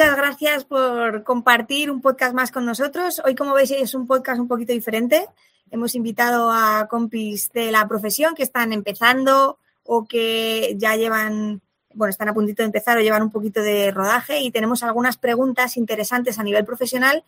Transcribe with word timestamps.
Muchas, 0.00 0.16
gracias 0.16 0.64
por 0.64 1.24
compartir 1.24 1.90
un 1.90 2.00
podcast 2.00 2.32
más 2.32 2.50
con 2.50 2.64
nosotros. 2.64 3.20
Hoy, 3.22 3.34
como 3.34 3.52
veis, 3.52 3.70
es 3.70 3.92
un 3.92 4.06
podcast 4.06 4.40
un 4.40 4.48
poquito 4.48 4.72
diferente. 4.72 5.26
Hemos 5.70 5.94
invitado 5.94 6.50
a 6.50 6.88
compis 6.88 7.52
de 7.52 7.70
la 7.70 7.86
profesión 7.86 8.34
que 8.34 8.42
están 8.42 8.72
empezando 8.72 9.58
o 9.84 10.06
que 10.06 10.74
ya 10.78 10.96
llevan, 10.96 11.60
bueno, 11.92 12.08
están 12.08 12.30
a 12.30 12.32
puntito 12.32 12.62
de 12.62 12.68
empezar 12.68 12.96
o 12.96 13.02
llevan 13.02 13.24
un 13.24 13.30
poquito 13.30 13.60
de 13.60 13.90
rodaje 13.90 14.40
y 14.40 14.50
tenemos 14.50 14.82
algunas 14.82 15.18
preguntas 15.18 15.76
interesantes 15.76 16.38
a 16.38 16.44
nivel 16.44 16.64
profesional 16.64 17.22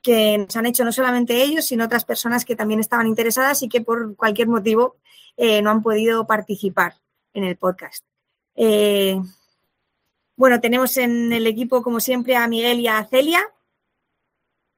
que 0.00 0.38
nos 0.38 0.56
han 0.56 0.64
hecho 0.64 0.82
no 0.82 0.92
solamente 0.92 1.42
ellos, 1.42 1.66
sino 1.66 1.84
otras 1.84 2.06
personas 2.06 2.46
que 2.46 2.56
también 2.56 2.80
estaban 2.80 3.06
interesadas 3.06 3.62
y 3.62 3.68
que 3.68 3.82
por 3.82 4.16
cualquier 4.16 4.48
motivo 4.48 4.96
eh, 5.36 5.60
no 5.60 5.68
han 5.68 5.82
podido 5.82 6.26
participar 6.26 6.94
en 7.34 7.44
el 7.44 7.56
podcast. 7.58 8.02
Eh, 8.56 9.20
bueno, 10.36 10.60
tenemos 10.60 10.96
en 10.96 11.32
el 11.32 11.46
equipo, 11.46 11.82
como 11.82 12.00
siempre, 12.00 12.36
a 12.36 12.48
Miguel 12.48 12.80
y 12.80 12.88
a 12.88 13.04
Celia. 13.04 13.42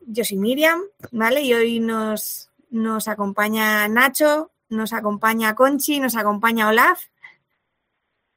Yo 0.00 0.24
soy 0.24 0.36
Miriam, 0.38 0.82
¿vale? 1.12 1.42
Y 1.42 1.54
hoy 1.54 1.80
nos, 1.80 2.50
nos 2.70 3.08
acompaña 3.08 3.88
Nacho, 3.88 4.52
nos 4.68 4.92
acompaña 4.92 5.54
Conchi, 5.54 5.98
nos 5.98 6.16
acompaña 6.16 6.68
Olaf. 6.68 7.04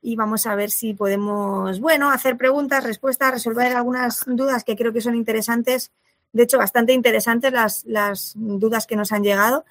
Y 0.02 0.16
vamos 0.16 0.48
a 0.48 0.55
ver 0.55 0.72
si 0.72 0.94
podemos, 0.94 1.81
bueno, 1.81 2.09
hacer 2.09 2.38
preguntas, 2.38 2.86
respuestas, 2.86 3.33
resolver 3.33 3.76
algunas 3.76 4.23
dudas 4.26 4.64
que 4.64 4.78
creo 4.78 4.94
que 4.94 5.02
son 5.02 5.16
interesantes. 5.16 5.92
De 6.31 6.44
hecho, 6.44 6.58
bastante 6.58 6.94
interesantes 6.94 7.52
las, 7.52 7.86
las 7.86 8.33
dudas 8.36 8.88
que 8.88 8.95
nos 8.95 9.11
han 9.11 9.23
llegado. 9.23 9.66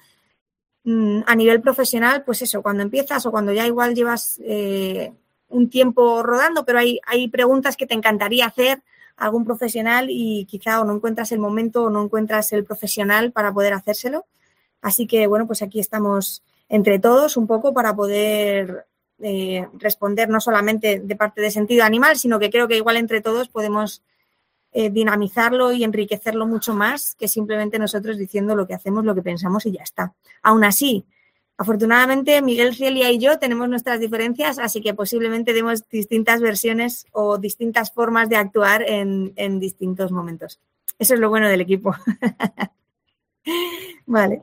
Mm, 0.83 1.21
a 1.25 1.35
nivel 1.35 1.61
profesional, 1.61 2.23
pues 2.23 2.43
eso, 2.43 2.61
cuando 2.61 2.83
empiezas 2.83 3.25
o 3.25 3.31
cuando 3.31 3.51
ya 3.53 3.65
igual 3.65 3.95
llevas 3.95 4.39
eh, 4.43 5.13
un 5.49 5.69
tiempo 5.69 6.23
rodando, 6.23 6.65
pero 6.65 6.79
hay, 6.79 6.99
hay 7.05 7.27
preguntas 7.27 7.75
que 7.75 7.85
te 7.85 7.93
encantaría 7.93 8.45
hacer 8.45 8.81
a 9.17 9.25
algún 9.25 9.45
profesional 9.45 10.07
y 10.09 10.45
quizá 10.45 10.79
o 10.79 10.85
no 10.85 10.95
encuentras 10.95 11.31
el 11.31 11.39
momento 11.39 11.83
o 11.83 11.89
no 11.89 12.03
encuentras 12.03 12.53
el 12.53 12.63
profesional 12.63 13.31
para 13.31 13.53
poder 13.53 13.73
hacérselo. 13.73 14.25
Así 14.81 15.07
que, 15.07 15.27
bueno, 15.27 15.45
pues 15.45 15.61
aquí 15.61 15.79
estamos 15.79 16.43
entre 16.69 16.99
todos 16.99 17.35
un 17.35 17.47
poco 17.47 17.73
para 17.73 17.95
poder 17.95 18.85
eh, 19.21 19.67
responder 19.73 20.29
no 20.29 20.39
solamente 20.39 20.99
de 20.99 21.15
parte 21.15 21.41
de 21.41 21.51
sentido 21.51 21.83
animal, 21.83 22.17
sino 22.17 22.39
que 22.39 22.49
creo 22.49 22.67
que 22.67 22.77
igual 22.77 22.95
entre 22.95 23.21
todos 23.21 23.49
podemos 23.49 24.01
eh, 24.71 24.91
dinamizarlo 24.91 25.73
y 25.73 25.83
enriquecerlo 25.83 26.45
mucho 26.45 26.73
más 26.73 27.15
que 27.15 27.27
simplemente 27.27 27.79
nosotros 27.79 28.17
diciendo 28.17 28.55
lo 28.55 28.67
que 28.67 28.75
hacemos, 28.75 29.03
lo 29.03 29.15
que 29.15 29.23
pensamos 29.23 29.65
y 29.65 29.71
ya 29.71 29.83
está. 29.83 30.13
Aún 30.43 30.63
así, 30.63 31.05
Afortunadamente, 31.59 32.41
Miguel 32.41 32.73
Celia 32.73 33.11
y 33.11 33.19
yo 33.19 33.37
tenemos 33.37 33.67
nuestras 33.67 33.99
diferencias, 33.99 34.59
así 34.59 34.79
que 34.79 34.93
posiblemente 34.93 35.51
demos 35.51 35.89
distintas 35.89 36.39
versiones 36.39 37.05
o 37.11 37.37
distintas 37.37 37.91
formas 37.91 38.29
de 38.29 38.37
actuar 38.37 38.81
en, 38.87 39.59
distintos 39.59 40.09
momentos. 40.09 40.61
Eso 40.97 41.15
es 41.15 41.19
lo 41.19 41.27
bueno 41.27 41.49
del 41.49 41.59
equipo. 41.59 41.93
vale, 44.05 44.41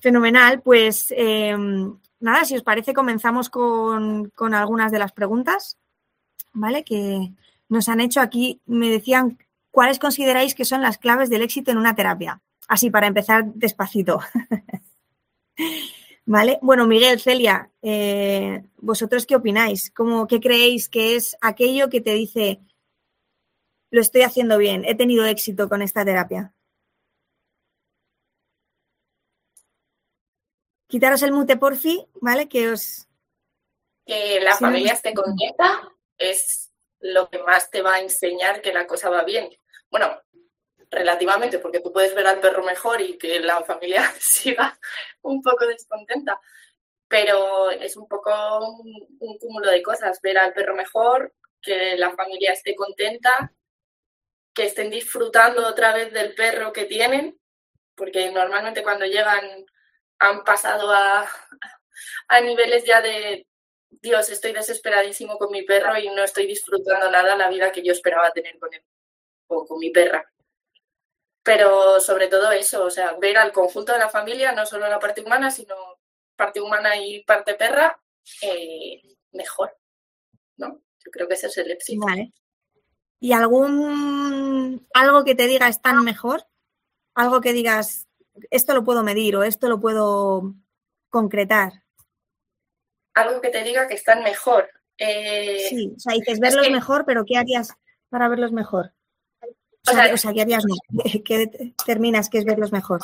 fenomenal. 0.00 0.60
Pues 0.60 1.06
em, 1.16 1.96
nada, 2.20 2.44
si 2.44 2.56
os 2.56 2.62
parece, 2.62 2.92
comenzamos 2.92 3.48
con, 3.48 4.28
con, 4.34 4.52
algunas 4.52 4.92
de 4.92 4.98
las 4.98 5.12
preguntas, 5.12 5.78
¿vale? 6.52 6.84
Que 6.84 7.32
nos 7.70 7.88
han 7.88 8.00
hecho 8.00 8.20
aquí. 8.20 8.60
Me 8.66 8.90
decían, 8.90 9.38
¿cuáles 9.70 9.98
consideráis 9.98 10.54
que 10.54 10.66
son 10.66 10.82
las 10.82 10.98
claves 10.98 11.30
del 11.30 11.40
éxito 11.40 11.70
en 11.70 11.78
una 11.78 11.94
terapia? 11.94 12.42
Así, 12.68 12.90
para 12.90 13.06
empezar 13.06 13.46
despacito. 13.54 14.20
¿Vale? 16.30 16.60
Bueno, 16.62 16.86
Miguel, 16.86 17.20
Celia, 17.20 17.72
eh, 17.82 18.62
¿vosotros 18.76 19.26
qué 19.26 19.34
opináis? 19.34 19.90
¿Cómo, 19.90 20.28
¿Qué 20.28 20.38
creéis 20.38 20.88
que 20.88 21.16
es 21.16 21.36
aquello 21.40 21.90
que 21.90 22.00
te 22.00 22.14
dice, 22.14 22.60
lo 23.90 24.00
estoy 24.00 24.22
haciendo 24.22 24.56
bien, 24.56 24.84
he 24.84 24.94
tenido 24.94 25.24
éxito 25.24 25.68
con 25.68 25.82
esta 25.82 26.04
terapia? 26.04 26.54
Quitaros 30.86 31.20
el 31.22 31.32
mute 31.32 31.56
porfi, 31.56 32.06
¿vale? 32.20 32.48
Que 32.48 32.68
os... 32.68 33.08
Que 34.06 34.38
la 34.38 34.54
familia 34.54 34.92
esté 34.92 35.12
contenta 35.12 35.90
es 36.16 36.70
lo 37.00 37.28
que 37.28 37.42
más 37.42 37.72
te 37.72 37.82
va 37.82 37.94
a 37.94 38.02
enseñar 38.02 38.62
que 38.62 38.72
la 38.72 38.86
cosa 38.86 39.10
va 39.10 39.24
bien. 39.24 39.50
Bueno, 39.90 40.06
relativamente, 40.90 41.58
porque 41.58 41.80
tú 41.80 41.92
puedes 41.92 42.14
ver 42.14 42.26
al 42.26 42.40
perro 42.40 42.64
mejor 42.64 43.00
y 43.00 43.16
que 43.18 43.40
la 43.40 43.62
familia 43.64 44.02
siga 44.18 44.78
un 45.22 45.42
poco 45.42 45.66
descontenta. 45.66 46.40
Pero 47.08 47.70
es 47.70 47.96
un 47.96 48.06
poco 48.08 48.30
un, 49.18 49.38
cúmulo 49.38 49.70
de 49.70 49.82
cosas, 49.82 50.20
ver 50.22 50.38
al 50.38 50.52
perro 50.52 50.74
mejor, 50.74 51.34
que 51.60 51.96
la 51.96 52.14
familia 52.14 52.52
esté 52.52 52.74
contenta, 52.74 53.52
que 54.54 54.66
estén 54.66 54.90
disfrutando 54.90 55.66
otra 55.66 55.92
vez 55.92 56.12
del 56.12 56.34
perro 56.34 56.72
que 56.72 56.84
tienen, 56.84 57.38
porque 57.94 58.30
normalmente 58.30 58.82
cuando 58.82 59.06
llegan 59.06 59.66
han 60.18 60.44
pasado 60.44 60.90
a, 60.92 61.28
a 62.28 62.40
niveles 62.40 62.84
ya 62.84 63.00
de, 63.00 63.46
Dios, 63.90 64.30
estoy 64.30 64.52
desesperadísimo 64.52 65.36
con 65.36 65.50
mi 65.50 65.62
perro 65.62 65.98
y 65.98 66.08
no 66.08 66.22
estoy 66.22 66.46
disfrutando 66.46 67.10
nada 67.10 67.36
la 67.36 67.50
vida 67.50 67.72
que 67.72 67.82
yo 67.82 67.92
esperaba 67.92 68.30
tener 68.30 68.58
con 68.58 68.72
él 68.72 68.82
o 69.48 69.66
con 69.66 69.78
mi 69.78 69.90
perra. 69.90 70.30
Pero 71.50 71.98
sobre 71.98 72.28
todo 72.28 72.52
eso, 72.52 72.84
o 72.84 72.90
sea, 72.90 73.14
ver 73.14 73.36
al 73.36 73.50
conjunto 73.50 73.92
de 73.92 73.98
la 73.98 74.08
familia, 74.08 74.52
no 74.52 74.64
solo 74.64 74.88
la 74.88 75.00
parte 75.00 75.20
humana, 75.20 75.50
sino 75.50 75.74
parte 76.36 76.60
humana 76.60 76.96
y 76.96 77.24
parte 77.24 77.54
perra, 77.54 78.00
eh, 78.40 79.02
mejor, 79.32 79.76
¿no? 80.58 80.80
Yo 81.04 81.10
creo 81.10 81.26
que 81.26 81.34
ese 81.34 81.48
es 81.48 81.58
el 81.58 81.72
éxito. 81.72 82.06
Vale. 82.06 82.32
¿Y 83.18 83.32
algún 83.32 84.86
algo 84.94 85.24
que 85.24 85.34
te 85.34 85.48
diga 85.48 85.66
están 85.66 86.04
mejor? 86.04 86.46
Algo 87.16 87.40
que 87.40 87.52
digas, 87.52 88.06
esto 88.52 88.72
lo 88.72 88.84
puedo 88.84 89.02
medir 89.02 89.34
o 89.34 89.42
esto 89.42 89.68
lo 89.68 89.80
puedo 89.80 90.54
concretar. 91.08 91.82
Algo 93.14 93.40
que 93.40 93.50
te 93.50 93.64
diga 93.64 93.88
que 93.88 93.94
están 93.94 94.22
mejor. 94.22 94.70
Eh, 94.98 95.66
sí, 95.68 95.92
o 95.96 95.98
sea, 95.98 96.14
dices 96.14 96.38
verlos 96.38 96.70
mejor, 96.70 97.04
pero 97.04 97.24
¿qué 97.24 97.36
harías 97.38 97.74
para 98.08 98.28
verlos 98.28 98.52
mejor? 98.52 98.92
O 99.88 99.92
sea, 99.92 100.12
o 100.12 100.16
sea 100.16 100.32
¿qué 100.32 100.42
harías 100.42 100.64
no? 100.66 101.02
¿Qué 101.24 101.38
determinas 101.38 102.28
que 102.28 102.38
es 102.38 102.44
verlos 102.44 102.72
mejor? 102.72 103.00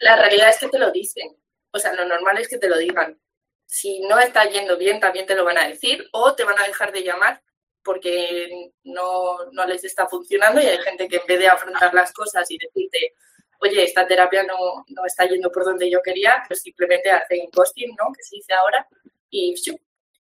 La 0.00 0.16
realidad 0.16 0.50
es 0.50 0.58
que 0.58 0.68
te 0.68 0.78
lo 0.78 0.90
dicen. 0.90 1.36
O 1.70 1.78
sea, 1.78 1.92
lo 1.94 2.04
normal 2.04 2.38
es 2.38 2.48
que 2.48 2.58
te 2.58 2.68
lo 2.68 2.78
digan. 2.78 3.18
Si 3.66 4.00
no 4.00 4.18
está 4.18 4.44
yendo 4.48 4.76
bien, 4.78 5.00
también 5.00 5.26
te 5.26 5.34
lo 5.34 5.44
van 5.44 5.58
a 5.58 5.68
decir 5.68 6.06
o 6.12 6.34
te 6.34 6.44
van 6.44 6.58
a 6.58 6.66
dejar 6.66 6.92
de 6.92 7.02
llamar 7.02 7.42
porque 7.82 8.72
no, 8.84 9.50
no 9.52 9.64
les 9.64 9.84
está 9.84 10.08
funcionando 10.08 10.60
y 10.60 10.66
hay 10.66 10.78
gente 10.78 11.06
que 11.06 11.16
en 11.16 11.26
vez 11.26 11.38
de 11.38 11.46
afrontar 11.46 11.94
las 11.94 12.12
cosas 12.12 12.50
y 12.50 12.58
decirte, 12.58 13.14
oye, 13.60 13.84
esta 13.84 14.06
terapia 14.06 14.42
no, 14.42 14.84
no 14.88 15.06
está 15.06 15.24
yendo 15.26 15.52
por 15.52 15.64
donde 15.64 15.88
yo 15.88 16.02
quería, 16.02 16.42
pues 16.48 16.62
simplemente 16.62 17.10
hacen 17.10 17.48
ghosting, 17.52 17.94
¿no? 17.96 18.12
Que 18.12 18.24
se 18.24 18.36
dice 18.36 18.52
ahora, 18.54 18.86
y 19.30 19.54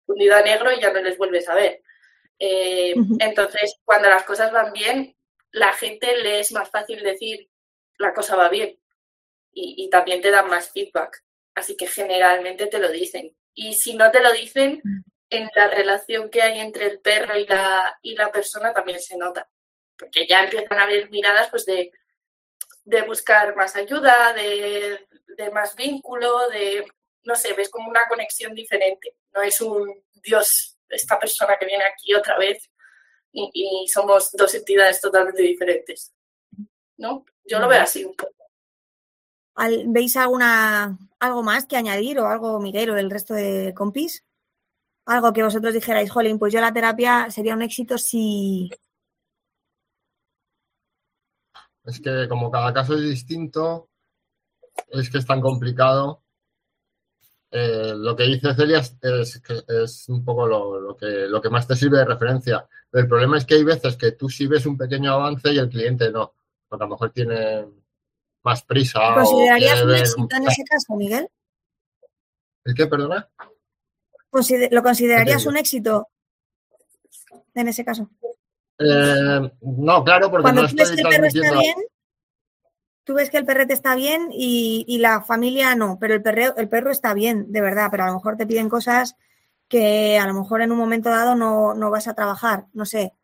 fundido 0.06 0.36
a 0.36 0.42
negro 0.42 0.72
y 0.72 0.80
ya 0.80 0.92
no 0.92 1.00
les 1.00 1.18
vuelves 1.18 1.48
a 1.48 1.54
ver. 1.54 1.82
Eh, 2.38 2.94
entonces, 3.18 3.76
cuando 3.84 4.08
las 4.08 4.22
cosas 4.22 4.52
van 4.52 4.72
bien, 4.72 5.16
la 5.52 5.72
gente 5.72 6.16
le 6.18 6.40
es 6.40 6.52
más 6.52 6.70
fácil 6.70 7.02
decir 7.02 7.48
la 7.98 8.14
cosa 8.14 8.36
va 8.36 8.48
bien 8.48 8.78
y, 9.52 9.90
también 9.90 10.20
te 10.20 10.30
dan 10.30 10.48
más 10.48 10.70
feedback. 10.70 11.24
Así 11.54 11.76
que 11.76 11.88
generalmente 11.88 12.68
te 12.68 12.78
lo 12.78 12.90
dicen. 12.90 13.36
Y 13.54 13.74
si 13.74 13.94
no 13.94 14.10
te 14.10 14.20
lo 14.20 14.32
dicen, 14.32 14.80
mm. 14.84 15.00
en 15.30 15.48
la 15.54 15.68
relación 15.68 16.30
que 16.30 16.42
hay 16.42 16.60
entre 16.60 16.86
el 16.86 17.00
perro 17.00 17.36
y 17.36 17.46
la, 17.46 17.98
y 18.02 18.14
la 18.14 18.30
persona 18.30 18.72
también 18.72 19.00
se 19.00 19.16
nota. 19.16 19.48
Porque 19.98 20.26
ya 20.28 20.44
empiezan 20.44 20.78
a 20.78 20.84
haber 20.84 21.10
miradas 21.10 21.50
pues 21.50 21.66
de, 21.66 21.90
de 22.84 23.02
buscar 23.02 23.56
más 23.56 23.74
ayuda, 23.74 24.32
de, 24.32 25.08
de, 25.36 25.50
más 25.50 25.74
vínculo, 25.74 26.48
de, 26.50 26.86
no 27.24 27.34
sé, 27.34 27.52
ves 27.54 27.68
como 27.68 27.90
una 27.90 28.06
conexión 28.08 28.54
diferente. 28.54 29.16
No 29.32 29.42
es 29.42 29.60
un 29.60 30.04
Dios, 30.12 30.78
esta 30.88 31.18
persona 31.18 31.56
que 31.58 31.66
viene 31.66 31.84
aquí 31.84 32.14
otra 32.14 32.38
vez 32.38 32.70
y, 33.32 33.86
somos 33.88 34.30
dos 34.32 34.54
entidades 34.54 35.00
totalmente 35.00 35.42
diferentes. 35.42 36.12
¿No? 36.96 37.24
Yo 37.44 37.58
lo 37.60 37.68
veo 37.68 37.82
así 37.82 38.04
un 38.04 38.14
poco. 38.14 38.34
¿Veis 39.86 40.16
alguna, 40.16 40.96
algo 41.18 41.42
más 41.42 41.66
que 41.66 41.76
añadir 41.76 42.18
o 42.20 42.26
algo, 42.26 42.60
Miguel, 42.60 42.90
o 42.90 42.96
el 42.96 43.10
resto 43.10 43.34
de 43.34 43.74
compis? 43.74 44.24
Algo 45.06 45.32
que 45.32 45.42
vosotros 45.42 45.74
dijerais, 45.74 46.10
jolín, 46.10 46.38
pues 46.38 46.52
yo 46.52 46.60
la 46.60 46.72
terapia 46.72 47.30
sería 47.30 47.54
un 47.54 47.62
éxito 47.62 47.98
si... 47.98 48.70
Es 51.84 52.00
que 52.00 52.28
como 52.28 52.50
cada 52.50 52.72
caso 52.72 52.94
es 52.94 53.00
distinto, 53.00 53.88
es 54.88 55.10
que 55.10 55.18
es 55.18 55.26
tan 55.26 55.40
complicado 55.40 56.22
eh, 57.50 57.94
lo 57.96 58.14
que 58.14 58.24
dice 58.24 58.54
Celia 58.54 58.78
es, 58.78 59.42
es 59.68 60.08
un 60.08 60.24
poco 60.24 60.46
lo, 60.46 60.96
que, 60.96 61.06
lo 61.06 61.40
que 61.40 61.48
más 61.48 61.66
te 61.66 61.76
sirve 61.76 61.98
de 61.98 62.04
referencia. 62.04 62.66
el 62.92 63.08
problema 63.08 63.38
es 63.38 63.46
que 63.46 63.54
hay 63.54 63.64
veces 63.64 63.96
que 63.96 64.12
tú 64.12 64.28
sí 64.28 64.46
ves 64.46 64.66
un 64.66 64.76
pequeño 64.76 65.12
avance 65.12 65.52
y 65.52 65.58
el 65.58 65.68
cliente 65.68 66.10
no, 66.10 66.34
porque 66.68 66.84
a 66.84 66.86
lo 66.86 66.92
mejor 66.92 67.10
tiene 67.10 67.66
más 68.42 68.62
prisa. 68.62 69.14
¿Considerarías 69.14 69.82
un 69.82 69.94
éxito 69.94 70.36
en 70.36 70.48
ese 70.48 70.64
caso, 70.64 70.96
Miguel? 70.96 71.28
¿El 72.64 72.74
qué, 72.74 72.86
perdona? 72.86 73.28
¿Lo 74.70 74.82
considerarías 74.82 75.46
un 75.46 75.56
éxito 75.56 76.08
en 77.54 77.68
ese 77.68 77.84
caso? 77.84 78.10
Eh, 78.78 79.50
no, 79.62 80.04
claro, 80.04 80.30
porque 80.30 80.42
Cuando 80.42 80.62
no 80.62 80.68
tú 80.68 80.76
ves 80.76 80.90
estoy 80.90 81.02
que 81.02 81.08
el 81.08 81.14
perro 81.14 81.26
está 81.26 81.40
transmitiendo. 81.40 81.60
bien, 81.60 81.88
tú 83.08 83.14
ves 83.14 83.30
que 83.30 83.38
el 83.38 83.46
perrete 83.46 83.72
está 83.72 83.94
bien 83.94 84.28
y, 84.30 84.98
la 84.98 85.22
familia 85.22 85.74
no, 85.74 85.96
pero 85.98 86.12
el 86.12 86.20
perro, 86.20 86.54
el 86.58 86.68
perro 86.68 86.90
está 86.90 87.14
bien, 87.14 87.50
de 87.50 87.62
verdad, 87.62 87.88
pero 87.90 88.04
a 88.04 88.08
lo 88.08 88.12
mejor 88.12 88.36
te 88.36 88.46
piden 88.46 88.68
cosas 88.68 89.16
que 89.66 90.18
a 90.18 90.26
lo 90.26 90.34
mejor 90.34 90.60
en 90.60 90.72
un 90.72 90.78
momento 90.78 91.08
dado 91.08 91.34
no, 91.34 91.72
no 91.72 91.90
vas 91.90 92.06
a 92.06 92.12
trabajar, 92.12 92.66
no 92.74 92.84
sé. 92.84 93.14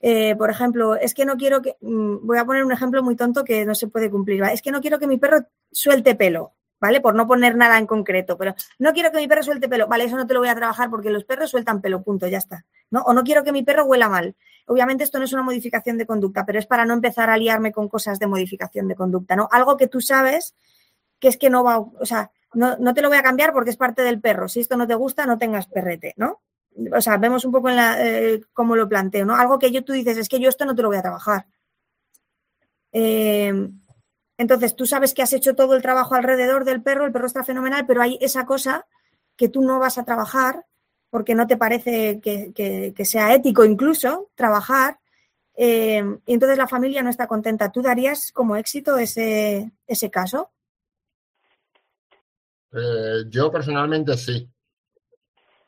Eh, 0.00 0.34
por 0.34 0.50
ejemplo, 0.50 0.96
es 0.96 1.14
que 1.14 1.24
no 1.24 1.36
quiero 1.36 1.62
que, 1.62 1.76
mm, 1.82 2.26
voy 2.26 2.36
a 2.36 2.44
poner 2.44 2.64
un 2.64 2.72
ejemplo 2.72 3.00
muy 3.04 3.14
tonto 3.14 3.44
que 3.44 3.64
no 3.64 3.76
se 3.76 3.86
puede 3.86 4.10
cumplir, 4.10 4.40
¿vale? 4.40 4.54
es 4.54 4.62
que 4.62 4.72
no 4.72 4.80
quiero 4.80 4.98
que 4.98 5.06
mi 5.06 5.18
perro 5.18 5.46
suelte 5.70 6.16
pelo, 6.16 6.54
¿vale? 6.80 7.00
Por 7.00 7.14
no 7.14 7.28
poner 7.28 7.54
nada 7.54 7.78
en 7.78 7.86
concreto, 7.86 8.36
pero 8.36 8.56
no 8.80 8.92
quiero 8.92 9.12
que 9.12 9.18
mi 9.18 9.28
perro 9.28 9.44
suelte 9.44 9.68
pelo, 9.68 9.86
vale, 9.86 10.02
eso 10.02 10.16
no 10.16 10.26
te 10.26 10.34
lo 10.34 10.40
voy 10.40 10.48
a 10.48 10.56
trabajar 10.56 10.90
porque 10.90 11.10
los 11.10 11.24
perros 11.24 11.48
sueltan 11.48 11.80
pelo, 11.80 12.02
punto, 12.02 12.26
ya 12.26 12.38
está, 12.38 12.64
¿no? 12.90 13.02
O 13.02 13.12
no 13.12 13.22
quiero 13.22 13.44
que 13.44 13.52
mi 13.52 13.62
perro 13.62 13.84
huela 13.84 14.08
mal. 14.08 14.34
Obviamente 14.66 15.04
esto 15.04 15.18
no 15.18 15.24
es 15.24 15.32
una 15.32 15.42
modificación 15.42 15.98
de 15.98 16.06
conducta, 16.06 16.44
pero 16.46 16.58
es 16.58 16.66
para 16.66 16.84
no 16.84 16.94
empezar 16.94 17.30
a 17.30 17.36
liarme 17.36 17.72
con 17.72 17.88
cosas 17.88 18.18
de 18.18 18.26
modificación 18.26 18.88
de 18.88 18.94
conducta, 18.94 19.36
¿no? 19.36 19.48
Algo 19.50 19.76
que 19.76 19.88
tú 19.88 20.00
sabes 20.00 20.54
que 21.18 21.28
es 21.28 21.36
que 21.36 21.50
no 21.50 21.62
va, 21.64 21.78
o 21.78 22.06
sea, 22.06 22.30
no, 22.54 22.76
no 22.78 22.94
te 22.94 23.02
lo 23.02 23.08
voy 23.08 23.18
a 23.18 23.22
cambiar 23.22 23.52
porque 23.52 23.70
es 23.70 23.76
parte 23.76 24.02
del 24.02 24.20
perro. 24.20 24.48
Si 24.48 24.60
esto 24.60 24.76
no 24.76 24.86
te 24.86 24.94
gusta, 24.94 25.26
no 25.26 25.38
tengas 25.38 25.66
perrete, 25.66 26.14
¿no? 26.16 26.40
O 26.94 27.00
sea, 27.00 27.16
vemos 27.18 27.44
un 27.44 27.52
poco 27.52 27.68
eh, 27.70 28.40
cómo 28.52 28.76
lo 28.76 28.88
planteo, 28.88 29.24
¿no? 29.24 29.36
Algo 29.36 29.58
que 29.58 29.70
yo 29.70 29.84
tú 29.84 29.92
dices, 29.92 30.16
es 30.16 30.28
que 30.28 30.40
yo 30.40 30.48
esto 30.48 30.64
no 30.64 30.74
te 30.74 30.82
lo 30.82 30.88
voy 30.88 30.96
a 30.96 31.02
trabajar. 31.02 31.46
Eh, 32.92 33.70
entonces, 34.38 34.74
tú 34.74 34.86
sabes 34.86 35.14
que 35.14 35.22
has 35.22 35.32
hecho 35.32 35.54
todo 35.54 35.76
el 35.76 35.82
trabajo 35.82 36.14
alrededor 36.14 36.64
del 36.64 36.82
perro, 36.82 37.04
el 37.04 37.12
perro 37.12 37.26
está 37.26 37.44
fenomenal, 37.44 37.86
pero 37.86 38.02
hay 38.02 38.18
esa 38.20 38.46
cosa 38.46 38.86
que 39.36 39.48
tú 39.48 39.62
no 39.62 39.78
vas 39.78 39.98
a 39.98 40.04
trabajar 40.04 40.66
porque 41.12 41.34
no 41.34 41.46
te 41.46 41.58
parece 41.58 42.20
que, 42.20 42.54
que- 42.54 43.04
sea 43.04 43.34
ético 43.34 43.66
incluso 43.66 44.30
trabajar. 44.34 44.98
eh, 45.54 46.02
y 46.26 46.32
entonces 46.32 46.56
la 46.56 46.66
familia 46.66 47.02
no 47.02 47.10
está 47.10 47.26
contenta. 47.26 47.70
¿Tú 47.70 47.82
darías 47.82 48.32
como 48.32 48.56
éxito 48.56 48.96
ese, 48.96 49.70
ese 49.86 50.10
caso? 50.10 50.50
Eh, 52.72 53.24
yo 53.28 53.52
personalmente 53.52 54.16
sí, 54.16 54.50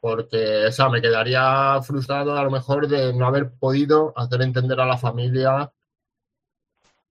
porque 0.00 0.64
o 0.66 0.72
sea, 0.72 0.88
me 0.88 1.02
quedaría 1.02 1.78
frustrado 1.82 2.38
a 2.38 2.42
lo 2.44 2.50
mejor 2.50 2.88
de 2.88 3.12
no 3.12 3.26
haber 3.26 3.50
podido 3.52 4.14
hacer 4.16 4.40
entender 4.40 4.80
a 4.80 4.86
la 4.86 4.96
familia 4.96 5.70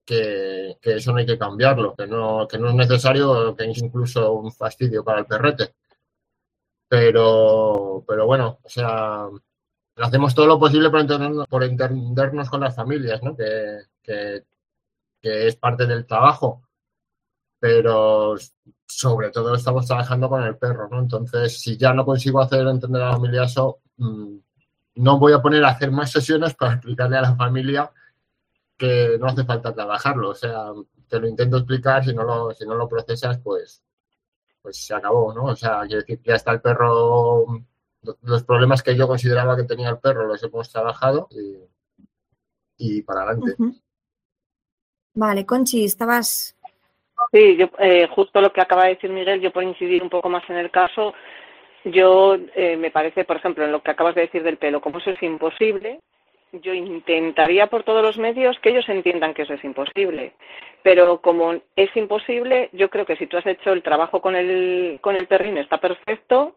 que, 0.06 0.77
que 0.81 0.95
eso 0.95 1.12
no 1.12 1.19
hay 1.19 1.25
que 1.27 1.38
cambiarlo, 1.38 1.94
que 1.95 2.07
no, 2.07 2.47
que 2.47 2.57
no 2.57 2.69
es 2.69 2.75
necesario, 2.75 3.56
que 3.56 3.69
es 3.69 3.77
incluso 3.77 4.33
un 4.33 4.51
fastidio 4.51 5.03
para 5.03 5.19
el 5.19 5.25
perrete. 5.27 5.75
Pero, 6.88 8.03
pero 8.07 8.25
bueno, 8.25 8.59
o 8.62 8.69
sea, 8.69 9.27
hacemos 9.97 10.35
todo 10.35 10.47
lo 10.47 10.59
posible 10.59 10.89
por 10.89 11.00
entendernos, 11.63 12.50
con 12.50 12.62
las 12.62 12.75
familias, 12.75 13.21
¿no? 13.24 13.35
Que, 13.35 13.80
que, 14.01 14.44
que 15.21 15.47
es 15.47 15.56
parte 15.56 15.85
del 15.85 16.06
trabajo. 16.06 16.63
Pero 17.59 18.35
sobre 18.85 19.31
todo 19.31 19.56
estamos 19.56 19.88
trabajando 19.88 20.30
con 20.30 20.44
el 20.44 20.57
perro, 20.57 20.88
¿no? 20.89 21.00
Entonces, 21.00 21.59
si 21.59 21.77
ya 21.77 21.94
no 21.94 22.06
consigo 22.06 22.41
hacer 22.41 22.68
entender 22.68 23.01
a 23.01 23.07
la 23.07 23.13
familia 23.13 23.44
eso, 23.44 23.79
mm, 23.97 24.38
no 24.95 25.19
voy 25.19 25.33
a 25.33 25.41
poner 25.41 25.63
a 25.63 25.69
hacer 25.69 25.91
más 25.91 26.12
sesiones 26.12 26.53
para 26.53 26.74
explicarle 26.74 27.18
a 27.18 27.21
la 27.21 27.36
familia 27.36 27.91
que 28.77 29.18
no 29.19 29.27
hace 29.27 29.45
falta 29.45 29.74
trabajarlo. 29.74 30.29
O 30.29 30.36
sea, 30.36 30.71
te 31.07 31.19
lo 31.19 31.27
intento 31.27 31.57
explicar, 31.57 32.03
si 32.03 32.13
no 32.13 32.24
lo, 32.24 32.53
si 32.53 32.65
no 32.65 32.75
lo 32.75 32.88
procesas, 32.88 33.39
pues, 33.39 33.81
pues 34.63 34.77
se 34.77 34.95
acabó, 34.95 35.33
¿no? 35.33 35.44
O 35.44 35.56
sea, 35.56 35.81
quiero 35.81 36.01
decir, 36.01 36.21
ya 36.24 36.36
está 36.36 36.51
el 36.54 36.62
perro, 36.62 37.45
los 38.21 38.44
problemas 38.44 38.81
que 38.81 38.95
yo 38.95 39.07
consideraba 39.07 39.57
que 39.57 39.63
tenía 39.63 39.89
el 39.89 40.00
perro 40.00 40.25
los 40.25 40.42
hemos 40.42 40.71
trabajado 40.71 41.27
y, 41.30 41.57
y 42.77 43.01
para 43.01 43.24
adelante. 43.24 43.56
Vale, 45.13 45.45
Conchi, 45.45 45.83
estabas. 45.83 46.56
Sí, 47.31 47.57
yo, 47.57 47.69
eh, 47.80 48.07
justo 48.07 48.39
lo 48.39 48.54
que 48.54 48.62
acaba 48.62 48.86
de 48.86 48.95
decir 48.95 49.10
Miguel, 49.10 49.42
yo 49.42 49.51
por 49.51 49.63
incidir 49.63 50.01
un 50.01 50.10
poco 50.10 50.30
más 50.30 50.50
en 50.50 50.56
el 50.56 50.71
caso, 50.71 51.13
yo 51.83 52.36
eh, 52.56 52.77
me 52.77 52.89
parece, 52.89 53.25
por 53.25 53.38
ejemplo, 53.38 53.65
en 53.65 53.71
lo 53.71 53.83
que 53.83 53.92
acabas 53.92 54.15
de 54.15 54.21
decir 54.21 54.44
del 54.44 54.57
pelo, 54.57 54.80
como 54.81 55.00
eso 55.00 55.10
es 55.10 55.21
imposible, 55.21 56.00
yo 56.61 56.73
intentaría 56.73 57.67
por 57.67 57.83
todos 57.83 58.01
los 58.03 58.17
medios 58.17 58.57
que 58.59 58.69
ellos 58.69 58.88
entiendan 58.88 59.33
que 59.33 59.41
eso 59.44 59.53
es 59.53 59.63
imposible. 59.63 60.33
Pero 60.83 61.19
como 61.21 61.53
es 61.75 61.95
imposible, 61.95 62.69
yo 62.73 62.89
creo 62.89 63.05
que 63.05 63.15
si 63.15 63.27
tú 63.27 63.38
has 63.38 63.45
hecho 63.45 63.71
el 63.73 63.81
trabajo 63.83 64.21
con 64.21 64.35
el, 64.35 65.00
con 65.01 65.15
el 65.15 65.27
perrín 65.27 65.57
está 65.57 65.79
perfecto, 65.79 66.55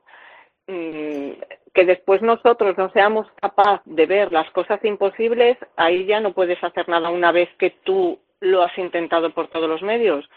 mm, 0.67 1.31
que 1.73 1.85
después 1.85 2.23
nosotros 2.23 2.77
no 2.77 2.91
seamos 2.91 3.27
capaces 3.41 3.81
de 3.87 4.07
ver 4.07 4.33
las 4.33 4.51
cosas 4.51 4.85
imposibles, 4.85 5.57
ahí 5.77 6.05
ya 6.07 6.21
no 6.21 6.33
puedes 6.33 6.63
hacer 6.63 6.89
nada 6.89 7.11
una 7.11 7.33
vez 7.33 7.49
que 7.59 7.71
tú 7.71 8.19
lo 8.41 8.63
has 8.63 8.77
intentado 8.79 9.31
por 9.31 9.49
todos 9.49 9.69
los 9.69 9.83
medios. 9.83 10.29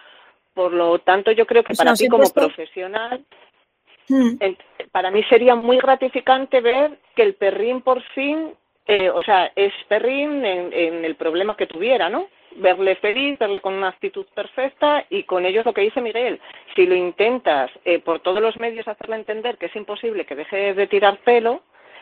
Por 0.54 0.74
lo 0.74 1.00
tanto, 1.00 1.32
yo 1.32 1.46
creo 1.46 1.64
que 1.64 1.74
para 1.76 1.94
ti 1.94 2.08
como 2.08 2.24
puesto- 2.24 2.42
profesional, 2.42 3.24
Mm, 4.12 4.38
para 4.92 5.12
mí 5.12 5.24
sería 5.26 5.54
muy 5.54 5.78
gratificante 5.78 6.62
ver 6.62 6.98
que 7.16 7.22
el 7.22 7.36
perrín 7.36 7.82
por 7.82 8.02
fin, 8.16 8.56
eh, 8.90 9.10
o 9.12 9.22
sea, 9.22 9.52
es 9.56 9.72
perrín 9.88 10.44
en, 10.44 10.74
en 10.74 11.06
el 11.06 11.16
problema 11.16 11.56
que 11.56 11.68
tuviera, 11.68 12.10
¿no? 12.10 12.26
Verle 12.56 12.96
feliz, 12.96 13.38
verle 13.38 13.62
con 13.62 13.76
una 13.76 13.90
actitud 13.90 14.26
perfecta 14.34 15.06
y 15.12 15.24
con 15.24 15.46
ellos 15.46 15.64
lo 15.64 15.74
que 15.74 15.82
dice 15.82 16.02
Miguel, 16.02 16.40
si 16.76 16.88
lo 16.88 16.96
intentas 16.96 17.70
eh, 17.86 18.00
por 18.00 18.20
todos 18.22 18.42
los 18.42 18.58
medios 18.60 18.88
hacerle 18.88 19.18
entender 19.18 19.58
que 19.60 19.68
es 19.68 19.76
imposible 19.76 20.26
que 20.26 20.34
deje 20.36 20.74
de 20.74 20.88
tirar 20.88 21.20
pelo, 21.20 21.62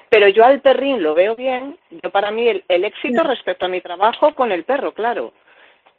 pero 0.10 0.30
yo 0.30 0.46
al 0.46 0.62
perrín 0.62 1.04
lo 1.04 1.14
veo 1.14 1.36
bien, 1.36 1.78
yo 2.02 2.10
para 2.10 2.32
mí 2.32 2.48
el, 2.48 2.64
el 2.70 2.86
éxito 2.86 3.22
Ya. 3.22 3.30
respecto 3.30 3.66
a 3.66 3.70
mi 3.70 3.82
trabajo 3.82 4.34
con 4.34 4.54
el 4.54 4.64
perro, 4.64 4.94
claro. 4.94 5.34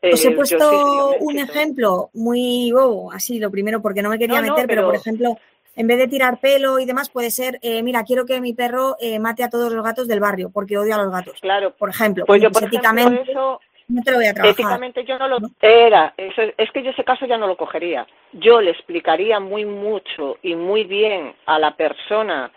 Os 0.01 0.13
he 0.25 0.29
sí 0.29 0.31
puesto 0.31 1.11
un 1.21 1.39
ejemplo 1.39 2.09
muy 2.15 2.71
bobo, 2.73 3.13
así 3.13 3.39
lo 3.39 3.51
primero, 3.51 3.83
porque 3.83 4.01
no 4.01 4.09
me 4.09 4.19
quería 4.19 4.41
No, 4.41 4.47
no, 4.47 4.55
meter, 4.55 4.67
pero... 4.69 4.87
por 4.87 4.95
ejemplo, 4.95 5.37
en 5.79 5.87
vez 5.87 5.99
de 5.99 6.09
tirar 6.09 6.41
pelo 6.41 6.81
y 6.81 6.87
demás, 6.87 7.09
puede 7.09 7.31
ser, 7.31 7.61
eh, 7.63 7.85
mira, 7.85 8.03
quiero 8.03 8.27
que 8.27 8.41
mi 8.41 8.53
perro 8.53 8.97
eh, 9.01 9.21
mate 9.21 9.45
a 9.45 9.49
todos 9.49 9.73
los 9.73 9.85
gatos 9.85 10.09
del 10.09 10.19
barrio, 10.19 10.51
porque 10.53 10.77
odio 10.77 10.97
a 10.97 10.99
los 10.99 11.13
gatos. 11.13 11.41
Claro, 11.41 11.73
Por 11.77 11.91
ejemplo, 11.91 12.25
pues 12.27 12.43
yo 12.43 12.51
por 12.51 12.65
ejemplo 12.65 13.23
eso 13.23 13.61
no 13.87 14.03
te 14.03 14.11
lo 14.11 14.17
voy 14.17 14.27
a 14.27 14.35
trabajar. 14.35 14.53
Éticamente 14.53 15.05
yo 15.05 15.19
no 15.19 15.29
lo 15.29 15.39
era, 15.61 16.15
eso, 16.17 16.43
es 16.59 16.71
que 16.73 16.83
yo 16.83 16.91
ese 16.91 17.05
caso 17.05 17.27
ya 17.27 17.39
no 17.39 17.47
lo 17.47 17.57
cogería. 17.57 18.07
Yo 18.33 18.61
le 18.61 18.73
explicaría 18.73 19.39
muy 19.39 19.65
mucho 19.65 20.37
y 20.43 20.57
muy 20.57 20.83
bien 20.83 21.33
a 21.47 21.61
la 21.61 21.77
persona 21.77 22.51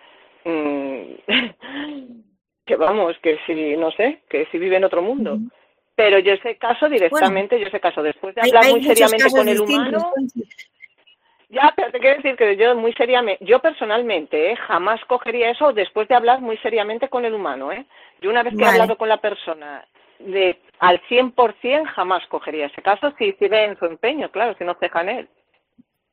mm, 0.44 1.04
que 2.66 2.76
vamos, 2.76 3.16
que 3.22 3.38
si 3.46 3.78
no 3.78 3.92
sé, 3.92 4.24
que 4.30 4.48
si 4.52 4.58
vive 4.58 4.78
en 4.78 4.84
otro 4.84 5.04
mundo. 5.04 5.38
Pero 5.96 6.18
yo 6.18 6.34
ese 6.34 6.58
caso 6.58 6.90
directamente, 6.90 7.60
yo 7.60 7.68
ese 7.68 7.80
caso 7.80 8.02
después 8.02 8.34
de 8.34 8.42
hablar 8.42 8.64
hay 8.64 8.72
muy 8.72 8.84
seriamente 8.84 9.30
con 9.30 9.48
el 9.48 9.60
distintos. 9.60 10.02
humano. 10.02 10.14
Ya, 11.52 11.74
pero 11.76 11.92
te 11.92 12.00
quiero 12.00 12.18
decir 12.18 12.36
que 12.38 12.56
yo 12.56 12.76
muy 12.76 12.94
seriamente, 12.94 13.44
yo 13.46 13.60
personalmente, 13.60 14.52
¿eh? 14.52 14.56
jamás 14.56 15.04
cogería 15.06 15.52
eso 15.52 15.74
después 15.74 16.08
de 16.08 16.16
hablar 16.16 16.42
muy 16.42 16.58
seriamente 16.58 17.10
con 17.10 17.26
el 17.26 17.34
humano, 17.34 17.72
¿eh? 17.72 17.86
Yo 18.22 18.30
una 18.30 18.44
vez 18.44 18.56
que 18.56 18.64
he 18.64 18.68
hablado 18.68 18.98
con 18.98 19.10
la 19.10 19.20
persona 19.20 19.86
de 20.20 20.60
al 20.80 21.02
100% 21.10 21.86
jamás 21.94 22.26
cogería 22.28 22.68
ese 22.68 22.82
caso 22.82 23.14
si 23.18 23.34
sigue 23.34 23.66
en 23.66 23.78
su 23.78 23.86
empeño, 23.86 24.32
claro, 24.32 24.56
si 24.58 24.64
no 24.64 24.76
ceja 24.80 25.02
en 25.02 25.10
él. 25.10 25.30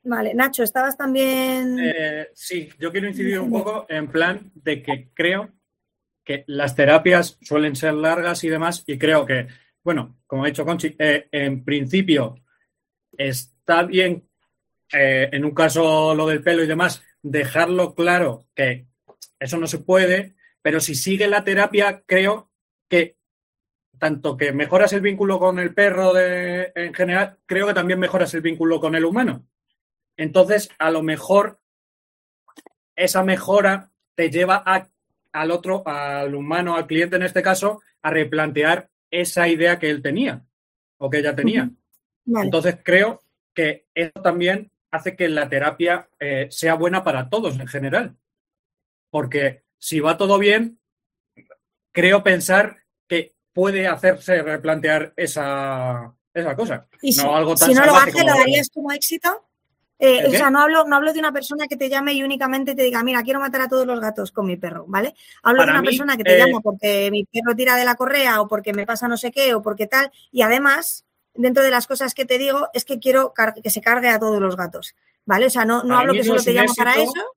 Vale, 0.02 0.34
Nacho, 0.34 0.62
estabas 0.62 0.96
también... 0.96 1.78
Eh, 1.78 2.28
sí, 2.32 2.68
yo 2.78 2.90
quiero 2.90 3.08
incidir 3.08 3.38
un 3.40 3.50
poco 3.50 3.86
en 3.88 4.08
plan 4.08 4.50
de 4.54 4.82
que 4.82 5.08
creo 5.12 5.50
que 6.24 6.44
las 6.46 6.74
terapias 6.74 7.38
suelen 7.42 7.76
ser 7.76 7.94
largas 7.94 8.44
y 8.44 8.48
demás, 8.48 8.84
y 8.86 8.98
creo 8.98 9.24
que, 9.24 9.46
bueno, 9.82 10.16
como 10.26 10.44
ha 10.44 10.48
dicho 10.48 10.64
Conchi, 10.64 10.94
eh, 10.98 11.28
en 11.32 11.64
principio 11.64 12.36
está 13.16 13.82
bien, 13.82 14.27
eh, 14.92 15.28
en 15.32 15.44
un 15.44 15.52
caso 15.54 16.14
lo 16.14 16.26
del 16.26 16.42
pelo 16.42 16.62
y 16.62 16.66
demás, 16.66 17.02
dejarlo 17.22 17.94
claro 17.94 18.46
que 18.54 18.86
eso 19.38 19.58
no 19.58 19.66
se 19.66 19.78
puede, 19.78 20.34
pero 20.62 20.80
si 20.80 20.94
sigue 20.94 21.28
la 21.28 21.44
terapia, 21.44 22.02
creo 22.06 22.50
que 22.88 23.16
tanto 23.98 24.36
que 24.36 24.52
mejoras 24.52 24.92
el 24.92 25.00
vínculo 25.00 25.38
con 25.38 25.58
el 25.58 25.74
perro 25.74 26.12
de, 26.12 26.72
en 26.74 26.94
general, 26.94 27.38
creo 27.46 27.66
que 27.66 27.74
también 27.74 27.98
mejoras 27.98 28.32
el 28.34 28.40
vínculo 28.40 28.80
con 28.80 28.94
el 28.94 29.04
humano. 29.04 29.44
Entonces, 30.16 30.70
a 30.78 30.90
lo 30.90 31.02
mejor 31.02 31.60
esa 32.96 33.22
mejora 33.24 33.90
te 34.14 34.30
lleva 34.30 34.62
a- 34.64 34.88
al 35.32 35.50
otro, 35.50 35.82
al 35.86 36.34
humano, 36.34 36.76
al 36.76 36.86
cliente 36.86 37.16
en 37.16 37.22
este 37.22 37.42
caso, 37.42 37.80
a 38.02 38.10
replantear 38.10 38.88
esa 39.10 39.48
idea 39.48 39.78
que 39.78 39.90
él 39.90 40.02
tenía 40.02 40.44
o 40.98 41.08
que 41.10 41.18
ella 41.18 41.34
tenía. 41.34 41.70
Vale. 42.24 42.44
Entonces, 42.46 42.76
creo 42.82 43.22
que 43.54 43.86
eso 43.94 44.20
también 44.22 44.70
hace 44.90 45.16
que 45.16 45.28
la 45.28 45.48
terapia 45.48 46.08
eh, 46.18 46.48
sea 46.50 46.74
buena 46.74 47.04
para 47.04 47.28
todos 47.28 47.58
en 47.58 47.66
general. 47.66 48.16
Porque 49.10 49.64
si 49.78 50.00
va 50.00 50.16
todo 50.16 50.38
bien, 50.38 50.80
creo 51.92 52.22
pensar 52.22 52.84
que 53.06 53.34
puede 53.52 53.86
hacerse 53.86 54.42
replantear 54.42 55.12
esa, 55.16 56.14
esa 56.34 56.56
cosa. 56.56 56.86
y 57.02 57.12
si, 57.12 57.22
no 57.22 57.34
algo 57.34 57.54
tan 57.54 57.68
si 57.68 57.74
no 57.74 57.84
lo 57.84 57.96
hace, 57.96 58.24
¿lo 58.24 58.34
darías 58.34 58.68
como 58.72 58.92
éxito? 58.92 59.48
Eh, 60.00 60.26
o 60.28 60.30
sea, 60.30 60.48
no 60.48 60.60
hablo, 60.60 60.84
no 60.84 60.94
hablo 60.94 61.12
de 61.12 61.18
una 61.18 61.32
persona 61.32 61.66
que 61.66 61.76
te 61.76 61.88
llame 61.88 62.12
y 62.12 62.22
únicamente 62.22 62.76
te 62.76 62.84
diga, 62.84 63.02
mira, 63.02 63.22
quiero 63.24 63.40
matar 63.40 63.62
a 63.62 63.68
todos 63.68 63.84
los 63.84 63.98
gatos 63.98 64.30
con 64.30 64.46
mi 64.46 64.56
perro, 64.56 64.84
¿vale? 64.86 65.14
Hablo 65.42 65.64
de 65.64 65.70
una 65.72 65.82
persona 65.82 66.16
que 66.16 66.22
te 66.22 66.36
eh, 66.36 66.38
llama 66.38 66.60
porque 66.60 67.10
mi 67.10 67.24
perro 67.24 67.56
tira 67.56 67.74
de 67.74 67.84
la 67.84 67.96
correa 67.96 68.40
o 68.40 68.46
porque 68.46 68.72
me 68.72 68.86
pasa 68.86 69.08
no 69.08 69.16
sé 69.16 69.32
qué 69.32 69.54
o 69.54 69.62
porque 69.62 69.88
tal. 69.88 70.12
Y 70.30 70.42
además, 70.42 71.04
dentro 71.38 71.62
de 71.62 71.70
las 71.70 71.86
cosas 71.86 72.14
que 72.14 72.24
te 72.24 72.36
digo, 72.36 72.68
es 72.74 72.84
que 72.84 72.98
quiero 72.98 73.32
que 73.62 73.70
se 73.70 73.80
cargue 73.80 74.08
a 74.08 74.18
todos 74.18 74.40
los 74.40 74.56
gatos, 74.56 74.94
¿vale? 75.24 75.46
O 75.46 75.50
sea, 75.50 75.64
no, 75.64 75.82
no 75.84 75.96
hablo 75.96 76.12
que 76.12 76.24
solo 76.24 76.42
te 76.42 76.52
llamo 76.52 76.74
para 76.74 76.96
eso. 76.96 77.36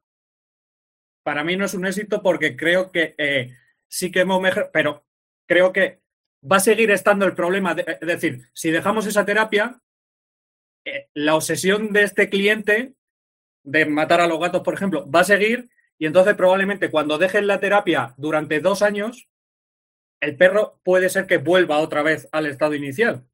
Para 1.24 1.43
mí 1.43 1.55
no 1.55 1.65
es 1.65 1.74
un 1.75 1.86
éxito 1.86 2.22
porque 2.22 2.58
creo 2.58 2.91
que 2.91 3.13
eh, 3.17 3.55
sí 3.88 4.12
que 4.12 4.22
hemos 4.22 4.41
mejorado, 4.41 4.72
pero 4.74 5.05
creo 5.48 5.72
que 5.72 6.01
va 6.51 6.58
a 6.58 6.62
seguir 6.62 6.89
estando 6.89 7.25
el 7.25 7.36
problema. 7.36 7.75
De, 7.75 7.86
es 8.01 8.08
decir, 8.08 8.50
si 8.53 8.72
dejamos 8.72 9.05
esa 9.05 9.24
terapia, 9.24 9.79
eh, 10.84 11.10
la 11.13 11.36
obsesión 11.36 11.93
de 11.93 12.03
este 12.03 12.29
cliente 12.29 12.96
de 13.63 13.86
matar 13.86 14.20
a 14.20 14.27
los 14.27 14.39
gatos, 14.39 14.63
por 14.63 14.74
ejemplo, 14.74 15.10
va 15.10 15.20
a 15.20 15.25
seguir 15.25 15.70
y 16.00 16.08
entonces 16.08 16.34
probablemente 16.34 16.89
cuando 16.89 17.20
dejen 17.20 17.46
la 17.46 17.60
terapia 17.60 18.15
durante 18.17 18.60
dos 18.60 18.81
años, 18.81 19.29
el 20.20 20.36
perro 20.36 20.79
puede 20.84 21.10
ser 21.10 21.27
que 21.27 21.38
vuelva 21.38 21.77
otra 21.77 22.01
vez 22.01 22.27
al 22.31 22.48
estado 22.48 22.74
inicial, 22.74 23.27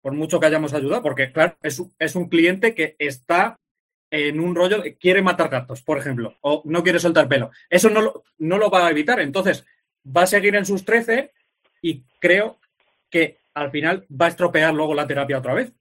por 0.00 0.12
mucho 0.12 0.40
que 0.40 0.46
hayamos 0.46 0.74
ayudado, 0.74 1.02
porque 1.02 1.32
claro, 1.32 1.56
es, 1.62 1.82
es 1.98 2.14
un 2.14 2.28
cliente 2.28 2.74
que 2.74 2.96
está 2.98 3.58
en 4.10 4.40
un 4.40 4.54
rollo, 4.54 4.82
quiere 4.98 5.22
matar 5.22 5.50
gatos, 5.50 5.82
por 5.82 5.98
ejemplo, 5.98 6.36
o 6.40 6.62
no 6.64 6.82
quiere 6.82 6.98
soltar 6.98 7.28
pelo. 7.28 7.50
Eso 7.68 7.90
no 7.90 8.00
lo, 8.00 8.24
no 8.38 8.58
lo 8.58 8.70
va 8.70 8.86
a 8.86 8.90
evitar, 8.90 9.20
entonces 9.20 9.64
va 10.04 10.22
a 10.22 10.26
seguir 10.26 10.54
en 10.56 10.64
sus 10.64 10.84
13 10.84 11.32
y 11.82 12.04
creo 12.18 12.58
que 13.10 13.40
al 13.54 13.70
final 13.70 14.06
va 14.10 14.26
a 14.26 14.30
estropear 14.30 14.72
luego 14.72 14.94
la 14.94 15.06
terapia 15.06 15.38
otra 15.38 15.54
vez. 15.54 15.72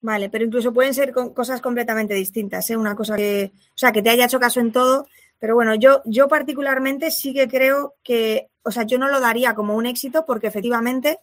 Vale, 0.00 0.28
pero 0.28 0.44
incluso 0.44 0.72
pueden 0.72 0.92
ser 0.92 1.12
cosas 1.12 1.62
completamente 1.62 2.12
distintas, 2.12 2.68
¿eh? 2.68 2.76
Una 2.76 2.94
cosa 2.94 3.16
que, 3.16 3.52
o 3.54 3.78
sea, 3.78 3.90
que 3.90 4.02
te 4.02 4.10
haya 4.10 4.26
hecho 4.26 4.38
caso 4.38 4.60
en 4.60 4.70
todo, 4.70 5.06
pero 5.38 5.54
bueno, 5.54 5.74
yo, 5.76 6.02
yo 6.04 6.28
particularmente 6.28 7.10
sí 7.10 7.32
que 7.32 7.48
creo 7.48 7.94
que, 8.02 8.50
o 8.62 8.70
sea, 8.70 8.82
yo 8.82 8.98
no 8.98 9.08
lo 9.08 9.20
daría 9.20 9.54
como 9.54 9.76
un 9.76 9.86
éxito 9.86 10.26
porque 10.26 10.48
efectivamente, 10.48 11.20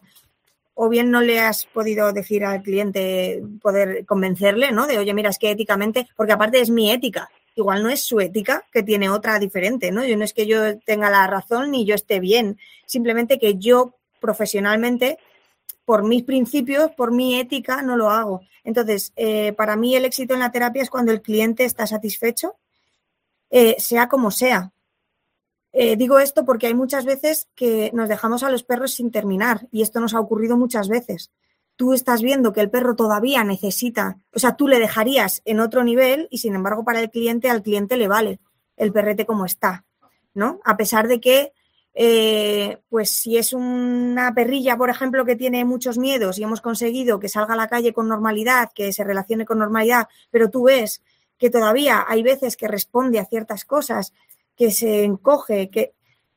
o 0.74 0.88
bien 0.88 1.10
no 1.10 1.20
le 1.20 1.40
has 1.40 1.66
podido 1.66 2.12
decir 2.12 2.44
al 2.44 2.62
cliente, 2.62 3.42
poder 3.60 4.04
convencerle, 4.06 4.72
¿no? 4.72 4.86
De, 4.86 4.98
oye, 4.98 5.14
mira, 5.14 5.30
es 5.30 5.38
que 5.38 5.50
éticamente, 5.50 6.08
porque 6.16 6.32
aparte 6.32 6.60
es 6.60 6.70
mi 6.70 6.90
ética, 6.90 7.30
igual 7.54 7.82
no 7.82 7.90
es 7.90 8.04
su 8.04 8.20
ética, 8.20 8.64
que 8.72 8.82
tiene 8.82 9.10
otra 9.10 9.38
diferente, 9.38 9.90
¿no? 9.90 10.04
Yo 10.04 10.16
no 10.16 10.24
es 10.24 10.32
que 10.32 10.46
yo 10.46 10.78
tenga 10.80 11.10
la 11.10 11.26
razón 11.26 11.70
ni 11.70 11.84
yo 11.84 11.94
esté 11.94 12.20
bien, 12.20 12.58
simplemente 12.86 13.38
que 13.38 13.56
yo 13.56 13.96
profesionalmente 14.20 15.18
por 15.84 16.04
mis 16.04 16.22
principios, 16.22 16.90
por 16.92 17.12
mi 17.12 17.38
ética, 17.38 17.82
no 17.82 17.96
lo 17.96 18.10
hago. 18.10 18.42
Entonces, 18.64 19.12
eh, 19.16 19.52
para 19.52 19.76
mí 19.76 19.96
el 19.96 20.04
éxito 20.04 20.34
en 20.34 20.40
la 20.40 20.52
terapia 20.52 20.82
es 20.82 20.90
cuando 20.90 21.12
el 21.12 21.20
cliente 21.20 21.64
está 21.64 21.86
satisfecho, 21.86 22.56
eh, 23.50 23.76
sea 23.78 24.08
como 24.08 24.30
sea. 24.30 24.72
Eh, 25.72 25.96
digo 25.96 26.18
esto 26.18 26.44
porque 26.44 26.66
hay 26.66 26.74
muchas 26.74 27.04
veces 27.04 27.48
que 27.54 27.90
nos 27.94 28.08
dejamos 28.08 28.42
a 28.42 28.50
los 28.50 28.62
perros 28.62 28.92
sin 28.94 29.10
terminar 29.10 29.68
y 29.70 29.82
esto 29.82 30.00
nos 30.00 30.14
ha 30.14 30.20
ocurrido 30.20 30.56
muchas 30.56 30.88
veces. 30.88 31.30
Tú 31.76 31.94
estás 31.94 32.20
viendo 32.22 32.52
que 32.52 32.60
el 32.60 32.70
perro 32.70 32.94
todavía 32.94 33.42
necesita, 33.44 34.18
o 34.34 34.38
sea, 34.38 34.56
tú 34.56 34.68
le 34.68 34.78
dejarías 34.78 35.40
en 35.46 35.60
otro 35.60 35.82
nivel 35.82 36.28
y 36.30 36.38
sin 36.38 36.54
embargo 36.54 36.84
para 36.84 37.00
el 37.00 37.10
cliente, 37.10 37.48
al 37.48 37.62
cliente 37.62 37.96
le 37.96 38.08
vale 38.08 38.40
el 38.76 38.92
perrete 38.92 39.24
como 39.24 39.46
está, 39.46 39.86
¿no? 40.34 40.60
A 40.64 40.76
pesar 40.76 41.08
de 41.08 41.20
que 41.20 41.52
eh, 41.94 42.78
pues 42.88 43.10
si 43.10 43.36
es 43.36 43.52
una 43.52 44.32
perrilla, 44.34 44.76
por 44.76 44.90
ejemplo, 44.90 45.24
que 45.24 45.36
tiene 45.36 45.64
muchos 45.64 45.98
miedos 45.98 46.38
y 46.38 46.42
hemos 46.42 46.60
conseguido 46.60 47.18
que 47.20 47.28
salga 47.28 47.54
a 47.54 47.56
la 47.56 47.68
calle 47.68 47.92
con 47.92 48.08
normalidad, 48.08 48.70
que 48.74 48.92
se 48.92 49.04
relacione 49.04 49.44
con 49.44 49.58
normalidad, 49.58 50.08
pero 50.30 50.50
tú 50.50 50.64
ves 50.64 51.02
que 51.38 51.50
todavía 51.50 52.04
hay 52.06 52.22
veces 52.22 52.56
que 52.56 52.68
responde 52.68 53.18
a 53.18 53.26
ciertas 53.26 53.64
cosas, 53.64 54.12
que 54.56 54.70
se 54.70 55.04
encoge, 55.04 55.70
que 55.70 55.94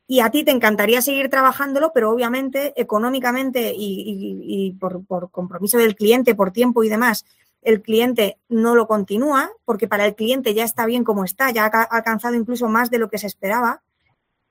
y 0.08 0.20
a 0.20 0.30
ti 0.30 0.44
te 0.44 0.52
encantaría 0.52 1.02
seguir 1.02 1.28
trabajándolo, 1.28 1.92
pero 1.92 2.12
obviamente 2.12 2.72
económicamente 2.80 3.72
y, 3.76 4.76
por, 4.78 5.30
compromiso 5.30 5.78
del 5.78 5.96
cliente, 5.96 6.36
por 6.36 6.52
tiempo 6.52 6.84
y 6.84 6.88
demás, 6.88 7.24
el 7.62 7.82
cliente 7.82 8.38
no 8.48 8.76
lo 8.76 8.86
continúa, 8.86 9.50
porque 9.64 9.88
para 9.88 10.06
el 10.06 10.14
cliente 10.14 10.54
ya 10.54 10.62
está 10.62 10.86
bien 10.86 11.02
como 11.02 11.24
está, 11.24 11.50
ya 11.50 11.66
ha 11.66 11.82
alcanzado 11.82 12.36
incluso 12.36 12.68
más 12.68 12.90
de 12.90 12.98
lo 12.98 13.10
que 13.10 13.18
se 13.18 13.26
esperaba. 13.26 13.82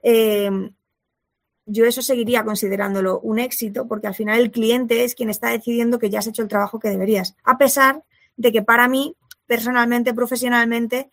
Eh, 0.03 0.51
yo 1.65 1.86
eso 1.86 2.01
seguiría 2.01 2.43
considerándolo 2.43 3.19
un 3.22 3.39
éxito 3.39 3.88
porque 3.88 4.07
al 4.07 4.13
final 4.13 4.39
el 4.39 4.51
cliente 4.51 5.03
es 5.03 5.15
quien 5.15 5.29
está 5.29 5.50
decidiendo 5.50 5.98
que 5.98 6.10
ya 6.10 6.19
has 6.19 6.27
hecho 6.27 6.43
el 6.43 6.48
trabajo 6.48 6.79
que 6.79 6.89
deberías, 6.89 7.36
a 7.43 7.57
pesar 7.57 8.03
de 8.38 8.51
que 8.51 8.62
para 8.62 8.88
mí, 8.88 9.15
personalmente, 9.48 10.13
profesionalmente, 10.13 11.12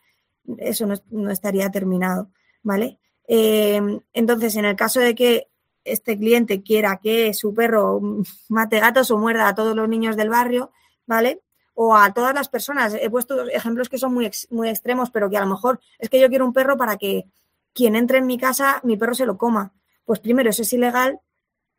eso 0.59 0.87
no, 0.87 1.31
estaría 1.31 1.71
terminado, 1.71 2.31
¿vale? 2.63 2.99
Em, 3.27 4.01
entonces, 4.13 4.57
en 4.57 4.65
el 4.65 4.77
caso 4.77 5.01
de 5.01 5.15
que 5.15 5.49
este 5.85 6.19
cliente 6.19 6.63
quiera 6.63 6.99
que 7.03 7.35
su 7.35 7.55
perro 7.55 8.01
mate 8.49 8.81
gatos 8.81 9.11
o 9.11 9.19
muerda 9.19 9.49
a 9.49 9.55
todos 9.55 9.77
los 9.77 9.89
niños 9.89 10.17
del 10.17 10.31
barrio, 10.31 10.73
¿vale? 11.07 11.43
O 11.75 11.97
a 11.97 12.13
todas 12.13 12.35
las 12.35 12.49
personas. 12.49 12.95
He 12.95 13.11
puesto 13.11 13.49
ejemplos 13.49 13.89
que 13.89 13.99
son 13.99 14.15
muy, 14.15 14.31
muy 14.51 14.69
extremos, 14.69 15.11
pero 15.11 15.31
que 15.31 15.37
a 15.37 15.41
lo 15.41 15.47
mejor 15.47 15.81
es 15.99 16.11
que 16.11 16.21
yo 16.21 16.29
quiero 16.29 16.45
un 16.45 16.53
perro 16.53 16.77
para 16.77 16.97
que 16.97 17.27
quien 17.73 17.97
entre 17.97 18.19
en 18.19 18.27
mi 18.27 18.39
casa, 18.39 18.81
mi 18.85 18.97
perro 18.97 19.15
se 19.15 19.27
lo 19.27 19.39
coma 19.39 19.73
pues 20.05 20.21
primero, 20.21 20.51
eso 20.51 20.63
es 20.63 20.73
ilegal. 20.73 21.21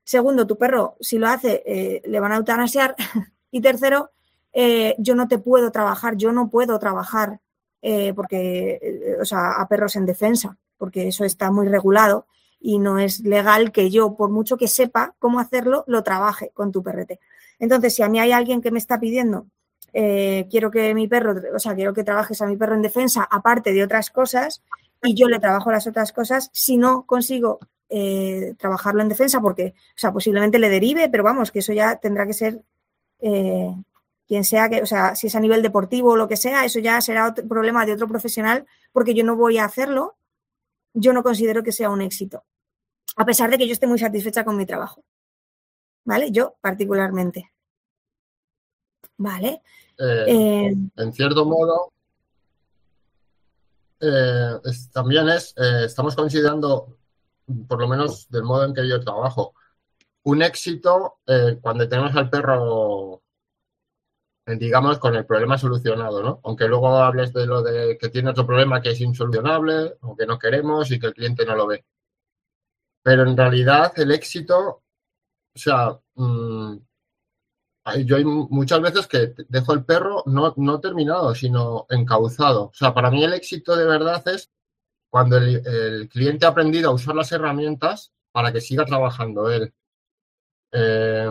Segundo, 0.04 0.48
tu 0.48 0.58
perro, 0.58 0.98
si 1.00 1.18
lo 1.18 1.28
hace, 1.28 1.64
eh, 1.66 2.02
le 2.06 2.20
van 2.20 2.32
a 2.32 2.38
eutanasiar. 2.38 2.96
y 3.52 3.62
tercero, 3.62 4.12
eh, 4.52 4.96
yo 4.98 5.16
no 5.16 5.28
te 5.28 5.40
puedo 5.40 5.72
trabajar, 5.72 6.16
yo 6.18 6.32
no 6.32 6.50
puedo 6.50 6.78
trabajar 6.80 7.42
eh, 7.82 8.14
porque, 8.14 9.18
o 9.22 9.26
sea, 9.26 9.54
a 9.54 9.68
perros 9.68 9.96
en 9.96 10.06
defensa, 10.06 10.58
porque 10.84 11.08
eso 11.08 11.24
está 11.24 11.50
muy 11.50 11.66
regulado 11.70 12.28
y 12.60 12.78
no 12.78 13.00
es 13.00 13.22
legal 13.22 13.72
que 13.72 13.90
yo, 13.90 14.18
por 14.18 14.30
mucho 14.30 14.58
que 14.58 14.68
sepa 14.68 15.16
cómo 15.18 15.40
hacerlo, 15.40 15.86
lo 15.88 16.04
trabaje 16.04 16.52
con 16.54 16.74
tu 16.74 16.84
perrete. 16.84 17.22
Entonces, 17.58 17.96
si 17.96 18.04
a 18.04 18.10
mí 18.10 18.20
hay 18.20 18.34
alguien 18.34 18.62
que 18.62 18.70
me 18.70 18.80
está 18.80 19.00
pidiendo, 19.00 19.48
quiero 19.94 20.72
que 20.72 20.94
mi 20.94 21.08
perro, 21.08 21.36
o 21.56 21.60
sea, 21.60 21.74
quiero 21.74 21.94
que 21.94 22.04
trabajes 22.04 22.42
a 22.42 22.48
mi 22.48 22.58
perro 22.58 22.76
en 22.76 22.82
defensa, 22.82 23.26
aparte 23.32 23.72
de 23.72 23.82
otras 23.82 24.10
cosas, 24.10 24.62
y 25.02 25.14
yo 25.14 25.30
le 25.30 25.40
trabajo 25.40 25.72
las 25.72 25.88
otras 25.88 26.12
cosas, 26.12 26.50
si 26.52 26.76
no 26.76 27.06
consigo 27.06 27.60
eh, 27.96 28.56
trabajarlo 28.58 29.02
en 29.02 29.08
defensa 29.08 29.40
porque, 29.40 29.76
o 29.78 30.00
sea, 30.00 30.12
posiblemente 30.12 30.60
le 30.60 30.68
derive, 30.68 31.08
pero 31.08 31.24
vamos, 31.24 31.50
que 31.50 31.60
eso 31.60 31.72
ya 31.72 31.96
tendrá 31.96 32.26
que 32.26 32.34
ser 32.34 32.62
eh, 33.22 33.72
quien 34.28 34.44
sea 34.44 34.68
que, 34.68 34.82
o 34.82 34.86
sea, 34.86 35.16
si 35.16 35.28
es 35.28 35.36
a 35.36 35.40
nivel 35.40 35.62
deportivo 35.62 36.12
o 36.12 36.16
lo 36.16 36.28
que 36.28 36.36
sea, 36.36 36.66
eso 36.66 36.80
ya 36.80 37.00
será 37.02 37.28
otro 37.28 37.48
problema 37.48 37.86
de 37.86 37.94
otro 37.94 38.08
profesional 38.08 38.66
porque 38.92 39.14
yo 39.14 39.24
no 39.24 39.36
voy 39.36 39.58
a 39.60 39.66
hacerlo, 39.66 40.16
yo 40.94 41.14
no 41.14 41.24
considero 41.24 41.64
que 41.64 41.72
sea 41.72 41.90
un 41.90 42.02
éxito, 42.02 42.44
a 43.16 43.26
pesar 43.26 43.50
de 43.50 43.58
que 43.58 43.68
yo 43.68 43.74
esté 43.74 43.88
muy 43.88 44.00
satisfecha 44.00 44.44
con 44.44 44.58
mi 44.58 44.66
trabajo. 44.66 45.04
¿Vale? 46.06 46.32
Yo 46.32 46.56
particularmente. 46.60 47.52
¿Vale? 49.18 49.62
Eh, 49.98 50.76
en 50.98 51.14
cierto 51.14 51.46
modo, 51.46 51.94
también 54.92 55.30
es, 55.30 55.56
estamos 55.58 56.16
considerando 56.16 56.98
por 57.68 57.80
lo 57.80 57.88
menos 57.88 58.30
del 58.30 58.44
modo 58.44 58.66
en 58.66 58.74
que 58.74 58.88
yo 58.88 59.00
trabajo. 59.00 59.54
Un 60.24 60.42
éxito 60.42 61.20
eh, 61.28 61.58
cuando 61.62 61.88
tenemos 61.88 62.16
al 62.16 62.30
perro, 62.30 63.16
eh, 63.16 63.23
digamos, 64.46 65.00
con 65.00 65.16
el 65.16 65.26
problema 65.26 65.58
solucionado, 65.58 66.22
¿no? 66.22 66.42
Aunque 66.44 66.68
luego 66.68 66.98
hables 66.98 67.34
de 67.34 67.46
lo 67.46 67.62
de 67.62 67.98
que 67.98 68.10
tiene 68.10 68.32
otro 68.32 68.46
problema 68.46 68.82
que 68.82 68.92
es 68.92 69.02
insolucionable 69.02 69.96
o 70.02 70.16
que 70.16 70.26
no 70.26 70.38
queremos 70.38 70.92
y 70.92 71.00
que 71.00 71.08
el 71.08 71.14
cliente 71.14 71.46
no 71.46 71.56
lo 71.56 71.68
ve. 71.68 71.86
Pero 73.04 73.24
en 73.24 73.38
realidad 73.38 73.94
el 73.98 74.12
éxito, 74.12 74.84
o 75.56 75.60
sea, 75.60 76.00
mm, 76.16 76.78
yo 78.06 78.16
hay 78.16 78.24
muchas 78.26 78.82
veces 78.82 79.08
que 79.08 79.34
dejo 79.50 79.74
el 79.74 79.84
perro 79.84 80.24
no, 80.26 80.54
no 80.58 80.80
terminado, 80.80 81.36
sino 81.36 81.86
encauzado. 81.90 82.66
O 82.66 82.74
sea, 82.74 82.94
para 82.94 83.12
mí 83.12 83.24
el 83.24 83.34
éxito 83.34 83.76
de 83.76 83.86
verdad 83.86 84.26
es 84.30 84.50
cuando 85.10 85.38
el, 85.38 86.10
cliente 86.10 86.46
ha 86.46 86.50
aprendido 86.50 86.90
a 86.90 86.94
usar 86.94 87.16
las 87.16 87.32
herramientas 87.32 88.14
para 88.32 88.52
que 88.52 88.62
siga 88.62 88.86
trabajando 88.86 89.52
él. 89.52 89.74
Eh, 90.72 91.30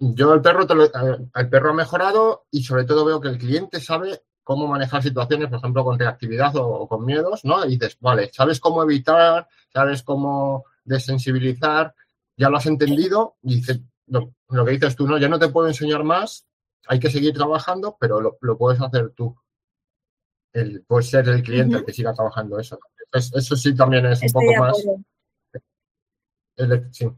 yo 0.00 0.34
el 0.34 0.40
perro, 0.40 0.62
eh, 0.62 1.28
el 1.34 1.48
perro 1.48 1.70
ha 1.70 1.74
mejorado 1.74 2.46
y 2.50 2.64
sobre 2.64 2.84
todo 2.84 3.04
veo 3.04 3.20
que 3.20 3.28
el 3.28 3.38
cliente 3.38 3.80
sabe 3.80 4.22
cómo 4.42 4.66
manejar 4.66 5.02
situaciones, 5.02 5.48
por 5.48 5.58
ejemplo, 5.58 5.84
con 5.84 5.98
reactividad 5.98 6.56
o, 6.56 6.88
con 6.88 7.04
miedos, 7.04 7.44
¿no? 7.44 7.64
Y 7.64 7.76
dices, 7.76 7.96
vale, 8.00 8.30
sabes 8.32 8.58
cómo 8.58 8.82
evitar, 8.82 9.46
sabes 9.72 10.02
cómo 10.02 10.64
desensibilizar, 10.82 11.94
ya 12.36 12.48
lo 12.48 12.56
has 12.56 12.66
entendido 12.66 13.36
y 13.42 13.56
dices, 13.56 13.80
lo, 14.06 14.32
que 14.64 14.72
dices 14.72 14.96
tú, 14.96 15.06
¿no? 15.06 15.18
Ya 15.18 15.28
no 15.28 15.38
te 15.38 15.50
puedo 15.50 15.68
enseñar 15.68 16.02
más, 16.02 16.46
hay 16.88 16.98
que 16.98 17.10
seguir 17.10 17.34
trabajando, 17.34 17.96
pero 18.00 18.20
lo 18.40 18.58
puedes 18.58 18.80
hacer 18.80 19.10
tú 19.10 19.36
el, 20.52 20.82
puede 20.82 21.02
ser 21.02 21.28
el 21.28 21.42
cliente 21.42 21.76
el 21.78 21.84
que 21.84 21.92
siga 21.92 22.12
trabajando 22.12 22.58
eso. 22.58 22.78
eso 23.12 23.56
sí 23.56 23.74
también 23.74 24.06
es 24.06 24.22
un 24.22 24.32
poco 24.32 24.52
más. 24.58 24.76
sí. 26.90 27.08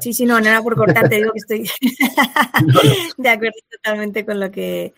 Sí, 0.00 0.12
sí, 0.12 0.26
no, 0.26 0.40
no 0.40 0.46
era 0.46 0.62
por 0.62 0.76
cortarte, 0.76 1.16
digo 1.16 1.32
que 1.32 1.38
estoy 1.38 1.70
de 3.16 3.28
acuerdo 3.28 3.58
totalmente 3.70 4.24
con 4.24 4.40
lo 4.40 4.50
que 4.50 4.92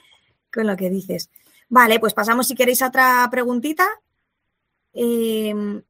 con 0.53 0.67
lo 0.67 0.77
que 0.77 0.91
dices. 0.91 1.31
Vale, 1.69 2.01
pues 2.01 2.15
pasamos 2.15 2.47
si 2.47 2.55
queréis 2.55 2.83
a 2.83 2.89
otra 2.89 3.29
preguntita. 3.31 3.87
Eh, 4.93 5.53
mm, 5.55 5.83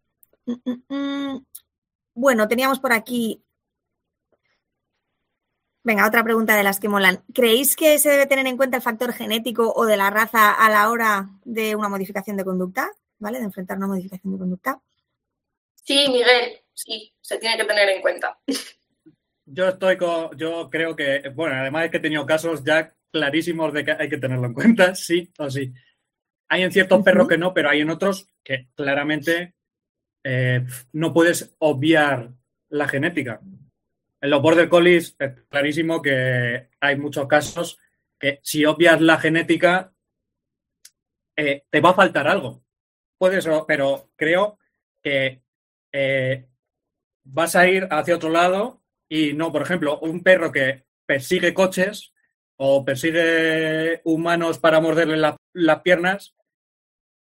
mm, 0.47 0.95
mm, 0.95 1.47
bueno, 2.15 2.49
teníamos 2.49 2.81
por 2.81 2.93
aquí. 2.93 3.43
Venga, 5.85 6.07
otra 6.07 6.25
pregunta 6.25 6.57
de 6.57 6.65
las 6.65 6.81
que 6.81 6.89
molan. 6.89 7.23
¿Creéis 7.33 7.77
que 7.77 7.99
se 7.99 8.11
debe 8.11 8.27
tener 8.27 8.47
en 8.47 8.57
cuenta 8.57 8.77
el 8.77 8.83
factor 8.83 9.13
genético 9.13 9.73
o 9.73 9.85
de 9.87 9.97
la 9.97 10.11
raza 10.11 10.51
a 10.51 10.69
la 10.69 10.91
hora 10.91 11.29
de 11.45 11.77
una 11.77 11.89
modificación 11.89 12.37
de 12.37 12.45
conducta? 12.45 12.91
¿Vale? 13.19 13.39
De 13.39 13.45
enfrentar 13.45 13.77
una 13.77 13.87
modificación 13.87 14.33
de 14.33 14.39
conducta. 14.39 14.81
Sí, 15.77 16.07
Miguel, 16.09 16.61
sí, 16.77 17.13
se 17.21 17.39
tiene 17.39 17.57
que 17.57 17.65
tener 17.65 17.89
en 17.89 18.01
cuenta. 18.01 18.39
Yo 19.47 19.69
estoy 19.69 19.97
con, 19.97 20.37
yo 20.37 20.69
creo 20.71 20.95
que, 20.95 21.31
bueno, 21.35 21.57
además 21.57 21.87
es 21.87 21.91
que 21.91 21.97
he 21.97 22.01
tenido 22.01 22.27
casos 22.27 22.63
ya 22.63 22.95
clarísimos 23.11 23.73
de 23.73 23.85
que 23.85 23.93
hay 23.93 24.09
que 24.09 24.19
tenerlo 24.19 24.47
en 24.47 24.55
cuenta, 24.55 24.95
sí 24.95 25.33
o 25.39 25.51
sí. 25.51 25.73
Hay 26.49 26.63
en 26.63 26.73
ciertos 26.73 27.03
perros 27.03 27.27
que 27.27 27.39
no, 27.39 27.53
pero 27.53 27.71
hay 27.71 27.81
en 27.81 27.91
otros 27.91 28.29
que 28.45 28.69
claramente 28.75 29.55
eh, 30.23 30.65
no 30.93 31.13
puedes 31.13 31.57
obviar 31.59 32.31
la 32.69 32.87
genética. 32.87 33.41
En 34.21 34.31
los 34.31 34.43
border 34.43 34.69
collies 34.69 35.17
es 35.19 35.43
clarísimo 35.49 36.03
que 36.03 36.69
hay 36.81 36.97
muchos 36.97 37.27
casos 37.27 37.79
que 38.19 38.41
si 38.43 38.65
obvias 38.65 39.01
la 39.01 39.19
genética 39.19 39.93
eh, 41.37 41.65
te 41.69 41.81
va 41.81 41.91
a 41.91 41.95
faltar 41.95 42.29
algo. 42.29 42.63
Puedes, 43.19 43.49
pero 43.67 44.11
creo 44.17 44.59
que 45.03 45.43
eh, 45.93 46.47
vas 47.27 47.57
a 47.57 47.69
ir 47.69 47.89
hacia 47.91 48.17
otro 48.17 48.31
lado 48.31 48.83
y 49.09 49.33
no, 49.33 49.53
por 49.53 49.63
ejemplo, 49.63 49.99
un 50.01 50.23
perro 50.23 50.53
que 50.53 50.87
persigue 51.05 51.55
coches 51.55 52.13
o 52.57 52.85
persigue 52.85 54.01
humanos 54.05 54.59
para 54.59 54.81
morderle 54.81 55.17
las 55.53 55.81
piernas, 55.83 56.35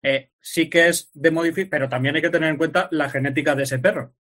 eh, 0.04 0.30
sí 0.40 0.70
que 0.70 0.90
es 0.90 1.10
de 1.14 1.32
modificar, 1.32 1.70
pero 1.70 1.90
también 1.90 2.16
hay 2.16 2.22
que 2.22 2.30
tener 2.30 2.50
en 2.50 2.58
cuenta 2.58 2.88
la 2.92 3.10
genética 3.10 3.56
de 3.56 3.64
ese 3.64 3.80
perro. 3.80 4.14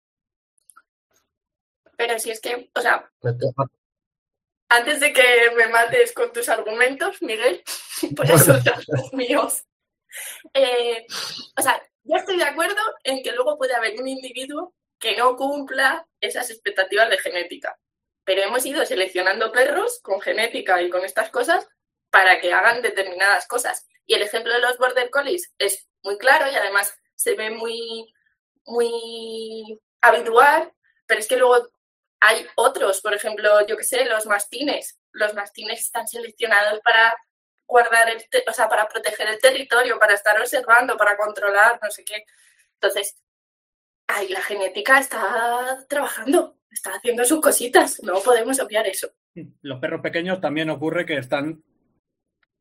Pero 1.97 2.19
si 2.19 2.31
es 2.31 2.41
que, 2.41 2.71
o 2.75 2.81
sea, 2.81 3.11
antes 4.69 5.01
de 5.01 5.12
que 5.12 5.23
me 5.57 5.69
mates 5.69 6.12
con 6.12 6.33
tus 6.33 6.49
argumentos, 6.49 7.21
Miguel, 7.23 7.62
por 8.17 8.31
eso 8.31 8.55
los 8.89 9.12
míos. 9.12 9.65
Eh, 10.55 11.07
o 11.57 11.62
sea, 11.62 11.81
yo 12.05 12.17
estoy 12.17 12.37
de 12.37 12.45
acuerdo 12.45 12.81
en 13.05 13.23
que 13.23 13.33
luego 13.33 13.59
puede 13.59 13.75
haber 13.75 14.01
un 14.01 14.09
individuo 14.09 14.75
que 15.03 15.17
no 15.17 15.37
cumpla 15.37 16.07
esas 16.21 16.49
expectativas 16.49 17.11
de 17.11 17.19
genética. 17.19 17.77
Pero 18.25 18.43
hemos 18.43 18.65
ido 18.65 18.87
seleccionando 18.87 19.51
perros 19.51 19.99
con 20.01 20.21
genética 20.21 20.81
y 20.81 20.91
con 20.91 21.05
estas 21.05 21.29
cosas 21.31 21.67
para 22.11 22.41
que 22.41 22.53
hagan 22.53 22.83
determinadas 22.83 23.49
cosas. 23.49 23.85
Y 24.07 24.15
el 24.15 24.23
ejemplo 24.23 24.53
de 24.55 24.61
los 24.61 24.79
border 24.79 25.11
collies 25.11 25.53
es 25.59 25.89
muy 26.05 26.17
claro 26.19 26.49
y 26.51 26.55
además 26.55 26.95
se 27.17 27.35
ve 27.35 27.51
muy, 27.51 28.15
muy 28.65 29.81
habitual, 30.01 30.73
pero 31.07 31.19
es 31.19 31.27
que 31.27 31.37
luego 31.37 31.69
hay 32.21 32.47
otros, 32.55 33.01
por 33.01 33.13
ejemplo, 33.13 33.67
yo 33.67 33.77
que 33.77 33.83
sé, 33.83 34.05
los 34.05 34.27
mastines. 34.27 35.01
Los 35.11 35.35
mastines 35.35 35.81
están 35.81 36.07
seleccionados 36.07 36.79
para 36.85 37.17
guardar 37.67 38.09
el, 38.09 38.25
o 38.47 38.53
sea, 38.53 38.69
para 38.69 38.87
proteger 38.87 39.27
el 39.29 39.41
territorio, 39.41 39.99
para 39.99 40.15
estar 40.15 40.41
observando, 40.41 40.97
para 40.97 41.17
controlar, 41.17 41.81
no 41.83 41.91
sé 41.91 42.05
qué. 42.05 42.25
Entonces, 42.75 43.17
ahí 44.16 44.29
la 44.29 44.42
genética 44.42 44.98
está 44.98 45.85
trabajando, 45.88 46.59
está 46.70 46.90
haciendo 46.94 47.25
sus 47.25 47.40
cositas, 47.40 48.03
no 48.03 48.20
podemos 48.20 48.59
obviar 48.61 48.87
eso. 48.87 49.11
Los 49.62 49.79
perros 49.81 50.01
pequeños 50.01 50.40
también 50.40 50.70
ocurre 50.70 51.07
que 51.07 51.16
están, 51.16 51.62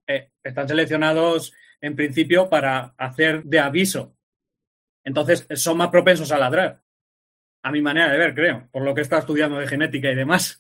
eh, 0.07 0.31
están 0.43 0.67
seleccionados 0.67 1.53
en 1.81 1.95
principio 1.95 2.49
para 2.49 2.93
hacer 2.97 3.43
de 3.43 3.59
aviso. 3.59 4.15
Entonces 5.03 5.47
son 5.55 5.77
más 5.77 5.89
propensos 5.89 6.31
a 6.31 6.37
ladrar. 6.37 6.81
A 7.63 7.71
mi 7.71 7.81
manera 7.81 8.11
de 8.11 8.17
ver, 8.17 8.33
creo, 8.33 8.69
por 8.71 8.83
lo 8.83 8.95
que 8.95 9.01
está 9.01 9.19
estudiando 9.19 9.57
de 9.59 9.67
genética 9.67 10.09
y 10.11 10.15
demás. 10.15 10.59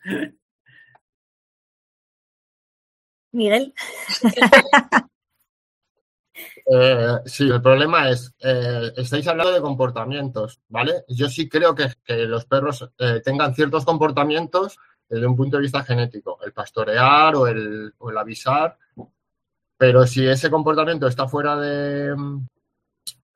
Miguel. 3.31 3.73
Eh, 6.65 7.17
sí, 7.25 7.49
el 7.49 7.61
problema 7.61 8.09
es, 8.09 8.33
eh, 8.39 8.91
estáis 8.97 9.27
hablando 9.27 9.53
de 9.53 9.61
comportamientos, 9.61 10.61
¿vale? 10.69 11.03
Yo 11.07 11.27
sí 11.29 11.49
creo 11.49 11.75
que, 11.75 11.89
los 12.27 12.45
perros 12.45 12.89
eh, 12.97 13.21
tengan 13.23 13.53
ciertos 13.55 13.85
comportamientos 13.85 14.77
desde 15.09 15.27
un 15.27 15.35
punto 15.35 15.57
de 15.57 15.63
vista 15.63 15.83
genético, 15.83 16.39
el 16.43 16.53
pastorear 16.53 17.35
o 17.35 17.47
el, 17.47 17.93
o 17.97 18.09
el 18.09 18.17
avisar, 18.17 18.77
pero 19.77 20.05
si 20.07 20.25
ese 20.25 20.49
comportamiento 20.49 21.07
está 21.07 21.27
fuera 21.27 21.55
de, 21.57 22.15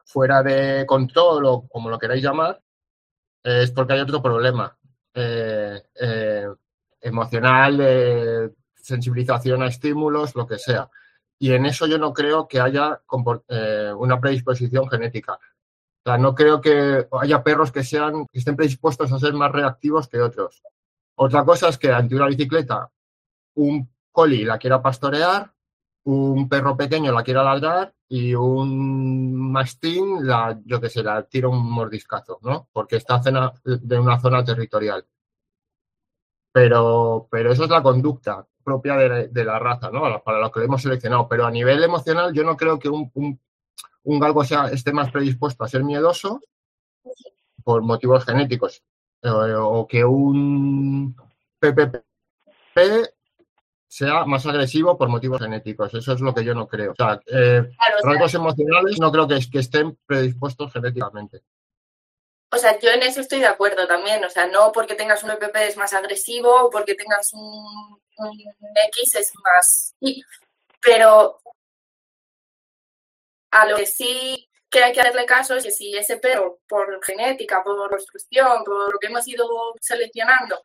fuera 0.06 0.42
de 0.42 0.86
control 0.86 1.46
o 1.46 1.68
como 1.68 1.90
lo 1.90 2.00
queráis 2.00 2.24
llamar, 2.24 2.62
es 3.44 3.72
porque 3.72 3.94
hay 3.94 4.00
otro 4.02 4.22
problema 4.22 4.78
emocional, 7.02 8.54
sensibilización 8.76 9.64
a 9.64 9.68
estímulos, 9.68 10.36
lo 10.36 10.48
que 10.48 10.58
sea. 10.58 10.90
Y 11.40 11.52
en 11.52 11.66
eso 11.66 11.86
yo 11.88 11.98
no 11.98 12.14
creo 12.14 12.48
que 12.48 12.60
haya 12.60 13.02
eh, 13.48 13.94
una 13.98 14.20
predisposición 14.20 14.90
genética. 14.90 15.34
O 15.34 16.10
sea, 16.10 16.18
no 16.18 16.36
creo 16.36 16.62
que 16.62 17.08
haya 17.20 17.44
perros 17.44 17.72
que 17.72 17.84
sean, 17.84 18.26
que 18.32 18.40
estén 18.40 18.56
predispuestos 18.56 19.12
a 19.12 19.20
ser 19.20 19.34
más 19.34 19.52
reactivos 19.52 20.08
que 20.08 20.22
otros. 20.22 20.64
Otra 21.18 21.44
cosa 21.44 21.70
es 21.70 21.78
que 21.78 21.92
ante 21.92 22.16
una 22.16 22.28
bicicleta 22.28 22.92
un 23.56 23.90
coli 24.12 24.46
la 24.46 24.58
quiera 24.58 24.82
pastorear, 24.82 25.52
un 26.06 26.48
perro 26.48 26.78
pequeño 26.78 27.12
la 27.12 27.24
quiera 27.24 27.44
ladrar 27.44 27.94
y 28.08 28.36
un 28.36 29.36
mastín 29.52 30.28
la, 30.28 30.60
yo 30.64 30.80
que 30.80 30.90
sé, 30.90 31.02
la 31.04 31.24
tira 31.24 31.48
un 31.48 31.64
mordiscazo, 31.72 32.40
¿no? 32.44 32.70
Porque 32.72 32.98
está 32.98 33.20
de 33.64 34.00
una 34.00 34.20
zona 34.20 34.44
territorial. 34.44 35.06
Pero, 36.56 37.28
pero 37.30 37.52
eso 37.52 37.66
es 37.66 37.70
la 37.70 37.84
conducta 37.84 38.48
propia 38.64 38.96
de, 38.96 39.44
la 39.44 39.60
raza, 39.60 39.92
¿no? 39.92 40.24
Para 40.24 40.40
los 40.40 40.54
que 40.54 40.62
lo 40.62 40.66
hemos 40.68 40.82
seleccionado. 40.82 41.28
Pero 41.28 41.46
a 41.46 41.52
nivel 41.52 41.84
emocional, 41.84 42.32
yo 42.34 42.46
no 42.46 42.56
creo 42.56 42.80
que 42.80 42.88
un, 42.88 43.12
un, 44.04 44.20
galgo 44.22 44.42
sea, 44.46 44.68
esté 44.68 44.94
más 44.94 45.12
predispuesto 45.12 45.66
a 45.66 45.68
ser 45.68 45.84
miedoso 45.84 46.40
por 47.62 47.82
motivos 47.82 48.24
genéticos 48.24 48.82
eh, 49.22 49.30
o 49.30 49.86
que 49.86 50.06
un 50.06 51.14
PPP 51.60 51.98
sea 53.86 54.24
más 54.24 54.46
agresivo 54.46 54.98
por 54.98 55.10
motivos 55.10 55.42
genéticos. 55.42 55.94
Eso 55.94 56.14
es 56.14 56.22
lo 56.22 56.34
que 56.34 56.46
yo 56.46 56.56
no 56.56 56.70
creo. 56.70 56.94
O 56.94 56.96
sea, 56.96 57.20
eh, 57.26 57.70
rasgos 58.02 58.34
emocionales 58.34 58.98
no 58.98 59.12
creo 59.12 59.28
que, 59.28 59.42
que 59.52 59.60
estén 59.60 59.98
predispuestos 60.06 60.72
genéticamente. 60.72 61.42
O 62.56 62.58
sea, 62.58 62.80
yo 62.80 62.90
en 62.90 63.04
eso 63.04 63.20
estoy 63.20 63.40
de 63.40 63.48
acuerdo 63.48 63.86
también. 63.86 64.24
O 64.24 64.30
sea, 64.30 64.48
no 64.48 64.72
porque 64.72 64.96
tengas 64.96 65.24
un 65.24 65.32
EPP 65.32 65.56
es 65.58 65.76
más 65.76 65.94
agresivo 65.94 66.66
o 66.66 66.70
porque 66.70 66.96
tengas 66.96 67.34
un, 67.34 68.00
X 68.94 69.16
es 69.16 69.34
más. 69.44 69.96
Pero 70.80 71.42
a 73.52 73.66
lo 73.66 73.76
que 73.76 73.86
sí 73.86 74.48
que 74.70 74.84
hay 74.84 74.94
que 74.94 75.04
darle 75.04 75.26
caso 75.26 75.56
es 75.56 75.64
que 75.64 75.72
si 75.72 75.96
ese 75.98 76.18
perro, 76.18 76.60
por 76.68 77.04
genética, 77.04 77.64
por 77.64 77.90
construcción, 77.90 78.64
por 78.64 78.94
lo 78.94 79.00
que 79.00 79.08
hemos 79.08 79.28
ido 79.28 79.48
seleccionando, 79.82 80.62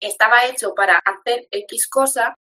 estaba 0.00 0.46
hecho 0.46 0.74
para 0.74 0.98
hacer 0.98 1.48
X 1.50 1.88
cosa, 1.88 2.34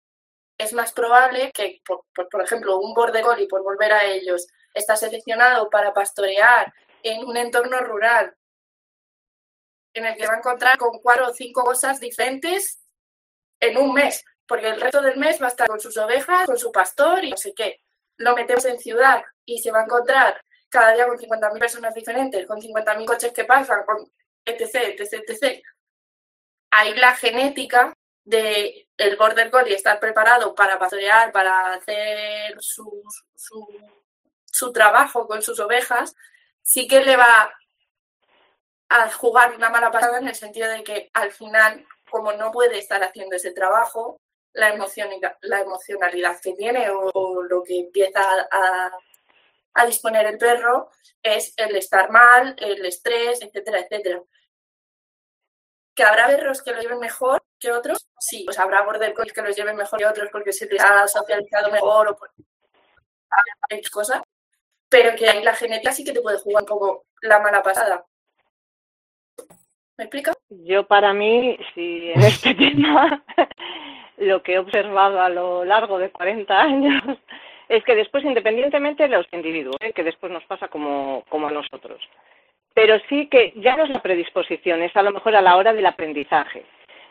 es 0.57 0.73
más 0.73 0.91
probable 0.93 1.51
que, 1.53 1.81
por, 1.85 2.05
por 2.13 2.41
ejemplo, 2.41 2.79
un 2.79 2.93
border 2.93 3.23
collie, 3.23 3.47
por 3.47 3.63
volver 3.63 3.93
a 3.93 4.05
ellos, 4.05 4.47
está 4.73 4.95
seleccionado 4.95 5.69
para 5.69 5.93
pastorear 5.93 6.73
en 7.03 7.23
un 7.25 7.37
entorno 7.37 7.79
rural 7.79 8.35
en 9.95 10.05
el 10.05 10.15
que 10.15 10.27
va 10.27 10.33
a 10.33 10.37
encontrar 10.37 10.77
con 10.77 10.99
cuatro 10.99 11.29
o 11.29 11.33
cinco 11.33 11.63
cosas 11.63 11.99
diferentes 11.99 12.79
en 13.59 13.77
un 13.77 13.93
mes, 13.93 14.23
porque 14.45 14.67
el 14.67 14.79
resto 14.79 15.01
del 15.01 15.17
mes 15.17 15.41
va 15.41 15.47
a 15.47 15.49
estar 15.49 15.67
con 15.67 15.79
sus 15.79 15.97
ovejas, 15.97 16.45
con 16.45 16.59
su 16.59 16.71
pastor 16.71 17.23
y 17.23 17.31
no 17.31 17.37
sé 17.37 17.53
qué. 17.55 17.81
Lo 18.17 18.35
metemos 18.35 18.65
en 18.65 18.77
ciudad 18.77 19.23
y 19.45 19.59
se 19.59 19.71
va 19.71 19.79
a 19.79 19.83
encontrar 19.83 20.39
cada 20.69 20.93
día 20.93 21.07
con 21.07 21.17
50.000 21.17 21.59
personas 21.59 21.93
diferentes, 21.95 22.45
con 22.45 22.59
50.000 22.61 23.05
coches 23.05 23.31
que 23.31 23.45
pasan, 23.45 23.85
con 23.85 24.11
etc, 24.43 24.99
etc, 24.99 25.23
etc. 25.27 25.63
Ahí 26.71 26.93
la 26.95 27.15
genética 27.15 27.93
de 28.25 28.89
el 28.97 29.15
border 29.15 29.49
collie 29.49 29.75
estar 29.75 29.99
preparado 29.99 30.53
para 30.53 30.77
pastorear, 30.77 31.31
para 31.31 31.73
hacer 31.73 32.55
su, 32.59 33.03
su, 33.35 33.65
su 34.45 34.73
trabajo 34.73 35.27
con 35.27 35.41
sus 35.41 35.59
ovejas, 35.59 36.15
sí 36.61 36.87
que 36.87 37.01
le 37.01 37.15
va 37.15 37.53
a 38.89 39.11
jugar 39.11 39.55
una 39.55 39.69
mala 39.69 39.91
pasada 39.91 40.19
en 40.19 40.27
el 40.27 40.35
sentido 40.35 40.69
de 40.69 40.83
que 40.83 41.09
al 41.13 41.31
final, 41.31 41.85
como 42.09 42.33
no 42.33 42.51
puede 42.51 42.77
estar 42.77 43.03
haciendo 43.03 43.35
ese 43.35 43.51
trabajo, 43.51 44.19
la, 44.53 44.69
emocionalidad, 44.69 45.37
la 45.41 45.61
emocionalidad 45.61 46.39
que 46.41 46.53
tiene 46.53 46.89
o, 46.89 47.43
lo 47.43 47.63
que 47.63 47.79
empieza 47.79 48.21
a, 48.51 48.91
a, 49.73 49.85
disponer 49.85 50.25
el 50.27 50.37
perro 50.37 50.89
es 51.21 51.53
el 51.57 51.75
estar 51.75 52.09
mal, 52.09 52.55
el 52.59 52.85
estrés, 52.85 53.41
etcétera, 53.41 53.79
etcétera. 53.79 54.23
¿Que 55.93 56.03
habrá 56.03 56.27
perros 56.27 56.61
que 56.61 56.71
lo 56.71 56.81
lleven 56.81 56.99
mejor 56.99 57.43
que 57.59 57.71
otros? 57.71 58.07
Sí, 58.19 58.43
pues 58.45 58.59
habrá 58.59 58.83
border 58.83 59.13
collies 59.13 59.33
que 59.33 59.41
los 59.41 59.55
lleven 59.55 59.75
mejor 59.75 59.99
que 59.99 60.05
otros 60.05 60.29
porque 60.31 60.51
se 60.51 60.65
les 60.67 60.81
ha 60.81 61.07
socializado 61.07 61.71
mejor 61.71 62.09
o 62.09 62.17
por 62.17 62.31
cosas. 63.91 64.21
Pero 64.89 65.15
que 65.15 65.29
ahí 65.29 65.43
la 65.43 65.55
genética 65.55 65.91
sí 65.91 66.03
que 66.03 66.11
te 66.13 66.21
puede 66.21 66.39
jugar 66.39 66.63
un 66.63 66.67
poco 66.67 67.05
la 67.21 67.39
mala 67.39 67.63
pasada. 67.63 68.05
¿Me 69.97 70.05
explica? 70.05 70.33
Yo 70.49 70.85
para 70.85 71.13
mí, 71.13 71.57
si 71.73 72.11
en 72.11 72.21
este 72.21 72.53
tema 72.55 73.23
lo 74.17 74.43
que 74.43 74.53
he 74.53 74.59
observado 74.59 75.21
a 75.21 75.29
lo 75.29 75.65
largo 75.65 75.97
de 75.97 76.09
40 76.09 76.61
años 76.61 77.03
es 77.69 77.83
que 77.83 77.95
después, 77.95 78.23
independientemente 78.23 79.03
de 79.03 79.09
los 79.09 79.25
individuos, 79.31 79.77
¿eh? 79.79 79.93
que 79.93 80.03
después 80.03 80.31
nos 80.31 80.43
pasa 80.45 80.67
como, 80.67 81.23
como 81.29 81.47
a 81.47 81.51
nosotros, 81.51 81.99
pero 82.73 82.99
sí 83.09 83.27
que 83.27 83.53
ya 83.55 83.75
no 83.75 83.85
es 83.85 83.89
la 83.89 84.01
predisposición, 84.01 84.81
es 84.81 84.95
a 84.95 85.01
lo 85.01 85.11
mejor 85.11 85.35
a 85.35 85.41
la 85.41 85.55
hora 85.55 85.73
del 85.73 85.85
aprendizaje. 85.85 86.65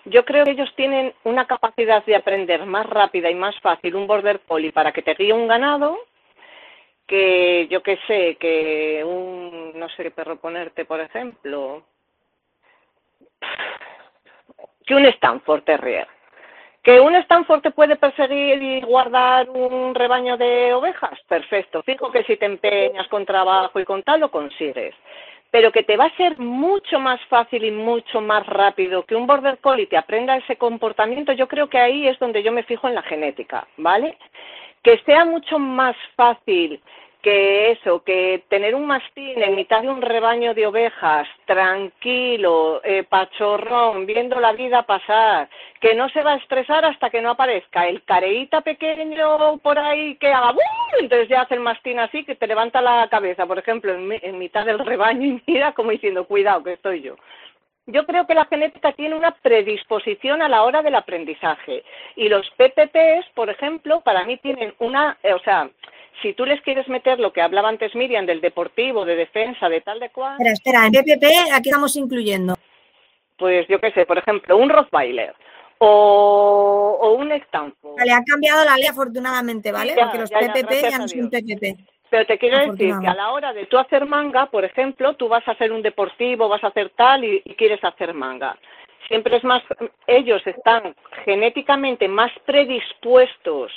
Yo 0.05 0.25
creo 0.25 0.45
que 0.45 0.51
ellos 0.51 0.73
tienen 0.77 1.15
una 1.25 1.47
capacidad 1.47 2.05
de 2.05 2.15
aprender 2.15 2.67
más 2.67 2.87
rápida 2.87 3.31
y 3.31 3.35
más 3.35 3.59
fácil 3.61 3.97
un 3.97 4.07
border 4.07 4.41
collie 4.41 4.71
para 4.71 4.93
que 4.93 5.03
te 5.03 5.15
guíe 5.15 5.33
un 5.33 5.49
ganado 5.49 5.99
que 7.07 7.67
yo 7.71 7.83
qué 7.83 7.99
sé, 8.07 8.37
que 8.37 9.03
un, 9.05 9.79
no 9.79 9.89
sé 9.91 10.05
qué 10.05 10.11
perro 10.11 10.37
ponerte, 10.37 10.85
por 10.85 11.01
ejemplo, 11.01 11.83
que 14.87 14.95
un 14.95 15.05
Stanford 15.07 15.63
Terrier. 15.63 16.07
¿Que 16.83 17.01
un 17.01 17.15
Stanford 17.17 17.63
te 17.63 17.71
puede 17.71 17.97
perseguir 17.97 18.63
y 18.63 18.83
guardar 18.83 19.49
un 19.49 19.95
rebaño 19.95 20.37
de 20.37 20.75
ovejas? 20.75 21.19
Perfecto. 21.27 21.83
Fijo 21.83 22.13
que 22.13 22.25
si 22.25 22.37
te 22.37 22.45
empeñas 22.45 23.09
con 23.09 23.25
trabajo 23.25 23.81
y 23.81 23.87
con 23.87 24.03
tal, 24.03 24.21
lo 24.21 24.31
consigues. 24.31 24.95
Pero 25.51 25.73
que 25.73 25.83
te 25.83 25.97
va 25.97 26.07
a 26.07 26.17
ser 26.17 26.39
mucho 26.39 27.01
más 27.01 27.19
fácil 27.31 27.65
y 27.65 27.71
mucho 27.71 28.21
más 28.21 28.45
rápido 28.47 29.05
que 29.05 29.15
un 29.15 29.27
Border 29.27 29.59
Collie 29.59 29.87
te 29.87 29.97
aprenda 29.97 30.37
ese 30.37 30.57
comportamiento, 30.57 31.33
yo 31.33 31.49
creo 31.49 31.71
que 31.71 31.79
ahí 31.79 32.07
es 32.07 32.19
donde 32.19 32.43
yo 32.43 32.53
me 32.53 32.65
fijo 32.65 32.87
en 32.87 32.97
la 32.97 33.03
genética, 33.03 33.67
¿vale? 33.79 34.19
Que 34.83 34.99
sea 35.07 35.25
mucho 35.25 35.59
más 35.59 35.97
fácil 36.17 36.83
que 37.25 37.71
eso, 37.71 38.05
que 38.05 38.45
tener 38.51 38.75
un 38.75 38.87
mastín 38.87 39.43
en 39.43 39.55
mitad 39.55 39.81
de 39.81 39.89
un 39.89 40.03
rebaño 40.03 40.53
de 40.53 40.67
ovejas, 40.67 41.27
tranquilo, 41.47 42.83
eh, 42.85 43.03
pachorrón, 43.03 44.05
viendo 44.05 44.39
la 44.41 44.53
vida 44.53 44.83
pasar, 44.83 45.49
que 45.81 45.95
no 45.95 46.11
se 46.11 46.23
va 46.23 46.35
a 46.35 46.37
estresar 46.37 46.85
hasta 46.85 47.09
que 47.09 47.23
no 47.23 47.31
aparezca 47.31 47.89
el 47.89 48.05
careíta 48.05 48.61
pequeño 48.61 49.57
por 49.63 49.79
ahí 49.79 50.17
que 50.17 50.35
haga 50.35 50.55
entonces 51.01 51.29
ya 51.29 51.41
hace 51.41 51.55
el 51.55 51.61
mastín 51.61 51.99
así, 51.99 52.25
que 52.25 52.35
te 52.35 52.47
levanta 52.47 52.83
la 52.83 53.09
cabeza, 53.09 53.47
por 53.47 53.59
ejemplo, 53.59 53.95
en, 53.95 54.13
en 54.21 54.39
mitad 54.39 54.67
del 54.67 54.79
rebaño 54.79 55.27
y 55.27 55.43
mira 55.47 55.73
como 55.73 55.93
diciendo, 55.93 56.27
cuidado, 56.27 56.63
que 56.63 56.75
estoy 56.75 57.01
yo. 57.01 57.17
Yo 57.87 58.05
creo 58.05 58.27
que 58.27 58.35
la 58.35 58.45
genética 58.47 58.93
tiene 58.93 59.15
una 59.15 59.33
predisposición 59.33 60.43
a 60.43 60.49
la 60.49 60.63
hora 60.63 60.83
del 60.83 60.95
aprendizaje 60.95 61.85
y 62.17 62.29
los 62.29 62.51
PPPs, 62.51 63.31
por 63.35 63.49
ejemplo, 63.49 64.03
para 64.03 64.25
mí 64.25 64.37
tienen 64.37 64.75
una, 64.79 65.17
eh, 65.23 65.33
o 65.33 65.39
sea, 65.41 65.71
si 66.23 66.33
tú 66.35 66.45
les 66.45 66.61
quieres 66.63 66.89
meter 66.89 67.19
lo 67.19 67.33
que 67.33 67.43
hablaba 67.43 67.69
antes 67.69 67.95
Miriam 67.95 68.27
del 68.27 68.41
deportivo, 68.41 69.05
de 69.05 69.17
defensa, 69.17 69.69
de 69.69 69.81
tal 69.81 70.01
de 70.01 70.11
cual. 70.11 70.37
Espera, 70.39 70.53
espera, 70.53 70.87
en 70.87 70.93
PPP 70.93 71.53
aquí 71.53 71.69
estamos 71.69 71.97
incluyendo. 71.97 72.55
Pues 73.37 73.67
yo 73.69 73.81
qué 73.81 73.91
sé, 73.93 74.07
por 74.07 74.19
ejemplo, 74.19 74.57
un 74.57 74.71
Rottweiler 74.71 75.35
o, 75.79 76.99
o 77.01 77.13
un 77.15 77.33
Stanford. 77.33 77.97
Vale, 77.99 78.13
ha 78.13 78.23
cambiado 78.25 78.65
la 78.65 78.77
ley 78.77 78.87
afortunadamente, 78.87 79.73
¿vale? 79.73 79.95
Porque 80.01 80.19
los 80.19 80.31
PPP 80.31 80.91
ya, 80.91 80.99
no 80.99 81.09
son 81.09 81.31
PPP. 81.31 81.79
Pero 82.11 82.27
te 82.27 82.39
quiero 82.39 82.59
decir 82.71 82.95
que 83.01 83.09
a 83.09 83.15
la 83.15 83.33
hora 83.33 83.53
de 83.53 83.67
tú 83.67 83.77
hacer 83.77 84.07
manga, 84.07 84.47
por 84.47 84.65
ejemplo, 84.65 85.15
tú 85.15 85.29
vas 85.29 85.47
a 85.49 85.53
hacer 85.53 85.73
un 85.73 85.83
deportivo, 85.83 86.49
vas 86.49 86.63
a 86.63 86.69
hacer 86.69 86.91
tal 86.91 87.25
y, 87.25 87.43
y 87.45 87.55
quieres 87.55 87.83
hacer 87.83 88.15
manga. 88.15 88.57
Siempre 89.09 89.37
es 89.37 89.45
más, 89.45 89.63
ellos 90.07 90.41
están 90.47 90.95
genéticamente 91.25 92.07
más 92.07 92.31
predispuestos 92.47 93.73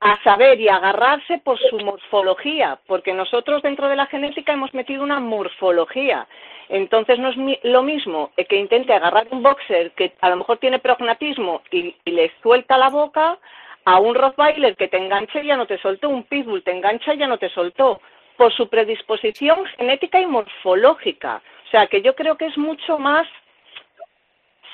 a 0.00 0.22
saber 0.22 0.58
y 0.58 0.68
agarrarse 0.68 1.38
por 1.38 1.58
su 1.58 1.78
morfología, 1.78 2.78
porque 2.86 3.12
nosotros 3.12 3.62
dentro 3.62 3.88
de 3.88 3.96
la 3.96 4.06
genética 4.06 4.52
hemos 4.52 4.72
metido 4.72 5.02
una 5.02 5.20
morfología. 5.20 6.26
Entonces 6.70 7.18
no 7.18 7.28
es 7.28 7.36
lo 7.64 7.82
mismo 7.82 8.30
que 8.48 8.56
intente 8.56 8.94
agarrar 8.94 9.26
un 9.30 9.42
boxer 9.42 9.90
que 9.92 10.12
a 10.20 10.30
lo 10.30 10.36
mejor 10.36 10.58
tiene 10.58 10.78
prognatismo 10.78 11.62
y, 11.70 11.94
le 12.06 12.32
suelta 12.42 12.78
la 12.78 12.88
boca 12.88 13.38
a 13.84 13.98
un 13.98 14.14
Rottweiler 14.14 14.76
que 14.76 14.88
te 14.88 14.96
engancha 14.96 15.42
y 15.42 15.48
ya 15.48 15.56
no 15.56 15.66
te 15.66 15.78
soltó, 15.78 16.08
un 16.08 16.24
Pitbull 16.24 16.62
te 16.62 16.70
engancha 16.70 17.14
y 17.14 17.18
ya 17.18 17.26
no 17.26 17.38
te 17.38 17.50
soltó, 17.50 18.00
por 18.36 18.52
su 18.54 18.68
predisposición 18.68 19.66
genética 19.76 20.18
y 20.20 20.26
morfológica. 20.26 21.42
O 21.66 21.70
sea 21.70 21.86
que 21.88 22.00
yo 22.00 22.14
creo 22.14 22.36
que 22.36 22.46
es 22.46 22.56
mucho 22.56 22.98
más 22.98 23.26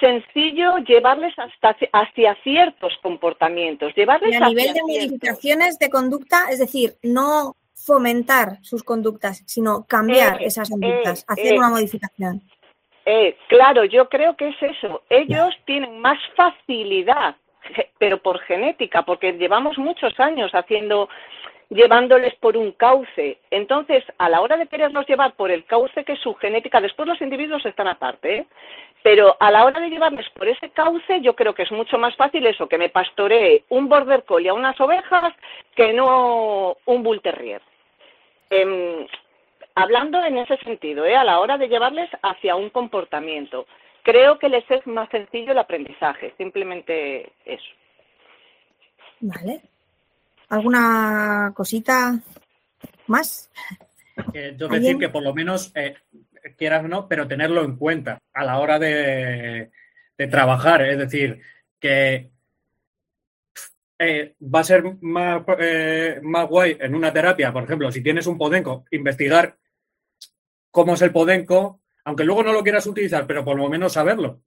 sencillo 0.00 0.78
llevarles 0.78 1.34
hasta 1.38 1.76
hacia 1.92 2.34
ciertos 2.42 2.92
comportamientos. 3.02 3.94
Llevarles 3.94 4.32
y 4.32 4.36
a 4.36 4.48
nivel 4.48 4.72
de 4.74 4.82
modificaciones 4.82 5.78
de 5.78 5.90
conducta, 5.90 6.50
es 6.50 6.58
decir, 6.58 6.94
no 7.02 7.56
fomentar 7.74 8.58
sus 8.62 8.82
conductas, 8.82 9.42
sino 9.46 9.86
cambiar 9.86 10.42
eh, 10.42 10.46
esas 10.46 10.70
conductas, 10.70 11.20
eh, 11.20 11.24
hacer 11.28 11.54
eh, 11.54 11.58
una 11.58 11.68
modificación. 11.68 12.42
claro, 13.48 13.84
yo 13.84 14.08
creo 14.08 14.36
que 14.36 14.48
es 14.48 14.62
eso. 14.62 15.02
Ellos 15.08 15.54
tienen 15.66 16.00
más 16.00 16.18
facilidad, 16.34 17.36
pero 17.98 18.20
por 18.20 18.40
genética, 18.40 19.02
porque 19.02 19.32
llevamos 19.32 19.78
muchos 19.78 20.18
años 20.18 20.50
haciendo 20.52 21.08
llevándoles 21.70 22.34
por 22.36 22.56
un 22.56 22.72
cauce. 22.72 23.38
Entonces, 23.50 24.04
a 24.18 24.28
la 24.28 24.40
hora 24.40 24.56
de 24.56 24.66
quererlos 24.66 25.06
llevar 25.06 25.34
por 25.34 25.50
el 25.50 25.64
cauce 25.64 26.04
que 26.04 26.12
es 26.12 26.20
su 26.20 26.34
genética, 26.34 26.80
después 26.80 27.08
los 27.08 27.20
individuos 27.20 27.64
están 27.66 27.88
aparte, 27.88 28.36
¿eh? 28.36 28.46
pero 29.02 29.36
a 29.38 29.50
la 29.50 29.64
hora 29.64 29.80
de 29.80 29.90
llevarles 29.90 30.28
por 30.30 30.48
ese 30.48 30.70
cauce, 30.70 31.20
yo 31.20 31.34
creo 31.34 31.54
que 31.54 31.62
es 31.62 31.72
mucho 31.72 31.98
más 31.98 32.14
fácil 32.16 32.46
eso, 32.46 32.68
que 32.68 32.78
me 32.78 32.88
pastoree 32.88 33.64
un 33.68 33.88
border 33.88 34.24
collie 34.24 34.48
a 34.48 34.54
unas 34.54 34.80
ovejas 34.80 35.32
que 35.74 35.92
no 35.92 36.76
un 36.84 37.02
bull 37.02 37.20
terrier. 37.20 37.62
Em, 38.50 39.06
hablando 39.74 40.22
en 40.24 40.38
ese 40.38 40.56
sentido, 40.58 41.04
¿eh? 41.04 41.16
a 41.16 41.24
la 41.24 41.40
hora 41.40 41.58
de 41.58 41.68
llevarles 41.68 42.10
hacia 42.22 42.56
un 42.56 42.70
comportamiento, 42.70 43.66
creo 44.02 44.38
que 44.38 44.48
les 44.48 44.68
es 44.70 44.86
más 44.86 45.08
sencillo 45.10 45.52
el 45.52 45.58
aprendizaje, 45.58 46.32
simplemente 46.36 47.32
eso. 47.44 47.72
Vale. 49.20 49.62
¿Alguna 50.48 51.52
cosita 51.54 52.20
más? 53.06 53.50
yo 54.56 54.68
decir 54.68 54.98
que 54.98 55.08
por 55.08 55.22
lo 55.22 55.34
menos, 55.34 55.72
eh, 55.74 55.96
quieras 56.56 56.84
o 56.84 56.88
no, 56.88 57.08
pero 57.08 57.26
tenerlo 57.26 57.64
en 57.64 57.76
cuenta 57.76 58.18
a 58.32 58.44
la 58.44 58.58
hora 58.58 58.78
de, 58.78 59.70
trabajar. 60.30 60.82
Es 60.82 60.98
decir, 60.98 61.40
que 61.78 62.30
eh, 63.98 64.34
va 64.42 64.60
a 64.60 64.64
ser 64.64 64.84
más, 65.00 65.42
eh, 65.58 66.20
más 66.22 66.48
guay 66.48 66.76
en 66.80 66.94
una 66.94 67.12
terapia, 67.12 67.52
por 67.52 67.64
ejemplo, 67.64 67.90
si 67.90 68.02
tienes 68.02 68.26
un 68.26 68.38
podenco, 68.38 68.84
investigar 68.90 69.56
cómo 70.70 70.94
es 70.94 71.02
el 71.02 71.12
podenco, 71.12 71.80
aunque 72.04 72.24
luego 72.24 72.42
no 72.42 72.52
lo 72.52 72.62
quieras 72.62 72.86
utilizar, 72.86 73.26
pero 73.26 73.44
por 73.44 73.56
lo 73.56 73.68
menos 73.68 73.94
saberlo. 73.94 74.42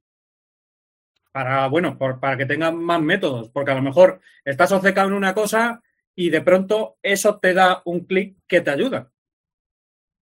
Para, 1.31 1.67
bueno, 1.67 1.97
para 1.97 2.37
que 2.37 2.45
tengan 2.45 2.75
más 2.77 3.01
métodos, 3.01 3.49
porque 3.49 3.71
a 3.71 3.75
lo 3.75 3.81
mejor 3.83 4.19
estás 4.43 4.71
obcecado 4.71 5.09
en 5.09 5.13
una 5.13 5.35
cosa 5.35 5.81
y 6.19 6.29
de 6.29 6.41
pronto 6.41 6.97
eso 7.01 7.39
te 7.39 7.53
da 7.53 7.81
un 7.85 8.01
clic 8.01 8.39
que 8.45 8.59
te 8.59 8.69
ayuda. 8.69 9.09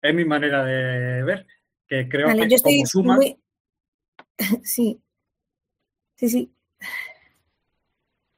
Es 0.02 0.15
mi 0.15 0.26
manera 0.26 0.65
de 0.65 1.21
ver, 1.21 1.45
que 1.88 2.10
creo 2.10 2.28
que 2.28 2.58
como 2.63 2.86
suma... 2.88 3.19
Sí, 4.63 5.00
sí, 6.15 6.28
sí. 6.28 6.56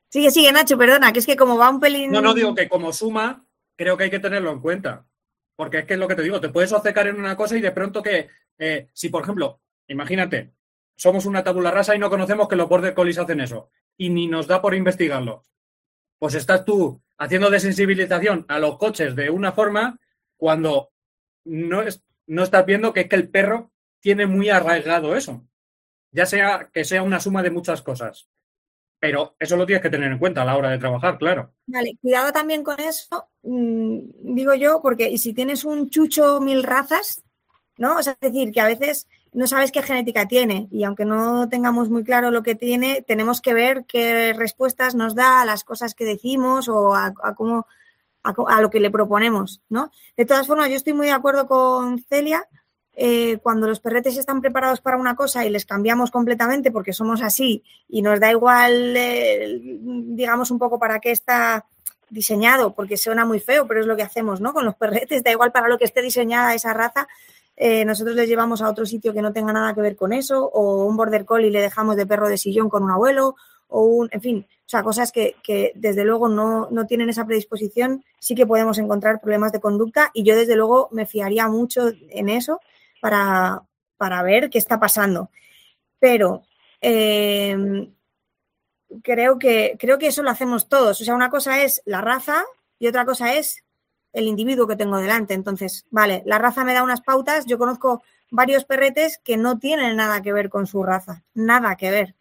Sigue, 0.09 0.29
sigue, 0.29 0.51
Nacho, 0.51 0.77
perdona, 0.77 1.13
que 1.13 1.19
es 1.19 1.25
que 1.25 1.37
como 1.37 1.57
va 1.57 1.69
un 1.69 1.79
pelín... 1.79 2.11
No, 2.11 2.19
no, 2.19 2.33
digo 2.33 2.53
que 2.53 2.67
como 2.67 2.91
suma, 2.91 3.47
creo 3.77 3.95
que 3.95 4.03
hay 4.03 4.09
que 4.09 4.19
tenerlo 4.19 4.51
en 4.51 4.59
cuenta. 4.59 5.07
Porque 5.55 5.79
es 5.79 5.85
que 5.85 5.93
es 5.93 5.99
lo 5.99 6.09
que 6.09 6.15
te 6.15 6.23
digo, 6.23 6.41
te 6.41 6.49
puedes 6.49 6.73
obcecar 6.73 7.07
en 7.07 7.15
una 7.15 7.37
cosa 7.37 7.55
y 7.55 7.61
de 7.61 7.71
pronto 7.71 8.03
que, 8.03 8.27
eh, 8.57 8.89
si 8.91 9.07
por 9.07 9.23
ejemplo, 9.23 9.61
imagínate, 9.87 10.51
somos 10.97 11.25
una 11.25 11.45
tabula 11.45 11.71
rasa 11.71 11.95
y 11.95 11.99
no 11.99 12.09
conocemos 12.09 12.49
que 12.49 12.57
los 12.57 12.67
border 12.67 12.93
collies 12.93 13.19
hacen 13.19 13.39
eso, 13.39 13.69
y 13.95 14.09
ni 14.09 14.27
nos 14.27 14.47
da 14.47 14.61
por 14.61 14.75
investigarlo 14.75 15.45
pues 16.19 16.33
estás 16.33 16.65
tú 16.65 17.01
haciendo 17.17 17.49
desensibilización 17.49 18.45
a 18.47 18.59
los 18.59 18.77
coches 18.77 19.15
de 19.15 19.29
una 19.29 19.51
forma 19.51 19.99
cuando 20.37 20.91
no, 21.45 21.81
es, 21.81 22.03
no 22.27 22.43
estás 22.43 22.65
viendo 22.65 22.93
que 22.93 23.01
es 23.01 23.09
que 23.09 23.15
el 23.15 23.29
perro 23.29 23.71
tiene 23.99 24.25
muy 24.25 24.49
arraigado 24.49 25.15
eso. 25.15 25.45
Ya 26.11 26.25
sea 26.25 26.69
que 26.71 26.85
sea 26.85 27.03
una 27.03 27.19
suma 27.19 27.43
de 27.43 27.51
muchas 27.51 27.81
cosas. 27.81 28.29
Pero 28.99 29.35
eso 29.39 29.55
lo 29.55 29.65
tienes 29.65 29.83
que 29.83 29.89
tener 29.89 30.11
en 30.11 30.17
cuenta 30.17 30.41
a 30.41 30.45
la 30.45 30.57
hora 30.57 30.71
de 30.71 30.79
trabajar, 30.79 31.17
claro. 31.19 31.53
Vale, 31.67 31.97
cuidado 32.01 32.31
también 32.31 32.63
con 32.63 32.79
eso, 32.79 33.29
mm, 33.43 33.99
digo 34.33 34.55
yo, 34.55 34.81
porque 34.81 35.15
si 35.19 35.33
tienes 35.33 35.65
un 35.65 35.89
chucho 35.89 36.41
mil 36.41 36.63
razas, 36.63 37.23
¿no? 37.77 37.99
es 37.99 38.09
decir, 38.19 38.51
que 38.51 38.61
a 38.61 38.67
veces 38.67 39.07
no 39.33 39.47
sabes 39.47 39.71
qué 39.71 39.81
genética 39.81 40.27
tiene 40.27 40.67
y 40.71 40.83
aunque 40.83 41.05
no 41.05 41.47
tengamos 41.49 41.89
muy 41.89 42.03
claro 42.03 42.31
lo 42.31 42.43
que 42.43 42.55
tiene, 42.55 43.03
tenemos 43.07 43.41
que 43.41 43.53
ver 43.53 43.85
qué 43.87 44.33
respuestas 44.33 44.95
nos 44.95 45.15
da 45.15 45.41
a 45.41 45.45
las 45.45 45.63
cosas 45.63 45.93
que 45.93 46.05
decimos 46.05 46.69
o 46.69 46.95
a, 46.95 47.13
cómo 47.35 47.67
a, 48.23 48.61
lo 48.61 48.69
que 48.69 48.79
le 48.79 48.91
proponemos, 48.91 49.61
¿no? 49.69 49.91
De 50.15 50.25
todas 50.25 50.47
formas, 50.47 50.69
yo 50.69 50.75
estoy 50.75 50.93
muy 50.93 51.07
de 51.07 51.13
acuerdo 51.13 51.47
con 51.47 51.99
Celia 52.09 52.47
eh, 52.93 53.37
cuando 53.43 53.67
los 53.67 53.79
perretes 53.79 54.17
están 54.17 54.41
preparados 54.41 54.81
para 54.81 54.97
una 54.97 55.15
cosa 55.15 55.45
y 55.45 55.51
les 55.51 55.65
cambiamos 55.65 56.09
completamente 56.09 56.71
porque 56.71 56.93
somos 56.93 57.21
así 57.21 57.63
y 57.87 58.01
nos 58.01 58.19
da 58.19 58.31
igual, 58.31 58.97
eh, 58.97 59.59
digamos, 59.61 60.49
un 60.49 60.57
poco 60.57 60.79
para 60.79 60.99
qué 60.99 61.11
está 61.11 61.67
diseñado, 62.09 62.73
porque 62.73 62.97
suena 62.97 63.23
muy 63.23 63.39
feo, 63.39 63.67
pero 63.67 63.81
es 63.81 63.85
lo 63.85 63.95
que 63.95 64.01
hacemos, 64.01 64.41
¿no? 64.41 64.53
Con 64.53 64.65
los 64.65 64.75
perretes, 64.75 65.23
da 65.23 65.31
igual 65.31 65.51
para 65.51 65.67
lo 65.67 65.77
que 65.77 65.85
esté 65.85 66.01
diseñada 66.01 66.55
esa 66.55 66.73
raza, 66.73 67.07
eh, 67.57 67.83
nosotros 67.85 68.15
les 68.15 68.29
llevamos 68.29 68.61
a 68.61 68.69
otro 68.69 68.85
sitio 68.85 69.13
que 69.13 69.21
no 69.21 69.33
tenga 69.33 69.51
nada 69.51 69.73
que 69.73 69.81
ver 69.81 69.95
con 69.95 70.13
eso, 70.13 70.45
o 70.45 70.85
un 70.85 70.95
border 70.95 71.25
collie 71.25 71.49
le 71.49 71.59
dejamos 71.59 71.95
de 71.95 72.05
perro 72.05 72.29
de 72.29 72.37
sillón 72.37 72.69
con 72.69 72.83
un 72.83 72.91
abuelo, 72.91 73.35
o 73.67 73.81
un, 73.81 74.09
en 74.11 74.21
fin, 74.21 74.47
o 74.49 74.69
sea, 74.69 74.83
cosas 74.83 75.11
que, 75.11 75.35
que 75.43 75.71
desde 75.75 76.05
luego 76.05 76.29
no, 76.29 76.69
no, 76.69 76.85
tienen 76.85 77.09
esa 77.09 77.25
predisposición, 77.25 78.03
sí 78.19 78.35
que 78.35 78.45
podemos 78.45 78.77
encontrar 78.77 79.19
problemas 79.19 79.51
de 79.51 79.59
conducta 79.59 80.11
y 80.13 80.23
yo 80.23 80.35
desde 80.35 80.55
luego 80.55 80.87
me 80.91 81.05
fiaría 81.05 81.47
mucho 81.47 81.89
en 82.09 82.29
eso 82.29 82.61
para, 83.01 83.63
para 83.97 84.21
ver 84.23 84.49
qué 84.49 84.57
está 84.59 84.79
pasando. 84.79 85.31
Pero 85.99 86.43
eh, 86.79 87.89
creo, 89.03 89.39
que, 89.39 89.75
creo 89.79 89.97
que 89.97 90.07
eso 90.07 90.23
lo 90.23 90.29
hacemos 90.29 90.69
todos. 90.69 91.01
O 91.01 91.03
sea, 91.03 91.15
una 91.15 91.29
cosa 91.29 91.63
es 91.63 91.81
la 91.85 92.01
raza 92.01 92.45
y 92.79 92.87
otra 92.87 93.05
cosa 93.05 93.33
es 93.33 93.63
el 94.13 94.27
individuo 94.27 94.67
que 94.67 94.75
tengo 94.75 94.97
delante. 94.97 95.33
Entonces, 95.33 95.85
vale, 95.91 96.23
la 96.25 96.37
raza 96.37 96.63
me 96.63 96.73
da 96.73 96.83
unas 96.83 97.01
pautas. 97.01 97.45
Yo 97.45 97.57
conozco 97.57 98.03
varios 98.31 98.65
perretes 98.65 99.19
que 99.23 99.37
no 99.37 99.59
tienen 99.59 99.95
nada 99.95 100.21
que 100.21 100.33
ver 100.33 100.49
con 100.49 100.67
su 100.67 100.83
raza, 100.83 101.23
nada 101.33 101.75
que 101.75 101.91
ver. 101.91 102.15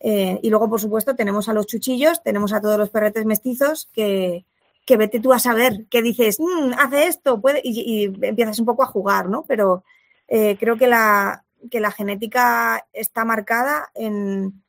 Eh, 0.00 0.40
y 0.42 0.50
luego, 0.50 0.68
por 0.68 0.80
supuesto, 0.80 1.14
tenemos 1.14 1.48
a 1.48 1.52
los 1.52 1.66
chuchillos, 1.66 2.22
tenemos 2.22 2.52
a 2.52 2.60
todos 2.60 2.76
los 2.76 2.90
perretes 2.90 3.24
mestizos 3.24 3.88
que, 3.92 4.44
que 4.84 4.96
vete 4.96 5.20
tú 5.20 5.32
a 5.32 5.38
saber, 5.38 5.86
que 5.88 6.02
dices, 6.02 6.40
mm, 6.40 6.72
hace 6.76 7.06
esto, 7.06 7.40
puede, 7.40 7.60
y, 7.62 8.04
empiezas 8.20 8.58
un 8.58 8.66
poco 8.66 8.82
a 8.82 8.86
jugar, 8.86 9.28
¿no? 9.28 9.44
Pero 9.46 9.84
eh, 10.26 10.56
creo 10.58 10.76
que 10.76 10.88
la, 10.88 11.44
que 11.70 11.80
la 11.80 11.92
genética 11.92 12.86
está 12.92 13.24
marcada 13.24 13.90
en, 13.94 14.64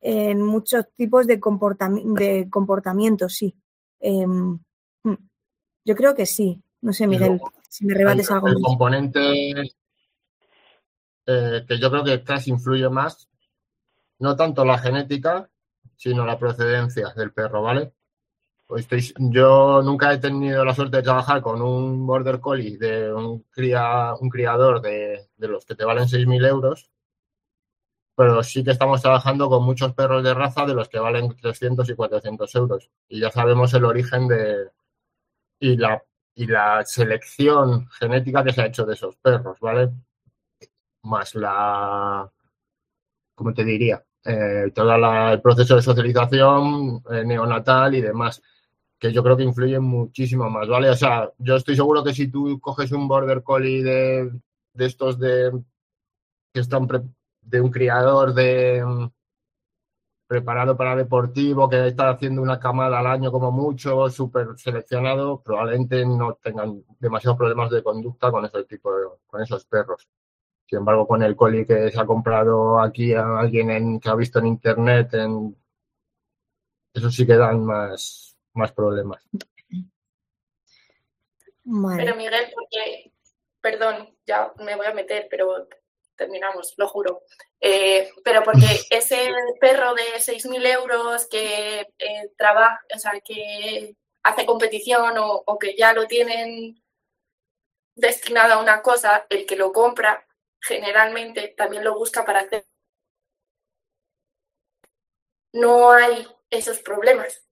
en 0.00 0.42
muchos 0.42 0.86
tipos 0.94 1.26
de, 1.26 1.40
comportami 1.40 2.04
de 2.14 2.48
comportamientos, 2.48 3.34
sí. 3.34 3.54
Eh, 4.00 4.26
yo 5.88 5.96
creo 5.96 6.14
que 6.14 6.26
sí. 6.26 6.62
No 6.82 6.92
sé, 6.92 7.06
Miguel, 7.06 7.40
si 7.66 7.86
me 7.86 7.94
rebates 7.94 8.28
el, 8.28 8.36
algo. 8.36 8.48
El 8.48 8.60
componente 8.60 9.52
eh, 11.26 11.64
que 11.66 11.78
yo 11.78 11.90
creo 11.90 12.04
que 12.04 12.22
casi 12.22 12.50
influye 12.50 12.88
más, 12.90 13.26
no 14.18 14.36
tanto 14.36 14.66
la 14.66 14.76
genética, 14.76 15.48
sino 15.96 16.26
la 16.26 16.38
procedencia 16.38 17.08
del 17.16 17.32
perro, 17.32 17.62
¿vale? 17.62 17.94
Pues 18.66 18.82
estoy, 18.82 19.14
yo 19.30 19.80
nunca 19.82 20.12
he 20.12 20.18
tenido 20.18 20.62
la 20.62 20.74
suerte 20.74 20.98
de 20.98 21.02
trabajar 21.02 21.40
con 21.40 21.62
un 21.62 22.06
border 22.06 22.38
collie 22.38 22.76
de 22.76 23.10
un, 23.10 23.44
cría, 23.50 24.12
un 24.20 24.28
criador 24.28 24.82
de, 24.82 25.28
de 25.38 25.48
los 25.48 25.64
que 25.64 25.74
te 25.74 25.86
valen 25.86 26.04
6.000 26.04 26.46
euros, 26.46 26.90
pero 28.14 28.42
sí 28.42 28.62
que 28.62 28.72
estamos 28.72 29.00
trabajando 29.00 29.48
con 29.48 29.64
muchos 29.64 29.94
perros 29.94 30.22
de 30.22 30.34
raza 30.34 30.66
de 30.66 30.74
los 30.74 30.90
que 30.90 30.98
valen 30.98 31.34
300 31.34 31.88
y 31.88 31.94
400 31.94 32.54
euros. 32.56 32.90
Y 33.08 33.20
ya 33.20 33.30
sabemos 33.30 33.72
el 33.72 33.86
origen 33.86 34.28
de, 34.28 34.70
y 35.60 35.76
la, 35.76 36.02
y 36.34 36.46
la 36.46 36.84
selección 36.84 37.88
genética 37.90 38.44
que 38.44 38.52
se 38.52 38.62
ha 38.62 38.66
hecho 38.66 38.86
de 38.86 38.94
esos 38.94 39.16
perros, 39.16 39.58
¿vale? 39.60 39.90
Más 41.02 41.34
la, 41.34 42.30
¿cómo 43.34 43.54
te 43.54 43.64
diría? 43.64 44.02
Eh, 44.24 44.70
todo 44.74 44.94
el 45.32 45.40
proceso 45.40 45.76
de 45.76 45.82
socialización 45.82 47.02
eh, 47.10 47.24
neonatal 47.24 47.94
y 47.94 48.00
demás, 48.00 48.42
que 48.98 49.12
yo 49.12 49.22
creo 49.22 49.36
que 49.36 49.44
influye 49.44 49.78
muchísimo 49.78 50.50
más, 50.50 50.68
¿vale? 50.68 50.90
O 50.90 50.96
sea, 50.96 51.30
yo 51.38 51.56
estoy 51.56 51.76
seguro 51.76 52.04
que 52.04 52.12
si 52.14 52.28
tú 52.28 52.58
coges 52.60 52.92
un 52.92 53.08
border 53.08 53.42
collie 53.42 53.82
de, 53.82 54.30
de 54.72 54.86
estos 54.86 55.18
de 55.18 55.52
que 56.52 56.60
están 56.60 56.88
de 57.40 57.60
un 57.60 57.70
criador 57.70 58.34
de 58.34 58.84
preparado 60.28 60.76
para 60.76 60.94
deportivo, 60.94 61.70
que 61.70 61.88
está 61.88 62.10
haciendo 62.10 62.42
una 62.42 62.60
camada 62.60 62.98
al 62.98 63.06
año 63.06 63.32
como 63.32 63.50
mucho, 63.50 64.10
súper 64.10 64.48
seleccionado, 64.58 65.42
probablemente 65.42 66.04
no 66.04 66.34
tengan 66.34 66.84
demasiados 67.00 67.38
problemas 67.38 67.70
de 67.70 67.82
conducta 67.82 68.30
con 68.30 68.44
ese 68.44 68.62
tipo 68.64 68.94
de, 68.94 69.06
con 69.26 69.42
esos 69.42 69.64
perros. 69.64 70.06
Sin 70.66 70.80
embargo, 70.80 71.08
con 71.08 71.22
el 71.22 71.34
coli 71.34 71.64
que 71.64 71.90
se 71.90 71.98
ha 71.98 72.04
comprado 72.04 72.78
aquí 72.78 73.14
a 73.14 73.38
alguien 73.38 73.70
en, 73.70 73.98
que 73.98 74.10
ha 74.10 74.14
visto 74.14 74.38
en 74.38 74.48
internet, 74.48 75.14
en, 75.14 75.56
eso 76.92 77.10
sí 77.10 77.26
que 77.26 77.36
dan 77.36 77.64
más, 77.64 78.36
más 78.52 78.70
problemas. 78.72 79.26
Vale. 81.64 82.04
Pero 82.04 82.16
Miguel, 82.16 82.52
porque, 82.54 83.12
perdón, 83.62 84.14
ya 84.26 84.52
me 84.58 84.76
voy 84.76 84.86
a 84.86 84.94
meter, 84.94 85.26
pero 85.30 85.68
terminamos, 86.18 86.74
lo 86.76 86.88
juro. 86.88 87.22
Eh, 87.60 88.10
pero 88.22 88.42
porque 88.42 88.66
ese 88.90 89.32
perro 89.60 89.94
de 89.94 90.20
6.000 90.20 90.66
euros 90.66 91.26
que 91.28 91.88
eh, 91.98 92.30
trabaja, 92.36 92.80
o 92.94 92.98
sea, 92.98 93.20
que 93.24 93.96
hace 94.22 94.44
competición 94.44 95.16
o, 95.18 95.42
o, 95.46 95.58
que 95.58 95.74
ya 95.76 95.94
lo 95.94 96.06
tienen 96.06 96.82
destinado 97.94 98.54
a 98.54 98.60
una 98.60 98.82
cosa, 98.82 99.26
el 99.30 99.46
que 99.46 99.56
lo 99.56 99.72
compra 99.72 100.26
generalmente 100.60 101.54
también 101.56 101.84
lo 101.84 101.94
busca 101.94 102.24
para 102.24 102.40
hacer. 102.40 102.66
No 105.52 105.92
hay 105.92 106.26
esos 106.50 106.80
problemas. 106.80 107.42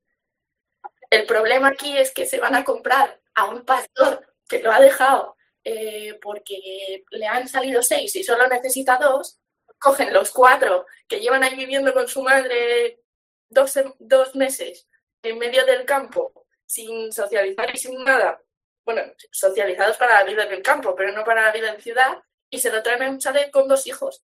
El 1.11 1.25
problema 1.27 1.69
aquí 1.69 1.97
es 1.97 2.13
que 2.13 2.27
se 2.27 2.41
van 2.41 2.55
a 2.55 2.65
comprar 2.65 3.21
a 3.35 3.45
un 3.47 3.65
pastor 3.65 4.27
que 4.49 4.61
lo 4.61 4.73
ha 4.73 4.81
dejado 4.81 5.36
eh, 5.69 6.17
porque 6.23 7.05
le 7.11 7.27
han 7.27 7.49
salido 7.49 7.83
seis 7.83 8.15
y 8.15 8.23
solo 8.23 8.47
necesita 8.47 8.99
dos, 8.99 9.41
cogen 9.81 10.13
los 10.13 10.31
cuatro 10.31 10.87
que 11.09 11.19
llevan 11.19 11.43
ahí 11.43 11.57
viviendo 11.57 11.93
con 11.93 12.07
su 12.07 12.23
madre 12.23 13.01
dos, 13.49 13.75
dos 13.99 14.37
meses 14.37 14.89
en 15.25 15.37
medio 15.39 15.67
del 15.67 15.85
campo, 15.85 16.47
sin 16.65 17.13
socializar 17.13 17.75
y 17.75 17.79
sin 17.79 18.05
nada. 18.05 18.41
Bueno, 18.85 19.03
socializados 19.33 19.97
para 19.97 20.23
la 20.23 20.31
vida 20.31 20.47
del 20.47 20.63
campo, 20.63 20.95
pero 20.95 21.11
no 21.11 21.25
para 21.25 21.47
la 21.47 21.53
vida 21.53 21.75
en 21.75 21.81
ciudad, 21.81 22.23
y 22.49 22.61
se 22.61 22.71
lo 22.71 22.81
traen 22.81 23.03
en 23.03 23.15
un 23.15 23.19
chalet 23.19 23.51
con 23.51 23.67
dos 23.67 23.89
hijos. 23.89 24.23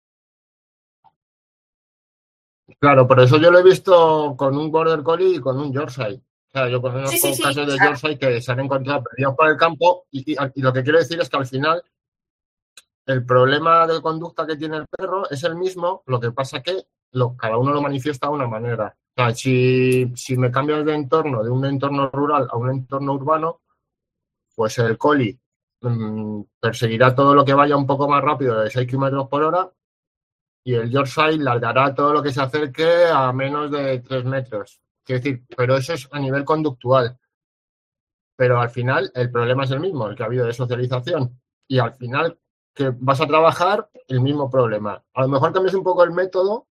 Claro, 2.80 3.08
por 3.08 3.22
eso 3.22 3.38
yo 3.38 3.50
lo 3.50 3.60
he 3.60 3.64
visto 3.64 4.36
con 4.38 4.58
un 4.58 4.70
Border 4.70 5.04
Collie 5.04 5.38
y 5.38 5.40
con 5.40 5.58
un 5.58 5.72
Yorkshire. 5.72 6.20
O 6.50 6.52
sea, 6.52 6.68
yo 6.68 6.82
conozco 6.82 7.10
Sí, 7.12 7.20
sí, 7.20 7.34
sí. 7.36 7.44
casos 7.44 7.68
de 7.68 7.78
Yorkshire 7.78 8.18
que 8.18 8.42
se 8.42 8.52
han 8.52 8.60
encontrado 8.60 9.04
perdidos 9.04 9.36
por 9.36 9.50
el 9.50 9.58
campo 9.58 10.06
y, 10.12 10.34
y- 10.34 10.36
y 10.56 10.62
lo 10.62 10.74
que 10.74 10.84
quiero 10.84 10.98
decir 10.98 11.20
es 11.22 11.30
que 11.30 11.38
al 11.38 11.46
final 11.46 11.84
el 13.06 13.26
problema 13.26 13.88
de 13.88 14.02
conducta 14.02 14.46
que 14.46 14.56
tiene 14.56 14.78
el 14.78 14.86
perro 14.88 15.30
es 15.30 15.44
el 15.44 15.56
mismo, 15.56 16.04
lo 16.08 16.20
que 16.20 16.32
pasa 16.32 16.62
que 16.62 16.86
lo- 17.12 17.36
cada 17.36 17.58
uno 17.58 17.72
lo 17.74 17.82
manifiesta 17.82 18.28
de 18.28 18.34
una 18.34 18.48
manera. 18.48 18.96
O 19.18 19.22
sea, 19.22 19.34
si, 19.36 20.12
si 20.16 20.38
me 20.38 20.52
cambias 20.52 20.86
de 20.86 20.94
entorno, 20.96 21.44
de 21.44 21.50
un 21.50 21.66
entorno 21.66 22.10
rural 22.10 22.48
a 22.52 22.56
un 22.58 22.70
entorno 22.70 23.14
urbano, 23.14 23.62
pues 24.56 24.78
el 24.80 24.98
collie 24.98 25.40
mm, 25.82 26.42
perseguirá 26.60 27.16
todo 27.16 27.34
lo 27.34 27.46
que 27.46 27.54
vaya 27.54 27.76
un 27.78 27.88
poco 27.88 28.08
más 28.08 28.24
rápido 28.24 28.60
de 28.60 28.70
6 28.70 28.88
kilómetros 28.88 29.28
por 29.28 29.44
hora 29.44 29.72
y 30.64 30.74
el 30.76 30.90
Yorkshire 30.90 31.38
largará 31.38 31.94
todo 31.96 32.14
lo 32.14 32.22
que 32.22 32.32
se 32.32 32.42
acerque 32.42 33.06
a 33.12 33.32
menos 33.34 33.72
de 33.72 34.00
3 34.00 34.24
metros. 34.26 34.82
Quiero 35.10 35.24
decir, 35.24 35.44
pero 35.58 35.76
eso 35.76 35.94
es 35.94 36.08
a 36.12 36.20
nivel 36.20 36.46
conductual. 36.46 37.18
Pero 38.36 38.60
al 38.62 38.70
final 38.70 39.12
el 39.16 39.32
problema 39.32 39.64
es 39.64 39.72
el 39.72 39.80
mismo, 39.80 40.08
el 40.08 40.16
que 40.16 40.22
ha 40.22 40.28
habido 40.28 40.46
de 40.46 40.54
socialización. 40.54 41.42
Y 41.68 41.80
al 41.80 41.94
final 41.96 42.38
que 42.76 42.94
vas 42.96 43.20
a 43.20 43.26
trabajar 43.26 43.90
el 44.08 44.22
mismo 44.22 44.52
problema. 44.52 45.04
A 45.16 45.22
lo 45.24 45.28
mejor 45.30 45.52
cambias 45.52 45.74
un 45.74 45.82
poco 45.84 46.04
el 46.04 46.12
método, 46.12 46.68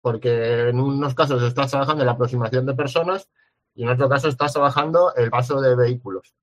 porque 0.00 0.70
en 0.70 0.80
unos 0.80 1.14
casos 1.14 1.42
estás 1.42 1.70
trabajando 1.70 2.02
en 2.02 2.06
la 2.06 2.12
aproximación 2.12 2.64
de 2.64 2.72
personas 2.74 3.28
y 3.74 3.82
en 3.82 3.90
otro 3.90 4.08
caso 4.08 4.28
estás 4.28 4.54
trabajando 4.54 5.14
el 5.14 5.28
paso 5.28 5.60
de 5.60 5.76
vehículos. 5.76 6.34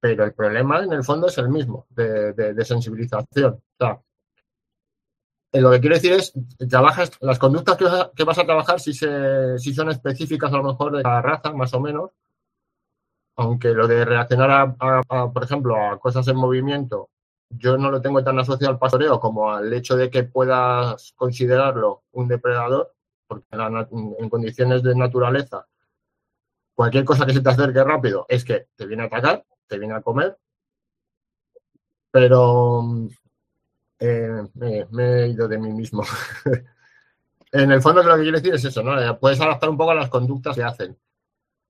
Pero 0.00 0.24
el 0.24 0.34
problema 0.34 0.82
en 0.82 0.92
el 0.92 1.04
fondo 1.04 1.28
es 1.28 1.38
el 1.38 1.48
mismo, 1.48 1.86
de, 1.90 2.32
de- 2.32 2.64
sensibilización. 2.64 3.52
O 3.54 3.62
sea, 3.78 4.02
lo 5.60 5.70
que 5.70 5.80
quiero 5.80 5.96
decir 5.96 6.12
es, 6.12 6.32
trabajas, 6.68 7.10
las 7.20 7.38
conductas 7.38 7.76
que 7.76 8.24
vas 8.24 8.38
a, 8.38 8.44
trabajar 8.44 8.80
si, 8.80 8.94
se, 8.94 9.58
si 9.58 9.74
son 9.74 9.90
específicas 9.90 10.52
a 10.52 10.56
lo 10.56 10.64
mejor 10.64 10.96
de 10.96 11.02
la 11.02 11.20
raza, 11.20 11.52
más 11.52 11.74
o 11.74 11.80
menos, 11.80 12.10
aunque 13.36 13.68
lo 13.70 13.86
de 13.86 14.04
reaccionar 14.04 14.74
a, 14.78 15.30
por 15.30 15.44
ejemplo, 15.44 15.76
a 15.76 15.98
cosas 15.98 16.26
en 16.28 16.36
movimiento, 16.36 17.10
yo 17.50 17.76
no 17.76 17.90
lo 17.90 18.00
tengo 18.00 18.24
tan 18.24 18.38
asociado 18.38 18.72
al 18.72 18.78
pastoreo 18.78 19.20
como 19.20 19.50
al 19.50 19.72
hecho 19.72 19.96
de 19.96 20.10
que 20.10 20.24
puedas 20.24 21.12
considerarlo 21.16 22.04
un 22.12 22.28
depredador, 22.28 22.94
porque 23.26 23.46
en 23.52 24.30
condiciones 24.30 24.82
de 24.82 24.94
naturaleza, 24.94 25.66
cualquier 26.74 27.04
cosa 27.04 27.26
que 27.26 27.34
se 27.34 27.40
te 27.40 27.50
acerque 27.50 27.84
rápido 27.84 28.26
es 28.28 28.44
que 28.44 28.68
te 28.74 28.86
viene 28.86 29.02
a 29.02 29.06
atacar, 29.06 29.44
te 29.66 29.78
viene 29.78 29.94
a 29.94 30.02
comer, 30.02 30.38
pero 32.10 32.82
eh, 34.04 34.48
me, 34.54 34.86
me 34.90 35.04
he 35.04 35.28
ido 35.28 35.46
de 35.46 35.58
mí 35.58 35.72
mismo. 35.72 36.02
en 37.52 37.70
el 37.70 37.80
fondo 37.80 38.02
lo 38.02 38.16
que 38.16 38.22
quiero 38.22 38.38
decir 38.38 38.54
es 38.54 38.64
eso, 38.64 38.82
¿no? 38.82 39.00
Eh, 39.00 39.14
Puedes 39.20 39.40
adaptar 39.40 39.70
un 39.70 39.76
poco 39.76 39.92
a 39.92 39.94
las 39.94 40.10
conductas 40.10 40.56
que 40.56 40.64
hacen, 40.64 40.98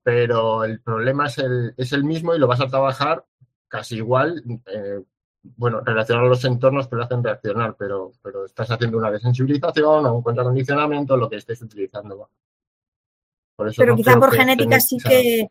pero 0.01 0.63
el 0.63 0.81
problema 0.81 1.27
es 1.27 1.37
el, 1.37 1.75
es 1.77 1.93
el 1.93 2.03
mismo 2.03 2.33
y 2.33 2.39
lo 2.39 2.47
vas 2.47 2.59
a 2.61 2.67
trabajar 2.67 3.23
casi 3.67 3.97
igual, 3.97 4.43
eh, 4.65 5.03
bueno, 5.43 5.81
relacionar 5.81 6.25
los 6.25 6.43
entornos 6.45 6.87
que 6.87 6.95
lo 6.95 7.03
hacen 7.03 7.23
reaccionar, 7.23 7.75
pero, 7.77 8.11
pero 8.23 8.45
estás 8.45 8.71
haciendo 8.71 8.97
una 8.97 9.11
desensibilización 9.11 10.05
o 10.05 10.13
un 10.15 10.23
contracondicionamiento, 10.23 11.15
lo 11.15 11.29
que 11.29 11.35
estés 11.35 11.61
utilizando. 11.61 12.29
pero 13.77 13.95
quizá 13.95 14.19
por 14.19 14.31
genética 14.31 14.79
sí 14.79 14.97
que 14.97 15.49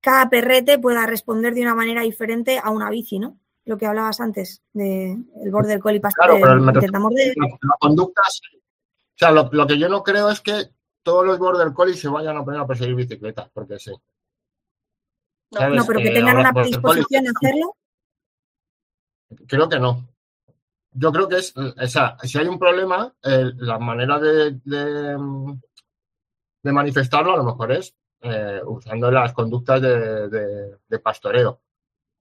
cada 0.00 0.28
perrete 0.28 0.80
pueda 0.80 1.06
responder 1.06 1.54
de 1.54 1.62
una 1.62 1.76
manera 1.76 2.02
diferente 2.02 2.58
a 2.62 2.70
una 2.70 2.90
bici, 2.90 3.20
¿no? 3.20 3.38
Lo 3.66 3.76
que 3.76 3.86
hablabas 3.86 4.20
antes 4.20 4.62
del 4.72 5.24
border 5.50 5.80
collie 5.80 6.00
Claro, 6.00 6.36
pero 6.40 6.52
el, 6.54 6.66
de... 6.66 7.34
la, 7.36 7.76
conducta, 7.78 8.22
o 8.22 9.18
sea, 9.18 9.30
lo, 9.30 9.66
que 9.66 9.78
yo 9.78 9.88
no 9.88 10.02
creo 10.02 10.30
es 10.30 10.40
que 10.40 10.70
todos 11.02 11.26
los 11.26 11.38
border 11.38 11.72
collies 11.72 12.00
se 12.00 12.08
vayan 12.08 12.36
a 12.36 12.44
poner 12.44 12.60
a 12.60 12.66
perseguir 12.66 12.94
bicicletas, 12.94 13.50
porque 13.52 13.78
sí. 13.78 13.92
No, 15.50 15.84
pero 15.86 16.00
que 16.00 16.10
tengan 16.10 16.38
una 16.38 16.52
predisposición 16.52 17.26
a 17.26 17.30
hacerlo. 17.30 17.76
Creo 19.46 19.68
que 19.68 19.78
no. 19.78 20.08
Yo 20.92 21.12
creo 21.12 21.28
que 21.28 21.36
es, 21.36 21.54
o 21.56 21.86
sea, 21.86 22.16
si 22.22 22.38
hay 22.38 22.46
un 22.46 22.58
problema, 22.58 23.14
la 23.22 23.78
manera 23.78 24.18
de, 24.18 24.58
de, 24.64 26.72
manifestarlo 26.72 27.34
a 27.34 27.36
lo 27.36 27.44
mejor 27.44 27.72
es 27.72 27.94
eh, 28.22 28.60
usando 28.64 29.10
las 29.10 29.32
conductas 29.32 29.80
de, 29.80 31.00
pastoreo. 31.02 31.60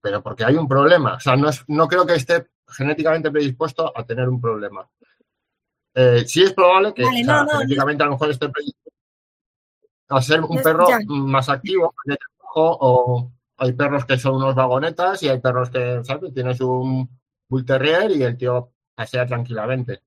Pero 0.05 0.21
porque 0.21 0.45
hay 0.45 0.55
un 0.55 0.67
problema. 0.67 1.15
O 1.15 1.19
sea, 1.19 1.35
no, 1.35 1.49
es, 1.49 1.63
no 1.67 1.87
creo 1.87 2.05
que 2.05 2.13
esté 2.13 2.47
genéticamente 2.67 3.31
predispuesto 3.31 3.91
a 3.97 4.05
tener 4.05 4.29
un 4.29 4.39
problema. 4.39 4.87
Eh, 5.95 6.25
sí 6.27 6.43
es 6.43 6.53
probable 6.53 6.93
que 6.93 7.03
genéticamente 7.03 8.03
a 8.03 8.05
lo 8.05 8.11
mejor 8.11 8.29
esté 8.29 8.47
predispuesto 8.49 8.91
a 10.09 10.21
ser 10.21 10.41
un 10.41 10.61
perro 10.61 10.85
más 11.07 11.49
activo, 11.49 11.95
o 12.53 13.31
hay 13.57 13.73
perros 13.73 14.05
que 14.05 14.19
son 14.19 14.35
unos 14.35 14.53
vagonetas 14.53 15.23
y 15.23 15.29
hay 15.29 15.39
perros 15.39 15.71
que, 15.71 16.03
¿sabes? 16.03 16.31
Tienes 16.31 16.61
un 16.61 17.09
Bull 17.49 17.65
Terrier 17.65 18.11
y 18.11 18.21
el 18.21 18.37
tío 18.37 18.73
pasea 18.93 19.25
tranquilamente. 19.25 20.03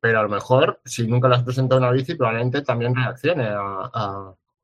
Pero 0.00 0.20
a 0.20 0.22
lo 0.22 0.30
mejor, 0.30 0.80
si 0.82 1.06
nunca 1.06 1.28
le 1.28 1.34
has 1.34 1.44
presentado 1.44 1.78
una 1.78 1.90
bici, 1.90 2.14
probablemente 2.14 2.62
también 2.62 2.96
reaccione 2.96 3.50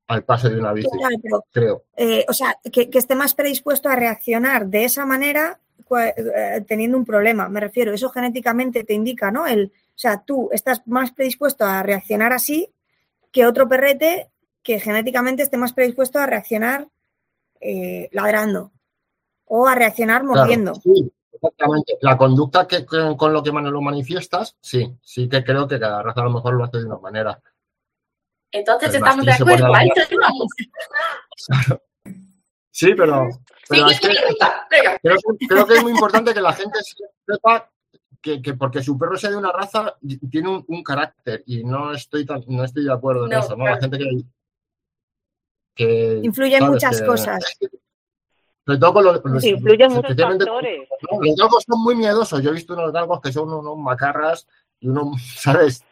al 0.08 0.24
paso 0.24 0.48
de 0.48 0.58
una 0.58 0.72
bici. 0.72 0.88
creo. 1.52 1.84
Eh, 1.96 2.24
o 2.28 2.32
sea, 2.32 2.58
que, 2.72 2.88
esté 2.92 3.14
más 3.14 3.34
predispuesto 3.34 3.88
a 3.88 3.96
reaccionar 3.96 4.66
de 4.66 4.84
esa 4.84 5.04
manera 5.04 5.60
eh, 5.90 6.64
teniendo 6.66 6.96
un 6.96 7.04
problema. 7.04 7.48
Me 7.48 7.60
refiero, 7.60 7.92
eso 7.92 8.10
genéticamente 8.10 8.84
te 8.84 8.94
indica, 8.94 9.30
¿no? 9.30 9.46
El, 9.46 9.72
o 9.74 9.98
sea, 9.98 10.22
tú 10.24 10.48
estás 10.52 10.82
más 10.86 11.12
predispuesto 11.12 11.64
a 11.64 11.82
reaccionar 11.82 12.32
así 12.32 12.72
que 13.32 13.46
otro 13.46 13.68
perrete 13.68 14.30
que 14.62 14.80
genéticamente 14.80 15.42
esté 15.42 15.56
más 15.56 15.72
predispuesto 15.72 16.18
a 16.18 16.26
reaccionar 16.26 16.88
eh, 17.60 18.08
ladrando 18.12 18.72
o 19.44 19.66
a 19.66 19.74
reaccionar 19.74 20.24
mordiendo. 20.24 20.74
sí, 20.74 21.10
exactamente. 21.32 21.98
La 22.00 22.16
conducta 22.16 22.66
que, 22.66 22.84
con 22.84 23.32
lo 23.32 23.42
que 23.42 23.52
lo 23.52 23.80
manifiestas, 23.80 24.56
sí, 24.60 24.96
sí 25.02 25.28
que 25.28 25.44
creo 25.44 25.68
que 25.68 25.78
cada 25.78 26.02
raza 26.02 26.22
a 26.22 26.24
lo 26.24 26.30
mejor 26.30 26.54
lo 26.54 26.64
hace 26.64 26.78
de 26.78 26.86
una 26.86 26.98
manera. 26.98 27.40
Entonces 28.52 28.94
estamos 28.94 29.24
de 29.24 29.32
acuerdo, 29.32 29.74
ahí 29.74 29.88
Sí, 32.70 32.94
pero, 32.94 33.30
creo, 35.48 35.66
que 35.66 35.74
es 35.74 35.82
muy 35.82 35.92
importante 35.92 36.34
que 36.34 36.42
la 36.42 36.52
gente 36.52 36.78
sepa 37.26 37.70
que, 38.20 38.40
porque 38.52 38.82
su 38.82 38.98
perro 38.98 39.16
sea 39.16 39.30
de 39.30 39.36
una 39.36 39.50
raza 39.50 39.96
tiene 40.30 40.62
un, 40.66 40.82
carácter 40.82 41.42
y 41.46 41.64
no 41.64 41.92
estoy 41.92 42.26
no 42.48 42.64
estoy 42.64 42.84
de 42.84 42.92
acuerdo 42.92 43.24
en 43.24 43.32
eso, 43.32 43.56
¿no? 43.56 43.64
La 43.64 43.78
gente 43.78 43.98
que, 45.74 46.20
Influyen 46.22 46.66
muchas 46.66 47.00
cosas. 47.02 47.42
Sobre 48.66 48.78
todo 48.78 48.94
con 48.94 49.04
los, 49.04 49.44
influyen 49.44 49.92
muchos 49.92 50.16
factores. 50.16 50.88
Los 51.00 51.36
galgos 51.36 51.64
son 51.66 51.82
muy 51.82 51.94
miedosos. 51.94 52.42
Yo 52.42 52.50
he 52.50 52.54
visto 52.54 52.74
unos 52.74 52.92
galgos 52.92 53.20
que 53.20 53.32
son 53.32 53.52
unos 53.52 53.78
macarras 53.78 54.46
y 54.80 54.88
uno, 54.88 55.12
¿sabes? 55.36 55.84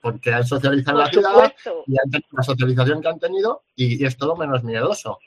porque 0.00 0.32
han 0.32 0.46
socializado 0.46 0.98
la 0.98 1.10
ciudad 1.10 1.52
y 1.86 1.96
han 1.98 2.10
tenido 2.10 2.28
la 2.32 2.42
socialización 2.42 3.02
que 3.02 3.08
han 3.08 3.18
tenido 3.18 3.62
y, 3.76 4.04
es 4.04 4.16
todo 4.16 4.36
menos 4.36 4.62
miedoso. 4.64 5.18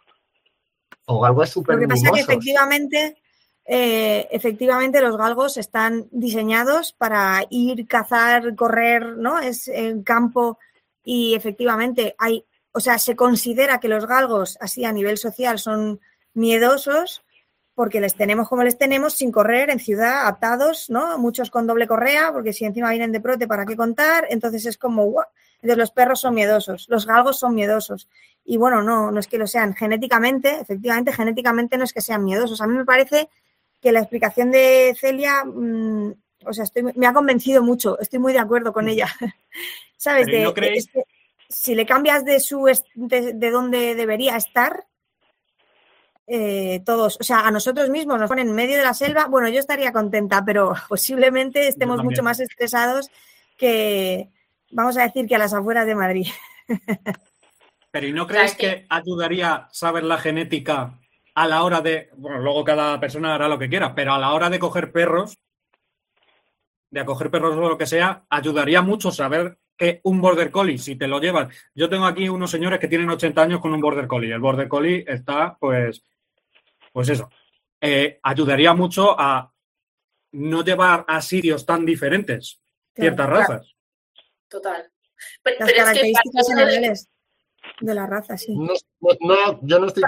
O 1.06 1.20
galgos 1.20 1.50
súper 1.50 1.76
Lo 1.76 1.82
que 1.82 1.88
pasa 1.88 2.08
es 2.08 2.14
que 2.14 2.22
efectivamente, 2.22 3.18
eh, 3.66 4.28
efectivamente 4.32 5.02
los 5.02 5.18
galgos 5.18 5.58
están 5.58 6.08
diseñados 6.12 6.94
para 6.94 7.44
ir, 7.50 7.86
cazar, 7.88 8.56
correr, 8.56 9.18
¿no? 9.18 9.40
Es 9.40 9.68
en 9.68 10.04
campo 10.04 10.60
y 11.04 11.36
efectivamente 11.36 12.16
hay 12.18 12.46
o 12.74 12.80
sea, 12.80 12.98
se 12.98 13.16
considera 13.16 13.80
que 13.80 13.88
los 13.88 14.08
galgos, 14.08 14.58
así 14.60 14.84
a 14.84 14.92
nivel 14.92 15.18
social, 15.18 15.60
son 15.60 16.02
miedosos 16.34 17.24
porque 17.76 18.00
les 18.00 18.16
tenemos 18.16 18.48
como 18.48 18.64
les 18.64 18.78
tenemos, 18.78 19.16
sin 19.16 19.32
correr, 19.32 19.70
en 19.70 19.80
ciudad, 19.80 20.28
atados, 20.28 20.90
¿no? 20.90 21.18
Muchos 21.18 21.50
con 21.50 21.66
doble 21.66 21.88
correa, 21.88 22.32
porque 22.32 22.54
si 22.54 22.66
encima 22.66 22.92
vienen 22.92 23.12
de 23.12 23.20
prote, 23.20 23.48
¿para 23.48 23.66
qué 23.66 23.76
contar? 23.76 24.28
Entonces 24.30 24.66
es 24.66 24.78
como, 24.78 25.04
Entonces 25.56 25.78
los 25.78 25.92
perros 25.92 26.20
son 26.20 26.36
miedosos, 26.36 26.88
los 26.90 27.08
galgos 27.08 27.40
son 27.40 27.56
miedosos. 27.56 28.08
Y 28.46 28.58
bueno, 28.58 28.84
no, 28.84 29.12
no 29.12 29.20
es 29.20 29.28
que 29.28 29.38
lo 29.38 29.48
sean. 29.48 29.74
Genéticamente, 29.74 30.60
efectivamente, 30.60 31.14
genéticamente 31.14 31.78
no 31.78 31.84
es 31.84 31.94
que 31.94 32.02
sean 32.02 32.24
miedosos. 32.24 32.62
A 32.62 32.68
mí 32.68 32.76
me 32.76 32.86
parece 32.86 33.30
que 33.82 33.92
la 33.92 34.00
explicación 34.00 34.52
de 34.52 34.96
Celia, 35.00 35.44
mm, 35.44 36.14
o 36.46 36.54
sea, 36.54 36.66
estoy, 36.66 36.84
me 36.96 37.08
ha 37.08 37.14
convencido 37.14 37.64
mucho, 37.64 38.00
estoy 38.00 38.20
muy 38.20 38.34
de 38.34 38.40
acuerdo 38.40 38.72
con 38.72 38.88
ella. 38.88 39.08
¿Sabes? 39.98 40.28
De, 40.28 40.44
¿no 40.44 40.54
si 41.50 41.76
le 41.76 41.86
cambias 41.86 42.26
de 42.26 42.40
su 42.40 42.66
de, 42.96 43.34
de 43.34 43.52
donde 43.52 43.96
debería 43.96 44.36
estar, 44.36 44.86
eh, 46.26 46.82
todos, 46.86 47.18
o 47.20 47.24
sea, 47.24 47.48
a 47.48 47.52
nosotros 47.52 47.90
mismos 47.90 48.20
nos 48.20 48.30
ponen 48.30 48.50
en 48.50 48.56
medio 48.56 48.78
de 48.78 48.84
la 48.84 48.94
selva, 48.94 49.28
bueno, 49.28 49.50
yo 49.50 49.60
estaría 49.60 49.92
contenta, 49.92 50.44
pero 50.46 50.74
posiblemente 50.90 51.68
estemos 51.68 52.04
mucho 52.04 52.24
más 52.24 52.40
estresados 52.40 53.10
que, 53.58 54.30
vamos 54.72 54.98
a 54.98 55.04
decir, 55.04 55.28
que 55.28 55.36
a 55.36 55.40
las 55.40 55.54
afueras 55.54 55.86
de 55.86 55.96
Madrid. 55.96 56.28
Pero 57.92 58.08
¿y 58.08 58.14
no 58.14 58.26
crees 58.26 58.56
que 58.56 58.86
ayudaría 58.90 59.68
saber 59.72 60.04
la 60.04 60.18
genética 60.18 61.00
a 61.36 61.48
la 61.48 61.64
hora 61.64 61.82
de, 61.82 62.10
bueno, 62.18 62.40
luego 62.40 62.64
cada 62.64 63.00
persona 63.00 63.36
hará 63.36 63.48
lo 63.48 63.60
que 63.60 63.70
quiera, 63.70 63.94
pero 63.94 64.14
a 64.14 64.20
la 64.20 64.34
hora 64.34 64.50
de 64.50 64.60
coger 64.60 64.92
perros, 64.92 65.38
de 66.90 67.00
acoger 67.00 67.32
perros 67.32 67.56
o 67.56 67.70
lo 67.70 67.78
que 67.78 67.88
sea, 67.88 68.24
ayudaría 68.30 68.82
mucho 68.82 69.12
saber 69.12 69.58
que 69.76 70.00
un 70.04 70.22
border 70.22 70.52
collie, 70.52 70.78
si 70.78 70.96
te 70.96 71.08
lo 71.08 71.20
llevas. 71.20 71.54
Yo 71.74 71.90
tengo 71.90 72.06
aquí 72.06 72.30
unos 72.30 72.52
señores 72.52 72.80
que 72.80 72.88
tienen 72.88 73.10
80 73.10 73.42
años 73.42 73.60
con 73.62 73.74
un 73.74 73.82
border 73.82 74.08
collie. 74.08 74.32
El 74.32 74.40
border 74.40 74.68
collie 74.68 75.04
está, 75.08 75.58
pues, 75.60 76.04
pues 76.94 77.10
eso. 77.10 77.30
Eh, 77.82 78.20
ayudaría 78.24 78.74
mucho 78.74 79.20
a 79.20 79.52
no 80.32 80.64
llevar 80.64 81.04
a 81.08 81.22
sitios 81.22 81.66
tan 81.66 81.86
diferentes 81.86 82.62
ciertas 82.96 83.30
razas. 83.30 83.76
Total. 84.48 84.90
Las 85.60 85.74
características 85.74 86.48
generales 86.48 87.10
de 87.82 87.94
la 87.94 88.06
raza, 88.06 88.38
sí. 88.38 88.56
No, 88.56 89.60
yo 89.62 89.80
no 89.80 89.88
estoy 89.88 90.04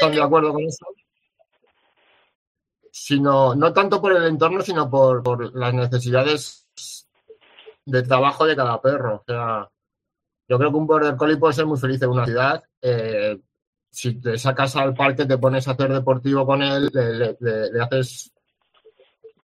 tan 0.00 0.12
de 0.12 0.22
acuerdo 0.22 0.52
con 0.52 0.62
eso. 0.62 0.86
Sino, 2.90 3.54
no 3.54 3.72
tanto 3.72 4.00
por 4.00 4.12
el 4.12 4.24
entorno, 4.24 4.62
sino 4.62 4.88
por, 4.88 5.22
por 5.22 5.54
las 5.54 5.74
necesidades 5.74 6.66
de 7.84 8.02
trabajo 8.02 8.46
de 8.46 8.56
cada 8.56 8.80
perro. 8.80 9.16
O 9.16 9.24
sea, 9.26 9.68
yo 10.48 10.58
creo 10.58 10.70
que 10.70 10.76
un 10.76 10.86
border 10.86 11.16
collie 11.16 11.36
puede 11.36 11.54
ser 11.54 11.66
muy 11.66 11.78
feliz 11.78 12.00
en 12.02 12.10
una 12.10 12.24
ciudad. 12.24 12.62
Eh, 12.80 13.38
si 13.90 14.20
te 14.20 14.38
sacas 14.38 14.76
al 14.76 14.94
parque, 14.94 15.26
te 15.26 15.38
pones 15.38 15.66
a 15.66 15.72
hacer 15.72 15.92
deportivo 15.92 16.46
con 16.46 16.62
él, 16.62 16.88
le, 16.92 17.80
haces 17.80 18.32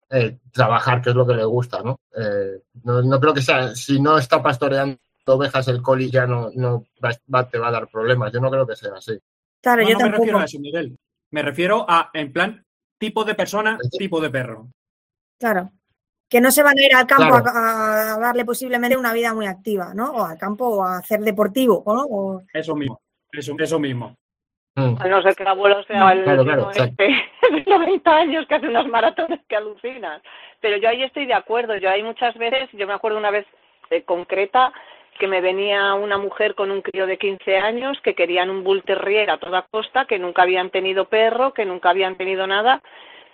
eh, 0.09 0.39
trabajar, 0.51 1.01
que 1.01 1.11
es 1.11 1.15
lo 1.15 1.25
que 1.25 1.35
le 1.35 1.45
gusta, 1.45 1.81
¿no? 1.83 1.99
Eh, 2.15 2.61
¿no? 2.83 3.19
creo 3.19 3.33
que 3.33 3.41
sea, 3.41 3.75
si 3.75 3.99
no 3.99 4.17
está 4.17 4.41
pastoreando 4.41 4.97
ovejas, 5.25 5.67
el 5.67 5.81
collie 5.81 6.09
ya 6.09 6.25
no, 6.25 6.49
no 6.55 6.85
va, 7.03 7.47
te 7.47 7.57
va 7.57 7.69
a 7.69 7.71
dar 7.71 7.87
problemas. 7.87 8.31
Yo 8.33 8.39
no 8.39 8.49
creo 8.49 8.67
que 8.67 8.75
sea 8.75 8.93
así. 8.95 9.17
Claro, 9.61 9.87
yo 9.87 9.97
no 9.97 10.05
me 10.05 10.11
refiero 10.11 10.39
a 10.39 10.45
eso, 10.45 10.59
Miguel. 10.59 10.97
Me 11.29 11.41
refiero 11.41 11.85
a, 11.87 12.09
en 12.13 12.33
plan, 12.33 12.65
tipo 12.97 13.23
de 13.23 13.35
persona, 13.35 13.77
tipo 13.97 14.19
de 14.19 14.29
perro. 14.29 14.71
Claro 15.39 15.71
que 16.31 16.39
no 16.39 16.49
se 16.49 16.63
van 16.63 16.79
a 16.79 16.81
ir 16.81 16.95
al 16.95 17.05
campo 17.05 17.35
a, 17.35 18.17
darle 18.17 18.45
posiblemente 18.45 18.95
una 18.95 19.11
vida 19.11 19.33
muy 19.33 19.47
activa, 19.47 19.93
¿no? 19.93 20.11
O 20.11 20.23
al 20.23 20.37
campo 20.37 20.65
o 20.65 20.83
a 20.85 20.99
hacer 20.99 21.19
deportivo, 21.19 21.83
¿no? 21.85 22.41
Eso 22.53 22.73
mismo, 22.73 23.01
eso, 23.33 23.53
eso 23.59 23.79
mismo. 23.79 24.15
Mm. 24.75 24.95
A 25.01 25.07
no 25.07 25.21
ser 25.21 25.35
que 25.35 25.43
el 25.43 25.49
abuelo 25.49 25.83
sea 25.83 26.11
el 26.13 26.23
claro, 26.23 26.71
este, 26.71 27.07
de 27.51 27.63
90 27.65 28.15
años 28.15 28.47
que 28.47 28.55
hace 28.55 28.67
unas 28.67 28.87
maratones 28.87 29.39
que 29.47 29.55
alucinas. 29.55 30.21
Pero 30.61 30.77
yo 30.77 30.89
ahí 30.89 31.03
estoy 31.03 31.25
de 31.25 31.33
acuerdo. 31.33 31.75
Yo 31.77 31.89
hay 31.89 32.03
muchas 32.03 32.35
veces, 32.37 32.69
yo 32.73 32.87
me 32.87 32.93
acuerdo 32.93 33.17
una 33.17 33.31
vez 33.31 33.45
eh, 33.89 34.03
concreta 34.03 34.71
que 35.19 35.27
me 35.27 35.41
venía 35.41 35.93
una 35.93 36.17
mujer 36.17 36.55
con 36.55 36.71
un 36.71 36.81
crío 36.81 37.05
de 37.05 37.17
15 37.17 37.57
años 37.57 37.99
que 38.01 38.15
querían 38.15 38.49
un 38.49 38.63
bull 38.63 38.83
terrier 38.83 39.29
a 39.29 39.37
toda 39.37 39.67
costa, 39.69 40.05
que 40.05 40.17
nunca 40.17 40.43
habían 40.43 40.69
tenido 40.69 41.05
perro, 41.05 41.53
que 41.53 41.65
nunca 41.65 41.89
habían 41.89 42.15
tenido 42.15 42.47
nada 42.47 42.81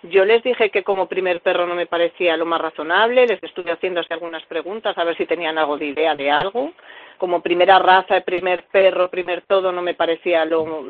yo 0.02 0.24
les 0.24 0.42
dije 0.42 0.70
que 0.70 0.84
como 0.84 1.08
primer 1.08 1.40
perro 1.40 1.66
no 1.66 1.74
me 1.74 1.86
parecía 1.86 2.36
lo 2.36 2.46
más 2.46 2.60
razonable, 2.60 3.26
les 3.26 3.42
estuve 3.42 3.72
haciendo 3.72 4.00
algunas 4.08 4.44
preguntas 4.46 4.96
a 4.96 5.04
ver 5.04 5.16
si 5.16 5.26
tenían 5.26 5.58
algo 5.58 5.76
de 5.76 5.86
idea 5.86 6.14
de 6.14 6.30
algo, 6.30 6.72
como 7.18 7.42
primera 7.42 7.78
raza, 7.78 8.20
primer 8.22 8.64
perro, 8.64 9.10
primer 9.10 9.42
todo, 9.42 9.72
no 9.72 9.82
me 9.82 9.94
parecía 9.94 10.44
lo, 10.44 10.82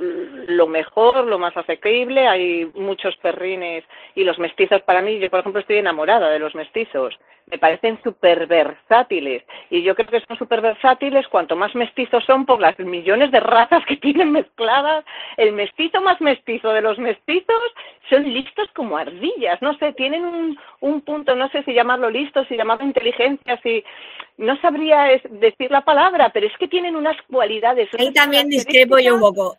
lo 0.46 0.66
mejor, 0.66 1.26
lo 1.26 1.38
más 1.38 1.56
asequible. 1.56 2.28
Hay 2.28 2.70
muchos 2.74 3.16
perrines 3.16 3.84
y 4.14 4.24
los 4.24 4.38
mestizos 4.38 4.82
para 4.82 5.02
mí, 5.02 5.18
yo 5.18 5.30
por 5.30 5.40
ejemplo 5.40 5.60
estoy 5.60 5.78
enamorada 5.78 6.30
de 6.30 6.38
los 6.38 6.54
mestizos 6.54 7.18
me 7.50 7.58
parecen 7.58 7.98
súper 8.02 8.46
versátiles. 8.46 9.42
Y 9.70 9.82
yo 9.82 9.94
creo 9.94 10.08
que 10.08 10.26
son 10.26 10.38
súper 10.38 10.60
versátiles 10.60 11.26
cuanto 11.28 11.56
más 11.56 11.74
mestizos 11.74 12.24
son 12.24 12.46
por 12.46 12.60
las 12.60 12.78
millones 12.78 13.30
de 13.30 13.40
razas 13.40 13.84
que 13.86 13.96
tienen 14.08 14.32
mezcladas. 14.32 15.04
El 15.36 15.52
mestizo 15.52 16.00
más 16.00 16.20
mestizo 16.20 16.72
de 16.72 16.82
los 16.82 16.98
mestizos 16.98 17.62
son 18.10 18.24
listos 18.32 18.68
como 18.74 18.96
ardillas. 18.96 19.60
No 19.62 19.74
sé, 19.78 19.92
tienen 19.92 20.24
un, 20.24 20.58
un 20.80 21.00
punto, 21.02 21.34
no 21.34 21.48
sé 21.48 21.62
si 21.64 21.72
llamarlo 21.72 22.10
listos, 22.10 22.46
si 22.48 22.56
llamarlo 22.56 22.84
inteligencia, 22.84 23.58
si. 23.62 23.84
No 24.38 24.56
sabría 24.60 25.20
decir 25.30 25.70
la 25.70 25.84
palabra, 25.84 26.30
pero 26.32 26.46
es 26.46 26.56
que 26.58 26.68
tienen 26.68 26.96
unas 26.96 27.16
cualidades. 27.30 27.88
Ahí 27.98 28.12
también 28.12 28.48
discrepo 28.48 28.98
yo 28.98 29.16
un 29.16 29.20
poco. 29.20 29.58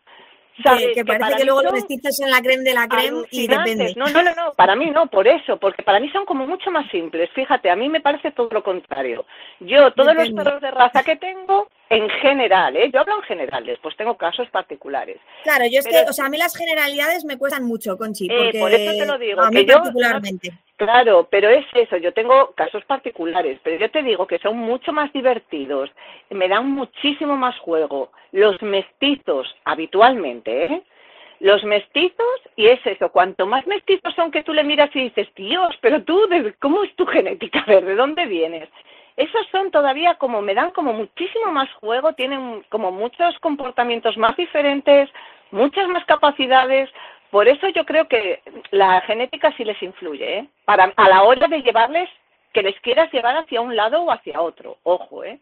Que, 0.93 1.05
parece 1.05 1.37
que, 1.37 1.45
luego 1.45 1.63
los 1.63 1.73
mestizos 1.73 2.17
son 2.17 2.29
la 2.29 2.41
creme 2.41 2.63
de 2.63 2.73
la 2.73 2.87
creme 2.87 3.23
y 3.31 3.47
depende. 3.47 3.93
No, 3.95 4.07
no, 4.09 4.21
no, 4.21 4.35
no, 4.35 4.51
para 4.53 4.75
mí 4.75 4.89
no, 4.89 5.07
por 5.07 5.27
eso, 5.27 5.57
porque 5.57 5.83
para 5.83 5.99
mí 5.99 6.09
son 6.09 6.25
como 6.25 6.45
mucho 6.45 6.69
más 6.69 6.89
simples. 6.91 7.29
Fíjate, 7.33 7.69
a 7.69 7.77
mí 7.77 7.87
me 7.87 8.01
parece 8.01 8.31
todo 8.31 8.49
lo 8.51 8.61
contrario. 8.61 9.25
Yo, 9.61 9.91
todos 9.93 10.13
los 10.13 10.29
perros 10.31 10.61
de 10.61 10.71
raza 10.71 11.03
que 11.03 11.15
tengo, 11.15 11.69
en 11.89 12.09
general, 12.09 12.75
¿eh? 12.75 12.89
yo 12.93 12.99
hablo 12.99 13.15
en 13.17 13.23
general, 13.23 13.65
después 13.65 13.95
tengo 13.95 14.17
casos 14.17 14.49
particulares. 14.49 15.17
Claro, 15.43 15.63
yo 15.71 15.79
es 15.79 15.87
que, 15.87 16.03
o 16.07 16.13
sea, 16.13 16.25
a 16.25 16.29
mí 16.29 16.37
las 16.37 16.55
generalidades 16.55 17.23
me 17.23 17.37
cuestan 17.37 17.63
mucho, 17.63 17.97
Conchi, 17.97 18.25
eh, 18.25 18.35
porque 18.37 18.59
por 18.59 18.71
eso 18.73 18.91
te 18.91 19.05
lo 19.05 19.17
digo. 19.17 19.41
A 19.41 19.51
mí 19.51 19.63
particularmente. 19.63 20.53
Claro, 20.79 21.27
pero 21.29 21.49
es 21.49 21.65
eso, 21.73 21.97
yo 21.97 22.13
tengo 22.13 22.53
casos 22.55 22.85
particulares, 22.85 23.59
pero 23.63 23.75
yo 23.75 23.91
te 23.91 24.01
digo 24.01 24.25
que 24.25 24.39
son 24.39 24.57
mucho 24.57 24.93
más 24.93 25.11
divertidos, 25.11 25.91
me 26.29 26.47
dan 26.47 26.71
muchísimo 26.71 27.35
más 27.35 27.59
juego. 27.59 28.13
Los 28.31 28.61
mestizos, 28.61 29.53
habitualmente, 29.65 30.63
¿eh? 30.63 30.81
Los 31.41 31.65
mestizos, 31.65 32.39
y 32.55 32.67
es 32.67 32.79
eso, 32.85 33.11
cuanto 33.11 33.45
más 33.45 33.67
mestizos 33.67 34.15
son 34.15 34.31
que 34.31 34.41
tú 34.41 34.53
le 34.53 34.63
miras 34.63 34.89
y 34.95 35.01
dices, 35.09 35.27
Dios, 35.35 35.77
pero 35.81 36.01
tú, 36.03 36.17
¿cómo 36.59 36.85
es 36.85 36.95
tu 36.95 37.05
genética? 37.05 37.59
A 37.59 37.65
ver, 37.65 37.83
¿de 37.83 37.95
dónde 37.95 38.25
vienes? 38.25 38.69
Esos 39.17 39.45
son 39.51 39.71
todavía 39.71 40.13
como, 40.15 40.41
me 40.41 40.55
dan 40.55 40.71
como 40.71 40.93
muchísimo 40.93 41.51
más 41.51 41.69
juego, 41.73 42.13
tienen 42.13 42.63
como 42.69 42.89
muchos 42.89 43.37
comportamientos 43.39 44.15
más 44.15 44.37
diferentes, 44.37 45.09
muchas 45.51 45.89
más 45.89 46.05
capacidades, 46.05 46.89
por 47.31 47.47
eso 47.47 47.67
yo 47.69 47.85
creo 47.85 48.07
que 48.07 48.41
la 48.71 49.01
genética 49.01 49.53
sí 49.55 49.63
les 49.63 49.81
influye, 49.83 50.39
¿eh? 50.39 50.49
Para, 50.65 50.93
a 50.95 51.09
la 51.09 51.23
hora 51.23 51.47
de 51.47 51.61
llevarles, 51.61 52.09
que 52.53 52.63
les 52.63 52.79
quieras 52.81 53.11
llevar 53.13 53.37
hacia 53.37 53.61
un 53.61 53.75
lado 53.75 54.01
o 54.01 54.11
hacia 54.11 54.41
otro, 54.41 54.77
ojo, 54.83 55.23
¿eh? 55.23 55.39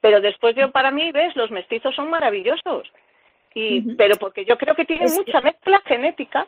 Pero 0.00 0.20
después 0.20 0.54
yo, 0.54 0.70
para 0.70 0.90
mí, 0.90 1.12
ves, 1.12 1.34
los 1.34 1.50
mestizos 1.50 1.94
son 1.94 2.10
maravillosos. 2.10 2.92
Y, 3.54 3.80
Pero 3.94 4.16
porque 4.16 4.44
yo 4.44 4.58
creo 4.58 4.74
que 4.74 4.84
tienen 4.84 5.10
mucha 5.14 5.40
mezcla 5.40 5.80
genética. 5.86 6.46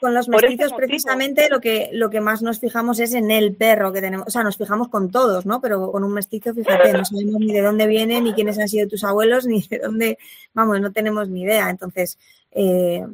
Con 0.00 0.12
los 0.12 0.28
mestizos, 0.28 0.72
precisamente, 0.72 1.48
lo 1.48 1.60
que, 1.60 1.90
lo 1.92 2.10
que 2.10 2.20
más 2.20 2.42
nos 2.42 2.58
fijamos 2.58 2.98
es 2.98 3.14
en 3.14 3.30
el 3.30 3.54
perro 3.54 3.92
que 3.92 4.00
tenemos. 4.00 4.26
O 4.26 4.30
sea, 4.30 4.42
nos 4.42 4.56
fijamos 4.56 4.88
con 4.88 5.12
todos, 5.12 5.46
¿no? 5.46 5.60
Pero 5.60 5.92
con 5.92 6.02
un 6.02 6.12
mestizo, 6.12 6.52
fíjate, 6.52 6.92
no 6.94 7.04
sabemos 7.04 7.38
ni 7.38 7.52
de 7.52 7.62
dónde 7.62 7.86
viene, 7.86 8.20
ni 8.20 8.32
quiénes 8.32 8.58
han 8.58 8.68
sido 8.68 8.88
tus 8.88 9.04
abuelos, 9.04 9.46
ni 9.46 9.62
de 9.62 9.78
dónde. 9.78 10.18
Vamos, 10.52 10.80
no 10.80 10.90
tenemos 10.90 11.28
ni 11.28 11.42
idea. 11.42 11.70
Entonces, 11.70 12.18
eh, 12.50 13.06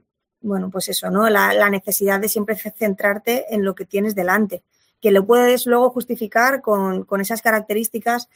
bueno, 0.42 0.70
pues 0.70 0.88
eso, 0.88 1.10
¿no? 1.10 1.28
La, 1.28 1.70
necesidad 1.70 2.20
de 2.20 2.28
siempre 2.28 2.56
centrarte 2.56 3.54
en 3.54 3.64
lo 3.64 3.74
que 3.74 3.86
tienes 3.86 4.14
delante, 4.14 4.62
que 5.00 5.10
lo 5.10 5.26
puedes 5.26 5.66
luego 5.66 5.90
justificar 5.90 6.60
con, 6.60 7.06
esas 7.20 7.42
características, 7.42 8.28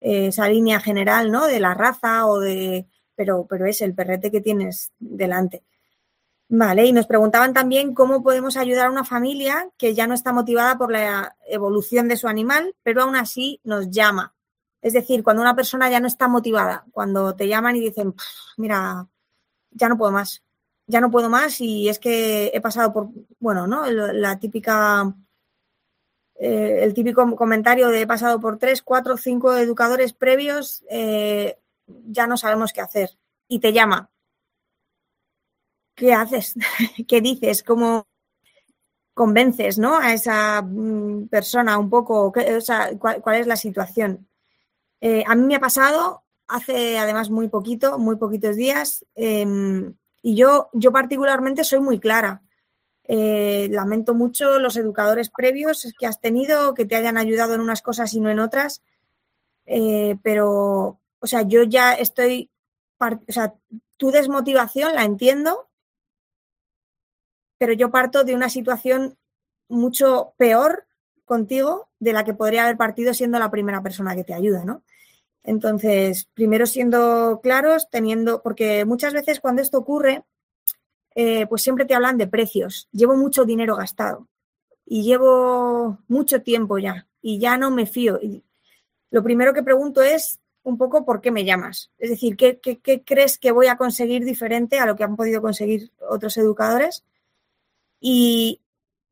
eh, 0.00 0.28
esa 0.28 0.48
línea 0.48 0.80
general, 0.80 1.30
¿no? 1.30 1.46
De 1.46 1.60
la 1.60 1.74
raza 1.74 2.26
o 2.26 2.40
de, 2.40 2.86
pero, 3.14 3.46
pero 3.48 3.66
es 3.66 3.80
el 3.82 3.94
perrete 3.94 4.30
que 4.30 4.40
tienes 4.40 4.92
delante. 4.98 5.62
Vale, 6.52 6.84
y 6.84 6.92
nos 6.92 7.06
preguntaban 7.06 7.52
también 7.54 7.94
cómo 7.94 8.24
podemos 8.24 8.56
ayudar 8.56 8.86
a 8.86 8.90
una 8.90 9.04
familia 9.04 9.70
que 9.78 9.94
ya 9.94 10.08
no 10.08 10.14
está 10.14 10.32
motivada 10.32 10.76
por 10.76 10.90
la 10.90 11.36
evolución 11.46 12.08
de 12.08 12.16
su 12.16 12.26
animal, 12.26 12.74
pero 12.82 13.02
aún 13.02 13.14
así 13.14 13.60
nos 13.62 13.88
llama. 13.88 14.34
Es 14.82 14.94
decir, 14.94 15.22
cuando 15.22 15.42
una 15.42 15.54
persona 15.54 15.88
ya 15.88 16.00
no 16.00 16.08
está 16.08 16.26
motivada, 16.26 16.86
cuando 16.90 17.36
te 17.36 17.46
llaman 17.46 17.76
y 17.76 17.80
dicen, 17.80 18.14
mira, 18.56 19.06
ya 19.70 19.88
no 19.88 19.96
puedo 19.96 20.10
más, 20.10 20.42
ya 20.90 21.00
no 21.00 21.10
puedo 21.10 21.30
más 21.30 21.60
y 21.60 21.88
es 21.88 21.98
que 21.98 22.50
he 22.52 22.60
pasado 22.60 22.92
por, 22.92 23.10
bueno, 23.38 23.66
¿no? 23.66 23.86
La 23.90 24.38
típica, 24.38 25.14
eh, 26.34 26.80
el 26.82 26.92
típico 26.94 27.36
comentario 27.36 27.88
de 27.88 28.02
he 28.02 28.06
pasado 28.06 28.40
por 28.40 28.58
tres, 28.58 28.82
cuatro, 28.82 29.16
cinco 29.16 29.56
educadores 29.56 30.12
previos, 30.12 30.84
eh, 30.90 31.58
ya 31.86 32.26
no 32.26 32.36
sabemos 32.36 32.72
qué 32.72 32.80
hacer. 32.80 33.16
Y 33.48 33.60
te 33.60 33.72
llama. 33.72 34.10
¿Qué 35.94 36.12
haces? 36.12 36.54
¿Qué 37.08 37.20
dices? 37.20 37.62
¿Cómo 37.62 38.08
convences, 39.14 39.78
¿no? 39.78 39.96
A 39.96 40.12
esa 40.12 40.62
mm, 40.62 41.28
persona 41.28 41.78
un 41.78 41.90
poco, 41.90 42.32
o 42.34 42.60
sea, 42.60 42.90
cuál, 42.98 43.36
es 43.36 43.46
la 43.46 43.56
situación. 43.56 44.28
Eh, 45.00 45.24
a 45.26 45.34
mí 45.34 45.44
me 45.46 45.56
ha 45.56 45.60
pasado 45.60 46.24
hace 46.48 46.98
además 46.98 47.30
muy 47.30 47.48
poquito, 47.48 47.98
muy 47.98 48.16
poquitos 48.16 48.56
días. 48.56 49.04
Em, 49.14 49.94
y 50.22 50.36
yo, 50.36 50.70
yo 50.72 50.92
particularmente 50.92 51.64
soy 51.64 51.80
muy 51.80 51.98
clara. 51.98 52.42
Eh, 53.04 53.68
lamento 53.70 54.14
mucho 54.14 54.58
los 54.58 54.76
educadores 54.76 55.30
previos 55.30 55.92
que 55.98 56.06
has 56.06 56.20
tenido, 56.20 56.74
que 56.74 56.84
te 56.84 56.96
hayan 56.96 57.18
ayudado 57.18 57.54
en 57.54 57.60
unas 57.60 57.82
cosas 57.82 58.12
y 58.14 58.20
no 58.20 58.30
en 58.30 58.38
otras. 58.38 58.82
Eh, 59.66 60.16
pero, 60.22 61.00
o 61.18 61.26
sea, 61.26 61.42
yo 61.42 61.62
ya 61.62 61.92
estoy, 61.94 62.50
o 62.98 63.32
sea, 63.32 63.54
tu 63.96 64.10
desmotivación 64.10 64.94
la 64.94 65.04
entiendo, 65.04 65.68
pero 67.58 67.72
yo 67.72 67.90
parto 67.90 68.24
de 68.24 68.34
una 68.34 68.48
situación 68.48 69.18
mucho 69.68 70.34
peor 70.36 70.86
contigo 71.24 71.88
de 71.98 72.12
la 72.12 72.24
que 72.24 72.34
podría 72.34 72.64
haber 72.64 72.76
partido 72.76 73.14
siendo 73.14 73.38
la 73.38 73.50
primera 73.50 73.82
persona 73.82 74.14
que 74.14 74.24
te 74.24 74.34
ayuda, 74.34 74.64
¿no? 74.64 74.82
Entonces, 75.42 76.28
primero 76.34 76.66
siendo 76.66 77.40
claros, 77.42 77.88
teniendo, 77.90 78.42
porque 78.42 78.84
muchas 78.84 79.14
veces 79.14 79.40
cuando 79.40 79.62
esto 79.62 79.78
ocurre, 79.78 80.24
eh, 81.14 81.46
pues 81.46 81.62
siempre 81.62 81.84
te 81.84 81.94
hablan 81.94 82.18
de 82.18 82.26
precios. 82.26 82.88
Llevo 82.92 83.16
mucho 83.16 83.44
dinero 83.44 83.76
gastado 83.76 84.28
y 84.84 85.02
llevo 85.02 85.98
mucho 86.08 86.42
tiempo 86.42 86.78
ya 86.78 87.06
y 87.22 87.38
ya 87.38 87.56
no 87.56 87.70
me 87.70 87.86
fío. 87.86 88.18
Y 88.20 88.44
lo 89.10 89.22
primero 89.22 89.54
que 89.54 89.62
pregunto 89.62 90.02
es 90.02 90.40
un 90.62 90.76
poco 90.76 91.04
por 91.04 91.20
qué 91.20 91.30
me 91.30 91.44
llamas. 91.44 91.90
Es 91.98 92.10
decir, 92.10 92.36
¿qué, 92.36 92.60
qué 92.60 93.02
crees 93.04 93.38
que 93.38 93.50
voy 93.50 93.66
a 93.66 93.76
conseguir 93.76 94.24
diferente 94.24 94.78
a 94.78 94.86
lo 94.86 94.94
que 94.94 95.04
han 95.04 95.16
podido 95.16 95.40
conseguir 95.40 95.90
otros 96.08 96.36
educadores? 96.36 97.04
Y, 97.98 98.60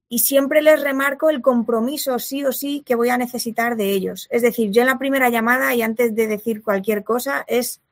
y 0.08 0.20
siempre 0.20 0.62
les 0.62 0.82
remarco 0.82 1.28
el 1.30 1.42
compromiso 1.42 2.18
sí 2.18 2.44
o 2.44 2.52
sí 2.52 2.82
que 2.84 2.94
voy 2.94 3.10
a 3.10 3.18
necesitar 3.18 3.76
de 3.76 3.90
ellos. 3.90 4.26
Es 4.30 4.42
decir, 4.42 4.70
yo 4.70 4.80
en 4.80 4.86
la 4.86 4.98
primera 4.98 5.28
llamada 5.28 5.74
y 5.74 5.82
antes 5.82 6.14
de 6.14 6.26
decir 6.26 6.62
cualquier 6.62 7.04
cosa 7.04 7.44
es 7.46 7.82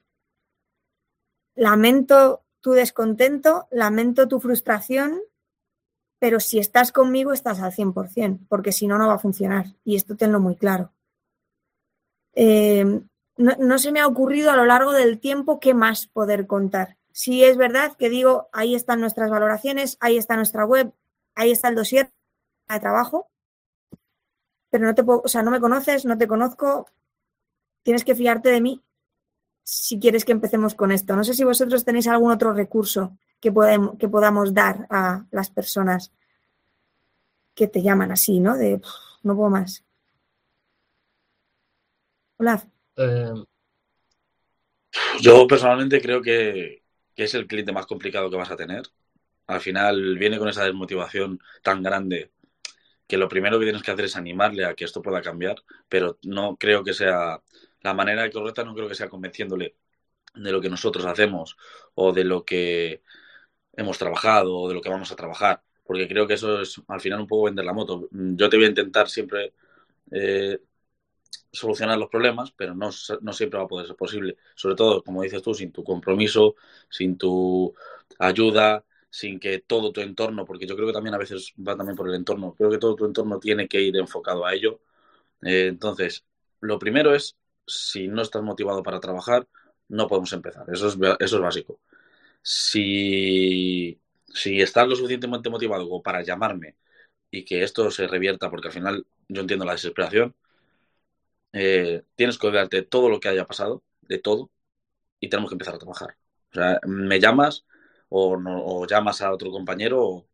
lamento 1.54 2.42
tu 2.60 2.72
descontento, 2.72 3.68
lamento 3.70 4.28
tu 4.28 4.40
frustración, 4.40 5.20
pero 6.18 6.40
si 6.40 6.58
estás 6.58 6.90
conmigo 6.90 7.32
estás 7.32 7.60
al 7.60 7.72
100%, 7.72 8.46
porque 8.48 8.72
si 8.72 8.86
no, 8.86 8.98
no 8.98 9.08
va 9.08 9.14
a 9.14 9.18
funcionar. 9.18 9.66
Y 9.84 9.96
esto 9.96 10.16
tenlo 10.16 10.40
muy 10.40 10.56
claro. 10.56 10.92
Eh, 12.34 13.02
no, 13.36 13.78
se 13.78 13.92
me 13.92 14.00
ha 14.00 14.06
ocurrido 14.06 14.50
a 14.50 14.56
lo 14.56 14.64
largo 14.64 14.92
del 14.92 15.18
tiempo 15.18 15.60
qué 15.60 15.74
más 15.74 16.06
poder 16.06 16.46
contar. 16.46 16.96
Si 17.12 17.44
es 17.44 17.56
verdad 17.56 17.94
que 17.96 18.08
digo, 18.08 18.48
ahí 18.52 18.74
están 18.74 19.00
nuestras 19.00 19.30
valoraciones, 19.30 19.98
ahí 20.00 20.16
está 20.16 20.36
nuestra 20.36 20.64
web, 20.64 20.92
ahí 21.36 21.52
está 21.52 21.68
el 21.68 21.76
dossier 21.76 22.10
de 22.68 22.80
trabajo, 22.80 23.30
pero 24.70 24.84
no 24.84 24.94
te 24.94 25.04
puedo, 25.04 25.22
o 25.24 25.28
sea, 25.28 25.42
no 25.42 25.52
me 25.52 25.60
conoces, 25.60 26.04
no 26.04 26.18
te 26.18 26.26
conozco, 26.26 26.90
tienes 27.84 28.04
que 28.04 28.16
fiarte 28.16 28.48
de 28.48 28.60
mí 28.60 28.82
si 29.62 29.98
quieres 30.00 30.24
que 30.24 30.32
empecemos 30.32 30.74
con 30.74 30.92
esto. 30.92 31.14
No 31.14 31.24
sé 31.24 31.34
si 31.34 31.44
vosotros 31.44 31.84
tenéis 31.84 32.08
algún 32.08 32.32
otro 32.32 32.52
recurso 32.52 33.16
que, 33.40 33.52
podemos, 33.52 33.96
que 33.98 34.08
podamos 34.08 34.54
dar 34.54 34.86
a 34.90 35.26
las 35.30 35.50
personas 35.50 36.12
que 37.54 37.66
te 37.68 37.82
llaman 37.82 38.12
así, 38.12 38.40
¿no? 38.40 38.56
De 38.56 38.80
no 39.22 39.36
puedo 39.36 39.50
más. 39.50 39.84
Hola. 42.38 42.62
Eh, 42.96 43.32
yo 45.20 45.46
personalmente 45.46 46.00
creo 46.00 46.22
que, 46.22 46.82
que 47.14 47.24
es 47.24 47.34
el 47.34 47.46
cliente 47.46 47.72
más 47.72 47.86
complicado 47.86 48.30
que 48.30 48.36
vas 48.36 48.50
a 48.50 48.56
tener 48.56 48.84
al 49.46 49.60
final 49.60 50.18
viene 50.18 50.38
con 50.38 50.48
esa 50.48 50.64
desmotivación 50.64 51.40
tan 51.62 51.82
grande 51.82 52.30
que 53.06 53.16
lo 53.18 53.28
primero 53.28 53.58
que 53.58 53.66
tienes 53.66 53.82
que 53.82 53.90
hacer 53.92 54.06
es 54.06 54.16
animarle 54.16 54.64
a 54.64 54.74
que 54.74 54.84
esto 54.84 55.02
pueda 55.02 55.22
cambiar, 55.22 55.56
pero 55.88 56.18
no 56.22 56.56
creo 56.56 56.82
que 56.84 56.92
sea 56.94 57.42
la 57.82 57.94
manera 57.94 58.28
correcta, 58.30 58.64
no 58.64 58.74
creo 58.74 58.88
que 58.88 58.94
sea 58.96 59.08
convenciéndole 59.08 59.76
de 60.34 60.52
lo 60.52 60.60
que 60.60 60.68
nosotros 60.70 61.06
hacemos 61.06 61.56
o 61.94 62.12
de 62.12 62.24
lo 62.24 62.44
que 62.44 63.02
hemos 63.74 63.98
trabajado 63.98 64.56
o 64.56 64.68
de 64.68 64.74
lo 64.74 64.80
que 64.80 64.88
vamos 64.90 65.12
a 65.12 65.16
trabajar, 65.16 65.62
porque 65.84 66.08
creo 66.08 66.26
que 66.26 66.34
eso 66.34 66.60
es 66.60 66.82
al 66.88 67.00
final 67.00 67.20
un 67.20 67.26
poco 67.28 67.44
vender 67.44 67.64
la 67.64 67.72
moto. 67.72 68.08
Yo 68.10 68.48
te 68.48 68.56
voy 68.56 68.66
a 68.66 68.70
intentar 68.70 69.08
siempre 69.08 69.54
eh, 70.10 70.58
solucionar 71.52 71.98
los 71.98 72.08
problemas, 72.10 72.52
pero 72.52 72.74
no, 72.74 72.90
no 73.22 73.32
siempre 73.32 73.58
va 73.58 73.64
a 73.64 73.68
poder 73.68 73.86
ser 73.86 73.96
posible. 73.96 74.36
Sobre 74.54 74.76
todo, 74.76 75.02
como 75.02 75.22
dices 75.22 75.42
tú, 75.42 75.54
sin 75.54 75.72
tu 75.72 75.84
compromiso, 75.84 76.56
sin 76.88 77.16
tu 77.18 77.74
ayuda, 78.18 78.84
sin 79.10 79.40
que 79.40 79.60
todo 79.60 79.92
tu 79.92 80.00
entorno, 80.00 80.44
porque 80.44 80.66
yo 80.66 80.76
creo 80.76 80.88
que 80.88 80.92
también 80.94 81.14
a 81.14 81.18
veces 81.18 81.54
va 81.56 81.76
también 81.76 81.96
por 81.96 82.08
el 82.08 82.14
entorno, 82.14 82.54
creo 82.54 82.70
que 82.70 82.78
todo 82.78 82.96
tu 82.96 83.06
entorno 83.06 83.38
tiene 83.40 83.68
que 83.68 83.80
ir 83.82 83.96
enfocado 83.96 84.44
a 84.46 84.54
ello. 84.54 84.80
Eh, 85.42 85.68
entonces, 85.68 86.24
lo 86.60 86.78
primero 86.78 87.14
es, 87.14 87.36
si 87.66 88.08
no 88.08 88.22
estás 88.22 88.42
motivado 88.42 88.82
para 88.82 89.00
trabajar, 89.00 89.48
no 89.88 90.08
podemos 90.08 90.32
empezar. 90.32 90.66
Eso 90.72 90.88
es, 90.88 90.96
eso 91.20 91.36
es 91.36 91.42
básico. 91.42 91.80
Si, 92.42 94.00
si 94.28 94.60
estás 94.62 94.88
lo 94.88 94.96
suficientemente 94.96 95.50
motivado 95.50 96.02
para 96.02 96.22
llamarme 96.22 96.76
y 97.30 97.44
que 97.44 97.62
esto 97.62 97.90
se 97.90 98.06
revierta, 98.08 98.50
porque 98.50 98.68
al 98.68 98.74
final 98.74 99.06
yo 99.28 99.40
entiendo 99.42 99.64
la 99.66 99.72
desesperación, 99.72 100.34
eh, 101.52 102.02
tienes 102.14 102.38
que 102.38 102.46
olvidarte 102.46 102.76
de 102.78 102.82
todo 102.82 103.08
lo 103.08 103.20
que 103.20 103.28
haya 103.28 103.46
pasado, 103.46 103.82
de 104.02 104.18
todo, 104.18 104.50
y 105.20 105.28
tenemos 105.28 105.50
que 105.50 105.54
empezar 105.54 105.74
a 105.74 105.78
trabajar. 105.78 106.16
O 106.52 106.54
sea, 106.54 106.80
me 106.86 107.20
llamas 107.20 107.66
o, 108.08 108.36
no, 108.36 108.86
llamas 108.86 109.22
a 109.22 109.32
otro 109.32 109.50
compañero 109.50 110.02
o, 110.04 110.26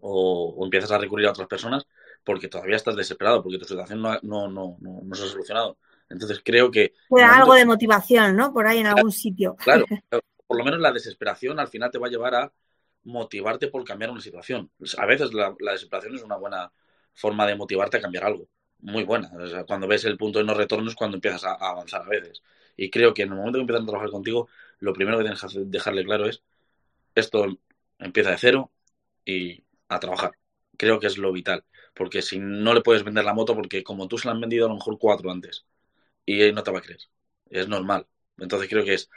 o, 0.00 0.64
empiezas 0.64 0.90
a 0.92 0.98
recurrir 0.98 1.26
a 1.26 1.30
otras 1.30 1.48
personas 1.48 1.86
porque 2.24 2.48
todavía 2.48 2.76
estás 2.76 2.96
desesperado, 2.96 3.42
porque 3.42 3.58
tu 3.58 3.64
situación 3.64 4.02
no, 4.02 4.18
no, 4.22 4.48
no, 4.48 4.76
no 4.80 5.14
se 5.14 5.24
ha 5.24 5.26
solucionado. 5.26 5.78
Entonces 6.10 6.40
creo 6.44 6.70
que... 6.70 6.94
algo 7.22 7.54
de 7.54 7.64
motivación, 7.64 8.36
¿no? 8.36 8.52
Por 8.52 8.66
ahí 8.66 8.78
en 8.78 8.86
algún 8.86 9.12
sitio. 9.12 9.56
Claro, 9.56 9.84
por 10.46 10.56
lo 10.56 10.64
menos 10.64 10.80
la 10.80 10.92
desesperación 10.92 11.60
al 11.60 11.68
final 11.68 11.90
te 11.90 11.98
va 11.98 12.06
a 12.06 12.10
llevar 12.10 12.34
a 12.34 12.52
motivarte 13.04 13.68
por 13.68 13.84
cambiar 13.84 14.10
una 14.10 14.20
situación. 14.20 14.70
A 14.96 15.06
veces 15.06 15.32
la, 15.32 15.54
desesperación 15.58 16.14
es 16.14 16.22
una 16.22 16.36
buena 16.36 16.72
forma 17.14 17.46
de 17.46 17.56
motivarte 17.56 17.98
a 17.98 18.00
cambiar 18.00 18.24
algo. 18.24 18.48
Muy 18.80 19.04
buena. 19.04 19.30
cuando 19.66 19.88
ves 19.88 20.04
el 20.04 20.16
punto 20.16 20.38
de 20.38 20.44
no 20.44 20.54
retorno 20.54 20.88
es 20.88 20.94
cuando 20.94 21.16
empiezas 21.16 21.44
a, 21.44 21.54
avanzar 21.54 22.02
a 22.02 22.08
veces. 22.08 22.42
Y 22.76 22.90
creo 22.90 23.12
que 23.12 23.22
en 23.22 23.30
el 23.30 23.36
momento 23.36 23.58
que 23.58 23.62
empiezan 23.62 23.82
a 23.84 23.86
trabajar 23.86 24.10
contigo, 24.10 24.48
lo 24.78 24.92
primero 24.92 25.18
que 25.18 25.24
tienes 25.24 25.40
que 25.40 25.48
dejarle 25.64 26.04
claro 26.04 26.26
es, 26.28 26.42
esto 27.14 27.46
empieza 27.98 28.30
de 28.30 28.38
cero 28.38 28.72
y 29.24 29.64
a 29.88 30.00
trabajar. 30.00 30.32
Creo 30.76 31.00
que 31.00 31.06
es 31.08 31.18
lo 31.18 31.32
vital. 31.32 31.64
Porque 31.94 32.22
si 32.22 32.38
no 32.38 32.74
le 32.74 32.82
puedes 32.82 33.04
vender 33.04 33.24
la 33.24 33.34
moto, 33.34 33.54
porque 33.54 33.82
como 33.82 34.08
tú 34.08 34.18
se 34.18 34.28
la 34.28 34.34
han 34.34 34.40
vendido 34.40 34.66
a 34.66 34.68
lo 34.68 34.76
mejor 34.76 34.98
cuatro 34.98 35.30
antes 35.30 35.66
y 36.26 36.52
no 36.52 36.62
te 36.62 36.70
va 36.70 36.78
a 36.78 36.82
creer. 36.82 37.00
Es 37.50 37.68
normal. 37.68 38.06
Entonces 38.38 38.68
creo 38.68 38.84
que 38.84 38.94
es 38.94 39.10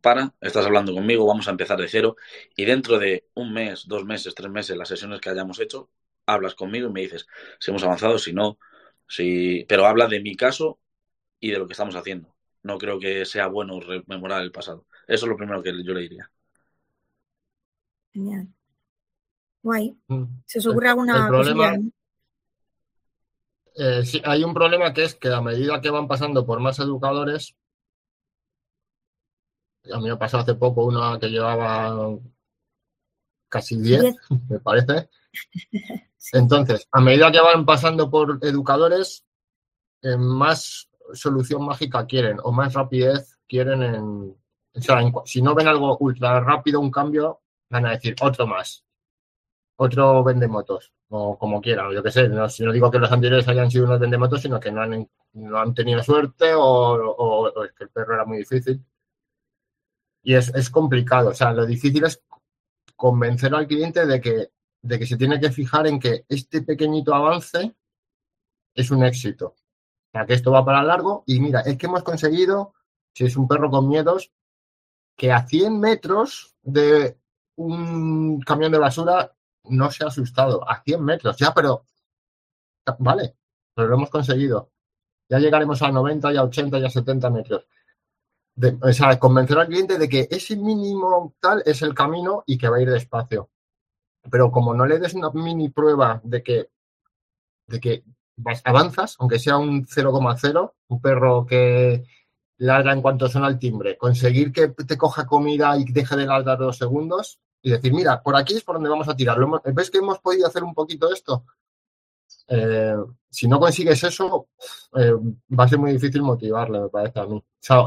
para, 0.00 0.34
estás 0.40 0.64
hablando 0.66 0.94
conmigo, 0.94 1.26
vamos 1.26 1.48
a 1.48 1.50
empezar 1.50 1.78
de 1.78 1.88
cero 1.88 2.16
y 2.56 2.64
dentro 2.64 2.98
de 2.98 3.26
un 3.34 3.52
mes, 3.52 3.86
dos 3.86 4.04
meses, 4.04 4.34
tres 4.34 4.50
meses, 4.50 4.76
las 4.76 4.88
sesiones 4.88 5.20
que 5.20 5.30
hayamos 5.30 5.58
hecho, 5.60 5.90
hablas 6.26 6.54
conmigo 6.54 6.88
y 6.88 6.92
me 6.92 7.00
dices 7.02 7.26
si 7.58 7.70
hemos 7.70 7.82
avanzado, 7.82 8.18
si 8.18 8.32
no, 8.32 8.58
si... 9.08 9.64
pero 9.68 9.86
habla 9.86 10.06
de 10.08 10.20
mi 10.20 10.36
caso 10.36 10.80
y 11.40 11.50
de 11.50 11.58
lo 11.58 11.66
que 11.66 11.72
estamos 11.72 11.96
haciendo. 11.96 12.34
No 12.62 12.78
creo 12.78 12.98
que 13.00 13.24
sea 13.26 13.48
bueno 13.48 13.80
rememorar 13.80 14.42
el 14.42 14.52
pasado. 14.52 14.86
Eso 15.08 15.26
es 15.26 15.30
lo 15.30 15.36
primero 15.36 15.62
que 15.62 15.72
yo 15.84 15.94
le 15.94 16.02
diría. 16.02 16.30
Genial. 18.12 18.48
Guay. 19.62 19.96
Mm. 20.08 20.24
¿Se 20.46 20.58
os 20.58 20.66
ocurre 20.66 20.88
alguna 20.88 21.28
problema, 21.28 21.76
eh, 23.74 24.04
sí, 24.04 24.20
hay 24.24 24.44
un 24.44 24.52
problema 24.52 24.92
que 24.92 25.04
es 25.04 25.14
que 25.14 25.32
a 25.32 25.40
medida 25.40 25.80
que 25.80 25.90
van 25.90 26.06
pasando 26.06 26.44
por 26.44 26.60
más 26.60 26.78
educadores, 26.78 27.56
a 29.90 29.98
mí 29.98 30.08
me 30.08 30.16
pasó 30.16 30.38
hace 30.38 30.54
poco 30.54 30.84
uno 30.84 31.18
que 31.18 31.28
llevaba 31.28 32.18
casi 33.48 33.76
10, 33.76 34.14
me 34.50 34.60
parece. 34.60 35.08
Entonces, 36.32 36.86
a 36.90 37.00
medida 37.00 37.32
que 37.32 37.40
van 37.40 37.64
pasando 37.64 38.10
por 38.10 38.38
educadores, 38.42 39.24
eh, 40.02 40.16
más 40.16 40.88
solución 41.14 41.64
mágica 41.64 42.06
quieren 42.06 42.38
o 42.42 42.52
más 42.52 42.74
rapidez 42.74 43.38
quieren 43.48 43.82
en... 43.82 44.36
O 44.74 44.80
sea, 44.80 45.00
si 45.26 45.42
no 45.42 45.54
ven 45.54 45.68
algo 45.68 45.98
ultra 45.98 46.40
rápido, 46.40 46.80
un 46.80 46.90
cambio, 46.90 47.41
van 47.72 47.86
a 47.86 47.90
decir 47.92 48.14
otro 48.20 48.46
más. 48.46 48.84
Otro 49.76 50.22
vende 50.22 50.46
motos, 50.46 50.92
o 51.08 51.36
como 51.38 51.60
quieran, 51.60 51.90
yo 51.92 52.02
qué 52.02 52.10
sé. 52.10 52.28
No, 52.28 52.46
digo 52.48 52.90
que 52.90 52.98
los 52.98 53.10
anteriores 53.10 53.48
hayan 53.48 53.70
sido 53.70 53.86
unos 53.86 53.98
vendemotos, 53.98 54.42
sino 54.42 54.60
que 54.60 54.70
no 54.70 54.82
han, 54.82 55.74
tenido 55.74 56.02
suerte 56.02 56.52
o 56.54 57.64
es 57.64 57.72
que 57.72 57.84
el 57.84 57.90
perro 57.90 58.14
era 58.14 58.24
muy 58.24 58.38
difícil. 58.38 58.84
Y 60.22 60.34
es, 60.34 60.54
es 60.54 60.70
complicado. 60.70 61.30
O 61.30 61.34
sea, 61.34 61.52
lo 61.52 61.66
difícil 61.66 62.04
es 62.04 62.22
convencer 62.94 63.54
al 63.54 63.66
cliente 63.66 64.06
de 64.06 64.20
que, 64.20 64.52
de 64.82 64.98
que 64.98 65.06
se 65.06 65.16
tiene 65.16 65.40
que 65.40 65.50
fijar 65.50 65.86
en 65.86 65.98
que 65.98 66.24
este 66.28 66.62
pequeñito 66.62 67.14
avance 67.14 67.74
es 68.74 68.90
un 68.90 69.02
éxito. 69.04 69.46
O 69.48 70.10
sea, 70.12 70.26
que 70.26 70.34
esto 70.34 70.52
va 70.52 70.64
para 70.64 70.82
largo. 70.82 71.24
Y 71.26 71.40
mira, 71.40 71.60
es 71.62 71.76
que 71.78 71.86
hemos 71.86 72.02
conseguido, 72.04 72.74
si 73.14 73.24
es 73.24 73.36
un 73.36 73.48
perro 73.48 73.70
con 73.70 73.88
miedos, 73.88 74.30
que 75.16 75.32
a 75.32 75.46
100 75.46 75.80
metros 75.80 76.54
de 76.62 77.18
un 77.56 78.40
camión 78.40 78.72
de 78.72 78.78
basura 78.78 79.32
no 79.64 79.90
se 79.90 80.04
ha 80.04 80.08
asustado. 80.08 80.68
A 80.68 80.82
100 80.82 81.04
metros, 81.04 81.36
ya, 81.36 81.52
pero 81.54 81.84
vale, 82.98 83.36
pero 83.74 83.88
lo 83.88 83.96
hemos 83.96 84.10
conseguido. 84.10 84.70
Ya 85.28 85.38
llegaremos 85.38 85.80
a 85.82 85.90
90, 85.90 86.32
y 86.32 86.36
a 86.36 86.44
80, 86.44 86.78
y 86.78 86.84
a 86.84 86.90
70 86.90 87.30
metros 87.30 87.66
o 88.80 88.92
sea, 88.92 89.18
convencer 89.18 89.58
al 89.58 89.66
cliente 89.66 89.98
de 89.98 90.08
que 90.08 90.28
ese 90.30 90.56
mínimo 90.56 91.34
tal 91.40 91.62
es 91.64 91.82
el 91.82 91.94
camino 91.94 92.44
y 92.46 92.58
que 92.58 92.68
va 92.68 92.76
a 92.76 92.82
ir 92.82 92.90
despacio. 92.90 93.50
Pero 94.30 94.50
como 94.50 94.74
no 94.74 94.86
le 94.86 94.98
des 94.98 95.14
una 95.14 95.30
mini 95.30 95.68
prueba 95.70 96.20
de 96.22 96.42
que, 96.42 96.70
de 97.66 97.80
que 97.80 98.04
avanzas, 98.64 99.16
aunque 99.18 99.38
sea 99.38 99.56
un 99.56 99.86
0,0, 99.86 100.72
un 100.88 101.00
perro 101.00 101.46
que 101.46 102.04
ladra 102.62 102.92
en 102.92 103.02
cuanto 103.02 103.28
suena 103.28 103.48
el 103.48 103.58
timbre, 103.58 103.96
conseguir 103.96 104.52
que 104.52 104.68
te 104.68 104.96
coja 104.96 105.26
comida 105.26 105.76
y 105.76 105.84
deje 105.84 106.16
de 106.16 106.26
ladrar 106.26 106.58
dos 106.58 106.78
segundos 106.78 107.38
y 107.60 107.70
decir, 107.70 107.92
mira, 107.92 108.22
por 108.22 108.36
aquí 108.36 108.54
es 108.54 108.62
por 108.62 108.76
donde 108.76 108.90
vamos 108.90 109.08
a 109.08 109.16
tirar. 109.16 109.38
¿Ves 109.72 109.90
que 109.90 109.98
hemos 109.98 110.18
podido 110.20 110.46
hacer 110.46 110.64
un 110.64 110.74
poquito 110.74 111.12
esto? 111.12 111.44
Eh, 112.48 112.96
si 113.30 113.48
no 113.48 113.58
consigues 113.58 114.02
eso, 114.04 114.48
eh, 114.96 115.12
va 115.58 115.64
a 115.64 115.68
ser 115.68 115.78
muy 115.78 115.92
difícil 115.92 116.22
motivarle, 116.22 116.80
me 116.80 116.88
parece 116.88 117.20
a 117.20 117.26
mí. 117.26 117.36
O 117.36 117.44
sea, 117.60 117.84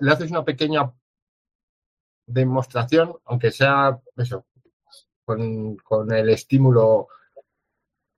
le 0.00 0.10
haces 0.12 0.30
una 0.30 0.44
pequeña 0.44 0.92
demostración, 2.26 3.14
aunque 3.24 3.50
sea 3.50 4.00
eso, 4.16 4.44
con, 5.24 6.12
el 6.12 6.30
estímulo 6.30 7.08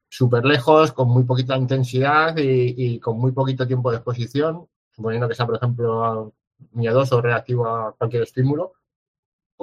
súper 0.09 0.45
lejos, 0.45 0.93
con 0.93 1.09
muy 1.09 1.25
poquita 1.25 1.57
intensidad 1.57 2.37
y, 2.37 2.99
con 3.01 3.19
muy 3.19 3.33
poquito 3.33 3.67
tiempo 3.67 3.91
de 3.91 3.99
exposición, 3.99 4.69
suponiendo 4.93 5.29
que 5.29 5.35
sea, 5.35 5.47
por 5.47 5.57
ejemplo, 5.57 6.33
miedoso 6.73 7.17
o 7.17 7.23
reactivo 7.23 7.67
a 7.67 7.95
cualquier 7.97 8.23
estímulo 8.23 8.75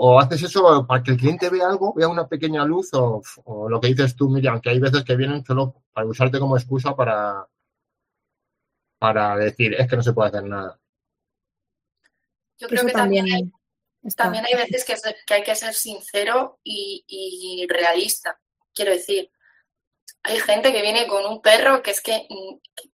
o 0.01 0.19
haces 0.19 0.43
eso 0.43 0.85
para 0.87 1.03
que 1.03 1.11
el 1.11 1.17
cliente 1.17 1.49
vea 1.49 1.67
algo, 1.67 1.93
vea 1.93 2.07
una 2.07 2.27
pequeña 2.27 2.63
luz 2.63 2.89
o, 2.93 3.21
lo 3.69 3.81
que 3.81 3.89
dices 3.89 4.15
tú, 4.15 4.29
Miriam, 4.29 4.61
que 4.61 4.69
hay 4.69 4.79
veces 4.79 5.03
que 5.03 5.15
vienen 5.15 5.43
solo 5.43 5.83
para 5.93 6.07
usarte 6.07 6.39
como 6.39 6.57
excusa 6.57 6.95
para, 6.95 7.47
para 8.97 9.35
decir, 9.35 9.73
es 9.73 9.87
que 9.89 9.97
no 9.97 10.03
se 10.03 10.13
puede 10.13 10.29
hacer 10.29 10.43
nada. 10.45 10.79
Yo 12.57 12.67
creo 12.67 12.85
que 12.85 12.91
también 12.91 13.25
hay, 13.31 13.51
también 14.15 14.45
hay 14.45 14.55
veces 14.55 14.85
que, 14.85 14.95
hay 15.33 15.43
que 15.43 15.55
ser 15.55 15.73
sincero 15.73 16.59
y, 16.63 17.65
realista. 17.69 18.39
Quiero 18.73 18.91
decir, 18.91 19.29
hay 20.23 20.39
gente 20.39 20.71
que 20.71 20.81
viene 20.81 21.07
con 21.07 21.25
un 21.25 21.41
perro 21.41 21.81
que 21.81 21.91
es 21.91 22.01
que, 22.01 22.25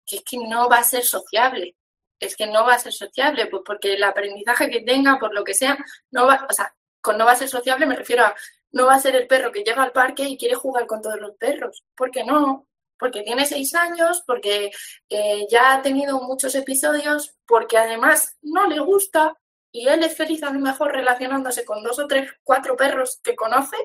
que, 0.05 0.17
es 0.17 0.23
que 0.23 0.37
no 0.37 0.69
va 0.69 0.79
a 0.79 0.83
ser 0.83 1.03
sociable. 1.03 1.75
Es 2.19 2.35
que 2.35 2.47
no 2.47 2.65
va 2.65 2.75
a 2.75 2.79
ser 2.79 2.93
sociable, 2.93 3.47
pues 3.47 3.63
porque 3.65 3.93
el 3.93 4.03
aprendizaje 4.03 4.69
que 4.69 4.81
tenga, 4.81 5.19
por 5.19 5.33
lo 5.33 5.43
que 5.43 5.53
sea, 5.53 5.77
no 6.11 6.25
va, 6.27 6.45
o 6.49 6.53
sea, 6.53 6.73
con 7.01 7.17
no 7.17 7.25
va 7.25 7.33
a 7.33 7.35
ser 7.35 7.49
sociable 7.49 7.85
me 7.85 7.95
refiero 7.95 8.23
a 8.23 8.35
no 8.75 8.87
va 8.87 8.95
a 8.95 8.99
ser 8.99 9.15
el 9.15 9.27
perro 9.27 9.51
que 9.53 9.63
llega 9.63 9.81
al 9.83 9.93
parque 9.93 10.23
y 10.23 10.37
quiere 10.37 10.55
jugar 10.55 10.85
con 10.85 11.01
todos 11.01 11.19
los 11.19 11.37
perros. 11.37 11.85
¿Por 11.95 12.11
qué 12.11 12.25
no? 12.25 12.67
Porque 12.99 13.21
tiene 13.21 13.45
seis 13.45 13.73
años, 13.73 14.21
porque 14.27 14.71
eh, 15.09 15.47
ya 15.49 15.75
ha 15.75 15.81
tenido 15.81 16.19
muchos 16.21 16.55
episodios, 16.55 17.35
porque 17.47 17.77
además 17.77 18.37
no 18.41 18.67
le 18.67 18.79
gusta 18.79 19.37
y 19.71 19.87
él 19.87 20.03
es 20.03 20.17
feliz 20.17 20.43
a 20.43 20.51
lo 20.51 20.59
mejor 20.59 20.91
relacionándose 20.91 21.63
con 21.63 21.83
dos 21.83 21.99
o 21.99 22.07
tres, 22.07 22.29
cuatro 22.43 22.75
perros 22.75 23.21
que 23.23 23.35
conoce 23.35 23.77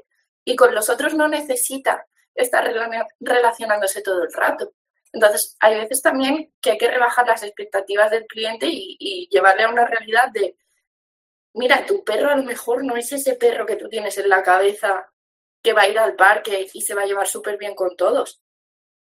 y 0.45 0.57
con 0.57 0.75
los 0.75 0.89
otros 0.89 1.15
no 1.15 1.29
necesita 1.29 2.07
estar 2.35 2.69
relacionándose 3.21 4.03
todo 4.03 4.25
el 4.25 4.33
rato. 4.33 4.73
Entonces, 5.13 5.57
hay 5.61 5.77
veces 5.77 6.03
también 6.03 6.53
que 6.61 6.73
hay 6.73 6.79
que 6.79 6.91
rebajar 6.91 7.27
las 7.27 7.43
expectativas 7.43 8.11
del 8.11 8.27
cliente 8.27 8.69
y 8.71 9.29
llevarle 9.31 9.65
a 9.65 9.71
una 9.71 9.87
realidad 9.87 10.31
de 10.33 10.57
mira, 11.55 11.85
tu 11.87 12.05
perro 12.05 12.31
a 12.31 12.37
lo 12.37 12.43
mejor 12.43 12.85
no 12.85 12.97
es 12.97 13.13
ese 13.13 13.35
perro 13.35 13.67
que 13.67 13.77
tú 13.77 13.89
tienes 13.89 14.17
en 14.19 14.29
la 14.29 14.43
cabeza 14.43 15.11
que 15.63 15.73
va 15.73 15.83
a 15.83 15.89
ir 15.89 15.99
al 15.99 16.17
parque 16.17 16.69
y 16.73 16.81
se 16.83 16.95
va 16.95 17.03
a 17.03 17.07
llevar 17.07 17.27
súper 17.27 17.59
bien 17.59 17.75
con 17.75 17.97
todos. 17.97 18.43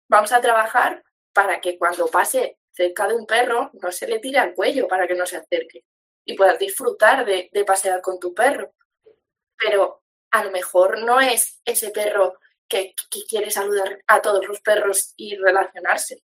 Vamos 0.08 0.32
a 0.32 0.40
trabajar 0.40 1.04
para 1.32 1.60
que 1.60 1.78
cuando 1.78 2.08
pase 2.08 2.58
cerca 2.70 3.06
de 3.08 3.14
un 3.14 3.26
perro 3.26 3.70
no 3.74 3.92
se 3.92 4.06
le 4.06 4.18
tire 4.18 4.38
al 4.38 4.54
cuello 4.54 4.88
para 4.88 5.06
que 5.06 5.14
no 5.14 5.26
se 5.26 5.36
acerque 5.36 5.84
y 6.24 6.34
puedas 6.36 6.58
disfrutar 6.58 7.24
de, 7.24 7.50
pasear 7.66 8.00
con 8.00 8.18
tu 8.18 8.34
perro. 8.34 8.74
Pero 9.56 10.02
a 10.30 10.44
lo 10.44 10.50
mejor 10.50 11.02
no 11.02 11.20
es 11.20 11.60
ese 11.64 11.90
perro 11.90 12.38
que, 12.70 12.94
quiere 13.28 13.50
saludar 13.50 14.02
a 14.06 14.22
todos 14.22 14.46
los 14.46 14.60
perros 14.60 15.12
y 15.16 15.36
relacionarse, 15.36 16.22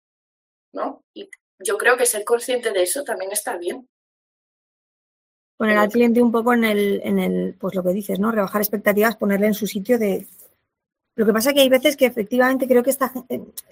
¿no? 0.72 1.04
Y 1.14 1.30
yo 1.60 1.78
creo 1.78 1.98
que 1.98 2.06
ser 2.06 2.24
consciente 2.24 2.72
de 2.72 2.84
eso 2.84 3.04
también 3.04 3.32
está 3.32 3.58
bien. 3.58 3.90
Poner 5.58 5.78
al 5.78 5.90
cliente 5.90 6.22
un 6.22 6.32
poco 6.32 6.54
en 6.54 6.64
el, 6.64 7.02
en 7.04 7.20
el, 7.20 7.56
pues 7.56 7.76
lo 7.76 7.84
que 7.84 7.94
dices, 7.94 8.20
¿no? 8.20 8.32
Rebajar 8.32 8.62
expectativas, 8.62 9.18
ponerle 9.18 9.48
en 9.48 9.54
su 9.54 9.68
sitio 9.68 9.98
de. 9.98 10.28
Lo 11.16 11.26
que 11.26 11.34
pasa 11.34 11.54
que 11.54 11.62
hay 11.62 11.70
veces 11.70 11.96
que 11.96 12.06
efectivamente 12.06 12.68
creo 12.68 12.84
que 12.84 12.90
esta, 12.90 13.12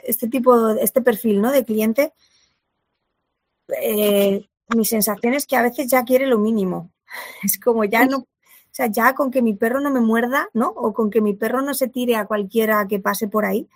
este 0.02 0.30
tipo, 0.30 0.70
este 0.70 1.02
perfil, 1.02 1.42
¿no? 1.42 1.52
De 1.52 1.66
cliente, 1.66 2.14
eh, 3.82 4.48
mi 4.76 4.86
sensación 4.86 5.34
es 5.34 5.46
que 5.46 5.58
a 5.58 5.62
veces 5.62 5.90
ya 5.90 6.04
quiere 6.04 6.26
lo 6.28 6.40
mínimo. 6.40 6.92
Es 7.44 7.60
como 7.60 7.84
ya 7.84 8.06
no, 8.06 8.28
o 8.74 8.76
sea, 8.76 8.88
ya 8.88 9.14
con 9.14 9.30
que 9.30 9.44
mi 9.44 9.54
perro 9.54 9.80
no 9.80 9.92
me 9.92 10.02
muerda, 10.02 10.50
¿no? 10.54 10.70
O 10.70 10.94
con 10.94 11.12
que 11.12 11.22
mi 11.22 11.36
perro 11.36 11.62
no 11.62 11.76
se 11.76 11.90
tire 11.90 12.16
a 12.16 12.26
cualquiera 12.26 12.88
que 12.88 13.00
pase 13.00 13.28
por 13.28 13.46
ahí. 13.46 13.70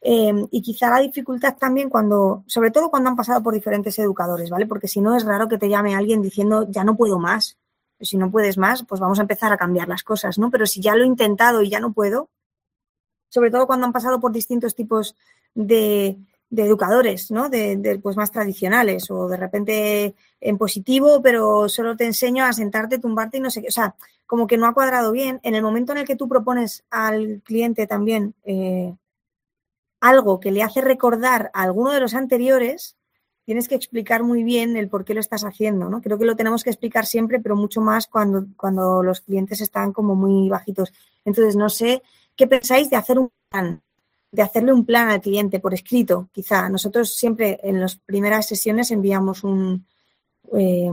Eh, 0.00 0.32
y 0.52 0.62
quizá 0.62 0.90
la 0.90 1.00
dificultad 1.00 1.56
también 1.56 1.90
cuando, 1.90 2.44
sobre 2.46 2.70
todo 2.70 2.88
cuando 2.88 3.10
han 3.10 3.16
pasado 3.16 3.42
por 3.42 3.52
diferentes 3.52 3.98
educadores, 3.98 4.48
¿vale? 4.48 4.64
Porque 4.68 4.86
si 4.86 5.00
no 5.00 5.16
es 5.16 5.24
raro 5.24 5.48
que 5.48 5.58
te 5.58 5.68
llame 5.68 5.96
alguien 5.96 6.22
diciendo, 6.22 6.68
ya 6.70 6.84
no 6.84 6.96
puedo 6.96 7.18
más. 7.18 7.58
Si 8.00 8.16
no 8.16 8.30
puedes 8.30 8.58
más, 8.58 8.84
pues 8.84 9.00
vamos 9.00 9.18
a 9.18 9.22
empezar 9.22 9.52
a 9.52 9.56
cambiar 9.56 9.88
las 9.88 10.04
cosas, 10.04 10.38
¿no? 10.38 10.52
Pero 10.52 10.66
si 10.66 10.80
ya 10.80 10.94
lo 10.94 11.02
he 11.02 11.06
intentado 11.08 11.60
y 11.62 11.68
ya 11.68 11.80
no 11.80 11.92
puedo, 11.92 12.28
sobre 13.30 13.50
todo 13.50 13.66
cuando 13.66 13.86
han 13.86 13.92
pasado 13.92 14.20
por 14.20 14.30
distintos 14.30 14.76
tipos 14.76 15.16
de, 15.56 16.16
de 16.50 16.64
educadores, 16.64 17.30
¿no? 17.30 17.48
De, 17.48 18.00
pues 18.02 18.16
más 18.16 18.32
tradicionales 18.32 19.10
o 19.10 19.28
de 19.28 19.36
repente 19.36 20.14
en 20.40 20.56
positivo, 20.56 21.20
pero 21.22 21.68
solo 21.68 21.96
te 21.96 22.06
enseño 22.06 22.44
a 22.44 22.52
sentarte, 22.52 22.98
tumbarte 22.98 23.38
y 23.38 23.40
no 23.40 23.50
sé 23.50 23.62
qué. 23.62 23.68
O 23.68 23.72
sea, 23.72 23.94
como 24.26 24.46
que 24.46 24.56
no 24.56 24.66
ha 24.66 24.74
cuadrado 24.74 25.12
bien. 25.12 25.40
En 25.42 25.54
el 25.54 25.62
momento 25.62 25.92
en 25.92 25.98
el 25.98 26.06
que 26.06 26.16
tú 26.16 26.28
propones 26.28 26.84
al 26.90 27.42
cliente 27.44 27.86
también 27.86 28.34
eh, 28.44 28.94
algo 30.00 30.40
que 30.40 30.52
le 30.52 30.62
hace 30.62 30.80
recordar 30.80 31.50
a 31.52 31.62
alguno 31.62 31.92
de 31.92 32.00
los 32.00 32.14
anteriores, 32.14 32.96
tienes 33.44 33.68
que 33.68 33.74
explicar 33.74 34.22
muy 34.22 34.44
bien 34.44 34.76
el 34.76 34.88
por 34.88 35.04
qué 35.04 35.14
lo 35.14 35.20
estás 35.20 35.44
haciendo, 35.44 35.88
¿no? 35.88 36.00
Creo 36.00 36.18
que 36.18 36.26
lo 36.26 36.36
tenemos 36.36 36.64
que 36.64 36.70
explicar 36.70 37.06
siempre, 37.06 37.40
pero 37.40 37.56
mucho 37.56 37.80
más 37.80 38.06
cuando, 38.06 38.46
cuando 38.56 39.02
los 39.02 39.20
clientes 39.20 39.60
están 39.60 39.92
como 39.92 40.14
muy 40.14 40.48
bajitos. 40.48 40.92
Entonces, 41.24 41.56
no 41.56 41.68
sé 41.68 42.02
qué 42.36 42.46
pensáis 42.46 42.90
de 42.90 42.96
hacer 42.96 43.18
un 43.18 43.30
plan 43.50 43.82
de 44.30 44.42
hacerle 44.42 44.72
un 44.72 44.84
plan 44.84 45.08
al 45.08 45.20
cliente 45.20 45.60
por 45.60 45.74
escrito, 45.74 46.28
quizá. 46.32 46.68
Nosotros 46.68 47.14
siempre 47.14 47.58
en 47.62 47.80
las 47.80 47.96
primeras 47.96 48.46
sesiones 48.46 48.90
enviamos 48.90 49.42
un, 49.44 49.86
eh, 50.52 50.90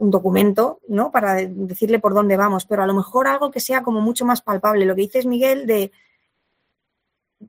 un 0.00 0.10
documento, 0.10 0.80
¿no? 0.88 1.10
Para 1.10 1.34
decirle 1.34 1.98
por 1.98 2.14
dónde 2.14 2.36
vamos, 2.36 2.64
pero 2.64 2.82
a 2.82 2.86
lo 2.86 2.94
mejor 2.94 3.28
algo 3.28 3.50
que 3.50 3.60
sea 3.60 3.82
como 3.82 4.00
mucho 4.00 4.24
más 4.24 4.40
palpable. 4.40 4.86
Lo 4.86 4.94
que 4.94 5.02
dices, 5.02 5.26
Miguel, 5.26 5.66
de 5.66 5.92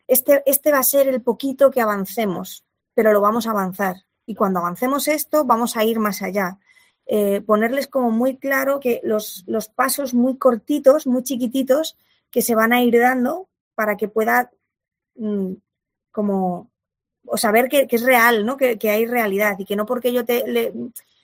este, 0.08 0.44
este 0.46 0.72
va 0.72 0.80
a 0.80 0.84
ser 0.84 1.08
el 1.08 1.22
poquito 1.22 1.72
que 1.72 1.82
avancemos, 1.82 2.66
pero 2.94 3.14
lo 3.14 3.22
vamos 3.22 3.48
a 3.48 3.52
avanzar. 3.52 4.04
Y 4.26 4.36
cuando 4.36 4.60
avancemos 4.60 5.08
esto, 5.08 5.46
vamos 5.46 5.78
a 5.78 5.86
ir 5.86 6.00
más 6.00 6.22
allá. 6.22 6.60
Eh, 7.06 7.42
ponerles 7.42 7.88
como 7.88 8.12
muy 8.12 8.38
claro 8.38 8.80
que 8.80 9.02
los, 9.04 9.44
los 9.48 9.70
pasos 9.70 10.14
muy 10.14 10.38
cortitos, 10.38 11.08
muy 11.08 11.24
chiquititos, 11.24 11.98
que 12.30 12.42
se 12.42 12.56
van 12.56 12.74
a 12.74 12.82
ir 12.82 13.00
dando 13.00 13.48
para 13.76 13.98
que 13.98 14.08
pueda 14.08 14.52
Mm, 15.16 15.54
como, 16.12 16.72
o 17.26 17.38
saber 17.38 17.70
que, 17.70 17.88
es 17.90 18.02
real, 18.04 18.46
¿no? 18.46 18.58
Que, 18.58 18.78
hay 18.90 19.06
realidad 19.06 19.58
y 19.60 19.66
que 19.66 19.76
no 19.76 19.86
porque 19.86 20.14
yo 20.14 20.26
te 20.26 20.74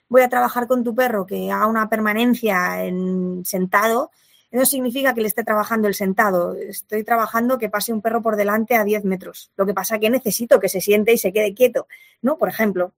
voy 0.08 0.22
a 0.22 0.28
trabajar 0.28 0.66
con 0.66 0.84
tu 0.84 0.94
perro 0.94 1.26
que 1.26 1.50
haga 1.50 1.66
una 1.66 1.88
permanencia 1.88 2.84
en 2.84 3.44
sentado, 3.44 4.10
eso 4.50 4.64
significa 4.64 5.12
que 5.14 5.20
le 5.20 5.28
esté 5.28 5.44
trabajando 5.44 5.88
el 5.88 5.94
sentado. 5.94 6.54
Estoy 6.54 7.04
trabajando 7.04 7.58
que 7.58 7.68
pase 7.68 7.92
un 7.92 8.00
perro 8.00 8.22
por 8.22 8.36
delante 8.36 8.76
a 8.76 8.84
10 8.84 9.04
metros. 9.04 9.52
Lo 9.56 9.66
que 9.66 9.74
pasa 9.74 9.98
que 9.98 10.08
necesito 10.08 10.58
que 10.58 10.70
se 10.70 10.80
siente 10.80 11.12
y 11.12 11.18
se 11.18 11.32
quede 11.32 11.52
quieto, 11.54 11.86
¿no? 12.22 12.38
Por 12.38 12.48
ejemplo. 12.48 12.94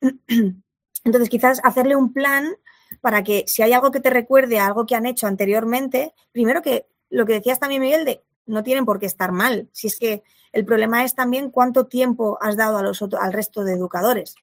Entonces, 1.04 1.28
quizás 1.28 1.60
hacerle 1.62 1.96
un 1.96 2.14
plan 2.14 2.56
para 3.02 3.22
que 3.22 3.44
si 3.46 3.62
hay 3.62 3.74
algo 3.74 3.90
que 3.90 4.00
te 4.00 4.08
recuerde 4.08 4.58
a 4.58 4.66
algo 4.66 4.86
que 4.86 4.94
han 4.94 5.04
hecho 5.04 5.26
anteriormente, 5.26 6.14
primero 6.32 6.62
que 6.62 6.86
lo 7.10 7.26
que 7.26 7.34
decías 7.34 7.60
también, 7.60 7.82
Miguel, 7.82 8.06
de 8.06 8.22
no 8.46 8.62
tienen 8.62 8.84
por 8.84 8.98
qué 8.98 9.06
estar 9.06 9.32
mal. 9.32 9.68
Si 9.72 9.86
es 9.86 9.98
que 9.98 10.22
el 10.52 10.64
problema 10.64 11.04
es 11.04 11.14
también 11.14 11.50
cuánto 11.50 11.86
tiempo 11.86 12.38
has 12.40 12.56
dado 12.56 12.78
a 12.78 12.82
los 12.82 13.02
al 13.02 13.32
resto 13.32 13.64
de 13.64 13.72
educadores, 13.72 14.36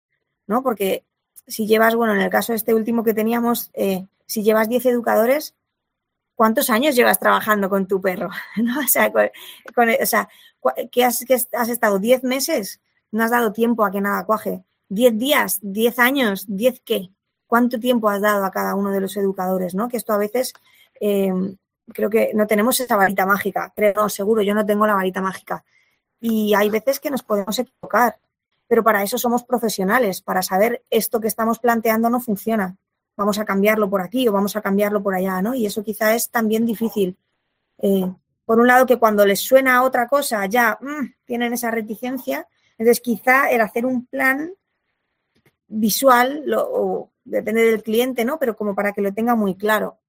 ¿no? 0.47 0.61
Porque 0.63 1.05
si 1.47 1.67
llevas, 1.67 1.95
bueno, 1.95 2.13
en 2.13 2.21
el 2.21 2.29
caso 2.29 2.53
de 2.53 2.57
este 2.57 2.73
último 2.73 3.03
que 3.03 3.13
teníamos, 3.13 3.71
eh, 3.73 4.07
si 4.25 4.43
llevas 4.43 4.69
10 4.69 4.85
educadores, 4.87 5.55
¿cuántos 6.35 6.69
años 6.69 6.95
llevas 6.95 7.19
trabajando 7.19 7.69
con 7.69 7.87
tu 7.87 8.01
perro? 8.01 8.29
¿No? 8.57 8.79
O 8.79 8.87
sea, 8.87 10.29
¿qué 10.91 11.05
has, 11.05 11.25
has 11.53 11.69
estado? 11.69 11.99
¿10 11.99 12.23
meses? 12.23 12.81
No 13.11 13.23
has 13.23 13.31
dado 13.31 13.51
tiempo 13.51 13.85
a 13.85 13.91
que 13.91 14.01
nada 14.01 14.25
cuaje. 14.25 14.63
¿10 14.89 15.17
días? 15.17 15.61
¿10 15.61 15.99
años? 15.99 16.47
¿10 16.49 16.81
qué? 16.83 17.09
¿Cuánto 17.47 17.79
tiempo 17.79 18.09
has 18.09 18.21
dado 18.21 18.45
a 18.45 18.51
cada 18.51 18.75
uno 18.75 18.91
de 18.91 19.01
los 19.01 19.15
educadores? 19.17 19.75
¿no? 19.75 19.89
Que 19.89 19.97
esto 19.97 20.13
a 20.13 20.17
veces 20.17 20.53
eh, 20.99 21.33
creo 21.87 22.09
que 22.09 22.31
no 22.33 22.47
tenemos 22.47 22.79
esa 22.79 22.95
varita 22.95 23.25
mágica, 23.25 23.71
creo, 23.75 24.09
seguro, 24.09 24.41
yo 24.41 24.53
no 24.53 24.65
tengo 24.65 24.85
la 24.87 24.95
varita 24.95 25.21
mágica. 25.21 25.63
Y 26.19 26.53
hay 26.53 26.69
veces 26.69 26.99
que 26.99 27.09
nos 27.09 27.23
podemos 27.23 27.57
equivocar, 27.57 28.19
pero 28.67 28.83
para 28.83 29.03
eso 29.03 29.17
somos 29.17 29.43
profesionales, 29.43 30.21
para 30.21 30.41
saber 30.41 30.83
esto 30.89 31.19
que 31.19 31.27
estamos 31.27 31.59
planteando 31.59 32.09
no 32.09 32.19
funciona. 32.19 32.77
Vamos 33.17 33.39
a 33.39 33.45
cambiarlo 33.45 33.89
por 33.89 34.01
aquí 34.01 34.27
o 34.27 34.31
vamos 34.31 34.55
a 34.55 34.61
cambiarlo 34.61 35.03
por 35.03 35.13
allá, 35.13 35.41
¿no? 35.41 35.53
Y 35.53 35.65
eso 35.65 35.83
quizá 35.83 36.15
es 36.15 36.29
también 36.29 36.65
difícil. 36.65 37.17
Eh, 37.79 38.09
por 38.45 38.59
un 38.59 38.67
lado, 38.67 38.85
que 38.85 38.97
cuando 38.97 39.25
les 39.25 39.39
suena 39.39 39.83
otra 39.83 40.07
cosa 40.07 40.45
ya 40.45 40.77
mm, 40.79 41.15
tienen 41.25 41.53
esa 41.53 41.71
reticencia, 41.71 42.47
entonces 42.77 43.01
quizá 43.01 43.49
el 43.49 43.61
hacer 43.61 43.85
un 43.85 44.05
plan 44.05 44.53
visual, 45.67 46.43
o 46.55 47.11
depende 47.23 47.63
del 47.63 47.83
cliente, 47.83 48.25
¿no? 48.25 48.39
Pero 48.39 48.55
como 48.55 48.75
para 48.75 48.93
que 48.93 49.01
lo 49.01 49.13
tenga 49.13 49.35
muy 49.35 49.55
claro 49.55 50.00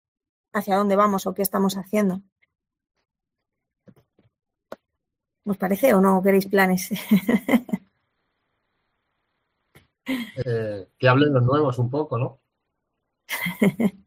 hacia 0.52 0.76
dónde 0.76 0.96
vamos 0.96 1.26
o 1.26 1.34
qué 1.34 1.42
estamos 1.42 1.76
haciendo. 1.76 2.20
¿Os 5.44 5.56
parece 5.58 5.92
o 5.94 6.00
no 6.00 6.22
queréis 6.22 6.46
planes? 6.46 6.90
Eh, 10.44 10.88
que 10.98 11.08
hablen 11.08 11.32
los 11.32 11.44
nuevos 11.44 11.78
un 11.78 11.88
poco, 11.88 12.18
¿no? 12.18 12.40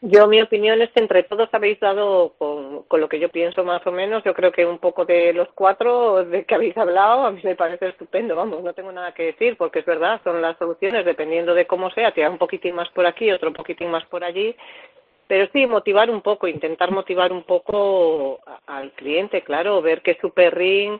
Yo, 0.00 0.28
mi 0.28 0.40
opinión 0.40 0.80
es 0.80 0.90
que 0.90 1.00
entre 1.00 1.24
todos 1.24 1.48
habéis 1.52 1.80
dado 1.80 2.34
con, 2.38 2.84
con, 2.84 3.00
lo 3.00 3.08
que 3.08 3.18
yo 3.18 3.30
pienso 3.30 3.64
más 3.64 3.84
o 3.84 3.90
menos. 3.90 4.22
Yo 4.24 4.32
creo 4.32 4.52
que 4.52 4.64
un 4.64 4.78
poco 4.78 5.04
de 5.04 5.32
los 5.32 5.48
cuatro 5.54 6.24
de 6.24 6.44
que 6.44 6.54
habéis 6.54 6.76
hablado, 6.76 7.26
a 7.26 7.32
mí 7.32 7.40
me 7.42 7.56
parece 7.56 7.88
estupendo. 7.88 8.36
Vamos, 8.36 8.62
no 8.62 8.72
tengo 8.74 8.92
nada 8.92 9.12
que 9.12 9.24
decir 9.24 9.56
porque 9.56 9.80
es 9.80 9.86
verdad, 9.86 10.20
son 10.22 10.40
las 10.40 10.56
soluciones 10.56 11.04
dependiendo 11.04 11.52
de 11.52 11.66
cómo 11.66 11.90
sea. 11.90 12.14
Tirar 12.14 12.30
un 12.30 12.38
poquitín 12.38 12.76
más 12.76 12.88
por 12.90 13.06
aquí, 13.06 13.32
otro 13.32 13.52
poquitín 13.52 13.90
más 13.90 14.04
por 14.06 14.22
allí 14.22 14.54
pero 15.28 15.46
sí, 15.52 15.66
motivar 15.66 16.10
un 16.10 16.22
poco, 16.22 16.48
intentar 16.48 16.90
motivar 16.90 17.32
un 17.32 17.44
poco 17.44 18.40
al 18.66 18.90
cliente, 18.92 19.42
claro, 19.42 19.82
ver 19.82 20.00
que 20.00 20.18
su 20.20 20.30
perrín, 20.30 20.98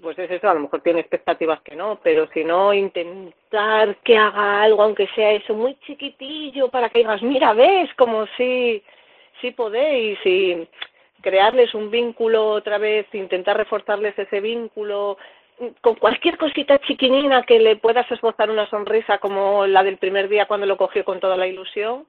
pues 0.00 0.16
es 0.18 0.30
eso, 0.30 0.48
a 0.48 0.54
lo 0.54 0.60
mejor 0.60 0.80
tiene 0.80 1.00
expectativas 1.00 1.60
que 1.62 1.74
no, 1.74 1.98
pero 2.02 2.28
si 2.32 2.44
no, 2.44 2.72
intentar 2.72 3.96
que 3.96 4.16
haga 4.16 4.62
algo, 4.62 4.82
aunque 4.82 5.08
sea 5.08 5.32
eso, 5.32 5.54
muy 5.54 5.74
chiquitillo, 5.80 6.68
para 6.68 6.88
que 6.88 7.00
digas, 7.00 7.20
mira, 7.20 7.52
ves, 7.52 7.92
como 7.96 8.26
si, 8.36 8.80
si 9.40 9.50
podéis, 9.50 10.24
y 10.24 10.68
crearles 11.20 11.74
un 11.74 11.90
vínculo 11.90 12.50
otra 12.50 12.78
vez, 12.78 13.06
intentar 13.12 13.56
reforzarles 13.56 14.16
ese 14.16 14.40
vínculo, 14.40 15.18
con 15.80 15.96
cualquier 15.96 16.38
cosita 16.38 16.78
chiquinina 16.78 17.42
que 17.42 17.58
le 17.58 17.74
puedas 17.74 18.08
esbozar 18.12 18.50
una 18.50 18.70
sonrisa 18.70 19.18
como 19.18 19.66
la 19.66 19.82
del 19.82 19.98
primer 19.98 20.28
día 20.28 20.46
cuando 20.46 20.66
lo 20.66 20.76
cogió 20.76 21.04
con 21.04 21.18
toda 21.18 21.36
la 21.36 21.48
ilusión, 21.48 22.06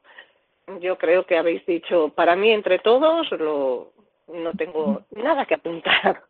yo 0.81 0.97
creo 0.97 1.25
que 1.25 1.37
habéis 1.37 1.65
dicho, 1.65 2.09
para 2.09 2.35
mí 2.35 2.51
entre 2.51 2.79
todos 2.79 3.29
lo, 3.31 3.93
no 4.27 4.51
tengo 4.53 5.05
nada 5.15 5.45
que 5.45 5.55
apuntar. 5.55 6.23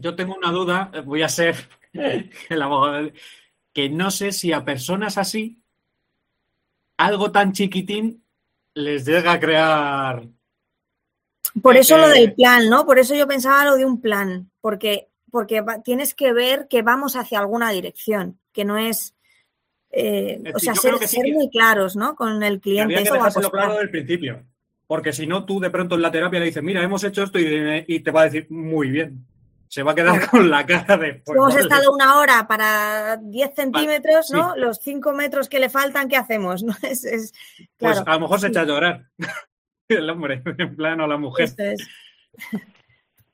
Yo 0.00 0.16
tengo 0.16 0.34
una 0.34 0.50
duda, 0.50 0.90
voy 1.04 1.22
a 1.22 1.28
ser 1.28 1.54
el 1.92 2.62
abogado, 2.62 3.10
que 3.72 3.88
no 3.88 4.10
sé 4.10 4.32
si 4.32 4.52
a 4.52 4.64
personas 4.64 5.18
así 5.18 5.60
algo 6.96 7.30
tan 7.32 7.52
chiquitín 7.52 8.24
les 8.74 9.04
llega 9.04 9.32
a 9.32 9.40
crear. 9.40 10.24
Por 11.62 11.76
eso 11.76 11.96
lo 11.98 12.08
del 12.08 12.34
plan, 12.34 12.68
¿no? 12.68 12.84
Por 12.84 12.98
eso 12.98 13.14
yo 13.14 13.28
pensaba 13.28 13.64
lo 13.64 13.76
de 13.76 13.84
un 13.84 14.00
plan, 14.00 14.50
porque, 14.60 15.08
porque 15.30 15.62
tienes 15.84 16.14
que 16.14 16.32
ver 16.32 16.66
que 16.68 16.82
vamos 16.82 17.14
hacia 17.14 17.38
alguna 17.38 17.70
dirección, 17.70 18.40
que 18.52 18.64
no 18.64 18.76
es 18.76 19.14
eh, 19.96 20.52
o 20.54 20.58
sea, 20.58 20.74
ser, 20.74 20.94
muy 21.32 21.48
claros, 21.50 21.94
¿no? 21.94 22.16
Con 22.16 22.42
el 22.42 22.60
cliente. 22.60 22.82
Habría 22.82 23.04
que 23.04 23.12
dejárselo 23.12 23.50
claro 23.50 23.78
del 23.78 23.90
principio. 23.90 24.42
Porque 24.86 25.12
si 25.12 25.26
no, 25.26 25.44
tú 25.44 25.60
de 25.60 25.70
pronto 25.70 25.94
en 25.94 26.02
la 26.02 26.10
terapia 26.10 26.40
le 26.40 26.46
dices, 26.46 26.62
mira, 26.62 26.82
hemos 26.82 27.04
hecho 27.04 27.22
esto 27.22 27.38
y, 27.38 28.00
te 28.00 28.10
va 28.10 28.22
a 28.22 28.24
decir, 28.24 28.46
muy 28.50 28.90
bien. 28.90 29.26
Se 29.68 29.82
va 29.82 29.92
a 29.92 29.94
quedar 29.94 30.28
con 30.28 30.50
la 30.50 30.66
cara 30.66 30.96
de. 30.96 31.22
hemos 31.26 31.56
estado 31.56 31.92
una 31.92 32.18
hora 32.18 32.46
para 32.46 33.16
10 33.16 33.54
centímetros, 33.54 34.30
¿no? 34.30 34.54
Los 34.56 34.78
5 34.78 35.12
metros 35.12 35.48
que 35.48 35.58
le 35.58 35.70
faltan, 35.70 36.08
¿qué 36.08 36.16
hacemos? 36.16 36.62
¿no? 36.64 36.74
Es, 36.82 37.32
Pues 37.76 38.02
a 38.04 38.14
lo 38.14 38.20
mejor 38.20 38.40
se 38.40 38.48
echa 38.48 38.60
a 38.60 38.66
llorar. 38.66 39.06
el 39.88 40.10
hombre, 40.10 40.42
en 40.58 40.76
plan, 40.76 41.00
o 41.00 41.06
la 41.06 41.16
mujer. 41.16 41.50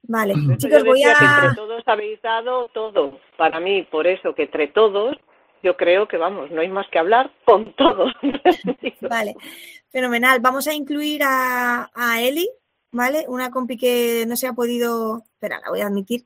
Vale, 0.02 0.34
Por 0.34 0.42
eso 0.42 0.56
chicos, 0.56 0.84
voy 0.84 1.02
a... 1.04 1.12
entre 1.12 1.54
todos 1.54 1.82
habéis 1.86 2.20
dado 2.22 2.68
todo. 2.68 3.20
Para 3.36 3.60
mí, 3.60 3.82
por 3.90 4.06
eso 4.06 4.34
que 4.34 4.42
entre 4.44 4.68
todos, 4.68 5.16
yo 5.62 5.76
creo 5.76 6.08
que 6.08 6.16
vamos, 6.16 6.50
no 6.50 6.60
hay 6.60 6.68
más 6.68 6.86
que 6.88 6.98
hablar 6.98 7.30
con 7.44 7.74
todos. 7.74 8.12
Vale, 9.00 9.36
fenomenal. 9.90 10.40
Vamos 10.40 10.66
a 10.66 10.74
incluir 10.74 11.22
a, 11.24 11.90
a 11.94 12.22
Eli, 12.22 12.48
¿vale? 12.92 13.24
Una 13.28 13.50
compi 13.50 13.76
que 13.76 14.24
no 14.26 14.36
se 14.36 14.46
ha 14.46 14.52
podido, 14.52 15.24
espera, 15.34 15.60
la 15.60 15.70
voy 15.70 15.80
a 15.80 15.86
admitir 15.86 16.24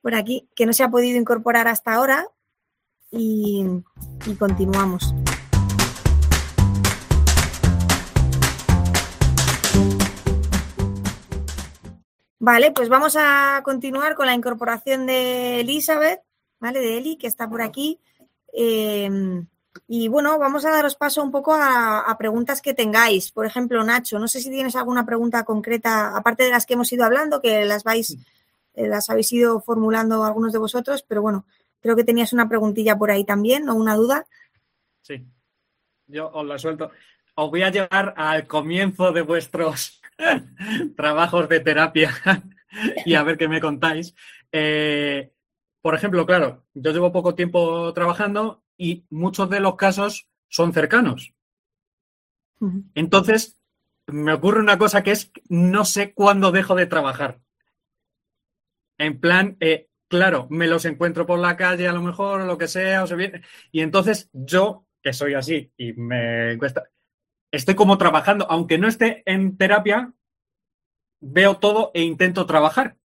por 0.00 0.14
aquí, 0.14 0.48
que 0.54 0.66
no 0.66 0.72
se 0.72 0.84
ha 0.84 0.88
podido 0.88 1.18
incorporar 1.18 1.68
hasta 1.68 1.94
ahora 1.94 2.26
y, 3.10 3.64
y 4.26 4.34
continuamos. 4.36 5.14
Vale, 12.38 12.70
pues 12.70 12.88
vamos 12.88 13.16
a 13.18 13.60
continuar 13.64 14.14
con 14.14 14.26
la 14.26 14.34
incorporación 14.34 15.06
de 15.06 15.60
Elizabeth, 15.60 16.20
¿vale? 16.60 16.78
De 16.78 16.98
Eli, 16.98 17.16
que 17.16 17.26
está 17.26 17.48
por 17.48 17.60
aquí. 17.60 17.98
Eh, 18.52 19.44
y 19.88 20.08
bueno, 20.08 20.38
vamos 20.38 20.64
a 20.64 20.70
daros 20.70 20.96
paso 20.96 21.22
un 21.22 21.30
poco 21.30 21.54
a, 21.54 22.14
preguntas 22.18 22.60
que 22.62 22.74
tengáis. 22.74 23.30
Por 23.30 23.46
ejemplo, 23.46 23.82
Nacho, 23.84 24.18
no 24.18 24.28
sé 24.28 24.40
si 24.40 24.50
tienes 24.50 24.76
alguna 24.76 25.04
pregunta 25.04 25.44
concreta, 25.44 26.16
aparte 26.16 26.44
de 26.44 26.50
las 26.50 26.66
que 26.66 26.74
hemos 26.74 26.92
ido 26.92 27.04
hablando, 27.04 27.40
que 27.40 27.64
las 27.64 27.84
vais, 27.84 28.16
eh, 28.74 28.88
las 28.88 29.10
habéis 29.10 29.32
ido 29.32 29.60
formulando 29.60 30.24
algunos 30.24 30.52
de 30.52 30.58
vosotros, 30.58 31.04
pero 31.06 31.22
bueno, 31.22 31.44
creo 31.80 31.94
que 31.94 32.04
tenías 32.04 32.32
una 32.32 32.48
preguntilla 32.48 32.96
por 32.98 33.10
ahí 33.10 33.24
también, 33.24 33.68
o 33.68 33.74
una 33.74 33.94
duda. 33.94 34.26
Sí, 35.02 35.24
yo 36.06 36.30
os 36.32 36.46
la 36.46 36.58
suelto. 36.58 36.90
Os 37.34 37.50
voy 37.50 37.62
a 37.62 37.70
llevar 37.70 38.14
al 38.16 38.46
comienzo 38.46 39.12
de 39.12 39.22
vuestros 39.22 40.00
trabajos 40.96 41.48
de 41.48 41.60
terapia 41.60 42.10
y 43.04 43.14
a 43.14 43.22
ver 43.22 43.36
qué 43.36 43.46
me 43.46 43.60
contáis. 43.60 44.14
Eh, 44.50 45.32
por 45.86 45.94
ejemplo, 45.94 46.26
claro, 46.26 46.64
yo 46.74 46.90
llevo 46.90 47.12
poco 47.12 47.36
tiempo 47.36 47.92
trabajando 47.92 48.64
y 48.76 49.06
muchos 49.08 49.48
de 49.50 49.60
los 49.60 49.76
casos 49.76 50.26
son 50.48 50.72
cercanos. 50.72 51.32
Entonces, 52.96 53.56
me 54.08 54.32
ocurre 54.32 54.58
una 54.58 54.78
cosa 54.78 55.04
que 55.04 55.12
es, 55.12 55.30
no 55.48 55.84
sé 55.84 56.12
cuándo 56.12 56.50
dejo 56.50 56.74
de 56.74 56.86
trabajar. 56.86 57.38
En 58.98 59.20
plan, 59.20 59.58
eh, 59.60 59.88
claro, 60.08 60.48
me 60.50 60.66
los 60.66 60.84
encuentro 60.86 61.24
por 61.24 61.38
la 61.38 61.56
calle 61.56 61.86
a 61.86 61.92
lo 61.92 62.02
mejor, 62.02 62.40
o 62.40 62.46
lo 62.46 62.58
que 62.58 62.66
sea, 62.66 63.04
o 63.04 63.06
se 63.06 63.14
viene, 63.14 63.42
y 63.70 63.82
entonces 63.82 64.28
yo, 64.32 64.88
que 65.00 65.12
soy 65.12 65.34
así 65.34 65.70
y 65.76 65.92
me 65.92 66.58
cuesta, 66.58 66.82
estoy 67.52 67.76
como 67.76 67.96
trabajando, 67.96 68.44
aunque 68.50 68.76
no 68.76 68.88
esté 68.88 69.22
en 69.24 69.56
terapia, 69.56 70.12
veo 71.20 71.58
todo 71.58 71.92
e 71.94 72.02
intento 72.02 72.44
trabajar. 72.44 72.96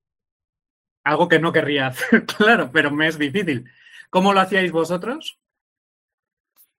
Algo 1.04 1.28
que 1.28 1.40
no 1.40 1.52
querría 1.52 1.88
hacer, 1.88 2.26
claro, 2.38 2.70
pero 2.72 2.92
me 2.92 3.08
es 3.08 3.18
difícil. 3.18 3.70
¿Cómo 4.10 4.34
lo 4.34 4.42
hacíais 4.42 4.72
vosotros? 4.72 5.40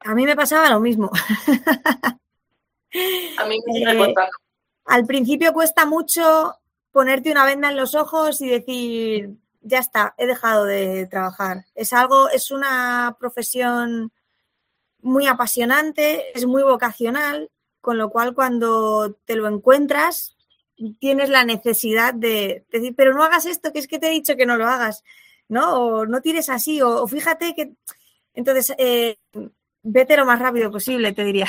A 0.00 0.14
mí 0.14 0.24
me 0.24 0.36
pasaba 0.36 0.68
lo 0.68 0.80
mismo. 0.80 1.10
A 3.38 3.44
mí 3.46 3.58
me 3.66 3.92
eh, 3.92 4.14
Al 4.86 5.06
principio 5.06 5.52
cuesta 5.52 5.86
mucho 5.86 6.54
ponerte 6.90 7.32
una 7.32 7.44
venda 7.44 7.70
en 7.70 7.76
los 7.76 7.94
ojos 7.94 8.40
y 8.40 8.48
decir, 8.48 9.30
ya 9.62 9.78
está, 9.78 10.14
he 10.18 10.26
dejado 10.26 10.64
de 10.64 11.06
trabajar. 11.06 11.64
Es 11.74 11.92
algo, 11.92 12.28
es 12.28 12.50
una 12.50 13.16
profesión 13.18 14.12
muy 15.00 15.26
apasionante, 15.26 16.36
es 16.36 16.46
muy 16.46 16.62
vocacional, 16.62 17.50
con 17.80 17.98
lo 17.98 18.10
cual 18.10 18.34
cuando 18.34 19.14
te 19.24 19.36
lo 19.36 19.48
encuentras 19.48 20.36
tienes 21.00 21.28
la 21.28 21.44
necesidad 21.44 22.14
de 22.14 22.64
decir, 22.70 22.94
pero 22.96 23.14
no 23.14 23.24
hagas 23.24 23.46
esto, 23.46 23.72
que 23.72 23.78
es 23.78 23.88
que 23.88 23.98
te 23.98 24.08
he 24.08 24.10
dicho 24.10 24.36
que 24.36 24.46
no 24.46 24.56
lo 24.56 24.66
hagas, 24.66 25.04
¿no? 25.48 25.74
O 25.74 26.06
no 26.06 26.20
tires 26.20 26.48
así, 26.48 26.80
o, 26.80 27.02
o 27.02 27.06
fíjate 27.06 27.54
que... 27.54 27.72
Entonces, 28.34 28.74
eh, 28.78 29.18
vete 29.82 30.16
lo 30.16 30.24
más 30.24 30.38
rápido 30.38 30.70
posible, 30.70 31.12
te 31.12 31.24
diría. 31.24 31.46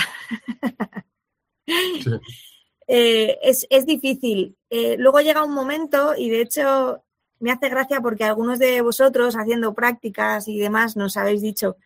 Sí. 1.66 2.04
eh, 2.88 3.40
es, 3.42 3.66
es, 3.70 3.86
difícil. 3.86 4.58
Eh, 4.70 4.98
luego 4.98 5.22
llega 5.22 5.46
un 5.46 5.54
momento, 5.54 6.14
y 6.18 6.30
de 6.30 6.42
hecho 6.42 7.04
me 7.40 7.52
hace 7.52 7.70
gracia 7.70 8.02
porque 8.02 8.24
algunos 8.24 8.60
de 8.60 8.82
vosotros 8.82 9.36
haciendo 9.36 9.74
prácticas 9.74 10.48
y 10.48 10.60
demás 10.60 10.96
nos 10.96 11.18
habéis 11.18 11.42
dicho, 11.42 11.78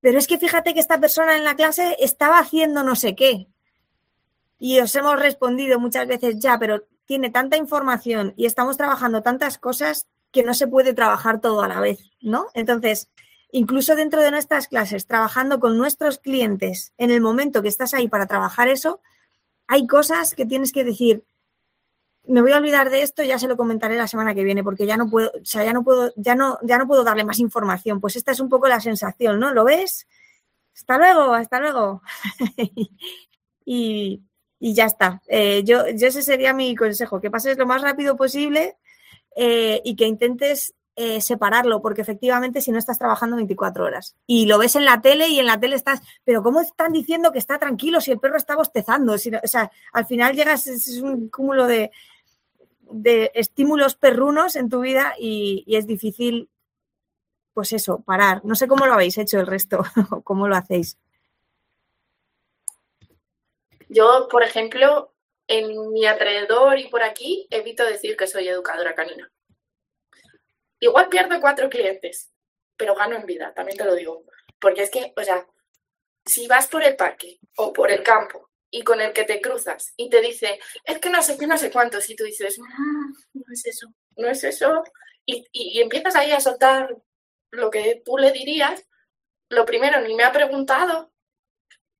pero 0.00 0.18
es 0.18 0.26
que 0.26 0.38
fíjate 0.38 0.74
que 0.74 0.80
esta 0.80 0.98
persona 1.00 1.36
en 1.36 1.44
la 1.44 1.54
clase 1.54 1.96
estaba 2.00 2.40
haciendo 2.40 2.82
no 2.82 2.96
sé 2.96 3.14
qué. 3.14 3.46
Y 4.64 4.78
os 4.78 4.94
hemos 4.94 5.18
respondido 5.18 5.80
muchas 5.80 6.06
veces 6.06 6.38
ya, 6.38 6.56
pero 6.56 6.84
tiene 7.04 7.30
tanta 7.30 7.56
información 7.56 8.32
y 8.36 8.46
estamos 8.46 8.76
trabajando 8.76 9.20
tantas 9.20 9.58
cosas 9.58 10.06
que 10.30 10.44
no 10.44 10.54
se 10.54 10.68
puede 10.68 10.94
trabajar 10.94 11.40
todo 11.40 11.62
a 11.62 11.68
la 11.68 11.80
vez, 11.80 12.12
¿no? 12.20 12.46
Entonces, 12.54 13.10
incluso 13.50 13.96
dentro 13.96 14.22
de 14.22 14.30
nuestras 14.30 14.68
clases, 14.68 15.08
trabajando 15.08 15.58
con 15.58 15.76
nuestros 15.76 16.18
clientes, 16.18 16.92
en 16.96 17.10
el 17.10 17.20
momento 17.20 17.60
que 17.60 17.66
estás 17.66 17.92
ahí 17.92 18.06
para 18.06 18.28
trabajar 18.28 18.68
eso, 18.68 19.00
hay 19.66 19.88
cosas 19.88 20.32
que 20.36 20.46
tienes 20.46 20.70
que 20.70 20.84
decir, 20.84 21.24
me 22.22 22.40
voy 22.40 22.52
a 22.52 22.58
olvidar 22.58 22.88
de 22.88 23.02
esto, 23.02 23.24
ya 23.24 23.40
se 23.40 23.48
lo 23.48 23.56
comentaré 23.56 23.96
la 23.96 24.06
semana 24.06 24.32
que 24.32 24.44
viene, 24.44 24.62
porque 24.62 24.86
ya 24.86 24.96
no 24.96 25.10
puedo, 25.10 25.30
o 25.30 25.44
sea, 25.44 25.64
ya 25.64 25.72
no 25.72 25.82
puedo, 25.82 26.12
ya 26.14 26.36
no, 26.36 26.60
ya 26.62 26.78
no 26.78 26.86
puedo 26.86 27.02
darle 27.02 27.24
más 27.24 27.40
información. 27.40 28.00
Pues 28.00 28.14
esta 28.14 28.30
es 28.30 28.38
un 28.38 28.48
poco 28.48 28.68
la 28.68 28.78
sensación, 28.78 29.40
¿no? 29.40 29.52
¿Lo 29.52 29.64
ves? 29.64 30.06
Hasta 30.72 30.98
luego, 30.98 31.34
hasta 31.34 31.58
luego. 31.58 32.00
y, 33.64 34.22
y, 34.62 34.74
ya 34.74 34.84
está. 34.84 35.20
Eh, 35.26 35.62
yo, 35.64 35.88
yo 35.88 36.06
ese 36.06 36.22
sería 36.22 36.54
mi 36.54 36.74
consejo, 36.76 37.20
que 37.20 37.30
pases 37.30 37.58
lo 37.58 37.66
más 37.66 37.82
rápido 37.82 38.16
posible 38.16 38.76
eh, 39.36 39.80
y 39.84 39.96
que 39.96 40.06
intentes 40.06 40.74
eh, 40.94 41.20
separarlo, 41.20 41.80
porque 41.80 42.02
efectivamente 42.02 42.60
si 42.60 42.70
no 42.70 42.78
estás 42.78 42.98
trabajando 42.98 43.36
24 43.36 43.84
horas 43.84 44.14
y 44.26 44.44
lo 44.44 44.58
ves 44.58 44.76
en 44.76 44.84
la 44.84 45.00
tele 45.00 45.28
y 45.28 45.40
en 45.40 45.46
la 45.46 45.58
tele 45.58 45.74
estás, 45.74 46.02
pero 46.22 46.42
¿cómo 46.42 46.60
están 46.60 46.92
diciendo 46.92 47.32
que 47.32 47.38
está 47.38 47.58
tranquilo 47.58 48.00
si 48.00 48.12
el 48.12 48.20
perro 48.20 48.36
está 48.36 48.54
bostezando? 48.56 49.16
Si, 49.16 49.30
o 49.34 49.48
sea, 49.48 49.70
al 49.92 50.04
final 50.04 50.36
llegas, 50.36 50.66
es 50.66 51.00
un 51.00 51.30
cúmulo 51.30 51.66
de, 51.66 51.90
de 52.90 53.32
estímulos 53.34 53.94
perrunos 53.94 54.54
en 54.54 54.68
tu 54.68 54.80
vida 54.80 55.14
y, 55.18 55.64
y, 55.66 55.76
es 55.76 55.86
difícil, 55.86 56.50
pues 57.54 57.72
eso, 57.72 58.02
parar. 58.02 58.44
No 58.44 58.54
sé 58.54 58.68
cómo 58.68 58.86
lo 58.86 58.92
habéis 58.92 59.16
hecho 59.16 59.40
el 59.40 59.46
resto, 59.46 59.82
cómo 60.24 60.46
lo 60.46 60.56
hacéis. 60.56 60.98
Yo, 63.92 64.26
por 64.30 64.42
ejemplo, 64.42 65.14
en 65.46 65.92
mi 65.92 66.06
alrededor 66.06 66.78
y 66.78 66.88
por 66.88 67.02
aquí 67.02 67.46
evito 67.50 67.84
decir 67.84 68.16
que 68.16 68.26
soy 68.26 68.48
educadora 68.48 68.94
canina. 68.94 69.30
Igual 70.80 71.10
pierdo 71.10 71.38
cuatro 71.42 71.68
clientes, 71.68 72.32
pero 72.78 72.94
gano 72.94 73.16
en 73.16 73.26
vida, 73.26 73.52
también 73.52 73.76
te 73.76 73.84
lo 73.84 73.94
digo. 73.94 74.24
Porque 74.58 74.84
es 74.84 74.90
que, 74.90 75.12
o 75.14 75.22
sea, 75.22 75.46
si 76.24 76.46
vas 76.46 76.68
por 76.68 76.82
el 76.82 76.96
parque 76.96 77.38
o 77.58 77.70
por 77.74 77.90
el 77.90 78.02
campo 78.02 78.48
y 78.70 78.82
con 78.82 78.98
el 79.02 79.12
que 79.12 79.24
te 79.24 79.42
cruzas 79.42 79.92
y 79.98 80.08
te 80.08 80.22
dice, 80.22 80.58
es 80.84 80.98
que 80.98 81.10
no 81.10 81.20
sé 81.20 81.36
qué, 81.36 81.46
no 81.46 81.58
sé 81.58 81.70
cuántos, 81.70 82.08
y 82.08 82.16
tú 82.16 82.24
dices, 82.24 82.58
mmm, 82.58 83.12
no 83.34 83.52
es 83.52 83.66
eso, 83.66 83.88
no 84.16 84.28
es 84.28 84.42
eso, 84.42 84.84
y, 85.26 85.46
y, 85.52 85.78
y, 85.78 85.82
empiezas 85.82 86.16
ahí 86.16 86.30
a 86.30 86.40
soltar 86.40 86.96
lo 87.50 87.70
que 87.70 88.00
tú 88.02 88.16
le 88.16 88.32
dirías, 88.32 88.88
lo 89.50 89.66
primero, 89.66 90.00
ni 90.00 90.14
me 90.14 90.24
ha 90.24 90.32
preguntado 90.32 91.11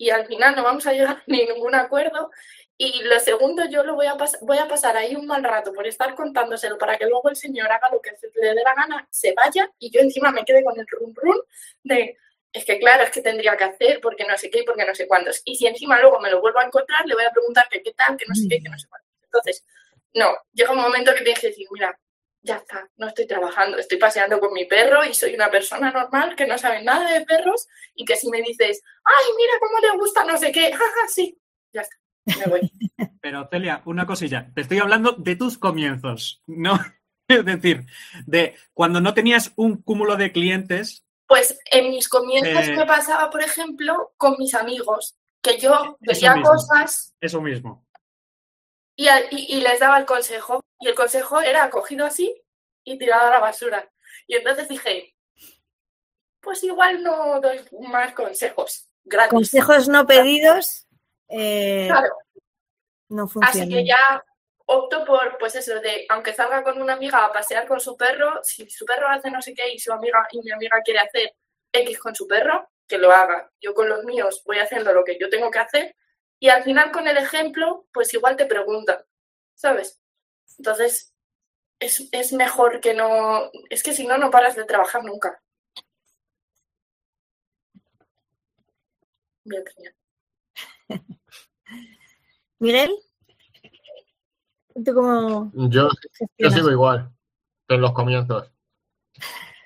y 0.03 0.11
al 0.11 0.27
final 0.27 0.57
no 0.57 0.65
vamos 0.65 0.85
a 0.89 0.93
llegar 0.93 1.19
a 1.19 1.23
ningún 1.29 1.77
acuerdo. 1.77 2.33
Y 2.77 3.05
lo 3.05 3.21
segundo, 3.21 3.65
yo 3.71 3.85
lo 3.85 3.95
voy 3.95 4.07
a, 4.07 4.17
voy 4.41 4.59
a 4.59 4.67
pasar 4.67 4.97
ahí 4.97 5.15
un 5.15 5.27
mal 5.27 5.45
rato 5.45 5.73
por 5.73 5.87
estar 5.87 6.17
contándoselo 6.17 6.77
para 6.77 6.99
que 6.99 7.07
luego 7.07 7.29
el 7.29 7.37
señor 7.37 7.71
haga 7.71 7.89
lo 7.89 8.03
que 8.03 8.11
le 8.35 8.49
dé 8.49 8.63
la 8.65 8.75
gana, 8.75 9.07
se 9.11 9.33
vaya 9.33 9.71
y 9.79 9.93
yo 9.93 10.01
encima 10.01 10.33
me 10.33 10.45
quede 10.45 10.65
con 10.65 10.77
el 10.77 10.87
rum 10.89 11.15
rum 11.15 11.37
de, 11.85 12.17
es 12.53 12.65
que 12.65 12.81
claro, 12.81 13.05
es 13.05 13.11
que 13.11 13.23
tendría 13.23 13.57
que 13.57 13.63
hacer 13.63 14.01
porque 14.01 14.25
no 14.25 14.37
sé 14.37 14.51
qué, 14.51 14.65
porque 14.67 14.85
no 14.85 14.93
sé 14.93 15.07
cuántos. 15.07 15.41
Y 15.45 15.55
si 15.55 15.69
encima 15.69 16.01
luego 16.01 16.19
me 16.19 16.31
lo 16.31 16.41
vuelvo 16.41 16.59
a 16.59 16.65
encontrar, 16.65 17.07
le 17.07 17.15
voy 17.15 17.25
a 17.25 17.31
preguntar 17.31 17.69
que 17.71 17.81
qué 17.81 17.93
tal, 17.93 18.17
que 18.17 18.27
no 18.27 18.35
sé 18.35 18.49
qué, 18.49 18.61
que 18.61 18.69
no 18.69 18.79
sé 18.79 18.89
cuántos. 18.89 19.09
Entonces, 19.23 19.65
no, 20.15 20.35
llega 20.53 20.73
un 20.73 20.81
momento 20.81 21.15
que 21.15 21.23
tienes 21.23 21.41
que 21.41 21.49
decir, 21.49 21.69
mira, 21.71 21.97
ya 22.43 22.57
está, 22.57 22.89
no 22.97 23.09
estoy 23.09 23.27
trabajando, 23.27 23.79
estoy 23.79 23.99
paseando 23.99 24.41
con 24.41 24.53
mi 24.53 24.67
perro 24.67 25.05
y 25.05 25.15
soy 25.15 25.35
una 25.35 25.51
persona 25.51 25.91
normal 25.93 26.35
que 26.35 26.47
no 26.47 26.59
sabe 26.59 26.83
nada 26.83 27.13
de 27.13 27.25
perros 27.25 27.69
y 27.95 28.05
que 28.05 28.17
si 28.17 28.29
me 28.29 28.43
dices, 28.43 28.83
ay, 29.05 29.25
mira 29.37 29.53
cómo 29.61 29.79
le 29.81 29.99
gusta 29.99 30.25
no 30.25 30.37
sé 30.37 30.51
qué, 30.51 30.73
jaja, 30.73 31.09
sí, 31.09 31.39
ya 31.73 31.83
está, 31.83 31.97
me 32.39 32.47
voy. 32.47 32.73
Pero 33.23 33.49
Celia, 33.51 33.83
una 33.85 34.07
cosilla, 34.07 34.51
te 34.55 34.63
estoy 34.63 34.79
hablando 34.79 35.13
de 35.13 35.37
tus 35.37 35.57
comienzos, 35.57 36.43
no, 36.47 36.79
es 37.29 37.45
decir, 37.45 37.87
de 38.27 38.57
cuando 38.75 39.01
no 39.01 39.15
tenías 39.15 39.53
un 39.57 39.81
cúmulo 39.81 40.17
de 40.17 40.33
clientes 40.33 41.05
pues 41.33 41.59
en 41.71 41.89
mis 41.89 42.11
comienzos 42.11 42.69
eh, 42.69 42.77
me 42.77 42.85
pasaba, 42.85 43.31
por 43.31 43.43
ejemplo, 43.43 44.13
con 44.19 44.37
mis 44.39 44.55
amigos, 44.55 45.17
que 45.41 45.59
yo 45.59 45.97
veía 46.01 46.35
mismo, 46.35 46.51
cosas 46.51 47.15
eso 47.23 47.41
mismo. 47.41 47.87
Y, 48.97 49.07
y, 49.31 49.57
y, 49.57 49.61
les 49.63 49.81
daba 49.81 49.97
el 49.97 50.05
consejo. 50.05 50.61
Y 50.83 50.89
el 50.89 50.97
consejo 50.97 51.41
era 51.41 51.71
cogido 51.71 52.05
así 52.05 52.43
y 52.83 52.99
tirado 52.99 53.29
a 53.29 53.31
la 53.31 53.39
basura. 53.39 53.89
Y 54.27 54.35
entonces 54.35 54.69
dije, 54.69 55.15
pues 56.41 56.65
igual 56.65 57.05
no 57.05 57.41
doy 57.41 57.61
más 57.89 58.13
consejos. 58.15 58.89
Gratis. 59.05 59.31
Consejos 59.31 59.89
no 59.89 60.05
pedidos. 60.05 60.89
Eh, 61.29 61.87
claro. 61.89 62.17
No 63.09 63.29
funcionan. 63.29 63.63
Así 63.63 63.73
que 63.73 63.87
ya 63.87 64.25
opto 64.67 65.05
por, 65.05 65.39
pues 65.39 65.55
eso, 65.55 65.79
de 65.79 66.05
aunque 66.09 66.35
salga 66.35 66.65
con 66.65 66.83
una 66.83 66.95
amiga 66.95 67.25
a 67.25 67.33
pasear 67.33 67.69
con 67.69 67.79
su 67.79 67.97
perro, 67.97 68.41
si 68.43 68.69
su 68.69 68.85
perro 68.85 69.07
hace 69.07 69.31
no 69.31 69.41
sé 69.41 69.55
qué 69.55 69.73
y 69.73 69.79
su 69.79 69.93
amiga 69.93 70.27
y 70.33 70.43
mi 70.43 70.51
amiga 70.51 70.81
quiere 70.85 70.99
hacer 70.99 71.33
X 71.73 71.99
con 72.01 72.17
su 72.17 72.27
perro, 72.27 72.69
que 72.89 72.99
lo 72.99 73.13
haga. 73.13 73.53
Yo 73.61 73.73
con 73.73 73.89
los 73.89 74.03
míos 74.03 74.43
voy 74.45 74.59
haciendo 74.59 74.93
lo 74.93 75.05
que 75.05 75.17
yo 75.17 75.31
tengo 75.31 75.49
que 75.49 75.61
hacer 75.61 75.95
y 76.41 76.49
al 76.49 76.65
final 76.65 76.91
con 76.91 77.07
el 77.07 77.19
ejemplo, 77.19 77.87
pues 77.93 78.13
igual 78.15 78.37
te 78.37 78.47
preguntan, 78.47 78.99
¿sabes? 79.55 80.02
Entonces, 80.59 81.15
es, 81.81 82.09
es 82.13 82.33
mejor 82.33 82.81
que 82.81 82.95
no, 82.95 83.51
es 83.71 83.83
que 83.83 83.93
si 83.93 84.07
no, 84.07 84.19
no 84.19 84.31
paras 84.31 84.57
de 84.57 84.65
trabajar 84.65 85.05
nunca. 85.05 85.43
Mi 89.45 89.59
opinión. 89.59 89.95
Miguel, 92.61 92.93
¿tú 94.85 94.95
cómo 94.95 95.51
Yo, 95.69 95.89
yo 96.39 96.51
sigo 96.51 96.71
igual 96.71 97.13
que 97.67 97.75
en 97.75 97.81
los 97.81 97.93
comienzos. 97.93 98.53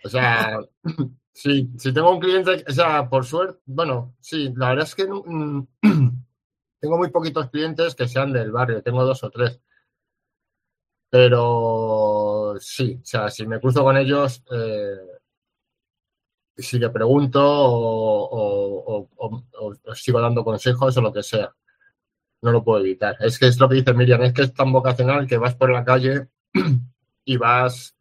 O 0.04 0.08
sea, 0.08 0.60
si, 1.32 1.70
si 1.76 1.92
tengo 1.92 2.12
un 2.12 2.20
cliente, 2.20 2.64
o 2.66 2.72
sea, 2.72 3.08
por 3.08 3.26
suerte, 3.26 3.60
bueno, 3.66 4.14
sí, 4.20 4.52
la 4.56 4.70
verdad 4.70 4.86
es 4.86 4.94
que 4.94 5.06
mm, 5.06 5.66
tengo 6.80 6.96
muy 6.96 7.10
poquitos 7.10 7.50
clientes 7.50 7.94
que 7.94 8.08
sean 8.08 8.32
del 8.32 8.52
barrio, 8.52 8.82
tengo 8.82 9.04
dos 9.04 9.22
o 9.24 9.30
tres. 9.30 9.60
Pero 11.10 12.54
sí, 12.60 12.98
o 13.02 13.04
sea, 13.04 13.30
si 13.30 13.46
me 13.46 13.60
cruzo 13.60 13.82
con 13.84 13.96
ellos, 13.96 14.42
eh, 14.52 14.96
si 16.56 16.78
le 16.78 16.90
pregunto 16.90 17.40
o, 17.42 19.08
sigo 19.94 20.20
dando 20.20 20.44
consejos 20.44 20.96
o 20.96 21.00
lo 21.02 21.12
que 21.12 21.22
sea. 21.22 21.54
No 22.42 22.52
lo 22.52 22.64
puedo 22.64 22.80
evitar. 22.80 23.16
Es 23.20 23.38
que 23.38 23.48
es 23.48 23.60
lo 23.60 23.68
que 23.68 23.76
dice 23.76 23.94
Miriam, 23.94 24.22
es 24.22 24.32
que 24.34 24.42
es 24.42 24.54
tan 24.54 24.72
vocacional 24.72 25.26
que 25.26 25.38
vas 25.38 25.54
por 25.54 25.70
la 25.72 25.84
calle 25.84 26.28
y 27.24 27.36
vas 27.36 27.96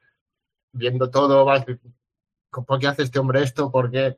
viendo 0.73 1.09
todo, 1.09 1.45
vas, 1.45 1.65
¿por 2.67 2.79
qué 2.79 2.87
hace 2.87 3.03
este 3.03 3.19
hombre 3.19 3.43
esto? 3.43 3.71
¿Por 3.71 3.91
qué? 3.91 4.17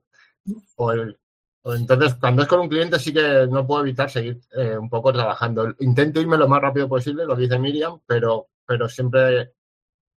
O 0.78 0.92
el- 0.92 1.20
entonces, 1.66 2.16
cuando 2.16 2.44
es 2.44 2.48
con 2.48 2.62
un 2.62 2.70
cliente 2.70 3.00
sí 3.00 3.14
que 3.14 3.48
no 3.50 3.68
puedo 3.68 3.82
evitar 3.84 4.10
seguir 4.10 4.40
eh, 4.58 4.78
un 4.78 4.90
poco 4.90 5.14
trabajando. 5.14 5.76
Intento 5.80 6.22
irme 6.22 6.38
lo 6.38 6.48
más 6.48 6.62
rápido 6.62 6.90
posible, 6.90 7.26
lo 7.26 7.36
dice 7.36 7.60
Miriam, 7.60 8.00
pero, 8.08 8.48
pero 8.68 8.88
siempre 8.90 9.54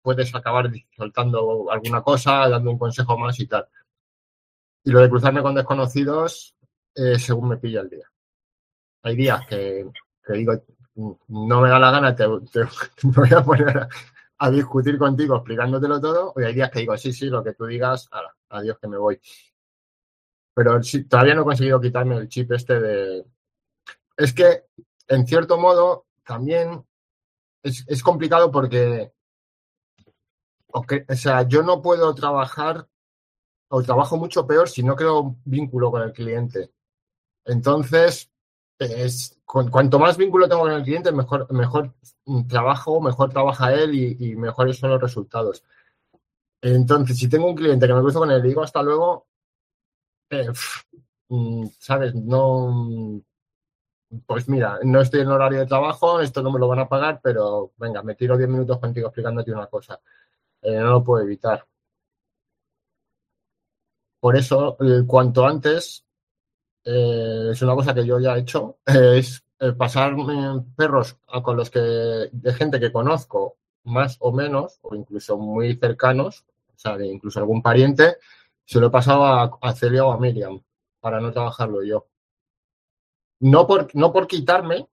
puedes 0.02 0.34
acabar 0.34 0.70
soltando 0.96 1.70
alguna 1.70 2.02
cosa, 2.02 2.48
dando 2.48 2.70
un 2.70 2.78
consejo 2.78 3.16
más 3.16 3.38
y 3.40 3.46
tal. 3.46 3.66
Y 4.84 4.90
lo 4.90 5.00
de 5.00 5.08
cruzarme 5.08 5.42
con 5.42 5.54
desconocidos, 5.54 6.54
eh, 6.94 7.18
según 7.18 7.50
me 7.50 7.56
pilla 7.58 7.80
el 7.82 7.90
día. 7.90 8.10
Hay 9.02 9.16
días 9.16 9.46
que, 9.46 9.86
digo, 10.28 10.52
no 11.28 11.60
me 11.60 11.68
da 11.68 11.78
la 11.78 11.90
gana, 11.90 12.14
te, 12.14 12.24
te- 12.52 12.64
voy 13.04 13.32
a 13.32 13.42
poner 13.44 13.78
a, 13.78 13.88
a 14.38 14.50
discutir 14.50 14.98
contigo 14.98 15.36
explicándotelo 15.36 16.00
todo, 16.00 16.34
y 16.36 16.42
hay 16.44 16.54
días 16.54 16.70
que 16.70 16.80
digo, 16.80 16.96
sí, 16.96 17.12
sí, 17.12 17.26
lo 17.26 17.44
que 17.44 17.54
tú 17.54 17.66
digas, 17.66 18.08
ala, 18.10 18.34
adiós 18.48 18.78
que 18.80 18.88
me 18.88 18.96
voy. 18.98 19.20
Pero 20.54 20.82
sí, 20.82 21.04
todavía 21.04 21.34
no 21.34 21.42
he 21.42 21.44
conseguido 21.44 21.80
quitarme 21.80 22.16
el 22.16 22.28
chip 22.28 22.50
este 22.52 22.80
de... 22.80 23.24
Es 24.16 24.32
que, 24.34 24.64
en 25.08 25.26
cierto 25.26 25.56
modo, 25.58 26.06
también 26.24 26.84
es, 27.62 27.84
es 27.88 28.02
complicado 28.02 28.50
porque, 28.50 29.12
o 30.72 30.84
sea, 31.14 31.42
yo 31.48 31.62
no 31.62 31.82
puedo 31.82 32.14
trabajar 32.14 32.86
o 33.70 33.82
trabajo 33.82 34.16
mucho 34.18 34.46
peor 34.46 34.68
si 34.68 34.82
no 34.82 34.96
creo 34.96 35.20
un 35.20 35.42
vínculo 35.44 35.90
con 35.90 36.02
el 36.02 36.12
cliente. 36.12 36.72
Entonces, 37.46 38.30
es, 38.78 39.38
cu- 39.46 39.70
cuanto 39.70 39.98
más 39.98 40.16
vínculo 40.18 40.48
tengo 40.48 40.62
con 40.62 40.72
el 40.72 40.84
cliente, 40.84 41.12
mejor, 41.12 41.52
mejor 41.52 41.94
trabajo, 42.48 43.00
mejor 43.00 43.30
trabaja 43.30 43.74
él 43.74 43.94
y, 43.94 44.16
y 44.32 44.36
mejores 44.36 44.78
son 44.78 44.90
los 44.90 45.02
resultados. 45.02 45.64
Entonces, 46.62 47.18
si 47.18 47.28
tengo 47.28 47.48
un 47.48 47.56
cliente 47.56 47.86
que 47.86 47.94
me 47.94 48.00
cruzo 48.00 48.20
con 48.20 48.30
él 48.30 48.44
y 48.44 48.48
digo 48.48 48.62
hasta 48.62 48.82
luego, 48.82 49.26
eh, 50.30 50.48
mm, 51.28 51.66
¿sabes? 51.78 52.14
No, 52.14 53.22
pues 54.26 54.48
mira, 54.48 54.78
no 54.84 55.00
estoy 55.00 55.20
en 55.20 55.28
horario 55.28 55.60
de 55.60 55.66
trabajo, 55.66 56.20
esto 56.20 56.42
no 56.42 56.50
me 56.52 56.58
lo 56.58 56.68
van 56.68 56.80
a 56.80 56.88
pagar, 56.88 57.20
pero 57.22 57.72
venga, 57.76 58.02
me 58.02 58.14
tiro 58.14 58.36
10 58.36 58.48
minutos 58.48 58.78
contigo 58.78 59.08
explicándote 59.08 59.52
una 59.52 59.66
cosa. 59.68 60.00
Eh, 60.62 60.76
no 60.78 60.92
lo 60.92 61.04
puedo 61.04 61.24
evitar. 61.24 61.66
Por 64.20 64.36
eso, 64.36 64.76
cuanto 65.06 65.46
antes, 65.46 66.04
eh, 66.84 67.50
es 67.52 67.62
una 67.62 67.76
cosa 67.76 67.94
que 67.94 68.06
yo 68.06 68.20
ya 68.20 68.36
he 68.36 68.40
hecho, 68.40 68.78
es 68.86 69.44
eh, 69.60 69.72
pasarme 69.74 70.64
perros 70.76 71.18
a- 71.28 71.42
con 71.42 71.56
los 71.58 71.70
que, 71.70 71.80
de 71.80 72.54
gente 72.54 72.80
que 72.80 72.92
conozco 72.92 73.58
más 73.84 74.18
o 74.20 74.32
menos, 74.32 74.80
o 74.82 74.96
incluso 74.96 75.38
muy 75.38 75.76
cercanos, 75.76 76.46
o 76.74 76.78
sea, 76.78 76.98
de 76.98 77.08
incluso 77.08 77.40
algún 77.40 77.62
pariente, 77.62 78.16
se 78.66 78.80
lo 78.80 78.88
he 78.88 78.90
pasado 78.92 79.26
a, 79.26 79.58
a 79.62 79.74
Celia 79.74 80.06
o 80.06 80.12
a 80.12 80.20
Miriam, 80.20 80.62
para 81.00 81.20
no 81.20 81.32
trabajarlo 81.32 81.84
yo. 81.84 82.08
No 83.40 83.66
por, 83.66 83.88
no 83.94 84.12
por 84.12 84.26
quitarme 84.28 84.86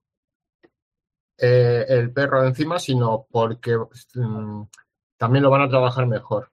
eh, 1.38 1.84
el 1.88 2.12
perro 2.12 2.44
encima, 2.44 2.78
sino 2.78 3.26
porque 3.30 3.76
mm, 4.14 4.62
también 5.16 5.42
lo 5.44 5.50
van 5.50 5.62
a 5.62 5.68
trabajar 5.68 6.06
mejor. 6.06 6.50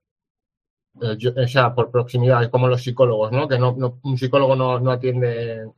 Eh, 1.02 1.16
yo- 1.18 1.32
o 1.36 1.48
sea, 1.48 1.74
por 1.76 1.92
proximidad, 1.92 2.44
es 2.44 2.50
como 2.50 2.68
los 2.68 2.82
psicólogos, 2.84 3.32
¿no? 3.32 3.48
Que 3.48 3.60
no, 3.60 3.72
un 4.04 4.18
psicólogo 4.18 4.56
no, 4.56 4.80
no 4.80 4.92
atiende, 4.92 5.70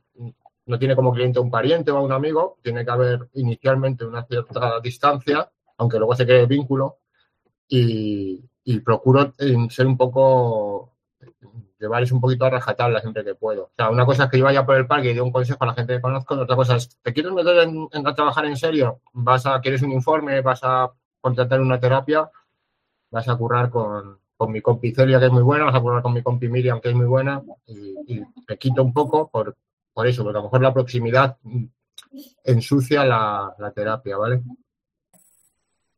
no 0.66 0.78
tiene 0.78 0.94
como 0.96 1.12
cliente 1.12 1.40
un 1.40 1.50
pariente 1.50 1.90
o 1.90 2.02
un 2.02 2.12
amigo, 2.12 2.58
tiene 2.62 2.84
que 2.84 2.90
haber 2.90 3.28
inicialmente 3.34 4.04
una 4.04 4.24
cierta 4.26 4.80
distancia, 4.80 5.50
aunque 5.78 5.98
luego 5.98 6.14
se 6.14 6.24
cree 6.26 6.42
el 6.42 6.46
vínculo, 6.46 6.98
y, 7.68 8.42
y 8.64 8.80
procuro 8.80 9.34
eh, 9.38 9.56
ser 9.70 9.86
un 9.86 9.96
poco, 9.96 10.94
llevarles 11.78 12.12
un 12.12 12.20
poquito 12.20 12.44
a 12.44 12.50
rajatabla 12.50 13.00
siempre 13.00 13.24
que 13.24 13.34
puedo. 13.34 13.64
O 13.64 13.72
sea, 13.76 13.90
una 13.90 14.04
cosa 14.04 14.24
es 14.24 14.30
que 14.30 14.38
yo 14.38 14.44
vaya 14.44 14.66
por 14.66 14.76
el 14.76 14.86
parque 14.86 15.10
y 15.10 15.14
dé 15.14 15.20
un 15.20 15.32
consejo 15.32 15.62
a 15.62 15.66
la 15.66 15.74
gente 15.74 15.94
que 15.94 16.00
conozco, 16.00 16.34
otra 16.34 16.56
cosa 16.56 16.76
es, 16.76 16.96
¿te 17.02 17.12
quieres 17.12 17.32
meter 17.32 17.56
en, 17.58 17.88
en 17.92 18.06
a 18.06 18.14
trabajar 18.14 18.46
en 18.46 18.56
serio? 18.56 19.00
¿Vas 19.12 19.46
a, 19.46 19.60
quieres 19.60 19.82
un 19.82 19.92
informe? 19.92 20.40
¿Vas 20.40 20.60
a 20.62 20.90
contratar 21.20 21.60
una 21.60 21.78
terapia? 21.78 22.30
vas 23.10 23.28
a 23.28 23.36
currar 23.36 23.70
con, 23.70 24.18
con 24.36 24.52
mi 24.52 24.60
compi 24.60 24.92
Celia, 24.92 25.18
que 25.18 25.26
es 25.26 25.32
muy 25.32 25.42
buena, 25.42 25.64
vas 25.64 25.74
a 25.74 25.80
currar 25.80 26.02
con 26.02 26.12
mi 26.12 26.22
compi 26.22 26.48
Miriam, 26.48 26.80
que 26.80 26.88
es 26.90 26.94
muy 26.94 27.06
buena, 27.06 27.42
y, 27.66 28.22
me 28.48 28.56
quito 28.56 28.82
un 28.82 28.92
poco 28.92 29.28
por, 29.28 29.56
por 29.92 30.06
eso, 30.06 30.22
porque 30.22 30.38
a 30.38 30.40
lo 30.40 30.44
mejor 30.44 30.62
la 30.62 30.72
proximidad 30.72 31.36
ensucia 32.44 33.04
la, 33.04 33.54
la 33.58 33.72
terapia, 33.72 34.16
¿vale? 34.16 34.42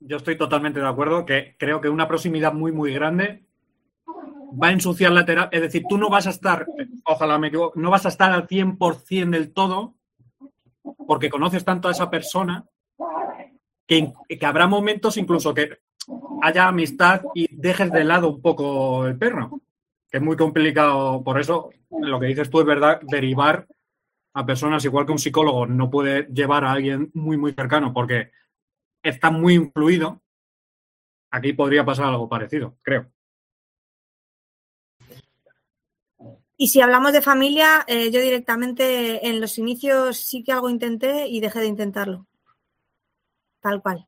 Yo 0.01 0.17
estoy 0.17 0.37
totalmente 0.37 0.81
de 0.81 0.89
acuerdo 0.89 1.25
que 1.25 1.55
creo 1.59 1.81
que 1.81 1.89
una 1.89 2.09
proximidad 2.09 2.53
muy, 2.53 2.73
muy 2.73 2.93
grande 2.93 3.45
va 4.51 4.69
a 4.69 4.73
ensuciar 4.73 5.13
la 5.13 5.25
terapia. 5.25 5.57
Es 5.57 5.63
decir, 5.63 5.85
tú 5.89 5.99
no 5.99 6.09
vas 6.09 6.27
a 6.27 6.31
estar, 6.31 6.67
ojalá 7.05 7.39
me 7.39 7.49
equivoque, 7.49 7.81
no 7.81 7.91
vas 7.91 8.07
a 8.07 8.11
estar 8.11 8.33
al 8.33 8.47
100% 8.47 9.31
del 9.31 9.53
todo 9.53 9.95
porque 11.07 11.31
conoces 11.31 11.65
tanto 11.65 11.89
a 11.89 11.93
esa 11.93 12.11
persona 12.11 12.65
que, 13.87 14.13
que 14.29 14.47
habrá 14.47 14.67
momentos 14.67 15.17
incluso 15.17 15.53
que 15.53 15.79
haya 16.43 16.69
amistad 16.69 17.23
y 17.35 17.49
dejes 17.51 17.91
de 17.93 18.05
lado 18.05 18.29
un 18.29 18.41
poco 18.41 19.07
el 19.07 19.19
perro, 19.19 19.61
que 20.11 20.19
es 20.19 20.23
muy 20.23 20.37
complicado. 20.37 21.23
Por 21.23 21.41
eso, 21.41 21.71
lo 21.91 22.21
que 22.21 22.27
dices 22.27 22.51
tú 22.51 22.61
es 22.61 22.67
verdad, 22.67 23.01
derivar 23.03 23.67
a 24.33 24.47
personas 24.47 24.85
igual 24.85 25.07
que 25.07 25.13
un 25.13 25.19
psicólogo 25.19 25.67
no 25.67 25.91
puede 25.91 26.29
llevar 26.33 26.65
a 26.65 26.73
alguien 26.73 27.11
muy, 27.15 27.37
muy 27.37 27.53
cercano 27.53 27.93
porque 27.93 28.31
está 29.03 29.31
muy 29.31 29.55
influido. 29.55 30.23
Aquí 31.33 31.53
podría 31.53 31.85
pasar 31.85 32.07
algo 32.07 32.29
parecido, 32.29 32.77
creo. 32.83 33.11
Y 36.63 36.69
si 36.69 36.83
hablamos 36.83 37.15
de 37.15 37.23
familia, 37.23 37.87
eh, 37.87 38.11
yo 38.11 38.21
directamente 38.21 39.27
en 39.27 39.41
los 39.41 39.57
inicios 39.57 40.19
sí 40.19 40.45
que 40.45 40.53
algo 40.53 40.69
intenté 40.69 41.27
y 41.27 41.41
dejé 41.41 41.61
de 41.61 41.69
intentarlo. 41.69 42.27
Tal 43.61 43.81
cual. 43.81 44.07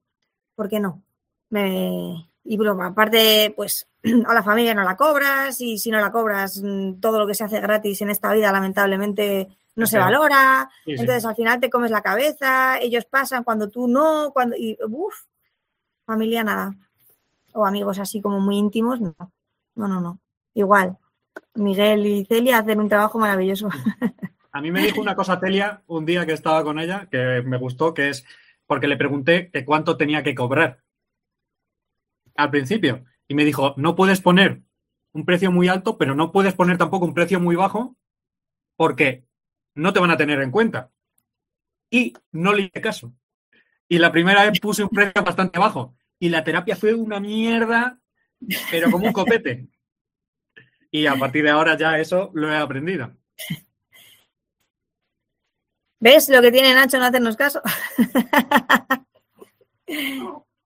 ¿Por 0.55 0.69
qué 0.69 0.79
no? 0.79 1.03
Me... 1.49 2.29
Y 2.45 2.59
broma, 2.59 2.89
aparte, 2.89 3.55
pues 3.57 3.89
a 4.27 4.35
la 4.35 4.43
familia 4.43 4.75
no 4.75 4.83
la 4.83 4.99
cobras 4.99 5.63
y 5.63 5.79
si 5.79 5.91
no 5.91 5.99
la 5.99 6.13
cobras, 6.13 6.61
mm, 6.63 7.01
todo 7.01 7.19
lo 7.19 7.27
que 7.27 7.33
se 7.33 7.45
hace 7.45 7.59
gratis 7.59 8.03
en 8.03 8.11
esta 8.11 8.31
vida 8.35 8.53
lamentablemente 8.53 9.49
no 9.75 9.87
se 9.87 9.97
valora. 9.97 10.69
Sí, 10.85 10.95
sí. 10.95 11.01
Entonces 11.01 11.25
al 11.25 11.37
final 11.37 11.59
te 11.59 11.71
comes 11.71 11.91
la 11.91 12.03
cabeza, 12.03 12.79
ellos 12.79 13.07
pasan 13.07 13.45
cuando 13.45 13.71
tú 13.71 13.89
no, 13.89 14.31
cuando 14.31 14.57
y 14.57 14.77
uff, 14.87 15.23
familia 16.05 16.45
nada. 16.45 16.77
O 17.55 17.65
amigos 17.65 17.99
así 17.99 18.21
como 18.21 18.41
muy 18.41 18.59
íntimos, 18.59 19.01
no. 19.01 19.15
No, 19.75 19.89
no, 19.89 20.03
no. 20.03 20.21
Igual. 20.53 20.99
Miguel 21.55 22.07
y 22.07 22.25
Celia 22.25 22.59
hacen 22.59 22.81
un 22.81 22.89
trabajo 22.89 23.19
maravilloso. 23.19 23.69
A 24.53 24.61
mí 24.61 24.71
me 24.71 24.83
dijo 24.83 25.01
una 25.01 25.15
cosa 25.15 25.41
Celia 25.41 25.83
un 25.87 26.05
día 26.05 26.27
que 26.27 26.33
estaba 26.33 26.63
con 26.63 26.79
ella 26.79 27.09
que 27.11 27.43
me 27.43 27.57
gustó, 27.57 27.95
que 27.95 28.11
es 28.11 28.25
porque 28.67 28.87
le 28.87 28.97
pregunté 28.97 29.51
que 29.51 29.65
cuánto 29.65 29.97
tenía 29.97 30.23
que 30.23 30.35
cobrar 30.35 30.83
al 32.37 32.51
principio. 32.51 33.05
Y 33.29 33.35
me 33.35 33.45
dijo, 33.45 33.75
no 33.77 33.95
puedes 33.97 34.21
poner 34.21 34.63
un 35.13 35.25
precio 35.25 35.51
muy 35.51 35.69
alto, 35.69 35.97
pero 35.99 36.15
no 36.15 36.33
puedes 36.33 36.55
poner 36.55 36.79
tampoco 36.79 37.05
un 37.07 37.15
precio 37.15 37.41
muy 37.41 37.57
bajo 37.57 37.97
porque 38.77 39.25
no 39.75 39.93
te 39.93 40.01
van 40.01 40.11
a 40.11 40.17
tener 40.17 40.41
en 40.41 40.51
cuenta. 40.51 40.91
Y 41.91 42.15
no 42.31 42.53
le 42.53 42.63
hice 42.63 42.81
caso. 42.81 43.13
y 43.89 43.99
la 43.99 44.11
primera 44.11 44.49
vez 44.49 44.59
puse 44.61 44.83
un 44.83 44.89
precio 44.89 45.23
bastante 45.23 45.59
bajo 45.59 45.95
y 46.19 46.29
la 46.29 46.45
terapia 46.45 46.77
fue 46.77 46.95
una 46.95 47.21
mierda, 47.21 47.99
pero 48.71 48.91
como 48.91 49.07
un 49.07 49.13
copete. 49.13 49.69
Y 50.93 51.07
a 51.07 51.17
partir 51.17 51.43
de 51.43 51.51
ahora 51.51 51.77
ya 51.77 51.99
eso 51.99 52.31
lo 52.35 52.53
he 52.53 52.57
aprendido. 52.57 53.11
¿Ves 55.99 56.29
lo 56.29 56.41
que 56.41 56.53
tiene 56.53 56.75
Nacho 56.75 56.99
no 56.99 57.07
hacernos 57.07 57.37
caso? 57.37 57.61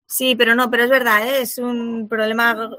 Sí, 0.09 0.37
pero 0.37 0.55
no, 0.55 0.71
pero 0.71 0.85
es 0.85 0.91
verdad, 0.91 1.27
¿eh? 1.27 1.43
es 1.43 1.59
un 1.59 2.09
problema 2.09 2.71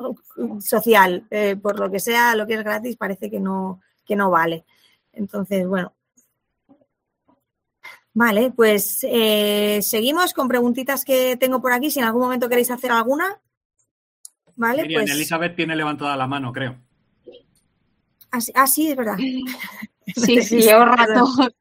social. 0.61 1.27
Eh, 1.29 1.57
por 1.57 1.77
lo 1.77 1.91
que 1.91 1.99
sea, 1.99 2.35
lo 2.35 2.47
que 2.47 2.53
es 2.53 2.63
gratis 2.63 2.95
parece 2.95 3.29
que 3.29 3.39
no, 3.39 3.81
que 4.05 4.15
no 4.15 4.31
vale. 4.31 4.65
Entonces, 5.11 5.67
bueno. 5.67 5.93
Vale, 8.13 8.51
pues 8.55 9.01
eh, 9.03 9.79
seguimos 9.83 10.33
con 10.33 10.47
preguntitas 10.47 11.03
que 11.03 11.35
tengo 11.35 11.61
por 11.61 11.73
aquí. 11.73 11.91
Si 11.91 11.99
en 11.99 12.05
algún 12.05 12.23
momento 12.23 12.47
queréis 12.47 12.71
hacer 12.71 12.91
alguna. 12.91 13.39
Vale, 14.55 14.83
Miriam, 14.83 15.03
pues. 15.03 15.11
Elizabeth 15.11 15.55
tiene 15.55 15.75
levantada 15.75 16.15
la 16.15 16.27
mano, 16.27 16.51
creo. 16.53 16.86
Ah, 18.31 18.41
sí, 18.41 18.51
ah, 18.55 18.67
sí, 18.67 18.89
es 18.89 18.95
verdad. 18.95 19.17
Sí, 20.15 20.41
sí, 20.41 20.61
llevo 20.61 20.85
rato. 20.85 21.25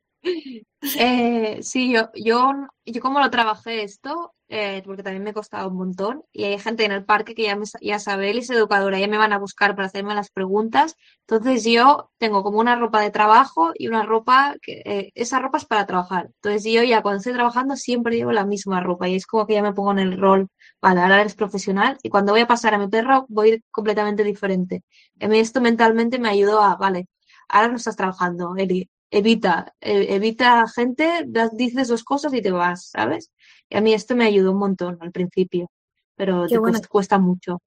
Eh, 0.99 1.59
sí, 1.62 1.93
yo, 1.93 2.11
yo, 2.14 2.53
yo 2.85 3.01
como 3.01 3.21
lo 3.21 3.31
trabajé 3.31 3.83
esto, 3.83 4.35
eh, 4.49 4.83
porque 4.85 5.03
también 5.03 5.25
me 5.25 5.35
costaba 5.35 5.67
un 5.67 5.77
montón, 5.77 6.23
y 6.33 6.45
hay 6.45 6.59
gente 6.59 6.85
en 6.85 6.93
el 6.93 7.05
parque 7.05 7.35
que 7.35 7.45
ya, 7.45 7.57
me, 7.57 7.65
ya 7.81 7.99
sabe, 7.99 8.31
él 8.31 8.39
es 8.39 8.51
educadora, 8.51 8.99
ya 8.99 9.09
me 9.09 9.19
van 9.19 9.33
a 9.33 9.39
buscar 9.39 9.75
para 9.75 9.87
hacerme 9.87 10.15
las 10.15 10.31
preguntas, 10.31 10.97
entonces 11.21 11.65
yo 11.65 12.11
tengo 12.19 12.43
como 12.43 12.59
una 12.61 12.77
ropa 12.77 13.01
de 13.01 13.11
trabajo 13.11 13.73
y 13.75 13.89
una 13.89 14.05
ropa, 14.05 14.57
que 14.63 14.83
eh, 14.85 15.13
esa 15.15 15.39
ropa 15.41 15.59
es 15.59 15.65
para 15.65 15.87
trabajar, 15.87 16.27
entonces 16.43 16.65
yo 16.73 16.83
ya 16.83 17.03
cuando 17.03 17.19
estoy 17.19 17.33
trabajando 17.33 17.77
siempre 17.77 18.17
llevo 18.17 18.33
la 18.33 18.45
misma 18.47 18.81
ropa 18.81 19.09
y 19.09 19.17
es 19.17 19.27
como 19.27 19.47
que 19.47 19.55
ya 19.55 19.63
me 19.63 19.73
pongo 19.73 19.93
en 19.93 19.99
el 20.01 20.19
rol, 20.21 20.49
vale, 20.81 21.01
ahora 21.01 21.21
eres 21.21 21.35
profesional 21.35 21.99
y 22.03 22.09
cuando 22.11 22.33
voy 22.33 22.43
a 22.43 22.47
pasar 22.47 22.75
a 22.75 22.79
mi 22.79 22.89
perro 22.89 23.27
voy 23.29 23.51
a 23.51 23.55
ir 23.55 23.63
completamente 23.71 24.25
diferente. 24.25 24.83
Esto 25.19 25.61
mentalmente 25.61 26.19
me 26.19 26.29
ayudó 26.29 26.61
a, 26.63 26.77
vale, 26.77 27.07
ahora 27.49 27.69
no 27.69 27.77
estás 27.77 27.97
trabajando, 27.97 28.55
Eli, 28.57 28.89
evita, 29.11 29.75
eh, 29.81 30.07
evita 30.11 30.67
gente, 30.69 31.27
dices 31.53 31.89
dos 31.89 32.05
cosas 32.05 32.33
y 32.35 32.43
te 32.43 32.51
vas, 32.51 32.91
¿sabes? 32.91 33.31
Y 33.69 33.77
a 33.77 33.81
mí 33.81 33.93
esto 33.95 34.14
me 34.17 34.25
ayudó 34.25 34.53
un 34.53 34.59
montón 34.59 34.99
al 35.01 35.12
principio, 35.12 35.71
pero 36.14 36.47
te 36.47 36.59
bueno. 36.59 36.73
cuesta, 36.73 36.89
cuesta 36.89 37.19
mucho. 37.19 37.61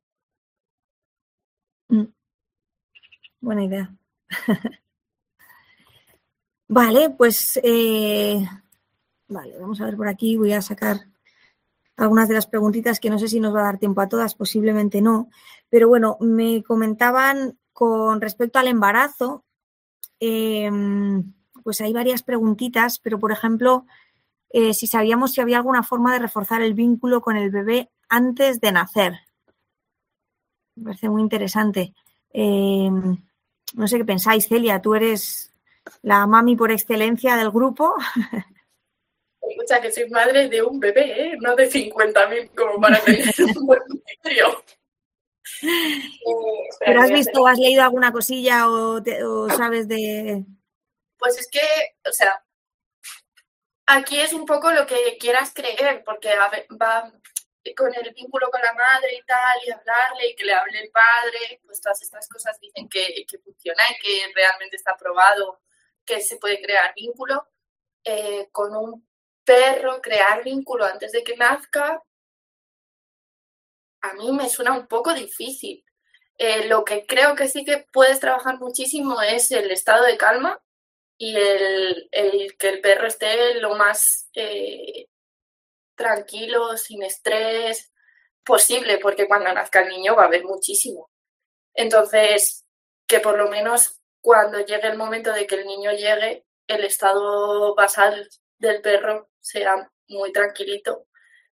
Mm. 1.90 2.06
Buena 3.42 3.64
idea. 3.64 3.96
Vale, 6.72 7.10
pues 7.10 7.60
eh, 7.64 8.48
vale, 9.28 9.58
vamos 9.58 9.82
a 9.82 9.86
ver 9.86 9.98
por 9.98 10.08
aquí. 10.08 10.38
Voy 10.38 10.54
a 10.54 10.62
sacar 10.62 11.08
algunas 11.98 12.28
de 12.28 12.36
las 12.36 12.46
preguntitas 12.46 13.00
que 13.00 13.10
no 13.10 13.18
sé 13.18 13.28
si 13.28 13.40
nos 13.40 13.56
va 13.56 13.62
a 13.62 13.64
dar 13.64 13.80
tiempo 13.80 14.02
a 14.02 14.08
todas, 14.08 14.36
posiblemente 14.36 15.02
no. 15.02 15.30
Pero 15.70 15.88
bueno, 15.88 16.18
me 16.22 16.62
comentaban 16.64 17.58
con 17.74 18.22
respecto 18.22 18.60
al 18.60 18.68
embarazo, 18.68 19.46
em, 20.20 21.34
pues 21.64 21.82
hay 21.82 21.92
varias 21.92 22.22
preguntitas, 22.22 23.00
pero 23.00 23.18
por 23.18 23.32
ejemplo, 23.32 23.88
eh, 24.52 24.74
si 24.74 24.88
sabíamos 24.88 25.34
si 25.34 25.42
había 25.42 25.58
alguna 25.58 25.84
forma 25.84 26.14
de 26.14 26.20
reforzar 26.20 26.62
el 26.62 26.74
vínculo 26.74 27.22
con 27.22 27.38
el 27.38 27.50
bebé 27.52 27.90
antes 28.10 28.60
de 28.60 28.72
nacer. 28.72 29.14
Me 30.76 30.86
parece 30.86 31.10
muy 31.10 31.22
interesante. 31.22 31.94
Eh, 32.34 32.90
no 33.74 33.88
sé 33.88 33.98
qué 33.98 34.06
pensáis, 34.06 34.48
Celia, 34.48 34.82
tú 34.82 34.96
eres 34.96 35.54
la 36.02 36.26
mami 36.28 36.56
por 36.56 36.72
excelencia 36.72 37.36
del 37.36 37.52
grupo. 37.52 37.96
Escucha, 39.42 39.82
que 39.82 39.92
soy 39.92 40.10
madre 40.10 40.48
de 40.48 40.62
un 40.62 40.80
bebé, 40.80 41.32
¿eh? 41.34 41.38
no 41.42 41.56
de 41.56 41.70
50.000 41.70 42.52
como 42.56 42.80
para 42.80 43.00
tener 43.00 43.26
un 43.58 43.66
buen 43.66 43.80
criterio. 44.06 44.64
¿Pero 46.80 47.02
has 47.02 47.12
visto 47.12 47.42
o 47.42 47.48
has 47.48 47.58
leído 47.58 47.82
alguna 47.84 48.12
cosilla 48.12 48.70
o, 48.70 49.02
te- 49.02 49.24
o 49.24 49.50
sabes 49.50 49.88
de...? 49.88 50.46
Pues 51.18 51.38
es 51.40 51.50
que, 51.50 51.60
o 52.08 52.12
sea, 52.14 52.42
aquí 53.90 54.20
es 54.20 54.34
un 54.34 54.46
poco 54.46 54.72
lo 54.72 54.86
que 54.86 55.18
quieras 55.20 55.52
creer, 55.54 56.04
porque 56.04 56.30
va 56.80 57.12
con 57.76 57.94
el 57.94 58.14
vínculo 58.14 58.50
con 58.50 58.62
la 58.62 58.74
madre 58.74 59.16
y 59.16 59.24
tal, 59.26 59.58
y 59.66 59.72
hablarle 59.72 60.30
y 60.30 60.36
que 60.36 60.46
le 60.46 60.54
hable 60.54 60.80
el 60.80 60.92
padre, 60.92 61.60
pues 61.66 61.82
todas 61.82 62.02
estas 62.02 62.28
cosas 62.30 62.60
dicen 62.60 62.88
que, 62.88 63.26
que 63.28 63.40
funciona 63.40 63.84
y 63.92 64.00
que 64.00 64.34
realmente 64.34 64.76
está 64.76 64.96
probado 64.96 65.62
que 66.06 66.22
se 66.22 66.38
puede 66.38 66.62
crear 66.62 66.94
vínculo. 66.96 67.48
Eh, 68.04 68.48
con 68.52 68.76
un 68.76 69.08
perro, 69.44 70.02
crear 70.02 70.44
vínculo 70.44 70.86
antes 70.86 71.12
de 71.12 71.24
que 71.24 71.36
nazca, 71.36 72.02
a 74.02 74.14
mí 74.14 74.32
me 74.32 74.50
suena 74.50 74.74
un 74.74 74.88
poco 74.88 75.14
difícil. 75.14 75.84
Eh, 76.38 76.68
lo 76.68 76.86
que 76.86 77.06
creo 77.06 77.36
que 77.36 77.50
sí 77.50 77.66
que 77.66 77.86
puedes 77.92 78.20
trabajar 78.20 78.58
muchísimo 78.60 79.22
es 79.22 79.52
el 79.52 79.72
estado 79.72 80.06
de 80.06 80.18
calma 80.18 80.62
y 81.22 81.36
el, 81.36 82.10
que 82.58 82.70
el 82.70 82.82
perro 82.82 83.08
esté 83.08 83.56
lo 83.56 83.76
más 83.76 84.30
eh, 84.34 85.08
tranquilo, 85.94 86.78
sin 86.78 87.04
estrés 87.04 87.92
posible, 88.44 89.00
porque 89.00 89.28
cuando 89.28 89.54
nazca 89.54 89.82
el 89.82 89.90
niño 89.90 90.16
va 90.16 90.24
a 90.24 90.28
haber 90.28 90.46
muchísimo. 90.46 91.12
Entonces, 91.74 92.66
que 93.06 93.20
por 93.20 93.38
lo 93.38 93.50
menos 93.50 94.00
cuando 94.22 94.62
llegue 94.62 94.88
el 94.88 94.98
momento 94.98 95.34
de 95.34 95.46
que 95.46 95.56
el 95.56 95.68
niño 95.68 95.92
llegue, 95.92 96.46
el 96.68 96.86
estado 96.86 97.76
basal 97.76 98.30
del 98.58 98.82
perro 98.82 99.30
sea 99.42 99.92
muy 100.08 100.32
tranquilito 100.32 101.08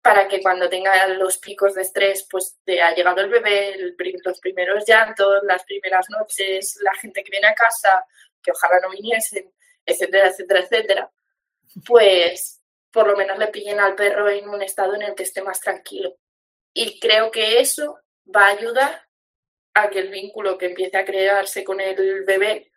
para 0.01 0.27
que 0.27 0.41
cuando 0.41 0.69
tenga 0.69 1.07
los 1.09 1.37
picos 1.37 1.75
de 1.75 1.83
estrés, 1.83 2.25
pues 2.29 2.57
de 2.65 2.81
ha 2.81 2.95
llegado 2.95 3.21
el 3.21 3.29
bebé, 3.29 3.77
los 4.25 4.39
primeros 4.39 4.83
llantos, 4.87 5.43
las 5.43 5.63
primeras 5.65 6.09
noches, 6.09 6.79
la 6.81 6.93
gente 6.95 7.23
que 7.23 7.29
viene 7.29 7.47
a 7.47 7.53
casa, 7.53 8.03
que 8.41 8.51
ojalá 8.51 8.79
no 8.81 8.89
viniesen, 8.89 9.51
etcétera, 9.85 10.29
etcétera, 10.29 10.59
etcétera, 10.61 11.11
pues 11.85 12.61
por 12.91 13.07
lo 13.07 13.15
menos 13.15 13.37
le 13.37 13.47
pillen 13.47 13.79
al 13.79 13.95
perro 13.95 14.29
en 14.29 14.49
un 14.49 14.61
estado 14.61 14.95
en 14.95 15.03
el 15.03 15.15
que 15.15 15.23
esté 15.23 15.41
más 15.41 15.59
tranquilo. 15.59 16.17
Y 16.73 16.99
creo 16.99 17.31
que 17.31 17.59
eso 17.59 17.99
va 18.33 18.47
a 18.47 18.51
ayudar 18.51 19.07
a 19.73 19.89
que 19.89 19.99
el 19.99 20.09
vínculo 20.09 20.57
que 20.57 20.67
empiece 20.67 20.97
a 20.97 21.05
crearse 21.05 21.63
con 21.63 21.79
el 21.79 22.23
bebé 22.25 22.71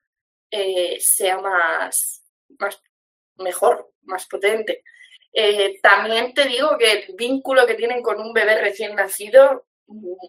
eh, 0.50 0.98
sea 1.00 1.38
más, 1.38 2.22
más 2.58 2.80
mejor, 3.36 3.92
más 4.02 4.26
potente. 4.26 4.84
Eh, 5.32 5.80
también 5.82 6.32
te 6.32 6.44
digo 6.44 6.78
que 6.78 6.92
el 6.92 7.16
vínculo 7.16 7.66
que 7.66 7.74
tienen 7.74 8.02
con 8.02 8.20
un 8.20 8.32
bebé 8.32 8.60
recién 8.60 8.94
nacido, 8.94 9.66
mm, 9.86 10.26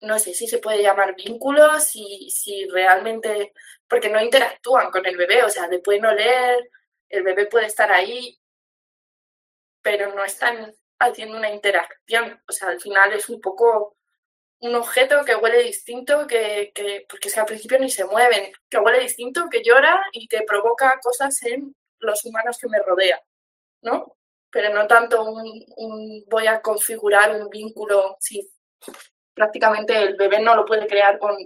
no 0.00 0.18
sé 0.18 0.34
si 0.34 0.46
se 0.46 0.58
puede 0.58 0.82
llamar 0.82 1.14
vínculo, 1.14 1.80
si, 1.80 2.30
si 2.30 2.66
realmente, 2.68 3.52
porque 3.88 4.08
no 4.08 4.22
interactúan 4.22 4.90
con 4.90 5.06
el 5.06 5.16
bebé, 5.16 5.42
o 5.42 5.50
sea, 5.50 5.66
le 5.68 5.80
pueden 5.80 6.06
oler, 6.06 6.70
el 7.08 7.22
bebé 7.22 7.46
puede 7.46 7.66
estar 7.66 7.90
ahí, 7.90 8.38
pero 9.82 10.14
no 10.14 10.24
están 10.24 10.74
haciendo 10.98 11.36
una 11.36 11.50
interacción. 11.50 12.40
O 12.48 12.52
sea, 12.52 12.68
al 12.68 12.80
final 12.80 13.12
es 13.12 13.28
un 13.28 13.40
poco 13.40 13.96
un 14.60 14.74
objeto 14.74 15.24
que 15.24 15.36
huele 15.36 15.62
distinto, 15.62 16.26
que, 16.26 16.72
que 16.74 17.06
porque 17.08 17.28
es 17.28 17.34
que 17.34 17.40
al 17.40 17.46
principio 17.46 17.78
ni 17.78 17.90
se 17.90 18.04
mueven, 18.04 18.52
que 18.68 18.78
huele 18.78 19.00
distinto, 19.00 19.48
que 19.50 19.62
llora 19.62 20.02
y 20.12 20.26
que 20.28 20.42
provoca 20.42 20.98
cosas 21.00 21.42
en 21.44 21.74
los 22.00 22.24
humanos 22.24 22.58
que 22.58 22.68
me 22.68 22.80
rodean, 22.80 23.20
¿no? 23.82 24.16
Pero 24.50 24.74
no 24.74 24.86
tanto 24.86 25.22
un, 25.24 25.64
un 25.76 26.24
voy 26.28 26.46
a 26.46 26.60
configurar 26.60 27.40
un 27.40 27.48
vínculo, 27.50 28.16
si 28.20 28.50
prácticamente 29.38 29.96
el 29.96 30.16
bebé 30.16 30.42
no 30.42 30.56
lo 30.56 30.64
puede 30.64 30.88
crear 30.88 31.16
con 31.20 31.36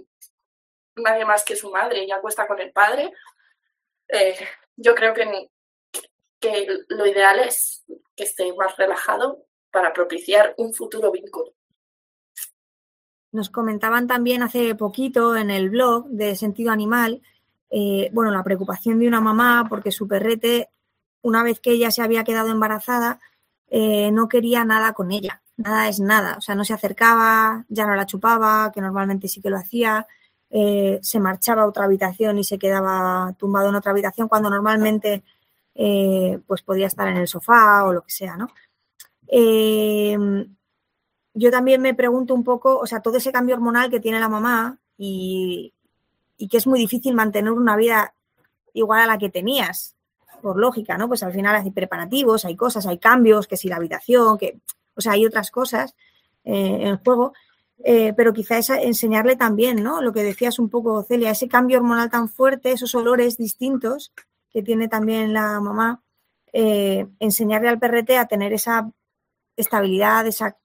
nadie 0.95 1.25
más 1.25 1.45
que 1.45 1.55
su 1.55 1.69
madre, 1.69 2.07
ya 2.07 2.19
cuesta 2.19 2.47
con 2.47 2.59
el 2.59 2.71
padre. 2.71 3.13
Eh, 4.07 4.35
yo 4.75 4.95
creo 4.95 5.13
que, 5.13 5.51
que 6.39 6.67
lo 6.87 7.05
ideal 7.05 7.39
es 7.39 7.85
que 8.15 8.23
esté 8.23 8.51
más 8.53 8.75
relajado 8.77 9.45
para 9.71 9.93
propiciar 9.93 10.55
un 10.57 10.73
futuro 10.73 11.11
vínculo. 11.11 11.53
Nos 13.31 13.51
comentaban 13.51 14.07
también 14.07 14.41
hace 14.41 14.73
poquito 14.73 15.35
en 15.35 15.51
el 15.51 15.69
blog 15.69 16.07
de 16.07 16.35
Sentido 16.35 16.71
Animal, 16.71 17.21
eh, 17.69 18.09
bueno, 18.11 18.31
la 18.31 18.43
preocupación 18.43 18.99
de 18.99 19.07
una 19.07 19.21
mamá 19.21 19.67
porque 19.69 19.91
su 19.91 20.07
perrete, 20.07 20.69
una 21.21 21.43
vez 21.43 21.59
que 21.59 21.71
ella 21.71 21.91
se 21.91 22.01
había 22.01 22.23
quedado 22.23 22.49
embarazada, 22.49 23.19
eh, 23.67 24.11
no 24.11 24.27
quería 24.27 24.65
nada 24.65 24.93
con 24.93 25.11
ella. 25.11 25.42
Nada 25.57 25.87
es 25.87 25.99
nada. 25.99 26.37
O 26.37 26.41
sea, 26.41 26.55
no 26.55 26.65
se 26.65 26.73
acercaba, 26.73 27.65
ya 27.69 27.85
no 27.85 27.95
la 27.95 28.05
chupaba, 28.05 28.71
que 28.73 28.81
normalmente 28.81 29.27
sí 29.27 29.41
que 29.41 29.49
lo 29.49 29.57
hacía. 29.57 30.07
eh, 30.55 30.99
se 31.01 31.19
marchaba 31.19 31.63
a 31.63 31.67
otra 31.67 31.85
habitación 31.85 32.37
y 32.37 32.43
se 32.43 32.59
quedaba 32.59 33.33
tumbado 33.39 33.69
en 33.69 33.75
otra 33.75 33.91
habitación 33.91 34.27
cuando 34.27 34.49
normalmente 34.51 35.23
eh, 35.75 36.39
pues 36.47 36.61
podía 36.61 36.85
estar 36.87 37.07
en 37.07 37.17
el 37.17 37.27
sofá 37.27 37.85
o 37.85 37.93
lo 37.93 38.03
que 38.03 38.11
sea, 38.11 38.37
¿no? 38.37 38.49
Eh, 39.27 40.17
yo 41.33 41.51
también 41.51 41.81
me 41.81 41.93
pregunto 41.95 42.33
un 42.35 42.43
poco, 42.43 42.77
o 42.79 42.85
sea, 42.87 43.01
todo 43.01 43.17
ese 43.17 43.31
cambio 43.31 43.55
hormonal 43.55 43.89
que 43.89 43.99
tiene 43.99 44.19
la 44.19 44.29
mamá 44.29 44.77
y, 44.97 45.73
y 46.37 46.47
que 46.47 46.57
es 46.57 46.67
muy 46.67 46.79
difícil 46.79 47.15
mantener 47.15 47.51
una 47.53 47.75
vida 47.75 48.13
igual 48.73 49.01
a 49.01 49.07
la 49.07 49.17
que 49.17 49.29
tenías. 49.29 49.95
por 50.41 50.57
lógica, 50.59 50.97
¿no? 50.97 51.07
Pues 51.07 51.23
al 51.23 51.33
final 51.33 51.55
hay 51.55 51.71
preparativos, 51.71 52.45
hay 52.45 52.55
cosas, 52.57 52.85
hay 52.87 52.99
cambios, 52.99 53.47
que 53.47 53.57
si 53.57 53.69
la 53.69 53.77
habitación, 53.77 54.37
que, 54.37 54.59
o 54.95 55.01
sea, 55.01 55.13
hay 55.13 55.25
otras 55.25 55.51
cosas 55.51 55.95
eh, 56.43 56.79
en 56.81 56.97
juego. 56.97 57.33
Eh, 57.85 58.13
pero 58.15 58.33
quizá 58.33 58.57
es 58.57 58.69
enseñarle 58.69 59.35
también, 59.35 59.83
¿no? 59.83 60.01
Lo 60.01 60.13
que 60.13 60.23
decías 60.23 60.57
un 60.57 60.69
poco, 60.69 61.03
Celia, 61.03 61.31
ese 61.31 61.49
cambio 61.49 61.79
hormonal 61.79 62.09
tan 62.09 62.29
fuerte, 62.29 62.71
esos 62.71 62.95
olores 62.95 63.37
distintos 63.37 64.13
que 64.51 64.63
tiene 64.63 64.87
también 64.87 65.33
la 65.33 65.59
mamá, 65.59 66.01
eh, 66.53 67.07
enseñarle 67.19 67.67
al 67.67 67.79
perrete 67.79 68.17
a 68.17 68.27
tener 68.27 68.53
esa 68.53 68.89
estabilidad, 69.57 70.25
esa, 70.27 70.57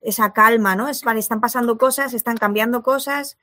esa 0.00 0.32
calma, 0.32 0.74
¿no? 0.74 0.88
Es, 0.88 1.02
vale, 1.02 1.20
están 1.20 1.40
pasando 1.40 1.78
cosas, 1.78 2.14
están 2.14 2.36
cambiando 2.36 2.82
cosas, 2.82 3.38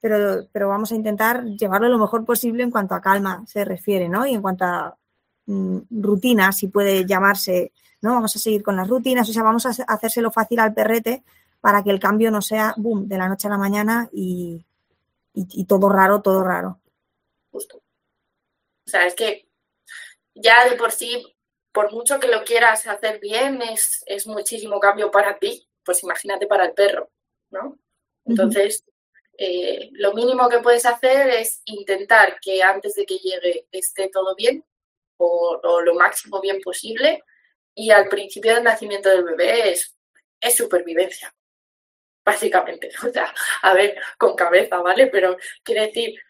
pero, 0.00 0.48
pero 0.52 0.68
vamos 0.68 0.92
a 0.92 0.96
intentar 0.96 1.44
llevarlo 1.44 1.88
lo 1.88 1.98
mejor 1.98 2.24
posible 2.24 2.62
en 2.64 2.70
cuanto 2.70 2.94
a 2.94 3.00
calma 3.00 3.44
se 3.46 3.64
refiere, 3.64 4.08
¿no? 4.08 4.26
Y 4.26 4.34
en 4.34 4.42
cuanto 4.42 4.64
a 4.64 4.98
mm, 5.46 5.78
rutina, 5.90 6.52
si 6.52 6.68
puede 6.68 7.06
llamarse, 7.06 7.72
¿no? 8.00 8.14
Vamos 8.14 8.34
a 8.36 8.38
seguir 8.38 8.62
con 8.62 8.76
las 8.76 8.88
rutinas, 8.88 9.28
o 9.28 9.32
sea, 9.32 9.42
vamos 9.42 9.66
a 9.66 9.70
hacérselo 9.70 10.30
fácil 10.30 10.60
al 10.60 10.74
perrete 10.74 11.22
para 11.60 11.82
que 11.82 11.90
el 11.90 12.00
cambio 12.00 12.30
no 12.30 12.40
sea, 12.40 12.74
boom, 12.76 13.08
de 13.08 13.18
la 13.18 13.28
noche 13.28 13.48
a 13.48 13.50
la 13.50 13.58
mañana 13.58 14.08
y, 14.12 14.64
y, 15.34 15.64
todo 15.64 15.88
raro, 15.88 16.22
todo 16.22 16.42
raro. 16.44 16.80
Justo. 17.50 17.78
O 17.78 18.90
sea, 18.90 19.06
es 19.06 19.14
que 19.14 19.48
ya 20.34 20.68
de 20.68 20.76
por 20.76 20.92
sí, 20.92 21.36
por 21.72 21.92
mucho 21.92 22.18
que 22.20 22.28
lo 22.28 22.44
quieras 22.44 22.86
hacer 22.86 23.20
bien, 23.20 23.60
es, 23.62 24.02
es 24.06 24.26
muchísimo 24.26 24.80
cambio 24.80 25.10
para 25.10 25.38
ti. 25.38 25.68
Pues 25.84 26.02
imagínate 26.02 26.46
para 26.46 26.66
el 26.66 26.74
perro, 26.74 27.10
¿no? 27.50 27.78
Entonces, 28.24 28.84
eh, 29.40 29.90
lo 29.92 30.12
mínimo 30.14 30.48
que 30.48 30.58
puedes 30.58 30.84
hacer 30.84 31.28
es 31.30 31.62
intentar 31.64 32.38
que 32.40 32.62
antes 32.62 32.94
de 32.96 33.06
que 33.06 33.18
llegue 33.18 33.66
esté 33.70 34.08
todo 34.08 34.34
bien 34.34 34.64
o, 35.16 35.60
lo 35.82 35.94
máximo 35.94 36.40
bien 36.40 36.60
posible 36.60 37.22
y 37.78 37.92
al 37.92 38.08
principio 38.08 38.54
del 38.54 38.64
nacimiento 38.64 39.08
del 39.08 39.22
bebé 39.22 39.70
es, 39.70 39.96
supervivencia, 40.56 41.32
básicamente. 42.24 42.90
O 43.08 43.12
sea, 43.12 43.32
a 43.62 43.72
ver, 43.72 43.96
con 44.18 44.34
cabeza, 44.34 44.78
¿vale? 44.78 45.06
Pero 45.06 45.36
quiere 45.62 45.86
decir 45.86 46.20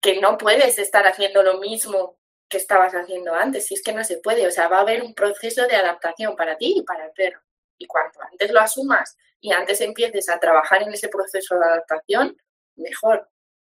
que 0.00 0.18
no 0.20 0.38
puedes 0.38 0.78
estar 0.78 1.06
haciendo 1.06 1.42
lo 1.42 1.58
mismo 1.58 2.18
que 2.48 2.56
estabas 2.56 2.94
haciendo 2.94 3.34
antes, 3.34 3.66
si 3.66 3.74
es 3.74 3.82
que 3.82 3.92
no 3.92 4.04
se 4.04 4.18
puede, 4.18 4.46
o 4.46 4.50
sea, 4.50 4.68
va 4.68 4.78
a 4.78 4.80
haber 4.80 5.02
un 5.02 5.14
proceso 5.14 5.66
de 5.66 5.76
adaptación 5.76 6.34
para 6.34 6.56
ti 6.56 6.76
y 6.78 6.82
para 6.82 7.06
el 7.06 7.12
perro. 7.12 7.40
Y 7.76 7.86
cuanto 7.86 8.20
antes 8.22 8.50
lo 8.50 8.60
asumas 8.60 9.18
y 9.40 9.52
antes 9.52 9.80
empieces 9.82 10.30
a 10.30 10.38
trabajar 10.38 10.82
en 10.82 10.92
ese 10.92 11.08
proceso 11.08 11.58
de 11.58 11.66
adaptación, 11.66 12.40
mejor. 12.76 13.28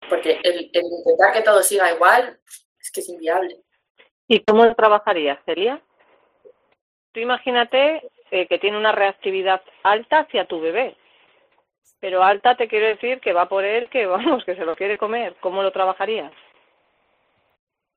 Porque 0.09 0.41
el, 0.43 0.71
intentar 0.73 1.33
que 1.33 1.43
todo 1.43 1.63
siga 1.63 1.93
igual 1.93 2.41
es 2.81 2.91
que 2.91 3.01
es 3.01 3.09
inviable. 3.09 3.63
¿Y 4.27 4.43
cómo 4.43 4.65
lo 4.65 4.75
trabajarías, 4.75 5.39
Celia? 5.45 5.81
Tú 7.13 7.21
imagínate 7.21 8.11
eh, 8.31 8.47
que 8.49 8.59
tiene 8.59 8.79
una 8.79 8.93
reactividad 8.93 9.63
alta 9.83 10.21
hacia 10.21 10.47
tu 10.47 10.61
bebé. 10.61 10.97
Pero 12.01 12.23
alta 12.23 12.57
te 12.57 12.69
quiero 12.69 12.87
decir 12.87 13.21
que 13.21 13.33
va 13.33 13.49
por 13.49 13.65
él, 13.65 13.89
que 13.91 14.07
vamos, 14.07 14.45
que 14.45 14.57
se 14.57 14.65
lo 14.65 14.77
quiere 14.77 14.99
comer. 14.99 15.37
¿Cómo 15.41 15.63
lo 15.63 15.73
trabajarías? 15.73 16.33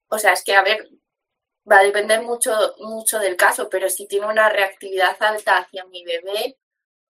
O 0.09 0.17
sea, 0.17 0.33
es 0.33 0.43
que 0.43 0.53
a 0.53 0.61
ver, 0.61 0.87
va 1.69 1.79
a 1.79 1.83
depender 1.83 2.21
mucho, 2.21 2.51
mucho 2.79 3.19
del 3.19 3.35
caso, 3.35 3.69
pero 3.69 3.89
si 3.89 4.07
tiene 4.07 4.27
una 4.27 4.49
reactividad 4.49 5.15
alta 5.19 5.57
hacia 5.57 5.85
mi 5.85 6.03
bebé, 6.03 6.57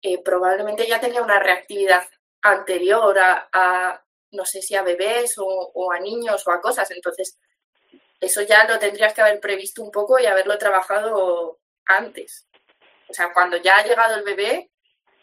eh, 0.01 0.21
probablemente 0.23 0.87
ya 0.87 0.99
tenía 0.99 1.21
una 1.21 1.39
reactividad 1.39 2.03
anterior 2.41 3.17
a, 3.19 4.03
no 4.31 4.45
sé 4.45 4.61
si 4.61 4.75
a 4.75 4.83
bebés 4.83 5.35
o, 5.37 5.91
a 5.91 5.99
niños 5.99 6.45
o 6.47 6.51
a 6.51 6.61
cosas. 6.61 6.91
Entonces, 6.91 7.39
eso 8.19 8.41
ya 8.43 8.65
lo 8.65 8.77
tendrías 8.79 9.13
que 9.13 9.21
haber 9.21 9.39
previsto 9.39 9.81
un 9.81 9.91
poco 9.91 10.19
y 10.19 10.25
haberlo 10.25 10.57
trabajado 10.57 11.59
antes. 11.85 12.47
O 13.09 13.13
sea, 13.13 13.33
cuando 13.33 13.57
ya 13.57 13.77
ha 13.77 13.83
llegado 13.83 14.15
el 14.15 14.23
bebé, 14.23 14.71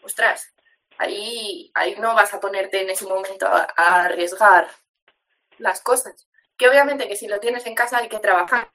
ostras, 0.03 0.53
ahí, 0.97 1.71
ahí 1.73 1.95
no 1.95 2.13
vas 2.15 2.33
a 2.33 2.39
ponerte 2.39 2.81
en 2.81 2.89
ese 2.89 3.05
momento 3.05 3.47
a, 3.47 3.65
arriesgar 3.75 4.69
las 5.57 5.81
cosas. 5.81 6.27
Que 6.57 6.69
obviamente 6.69 7.07
que 7.07 7.15
si 7.15 7.27
lo 7.27 7.39
tienes 7.39 7.65
en 7.65 7.75
casa 7.75 7.97
hay 7.97 8.09
que 8.09 8.19
trabajar. 8.19 8.71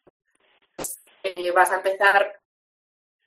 Eh, 1.22 1.50
vas 1.50 1.70
a 1.70 1.76
empezar 1.76 2.40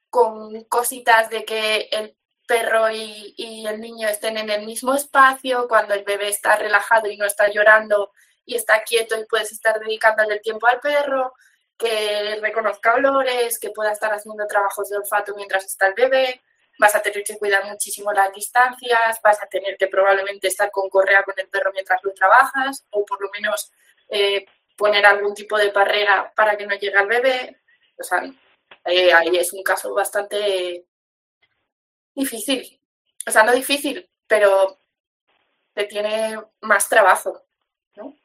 con 0.10 0.64
cositas 0.66 1.30
de 1.30 1.46
que 1.46 1.90
el 1.92 2.16
perro 2.48 2.92
y, 2.92 3.66
el 3.66 3.80
niño 3.80 4.08
estén 4.10 4.38
en 4.38 4.50
el 4.50 4.66
mismo 4.66 4.94
espacio, 4.94 5.68
cuando 5.68 5.94
el 5.94 6.04
bebé 6.04 6.30
está 6.30 6.58
relajado 6.58 7.10
y 7.10 7.18
no 7.18 7.26
está 7.26 7.50
llorando 7.50 8.12
y 8.46 8.56
está 8.56 8.84
quieto 8.84 9.18
y 9.18 9.26
puedes 9.26 9.52
estar 9.52 9.80
dedicándole 9.80 10.36
el 10.36 10.42
tiempo 10.42 10.68
al 10.68 10.82
perro, 10.82 11.34
que 11.82 12.38
reconozca 12.40 12.94
olores, 12.94 13.58
que 13.60 13.72
pueda 13.72 13.92
estar 13.92 14.14
haciendo 14.14 14.46
trabajos 14.46 14.90
de 14.90 14.98
olfato 14.98 15.34
mientras 15.36 15.66
está 15.66 15.88
el 15.88 15.96
bebé, 15.96 16.42
vas 16.78 16.94
a 16.96 17.02
tener 17.02 17.24
que 17.24 17.38
cuidar 17.38 17.66
muchísimo 17.66 18.14
las 18.14 18.32
distancias, 18.34 19.20
vas 19.24 19.42
a 19.42 19.48
tener 19.48 19.78
que 19.78 19.88
probablemente 19.88 20.48
estar 20.48 20.70
con 20.70 20.90
correa 20.90 21.24
con 21.24 21.34
el 21.38 21.48
perro 21.48 21.72
mientras 21.74 22.00
lo 22.04 22.14
trabajas 22.14 22.86
o 22.92 23.04
por 23.04 23.22
lo 23.22 23.30
menos 23.32 23.72
eh, 24.10 24.46
poner 24.78 25.06
algún 25.06 25.34
tipo 25.34 25.58
de 25.58 25.72
barrera 25.72 26.32
para 26.36 26.56
que 26.56 26.68
no 26.68 26.76
llegue 26.76 26.98
al 26.98 27.08
bebé. 27.08 27.62
O 27.98 28.04
sea, 28.04 28.24
eh, 28.86 29.12
ahí 29.14 29.36
es 29.38 29.52
un 29.54 29.64
caso 29.64 29.94
bastante 29.94 30.86
difícil. 32.14 32.80
O 33.28 33.32
sea, 33.32 33.44
no 33.44 33.54
difícil, 33.54 34.08
pero 34.28 34.80
te 35.74 35.86
tiene 35.86 36.40
más 36.62 36.88
trabajo, 36.88 37.44
¿no? 37.96 38.16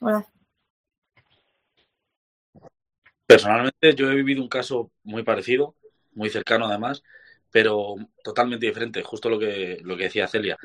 Hola. 0.00 0.26
Personalmente 3.26 3.94
yo 3.94 4.10
he 4.10 4.14
vivido 4.14 4.42
un 4.42 4.48
caso 4.48 4.90
muy 5.02 5.22
parecido, 5.22 5.74
muy 6.12 6.28
cercano 6.30 6.66
además, 6.66 7.02
pero 7.50 7.96
totalmente 8.22 8.66
diferente, 8.66 9.02
justo 9.02 9.30
lo 9.30 9.38
que, 9.38 9.78
lo 9.82 9.96
que 9.96 10.04
decía 10.04 10.28
Celia. 10.28 10.58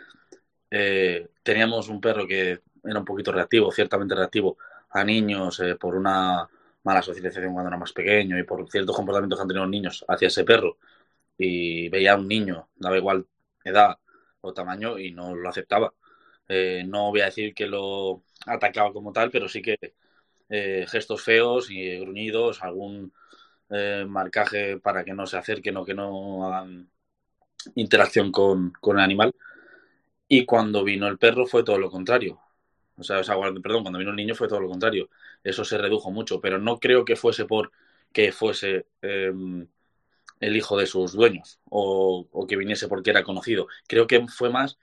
Eh, 0.72 1.30
teníamos 1.44 1.90
un 1.90 2.02
perro 2.02 2.28
que 2.28 2.62
era 2.84 3.00
un 3.00 3.06
poquito 3.06 3.32
reactivo, 3.32 3.72
ciertamente 3.72 4.16
reactivo 4.16 4.58
a 4.92 5.04
niños 5.04 5.60
eh, 5.62 5.76
por 5.76 5.96
una 5.96 6.48
mala 6.84 7.02
socialización 7.02 7.54
cuando 7.54 7.70
era 7.70 7.78
más 7.78 7.94
pequeño 7.94 8.38
y 8.40 8.44
por 8.44 8.70
ciertos 8.70 8.96
comportamientos 8.96 9.38
que 9.40 9.42
han 9.44 9.48
tenido 9.48 9.66
los 9.66 9.72
niños 9.72 10.06
hacia 10.08 10.28
ese 10.28 10.44
perro 10.46 10.78
y 11.38 11.90
veía 11.90 12.14
a 12.14 12.18
un 12.18 12.28
niño, 12.28 12.70
daba 12.76 12.98
igual 12.98 13.28
edad 13.64 13.98
o 14.42 14.54
tamaño, 14.54 15.00
y 15.00 15.12
no 15.12 15.36
lo 15.36 15.50
aceptaba. 15.50 15.94
Eh, 16.48 16.84
no 16.88 17.10
voy 17.12 17.22
a 17.22 17.26
decir 17.26 17.54
que 17.54 17.68
lo 17.68 18.24
atacaba 18.46 18.94
como 18.94 19.14
tal, 19.14 19.32
pero 19.32 19.48
sí 19.50 19.62
que 19.62 19.78
eh, 20.50 20.86
gestos 20.88 21.24
feos 21.24 21.70
y 21.72 22.00
gruñidos, 22.00 22.64
algún 22.64 23.14
eh, 23.70 24.06
marcaje 24.08 24.78
para 24.80 25.04
que 25.04 25.14
no 25.14 25.26
se 25.28 25.38
acerquen 25.38 25.78
o 25.78 25.86
que 25.86 25.94
no 25.94 26.46
hagan 26.48 26.90
interacción 27.76 28.32
con, 28.32 28.72
con, 28.80 28.98
el 28.98 29.04
animal. 29.04 29.34
Y 30.28 30.46
cuando 30.46 30.84
vino 30.84 31.08
el 31.08 31.18
perro 31.18 31.46
fue 31.48 31.64
todo 31.64 31.78
lo 31.80 31.90
contrario. 31.90 32.40
O 32.98 33.04
sea, 33.04 33.20
o 33.20 33.24
sea, 33.24 33.36
perdón, 33.62 33.84
cuando 33.84 34.00
vino 34.00 34.12
el 34.12 34.18
niño 34.18 34.36
fue 34.36 34.48
todo 34.48 34.60
lo 34.60 34.70
contrario. 34.70 35.10
Eso 35.44 35.64
se 35.66 35.78
redujo 35.78 36.12
mucho, 36.12 36.42
pero 36.42 36.60
no 36.60 36.80
creo 36.80 37.06
que 37.06 37.16
fuese 37.16 37.46
por 37.46 37.72
que 38.14 38.32
fuese 38.32 38.88
em, 39.02 39.68
el 40.40 40.56
hijo 40.56 40.78
de 40.78 40.86
sus 40.88 41.14
dueños 41.14 41.60
o, 41.70 42.28
que 42.48 42.58
viniese 42.58 42.88
porque 42.88 43.12
era 43.12 43.24
conocido. 43.24 43.68
Creo 43.88 44.08
que 44.08 44.28
fue 44.28 44.50
más 44.50 44.78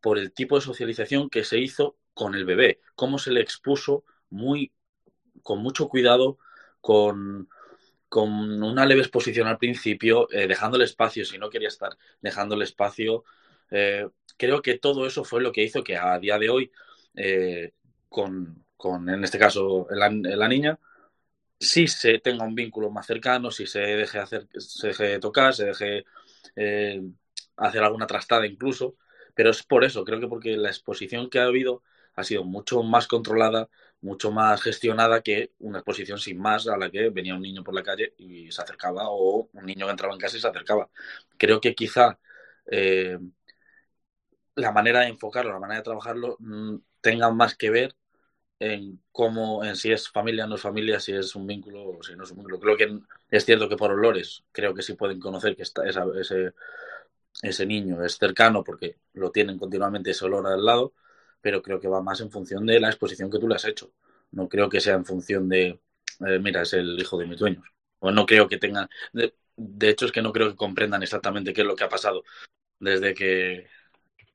por 0.00 0.18
el 0.18 0.32
tipo 0.32 0.56
de 0.56 0.62
socialización 0.62 1.30
que 1.30 1.44
se 1.44 1.58
hizo 1.58 1.96
con 2.14 2.34
el 2.34 2.44
bebé, 2.44 2.80
cómo 2.94 3.18
se 3.18 3.30
le 3.32 3.40
expuso 3.40 4.04
muy, 4.30 4.72
con 5.42 5.60
mucho 5.60 5.88
cuidado, 5.88 6.38
con, 6.80 7.48
con 8.08 8.62
una 8.62 8.86
leve 8.86 9.00
exposición 9.00 9.46
al 9.48 9.58
principio, 9.58 10.30
eh, 10.32 10.46
dejándole 10.46 10.84
espacio 10.84 11.24
si 11.24 11.38
no 11.38 11.50
quería 11.50 11.68
estar, 11.68 11.96
dejándole 12.20 12.64
espacio. 12.64 13.24
Eh, 13.70 14.08
creo 14.36 14.62
que 14.62 14.78
todo 14.78 15.06
eso 15.06 15.24
fue 15.24 15.42
lo 15.42 15.52
que 15.52 15.62
hizo 15.62 15.84
que 15.84 15.96
a 15.96 16.18
día 16.18 16.38
de 16.38 16.50
hoy, 16.50 16.72
eh, 17.14 17.72
con, 18.08 18.64
con, 18.76 19.08
en 19.08 19.22
este 19.24 19.38
caso, 19.38 19.86
la, 19.90 20.08
niña, 20.48 20.78
si 21.58 21.86
se 21.88 22.18
tenga 22.18 22.44
un 22.44 22.54
vínculo 22.54 22.90
más 22.90 23.06
cercano, 23.06 23.50
si 23.50 23.66
se 23.66 23.80
deje 23.80 24.18
hacer, 24.18 24.48
se 24.58 24.88
deje 24.88 25.18
tocar, 25.18 25.54
se 25.54 25.66
deje 25.66 26.04
eh, 26.56 27.02
hacer 27.56 27.82
alguna 27.82 28.06
trastada 28.06 28.46
incluso, 28.46 28.96
pero 29.34 29.50
es 29.50 29.62
por 29.62 29.84
eso, 29.84 30.04
creo 30.04 30.20
que 30.20 30.28
porque 30.28 30.56
la 30.56 30.70
exposición 30.70 31.30
que 31.30 31.38
ha 31.38 31.44
habido 31.44 31.82
ha 32.14 32.24
sido 32.24 32.44
mucho 32.44 32.82
más 32.82 33.06
controlada, 33.06 33.68
mucho 34.02 34.30
más 34.32 34.62
gestionada 34.62 35.22
que 35.22 35.52
una 35.58 35.78
exposición 35.78 36.18
sin 36.18 36.38
más 36.38 36.66
a 36.68 36.76
la 36.76 36.90
que 36.90 37.10
venía 37.10 37.34
un 37.34 37.42
niño 37.42 37.62
por 37.64 37.74
la 37.74 37.82
calle 37.82 38.14
y 38.18 38.50
se 38.50 38.62
acercaba 38.62 39.04
o 39.10 39.48
un 39.52 39.66
niño 39.66 39.86
que 39.86 39.92
entraba 39.92 40.14
en 40.14 40.20
casa 40.20 40.36
y 40.36 40.40
se 40.40 40.48
acercaba. 40.48 40.88
Creo 41.38 41.60
que 41.60 41.74
quizá 41.74 42.18
eh, 42.66 43.18
la 44.54 44.72
manera 44.72 45.00
de 45.00 45.08
enfocarlo, 45.08 45.52
la 45.52 45.58
manera 45.60 45.80
de 45.80 45.84
trabajarlo 45.84 46.36
mm, 46.40 46.76
tenga 47.00 47.30
más 47.30 47.56
que 47.56 47.70
ver 47.70 47.96
en 48.60 49.02
cómo, 49.12 49.64
en 49.64 49.76
si 49.76 49.92
es 49.92 50.08
familia 50.10 50.44
o 50.44 50.48
no 50.48 50.56
es 50.56 50.62
familia, 50.62 51.00
si 51.00 51.12
es 51.12 51.34
un 51.36 51.46
vínculo 51.46 51.98
o 51.98 52.02
si 52.02 52.16
no 52.16 52.24
es 52.24 52.30
un 52.30 52.38
vínculo. 52.38 52.60
Creo 52.60 52.76
que 52.76 53.00
es 53.30 53.44
cierto 53.44 53.68
que 53.68 53.76
por 53.76 53.92
olores 53.92 54.44
creo 54.52 54.74
que 54.74 54.82
sí 54.82 54.94
pueden 54.94 55.20
conocer 55.20 55.56
que 55.56 55.62
está 55.62 55.82
ese, 55.88 56.52
ese 57.42 57.66
niño 57.66 58.04
es 58.04 58.18
cercano 58.18 58.64
porque 58.64 58.96
lo 59.14 59.30
tienen 59.30 59.58
continuamente 59.58 60.10
ese 60.10 60.24
olor 60.26 60.46
al 60.46 60.64
lado, 60.64 60.92
pero 61.40 61.62
creo 61.62 61.80
que 61.80 61.88
va 61.88 62.02
más 62.02 62.20
en 62.20 62.30
función 62.30 62.66
de 62.66 62.80
la 62.80 62.88
exposición 62.88 63.30
que 63.30 63.38
tú 63.38 63.48
le 63.48 63.54
has 63.56 63.64
hecho. 63.64 63.92
No 64.32 64.48
creo 64.48 64.68
que 64.68 64.80
sea 64.80 64.94
en 64.94 65.04
función 65.04 65.48
de 65.48 65.80
eh, 66.26 66.38
mira, 66.38 66.62
es 66.62 66.72
el 66.74 66.98
hijo 67.00 67.18
de 67.18 67.26
mis 67.26 67.38
dueños. 67.38 67.64
O 68.00 68.10
no 68.10 68.26
creo 68.26 68.48
que 68.48 68.58
tengan, 68.58 68.88
de, 69.12 69.32
hecho 69.90 70.06
es 70.06 70.12
que 70.12 70.22
no 70.22 70.32
creo 70.32 70.50
que 70.50 70.56
comprendan 70.56 71.02
exactamente 71.02 71.52
qué 71.52 71.62
es 71.62 71.66
lo 71.66 71.76
que 71.76 71.84
ha 71.84 71.88
pasado 71.88 72.24
desde 72.80 73.14
que 73.14 73.68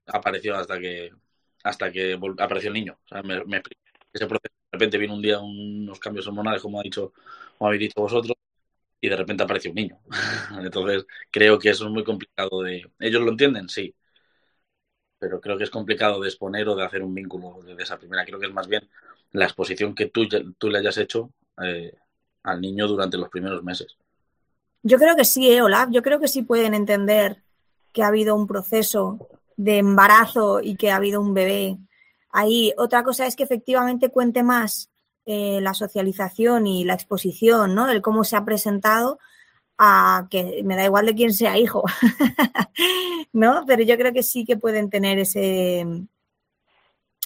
apareció 0.07 0.55
hasta 0.57 0.79
que 0.79 1.11
hasta 1.63 1.91
que 1.91 2.19
apareció 2.39 2.69
el 2.69 2.75
niño. 2.75 2.99
O 3.05 3.07
sea, 3.09 3.23
me, 3.23 3.35
ese 4.13 4.27
proceso, 4.27 4.53
de 4.71 4.71
repente 4.73 4.97
viene 4.97 5.13
un 5.15 5.21
día 5.21 5.39
unos 5.39 5.99
cambios 5.99 6.27
hormonales, 6.27 6.61
como 6.61 6.79
ha 6.79 6.83
dicho, 6.83 7.13
como 7.57 7.69
habéis 7.69 7.81
dicho 7.81 8.01
vosotros, 8.01 8.37
y 9.01 9.09
de 9.09 9.15
repente 9.17 9.43
aparece 9.43 9.69
un 9.69 9.75
niño. 9.75 9.99
Entonces, 10.61 11.05
creo 11.31 11.59
que 11.59 11.69
eso 11.69 11.85
es 11.85 11.91
muy 11.91 12.03
complicado 12.03 12.61
de. 12.63 12.89
¿Ellos 12.99 13.21
lo 13.23 13.31
entienden? 13.31 13.69
Sí. 13.69 13.95
Pero 15.25 15.41
creo 15.41 15.57
que 15.57 15.63
es 15.63 15.71
complicado 15.71 16.21
de 16.21 16.29
exponer 16.29 16.69
o 16.69 16.75
de 16.75 16.85
hacer 16.85 17.01
un 17.01 17.15
vínculo 17.15 17.57
desde 17.65 17.81
esa 17.81 17.97
primera. 17.97 18.23
Creo 18.23 18.39
que 18.39 18.45
es 18.45 18.53
más 18.53 18.67
bien 18.67 18.87
la 19.31 19.45
exposición 19.45 19.95
que 19.95 20.05
tú, 20.05 20.27
tú 20.55 20.69
le 20.69 20.77
hayas 20.77 20.99
hecho 20.99 21.31
eh, 21.63 21.95
al 22.43 22.61
niño 22.61 22.87
durante 22.87 23.17
los 23.17 23.29
primeros 23.29 23.63
meses. 23.63 23.97
Yo 24.83 24.99
creo 24.99 25.15
que 25.15 25.25
sí, 25.25 25.51
eh, 25.51 25.63
Olaf. 25.63 25.89
Yo 25.89 26.03
creo 26.03 26.19
que 26.19 26.27
sí 26.27 26.43
pueden 26.43 26.75
entender 26.75 27.41
que 27.91 28.03
ha 28.03 28.07
habido 28.09 28.35
un 28.35 28.45
proceso 28.45 29.17
de 29.57 29.79
embarazo 29.79 30.59
y 30.61 30.75
que 30.75 30.91
ha 30.91 30.97
habido 30.97 31.19
un 31.21 31.33
bebé 31.33 31.79
ahí. 32.29 32.71
Otra 32.77 33.03
cosa 33.03 33.25
es 33.25 33.35
que 33.35 33.45
efectivamente 33.45 34.09
cuente 34.09 34.43
más 34.43 34.91
eh, 35.25 35.59
la 35.59 35.73
socialización 35.73 36.67
y 36.67 36.83
la 36.83 36.93
exposición, 36.93 37.73
¿no? 37.73 37.89
El 37.89 38.03
cómo 38.03 38.23
se 38.23 38.35
ha 38.35 38.45
presentado 38.45 39.17
a 39.77 40.27
que 40.29 40.61
me 40.63 40.75
da 40.75 40.85
igual 40.85 41.05
de 41.05 41.15
quién 41.15 41.33
sea 41.33 41.57
hijo, 41.57 41.83
¿no? 43.33 43.63
Pero 43.67 43.83
yo 43.83 43.97
creo 43.97 44.13
que 44.13 44.23
sí 44.23 44.45
que 44.45 44.57
pueden 44.57 44.89
tener 44.89 45.19
ese, 45.19 45.85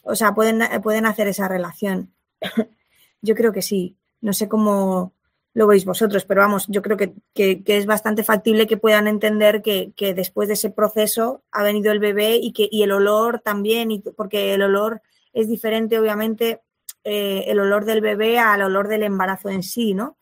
o 0.03 0.15
sea, 0.15 0.33
pueden, 0.33 0.61
pueden 0.81 1.05
hacer 1.05 1.27
esa 1.27 1.47
relación. 1.47 2.13
yo 3.21 3.35
creo 3.35 3.51
que 3.51 3.61
sí. 3.61 3.95
No 4.21 4.33
sé 4.33 4.49
cómo 4.49 5.13
lo 5.53 5.67
veis 5.67 5.85
vosotros, 5.85 6.25
pero 6.25 6.41
vamos, 6.41 6.67
yo 6.67 6.81
creo 6.81 6.97
que, 6.97 7.13
es 7.35 7.85
bastante 7.85 8.23
factible 8.23 8.67
que 8.67 8.77
puedan 8.77 9.07
entender 9.07 9.61
que, 9.61 9.93
después 10.15 10.47
de 10.47 10.53
ese 10.53 10.69
proceso 10.69 11.43
ha 11.51 11.63
venido 11.63 11.91
el 11.91 11.99
bebé 11.99 12.35
y 12.35 12.53
que 12.53 12.67
y 12.71 12.83
el 12.83 12.91
olor 12.91 13.39
también, 13.39 13.91
y, 13.91 13.99
porque 13.99 14.53
el 14.53 14.61
olor 14.61 15.01
es 15.33 15.47
diferente, 15.47 15.99
obviamente, 15.99 16.61
eh, 17.03 17.45
el 17.47 17.59
olor 17.59 17.85
del 17.85 18.01
bebé 18.01 18.39
al 18.39 18.61
olor 18.61 18.87
del 18.87 19.03
embarazo 19.03 19.49
en 19.49 19.63
sí, 19.63 19.93
¿no? 19.93 20.17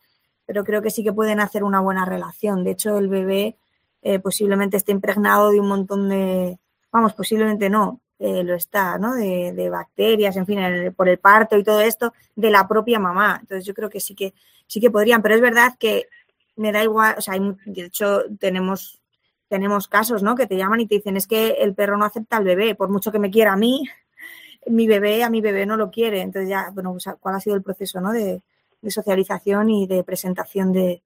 Pero 0.48 0.64
creo 0.64 0.80
que 0.80 0.88
sí 0.88 1.04
que 1.04 1.12
pueden 1.12 1.40
hacer 1.40 1.62
una 1.62 1.80
buena 1.80 2.06
relación. 2.06 2.64
De 2.64 2.70
hecho, 2.70 2.96
el 2.96 3.08
bebé 3.08 3.58
eh, 4.00 4.18
posiblemente 4.18 4.78
esté 4.78 4.92
impregnado 4.92 5.50
de 5.50 5.60
un 5.60 5.68
montón 5.68 6.08
de, 6.08 6.58
vamos, 6.90 7.12
posiblemente 7.12 7.68
no, 7.68 8.00
eh, 8.18 8.42
lo 8.44 8.54
está, 8.54 8.96
¿no? 8.96 9.14
De, 9.14 9.68
bacterias, 9.68 10.38
en 10.38 10.46
fin, 10.46 10.58
por 10.96 11.10
el 11.10 11.18
parto 11.18 11.58
y 11.58 11.62
todo 11.62 11.82
esto, 11.82 12.14
de 12.34 12.50
la 12.50 12.66
propia 12.66 12.98
mamá. 12.98 13.36
Entonces 13.42 13.66
yo 13.66 13.74
creo 13.74 13.90
que 13.90 14.00
sí 14.00 14.14
que 14.14 14.32
sí 14.66 14.80
que 14.80 14.90
podrían, 14.90 15.20
pero 15.20 15.34
es 15.34 15.42
verdad 15.42 15.74
que 15.78 16.08
me 16.56 16.72
da 16.72 16.82
igual, 16.82 17.16
o 17.18 17.20
sea, 17.20 17.34
de 17.66 17.84
hecho 17.84 18.22
tenemos 18.40 19.02
tenemos 19.48 19.86
casos, 19.86 20.22
¿no? 20.22 20.34
Que 20.34 20.46
te 20.46 20.56
llaman 20.56 20.80
y 20.80 20.86
te 20.86 20.94
dicen 20.94 21.18
es 21.18 21.26
que 21.26 21.50
el 21.60 21.74
perro 21.74 21.98
no 21.98 22.06
acepta 22.06 22.38
al 22.38 22.44
bebé, 22.44 22.74
por 22.74 22.88
mucho 22.88 23.12
que 23.12 23.18
me 23.18 23.30
quiera 23.30 23.52
a 23.52 23.56
mí, 23.56 23.84
mi 24.66 24.86
bebé 24.86 25.24
a 25.24 25.30
mi 25.30 25.42
bebé 25.42 25.66
no 25.66 25.76
lo 25.76 25.90
quiere. 25.90 26.22
Entonces 26.22 26.48
ya, 26.48 26.70
bueno, 26.72 26.96
¿cuál 27.20 27.34
ha 27.34 27.40
sido 27.40 27.56
el 27.56 27.62
proceso, 27.62 28.00
¿no? 28.00 28.12
De, 28.12 28.42
socialización 28.82 29.70
y 29.70 29.86
de 29.86 30.04
presentación 30.04 30.72
de, 30.72 31.02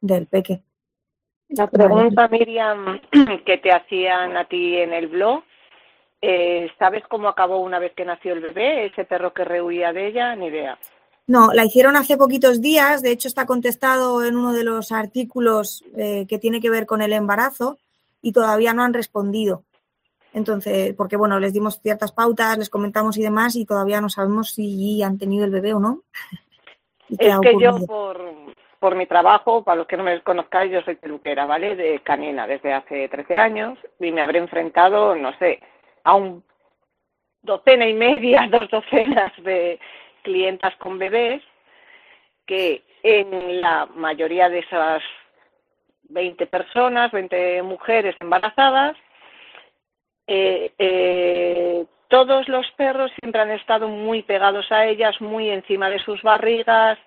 del 0.00 0.26
peque. 0.26 0.62
La 1.48 1.66
pregunta, 1.66 2.28
Miriam, 2.28 3.00
que 3.46 3.58
te 3.58 3.72
hacían 3.72 4.36
a 4.36 4.44
ti 4.46 4.76
en 4.76 4.92
el 4.92 5.08
blog, 5.08 5.42
eh, 6.20 6.68
¿Sabes 6.78 7.04
cómo 7.08 7.28
acabó 7.28 7.60
una 7.60 7.78
vez 7.78 7.92
que 7.94 8.04
nació 8.04 8.32
el 8.32 8.40
bebé? 8.40 8.86
Ese 8.86 9.04
perro 9.04 9.32
que 9.32 9.44
rehuía 9.44 9.92
de 9.92 10.08
ella, 10.08 10.34
ni 10.34 10.46
idea. 10.46 10.78
No, 11.26 11.52
la 11.52 11.64
hicieron 11.64 11.94
hace 11.94 12.16
poquitos 12.16 12.60
días, 12.60 13.02
de 13.02 13.12
hecho 13.12 13.28
está 13.28 13.46
contestado 13.46 14.24
en 14.24 14.36
uno 14.36 14.52
de 14.52 14.64
los 14.64 14.92
artículos 14.92 15.84
eh, 15.96 16.26
que 16.26 16.38
tiene 16.38 16.60
que 16.60 16.70
ver 16.70 16.86
con 16.86 17.02
el 17.02 17.12
embarazo 17.12 17.78
y 18.22 18.32
todavía 18.32 18.72
no 18.72 18.82
han 18.82 18.94
respondido. 18.94 19.64
Entonces, 20.32 20.94
porque 20.94 21.16
bueno, 21.16 21.38
les 21.38 21.52
dimos 21.52 21.80
ciertas 21.80 22.12
pautas, 22.12 22.58
les 22.58 22.70
comentamos 22.70 23.16
y 23.18 23.22
demás 23.22 23.56
y 23.56 23.64
todavía 23.64 24.00
no 24.00 24.08
sabemos 24.08 24.50
si 24.50 25.02
han 25.02 25.18
tenido 25.18 25.44
el 25.44 25.50
bebé 25.50 25.74
o 25.74 25.80
no. 25.80 26.02
Es 27.10 27.40
que 27.40 27.54
yo 27.60 27.78
por, 27.86 28.20
por 28.78 28.94
mi 28.94 29.06
trabajo, 29.06 29.64
para 29.64 29.76
los 29.76 29.86
que 29.86 29.96
no 29.96 30.04
me 30.04 30.20
conozcáis, 30.22 30.72
yo 30.72 30.82
soy 30.82 30.96
peluquera, 30.96 31.46
¿vale? 31.46 31.76
De 31.76 32.00
canina 32.00 32.46
desde 32.46 32.72
hace 32.72 33.08
13 33.08 33.34
años 33.36 33.78
y 33.98 34.12
me 34.12 34.20
habré 34.20 34.38
enfrentado, 34.38 35.14
no 35.16 35.32
sé, 35.38 35.60
a 36.04 36.14
un 36.14 36.44
docena 37.42 37.86
y 37.86 37.94
media, 37.94 38.48
dos 38.50 38.68
docenas 38.70 39.32
de 39.42 39.78
clientas 40.22 40.74
con 40.76 40.98
bebés, 40.98 41.42
que 42.46 42.82
en 43.02 43.60
la 43.60 43.86
mayoría 43.86 44.48
de 44.48 44.60
esas 44.60 45.02
20 46.08 46.46
personas, 46.46 47.12
20 47.12 47.62
mujeres 47.62 48.16
embarazadas, 48.20 48.96
eh, 50.26 50.72
eh, 50.78 51.86
todos 52.08 52.48
los 52.48 52.70
perros 52.72 53.10
siempre 53.20 53.40
han 53.40 53.50
estado 53.50 53.88
muy 53.88 54.22
pegados 54.22 54.70
a 54.72 54.86
ellas, 54.86 55.20
muy 55.20 55.50
encima 55.50 55.90
de 55.90 55.98
sus 56.00 56.22
barrigas, 56.22 56.98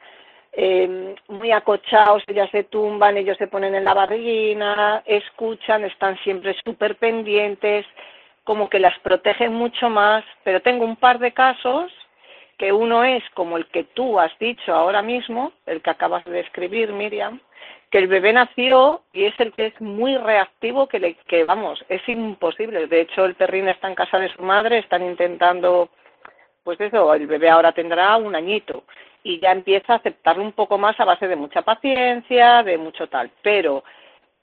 eh, 0.54 1.16
muy 1.28 1.52
acochados, 1.52 2.24
ellas 2.28 2.50
se 2.52 2.64
tumban, 2.64 3.18
ellos 3.18 3.38
se 3.38 3.48
ponen 3.48 3.76
en 3.76 3.86
la 3.86 3.94
barriguina, 3.94 5.02
escuchan, 5.06 5.86
están 5.86 6.18
siempre 6.20 6.56
súper 6.64 6.98
pendientes, 6.98 7.86
como 8.44 8.70
que 8.70 8.80
las 8.80 8.98
protegen 9.00 9.54
mucho 9.54 9.90
más, 9.90 10.24
pero 10.44 10.62
tengo 10.62 10.86
un 10.86 10.96
par 10.96 11.20
de 11.20 11.32
casos 11.32 11.92
que 12.62 12.72
uno 12.72 13.04
es 13.04 13.24
como 13.34 13.58
el 13.58 13.66
que 13.66 13.86
tú 13.86 14.20
has 14.20 14.38
dicho 14.38 14.72
ahora 14.72 15.02
mismo, 15.02 15.52
el 15.66 15.82
que 15.82 15.90
acabas 15.90 16.24
de 16.26 16.34
describir, 16.34 16.94
Miriam, 16.94 17.40
que 17.90 17.98
el 17.98 18.06
bebé 18.06 18.34
nació 18.34 19.02
y 19.14 19.26
es 19.26 19.34
el 19.40 19.52
que 19.54 19.66
es 19.66 19.82
muy 19.82 20.16
reactivo, 20.16 20.88
que, 20.88 21.00
le, 21.00 21.16
que 21.28 21.44
vamos, 21.44 21.84
es 21.90 22.08
imposible. 22.08 22.86
De 22.86 23.02
hecho, 23.02 23.26
el 23.26 23.34
perrín 23.34 23.68
está 23.68 23.88
en 23.88 23.96
casa 23.96 24.20
de 24.20 24.32
su 24.32 24.44
madre, 24.44 24.78
están 24.78 25.04
intentando, 25.04 25.90
pues 26.64 26.80
eso, 26.80 27.12
el 27.16 27.26
bebé 27.26 27.50
ahora 27.50 27.72
tendrá 27.72 28.16
un 28.18 28.36
añito 28.36 28.84
y 29.24 29.40
ya 29.40 29.54
empieza 29.54 29.94
a 29.94 29.96
aceptarlo 29.96 30.44
un 30.44 30.52
poco 30.52 30.78
más 30.78 31.00
a 31.00 31.06
base 31.06 31.28
de 31.28 31.36
mucha 31.36 31.64
paciencia, 31.64 32.62
de 32.62 32.78
mucho 32.78 33.10
tal. 33.10 33.32
Pero 33.42 33.84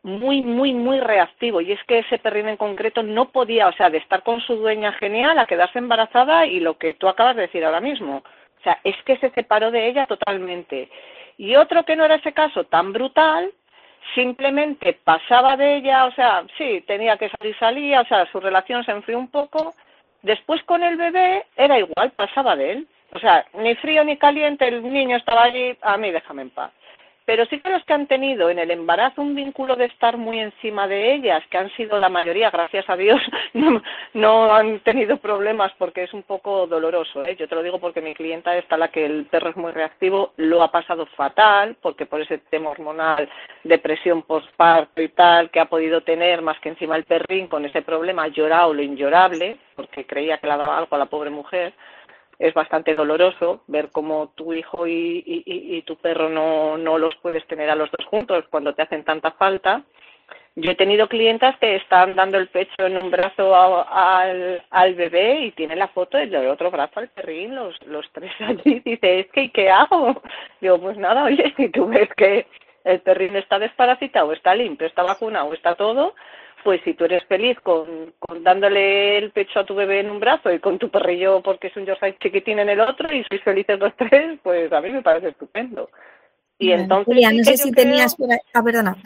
muy, 0.08 0.42
muy, 0.42 0.72
muy 0.72 0.98
reactivo. 1.00 1.60
Y 1.60 1.72
es 1.72 1.84
que 1.84 2.00
ese 2.00 2.18
perrín 2.18 2.48
en 2.48 2.56
concreto 2.56 3.02
no 3.02 3.30
podía, 3.30 3.68
o 3.68 3.72
sea, 3.72 3.90
de 3.90 3.98
estar 3.98 4.22
con 4.22 4.40
su 4.40 4.56
dueña 4.56 4.92
genial 4.94 5.38
a 5.38 5.46
quedarse 5.46 5.78
embarazada 5.78 6.46
y 6.46 6.60
lo 6.60 6.78
que 6.78 6.94
tú 6.94 7.08
acabas 7.08 7.36
de 7.36 7.42
decir 7.42 7.64
ahora 7.64 7.80
mismo. 7.80 8.16
O 8.16 8.62
sea, 8.62 8.78
es 8.82 8.96
que 9.04 9.16
se 9.18 9.30
separó 9.30 9.70
de 9.70 9.86
ella 9.86 10.06
totalmente. 10.06 10.90
Y 11.36 11.54
otro 11.54 11.84
que 11.84 11.94
no 11.94 12.04
era 12.04 12.16
ese 12.16 12.32
caso 12.32 12.64
tan 12.64 12.92
brutal, 12.92 13.52
simplemente 14.14 14.98
pasaba 15.04 15.56
de 15.56 15.76
ella, 15.76 16.06
o 16.06 16.12
sea, 16.12 16.44
sí, 16.56 16.82
tenía 16.86 17.16
que 17.16 17.28
salir, 17.28 17.56
salía, 17.58 18.00
o 18.00 18.06
sea, 18.06 18.26
su 18.32 18.40
relación 18.40 18.84
se 18.84 18.92
enfrió 18.92 19.18
un 19.18 19.30
poco. 19.30 19.74
Después 20.22 20.62
con 20.64 20.82
el 20.82 20.96
bebé 20.96 21.46
era 21.56 21.78
igual, 21.78 22.10
pasaba 22.12 22.56
de 22.56 22.72
él. 22.72 22.88
O 23.12 23.18
sea, 23.20 23.46
ni 23.54 23.74
frío 23.76 24.04
ni 24.04 24.16
caliente, 24.16 24.66
el 24.66 24.82
niño 24.82 25.16
estaba 25.16 25.44
allí, 25.44 25.76
a 25.80 25.96
mí 25.96 26.10
déjame 26.10 26.42
en 26.42 26.50
paz 26.50 26.72
pero 27.28 27.44
sí 27.44 27.60
que 27.60 27.68
los 27.68 27.84
que 27.84 27.92
han 27.92 28.06
tenido 28.06 28.48
en 28.48 28.58
el 28.58 28.70
embarazo 28.70 29.20
un 29.20 29.34
vínculo 29.34 29.76
de 29.76 29.84
estar 29.84 30.16
muy 30.16 30.40
encima 30.40 30.88
de 30.88 31.12
ellas, 31.12 31.44
que 31.50 31.58
han 31.58 31.70
sido 31.76 32.00
la 32.00 32.08
mayoría, 32.08 32.48
gracias 32.48 32.88
a 32.88 32.96
Dios, 32.96 33.20
no, 34.14 34.54
han 34.54 34.80
tenido 34.80 35.18
problemas 35.18 35.70
porque 35.76 36.04
es 36.04 36.14
un 36.14 36.22
poco 36.22 36.66
doloroso. 36.66 37.26
¿eh? 37.26 37.36
Yo 37.38 37.46
te 37.46 37.54
lo 37.54 37.62
digo 37.62 37.80
porque 37.80 38.00
mi 38.00 38.14
clienta 38.14 38.56
está 38.56 38.78
la 38.78 38.88
que 38.88 39.04
el 39.04 39.26
perro 39.26 39.50
es 39.50 39.56
muy 39.58 39.72
reactivo, 39.72 40.32
lo 40.38 40.62
ha 40.62 40.72
pasado 40.72 41.04
fatal, 41.04 41.76
porque 41.82 42.06
por 42.06 42.22
ese 42.22 42.38
tema 42.38 42.70
hormonal, 42.70 43.28
depresión 43.62 44.22
postparto 44.22 45.02
y 45.02 45.10
tal, 45.10 45.50
que 45.50 45.60
ha 45.60 45.66
podido 45.66 46.00
tener 46.00 46.40
más 46.40 46.58
que 46.60 46.70
encima 46.70 46.96
el 46.96 47.04
perrín 47.04 47.46
con 47.48 47.62
ese 47.66 47.82
problema, 47.82 48.28
llorado 48.28 48.72
lo 48.72 48.80
inllorable, 48.80 49.58
porque 49.76 50.06
creía 50.06 50.38
que 50.38 50.46
le 50.46 50.56
daba 50.56 50.78
algo 50.78 50.96
a 50.96 50.98
la 50.98 51.06
pobre 51.06 51.28
mujer 51.28 51.74
es 52.38 52.54
bastante 52.54 52.94
doloroso 52.94 53.62
ver 53.66 53.90
cómo 53.90 54.32
tu 54.36 54.52
hijo 54.52 54.86
y, 54.86 55.82
tu 55.86 55.96
perro 55.96 56.28
no, 56.28 56.76
no, 56.78 56.98
los 56.98 57.16
puedes 57.16 57.46
tener 57.46 57.70
a 57.70 57.74
los 57.74 57.90
dos 57.90 58.06
juntos 58.06 58.44
cuando 58.50 58.74
te 58.74 58.82
hacen 58.82 59.04
tanta 59.04 59.32
falta. 59.32 59.82
Yo 60.54 60.72
he 60.72 60.76
tenido 60.76 61.08
clientas 61.08 61.56
que 61.58 61.76
están 61.76 62.16
dando 62.16 62.36
el 62.36 62.48
pecho 62.48 62.84
en 62.84 62.96
un 62.96 63.10
brazo 63.10 63.54
al, 63.54 64.94
bebé 64.94 65.40
y 65.46 65.50
tiene 65.52 65.76
la 65.76 65.88
foto 65.88 66.18
del 66.18 66.34
otro 66.48 66.70
brazo 66.70 67.00
al 67.00 67.08
perrín, 67.08 67.54
los, 67.54 67.80
los 67.86 68.10
tres 68.12 68.32
allí. 68.40 68.80
Dice, 68.84 69.20
es 69.20 69.26
que, 69.28 69.42
¿y 69.42 69.50
qué 69.50 69.70
hago? 69.70 70.20
Digo, 70.60 70.80
pues 70.80 70.96
nada, 70.96 71.24
oye, 71.24 71.54
si 71.56 71.68
tú 71.68 71.86
ves 71.86 72.08
que 72.16 72.46
el 72.84 73.00
perrín 73.00 73.36
está 73.36 73.58
desparasitado, 73.58 74.32
está 74.32 74.54
limpio, 74.54 74.86
está 74.86 75.02
vacunado, 75.02 75.52
está 75.52 75.74
todo, 75.74 76.14
pues 76.68 76.82
si 76.84 76.92
tú 76.92 77.06
eres 77.06 77.24
feliz 77.24 77.58
con, 77.62 78.12
dándole 78.42 79.16
el 79.16 79.30
pecho 79.30 79.60
a 79.60 79.64
tu 79.64 79.74
bebé 79.74 80.00
en 80.00 80.10
un 80.10 80.20
brazo 80.20 80.52
y 80.52 80.58
con 80.58 80.78
tu 80.78 80.90
perrillo 80.90 81.40
porque 81.42 81.68
es 81.68 81.76
un 81.78 81.86
Yorkshire 81.86 82.18
chiquitín 82.20 82.58
en 82.58 82.68
el 82.68 82.78
otro 82.80 83.10
y 83.10 83.24
sois 83.24 83.42
felices 83.42 83.78
los 83.78 83.96
tres, 83.96 84.38
pues 84.42 84.70
a 84.70 84.82
mí 84.82 84.90
me 84.90 85.00
parece 85.00 85.28
estupendo. 85.28 85.88
Y 86.58 86.72
entonces... 86.72 87.06
Julia, 87.06 87.32
no 87.32 87.42
sé 87.42 87.56
si 87.56 87.72
tenías... 87.72 88.14
Ah, 88.52 88.62
perdona. 88.62 88.98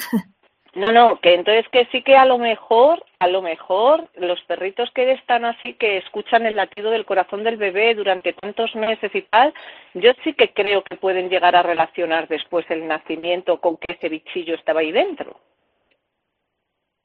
No, 0.74 0.90
no, 0.90 1.20
que 1.20 1.34
entonces 1.34 1.64
que 1.70 1.86
sí 1.93 2.02
que 2.02 2.16
a 2.16 2.24
lo 2.24 2.36
mejor, 2.36 3.05
a 3.20 3.28
lo 3.28 3.43
mejor 3.43 4.09
los 4.16 4.40
perritos 4.48 4.90
que 4.90 5.12
están 5.12 5.44
así, 5.44 5.74
que 5.74 5.98
escuchan 5.98 6.44
el 6.44 6.56
latido 6.56 6.90
del 6.90 7.05
corazón 7.05 7.44
del 7.44 7.59
bebé 7.59 7.94
durante 7.94 8.32
tantos 8.32 8.74
meses 8.74 9.14
y 9.14 9.22
tal, 9.22 9.55
yo 9.94 10.10
sí 10.24 10.32
que 10.32 10.52
creo 10.52 10.82
que 10.82 10.97
pueden 10.97 11.28
llegar 11.28 11.55
a 11.55 11.62
relacionar 11.62 12.26
después 12.26 12.66
el 12.70 12.89
nacimiento 12.89 13.60
con 13.60 13.76
que 13.76 13.94
ese 13.94 14.09
bichillo 14.09 14.56
estaba 14.56 14.80
ahí 14.80 14.90
dentro. 14.90 15.39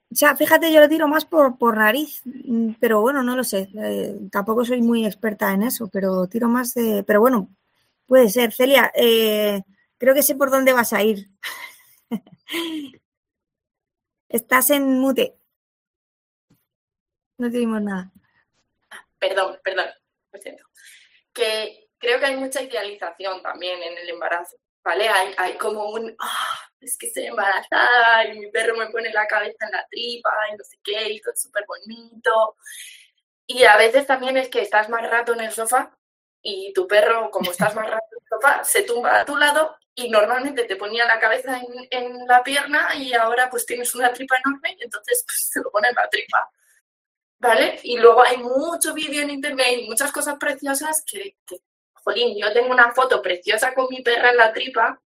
O 0.10 0.16
sea, 0.16 0.36
fíjate, 0.38 0.72
yo 0.72 0.80
lo 0.80 0.88
tiro 0.88 1.08
más 1.08 1.26
por, 1.26 1.58
por 1.58 1.78
nariz, 1.78 2.22
mm, 2.26 2.74
pero 2.80 3.02
bueno, 3.02 3.24
no 3.24 3.36
lo 3.36 3.44
sé. 3.44 3.70
Eh, 3.78 4.18
tampoco 4.32 4.64
soy 4.64 4.82
muy 4.82 5.06
experta 5.06 5.54
en 5.54 5.64
eso, 5.64 5.90
pero 5.90 6.28
tiro 6.28 6.48
más 6.48 6.74
de. 6.74 7.04
Pero 7.04 7.20
bueno, 7.20 7.50
puede 8.06 8.30
ser. 8.30 8.54
Celia, 8.54 8.92
eh, 8.96 9.62
creo 9.98 10.14
que 10.14 10.24
sé 10.24 10.36
por 10.36 10.50
dónde 10.50 10.74
vas 10.74 10.94
a 10.94 11.04
ir. 11.04 11.30
Estás 14.30 14.70
en 14.70 15.00
mute. 15.00 15.38
No 17.38 17.52
te 17.52 17.58
dimos 17.58 17.82
nada. 17.82 18.12
Perdón, 19.20 19.58
perdón. 19.64 19.88
Que 21.34 21.90
creo 21.98 22.20
que 22.20 22.26
hay 22.26 22.38
mucha 22.38 22.62
idealización 22.62 23.42
también 23.42 23.82
en 23.82 23.98
el 23.98 24.10
embarazo, 24.10 24.58
¿vale? 24.84 25.08
Hay, 25.08 25.34
hay 25.38 25.58
como 25.58 25.90
un, 25.90 26.16
ah, 26.20 26.67
es 26.82 26.98
que 26.98 27.08
estoy 27.08 27.26
embarazada 27.26 28.26
y 28.26 28.40
mi 28.40 28.52
perro 28.52 28.76
me 28.76 28.90
pone 28.90 29.12
la 29.12 29.28
cabeza 29.28 29.66
en 29.66 29.72
la 29.72 29.86
tripa 29.90 30.30
y 30.52 30.58
no 30.58 30.64
sé 30.64 30.78
qué, 30.84 31.12
y 31.12 31.22
todo 31.22 31.34
es 31.34 31.42
súper 31.42 31.66
bonito. 31.68 32.56
Y 33.46 33.64
a 33.64 33.78
veces 33.78 34.06
también 34.06 34.38
es 34.38 34.50
que 34.50 34.62
estás 34.62 34.90
más 34.90 35.10
rato 35.10 35.34
en 35.34 35.42
el 35.42 35.52
sofá 35.52 35.98
y 36.42 36.74
tu 36.74 36.88
perro, 36.88 37.32
como 37.32 37.52
estás 37.52 37.74
más 37.76 37.90
rato 37.90 38.06
en 38.12 38.18
el 38.22 38.28
sofá, 38.30 38.64
se 38.64 38.84
tumba 38.84 39.22
a 39.22 39.26
tu 39.26 39.36
lado 39.38 39.76
y 39.96 40.10
normalmente 40.10 40.66
te 40.66 40.76
ponía 40.76 41.06
la 41.06 41.20
cabeza 41.20 41.60
en, 41.90 42.28
la 42.28 42.44
pierna 42.44 42.96
y 42.96 43.14
ahora 43.14 43.50
pues 43.50 43.66
tienes 43.66 43.96
una 43.96 44.14
tripa 44.14 44.38
enorme 44.46 44.76
y 44.78 44.84
entonces 44.84 45.24
pues, 45.26 45.50
se 45.52 45.62
lo 45.62 45.72
pone 45.72 45.90
en 45.90 45.96
la 45.96 46.10
tripa. 46.10 46.50
¿Vale? 47.40 47.80
Y 47.84 47.98
luego 48.00 48.24
hay 48.24 48.38
mucho 48.38 48.96
vídeo 48.96 49.22
en 49.22 49.30
internet 49.30 49.68
y 49.80 49.88
muchas 49.88 50.12
cosas 50.12 50.38
preciosas 50.40 51.04
que, 51.06 51.38
que, 51.46 51.58
jolín, 51.94 52.36
yo 52.36 52.52
tengo 52.52 52.72
una 52.72 52.92
foto 52.94 53.22
preciosa 53.22 53.76
con 53.76 53.88
mi 53.90 54.02
perra 54.02 54.32
en 54.32 54.38
la 54.38 54.52
tripa 54.52 55.00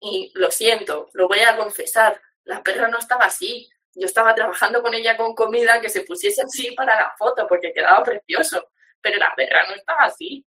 y 0.00 0.32
lo 0.34 0.50
siento, 0.50 1.08
lo 1.14 1.28
voy 1.28 1.40
a 1.40 1.56
confesar, 1.56 2.20
la 2.44 2.62
perra 2.62 2.88
no 2.88 2.98
estaba 2.98 3.26
así. 3.26 3.68
Yo 3.94 4.06
estaba 4.06 4.34
trabajando 4.34 4.82
con 4.82 4.92
ella 4.94 5.16
con 5.16 5.34
comida 5.34 5.80
que 5.80 5.88
se 5.88 6.02
pusiese 6.02 6.42
así 6.42 6.72
para 6.72 6.96
la 6.96 7.14
foto 7.18 7.46
porque 7.48 7.72
quedaba 7.72 8.02
precioso, 8.04 8.70
pero 9.00 9.16
la 9.18 9.34
perra 9.34 9.66
no 9.66 9.74
estaba 9.74 10.04
así. 10.04 10.44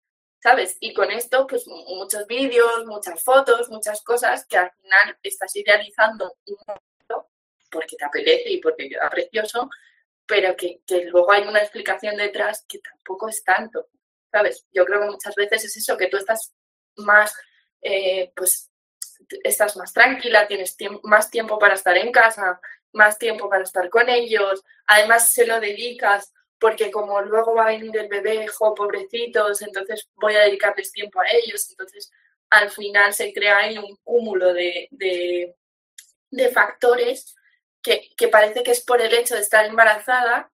¿sabes? 0.45 0.77
Y 0.79 0.93
con 0.93 1.09
esto, 1.09 1.47
pues 1.47 1.65
muchos 1.67 2.27
vídeos, 2.27 2.85
muchas 2.85 3.23
fotos, 3.23 3.67
muchas 3.69 4.03
cosas 4.03 4.45
que 4.45 4.57
al 4.57 4.71
final 4.73 5.17
estás 5.23 5.55
idealizando 5.55 6.35
un 6.45 6.57
momento 6.67 7.31
porque 7.71 7.95
te 7.95 8.05
apetece 8.05 8.51
y 8.51 8.61
porque 8.61 8.87
queda 8.87 9.09
precioso, 9.09 9.67
pero 10.27 10.55
que, 10.55 10.81
luego 11.05 11.31
hay 11.31 11.47
una 11.47 11.61
explicación 11.61 12.15
detrás 12.17 12.63
que 12.67 12.77
tampoco 12.77 13.27
es 13.27 13.43
tanto, 13.43 13.87
¿sabes? 14.31 14.67
Yo 14.71 14.85
creo 14.85 15.01
que 15.01 15.09
muchas 15.09 15.33
veces 15.33 15.65
es 15.65 15.77
eso, 15.77 15.97
que 15.97 16.09
tú 16.09 16.17
estás 16.17 16.53
más, 16.97 17.33
eh, 17.81 18.31
pues, 18.35 18.69
estás 19.43 19.77
más 19.77 19.93
tranquila, 19.93 20.47
tienes 20.47 20.75
más 21.03 21.29
tiempo 21.29 21.59
para 21.59 21.75
estar 21.75 21.97
en 21.97 22.11
casa, 22.11 22.59
más 22.93 23.17
tiempo 23.17 23.49
para 23.49 23.63
estar 23.63 23.89
con 23.89 24.09
ellos, 24.09 24.63
además 24.87 25.29
se 25.29 25.45
lo 25.45 25.59
dedicas 25.59 26.33
porque 26.59 26.89
como 26.89 27.21
luego 27.21 27.53
va 27.53 27.63
a 27.63 27.71
venir 27.71 27.95
el 27.97 28.07
bebé, 28.07 28.47
jo, 28.47 28.73
pobrecitos, 28.73 29.61
entonces 29.61 30.07
voy 30.15 30.35
a 30.35 30.41
dedicarles 30.41 30.91
tiempo 30.91 31.19
a 31.19 31.25
ellos, 31.29 31.69
entonces 31.69 32.11
al 32.49 32.69
final 32.71 33.13
se 33.13 33.33
crea 33.33 33.57
ahí 33.57 33.77
un 33.77 33.97
cúmulo 34.03 34.53
de, 34.53 34.87
de, 34.91 36.49
factores 36.53 37.35
que, 37.81 38.09
que, 38.15 38.27
parece 38.27 38.63
que 38.63 38.71
es 38.71 38.81
por 38.81 39.01
el 39.01 39.13
hecho 39.13 39.35
de 39.35 39.41
estar 39.41 39.65
embarazada, 39.65 40.51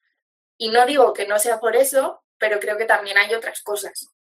y 0.57 0.69
no 0.69 0.85
digo 0.85 1.13
que 1.13 1.27
no 1.27 1.39
sea 1.39 1.59
por 1.59 1.75
eso, 1.75 2.23
pero 2.37 2.59
creo 2.59 2.77
que 2.77 2.85
también 2.85 3.17
hay 3.17 3.33
otras 3.33 3.61
cosas. 3.61 4.14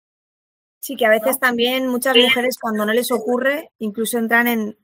Sí, 0.83 0.97
que 0.97 1.07
a 1.07 1.11
veces 1.11 1.39
también 1.39 1.87
muchas 1.87 2.17
mujeres 2.17 2.59
cuando 2.61 2.85
no 2.85 2.93
les 2.93 3.13
ocurre, 3.13 3.71
incluso 3.79 4.19
entran 4.19 4.49
en, 4.49 4.77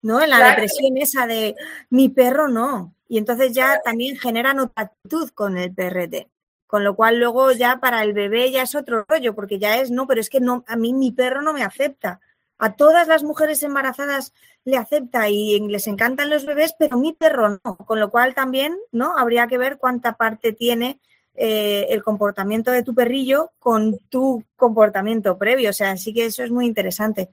¿no? 0.00 0.22
En 0.22 0.30
la 0.30 0.48
depresión 0.48 0.96
esa 0.96 1.26
de 1.26 1.54
mi 1.90 2.08
perro 2.08 2.48
no. 2.48 2.94
Y 3.08 3.18
entonces 3.18 3.52
ya 3.52 3.82
también 3.84 4.16
generan 4.16 4.58
otra 4.58 4.84
actitud 4.84 5.28
con 5.34 5.58
el 5.58 5.74
PRT. 5.74 6.30
Con 6.66 6.82
lo 6.82 6.96
cual 6.96 7.18
luego 7.18 7.52
ya 7.52 7.78
para 7.78 8.02
el 8.04 8.14
bebé 8.14 8.50
ya 8.52 8.62
es 8.62 8.74
otro 8.74 9.04
rollo, 9.06 9.34
porque 9.34 9.58
ya 9.58 9.76
es, 9.76 9.90
no, 9.90 10.06
pero 10.06 10.22
es 10.22 10.30
que 10.30 10.40
no, 10.40 10.64
a 10.66 10.76
mí 10.76 10.94
mi 10.94 11.12
perro 11.12 11.42
no 11.42 11.52
me 11.52 11.62
acepta. 11.62 12.20
A 12.56 12.74
todas 12.74 13.06
las 13.06 13.22
mujeres 13.22 13.62
embarazadas 13.62 14.32
le 14.64 14.78
acepta 14.78 15.28
y 15.28 15.60
les 15.68 15.86
encantan 15.88 16.30
los 16.30 16.46
bebés, 16.46 16.74
pero 16.78 16.96
mi 16.96 17.12
perro 17.12 17.60
no. 17.62 17.76
Con 17.76 18.00
lo 18.00 18.10
cual 18.10 18.34
también, 18.34 18.78
¿no? 18.92 19.18
Habría 19.18 19.46
que 19.46 19.58
ver 19.58 19.76
cuánta 19.76 20.14
parte 20.14 20.54
tiene 20.54 21.00
eh, 21.34 21.86
el 21.90 22.02
comportamiento 22.02 22.70
de 22.70 22.82
tu 22.82 22.94
perrillo 22.94 23.52
con 23.58 23.98
tu 24.08 24.44
comportamiento 24.56 25.36
previo. 25.36 25.70
O 25.70 25.72
sea, 25.72 25.96
sí 25.96 26.14
que 26.14 26.26
eso 26.26 26.44
es 26.44 26.50
muy 26.50 26.66
interesante. 26.66 27.30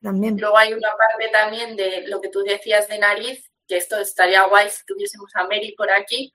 Luego 0.00 0.58
hay 0.58 0.74
una 0.74 0.90
parte 0.96 1.28
también 1.32 1.76
de 1.76 2.06
lo 2.08 2.20
que 2.20 2.28
tú 2.28 2.42
decías 2.42 2.88
de 2.88 2.98
nariz, 2.98 3.50
que 3.66 3.76
esto 3.78 3.98
estaría 3.98 4.42
guay 4.44 4.68
si 4.68 4.84
tuviésemos 4.84 5.30
a 5.34 5.44
Mary 5.44 5.74
por 5.76 5.90
aquí, 5.90 6.34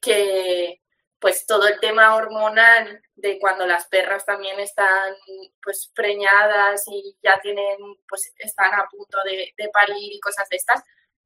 que 0.00 0.80
pues 1.18 1.44
todo 1.46 1.66
el 1.66 1.80
tema 1.80 2.16
hormonal 2.16 3.02
de 3.14 3.38
cuando 3.38 3.66
las 3.66 3.86
perras 3.88 4.24
también 4.24 4.58
están 4.60 5.14
pues 5.62 5.90
preñadas 5.94 6.84
y 6.86 7.16
ya 7.22 7.38
tienen, 7.40 7.76
pues 8.08 8.32
están 8.38 8.74
a 8.74 8.86
punto 8.90 9.18
de, 9.24 9.52
de 9.56 9.68
parir 9.70 10.12
y 10.12 10.20
cosas 10.20 10.48
de 10.48 10.56
estas, 10.56 10.82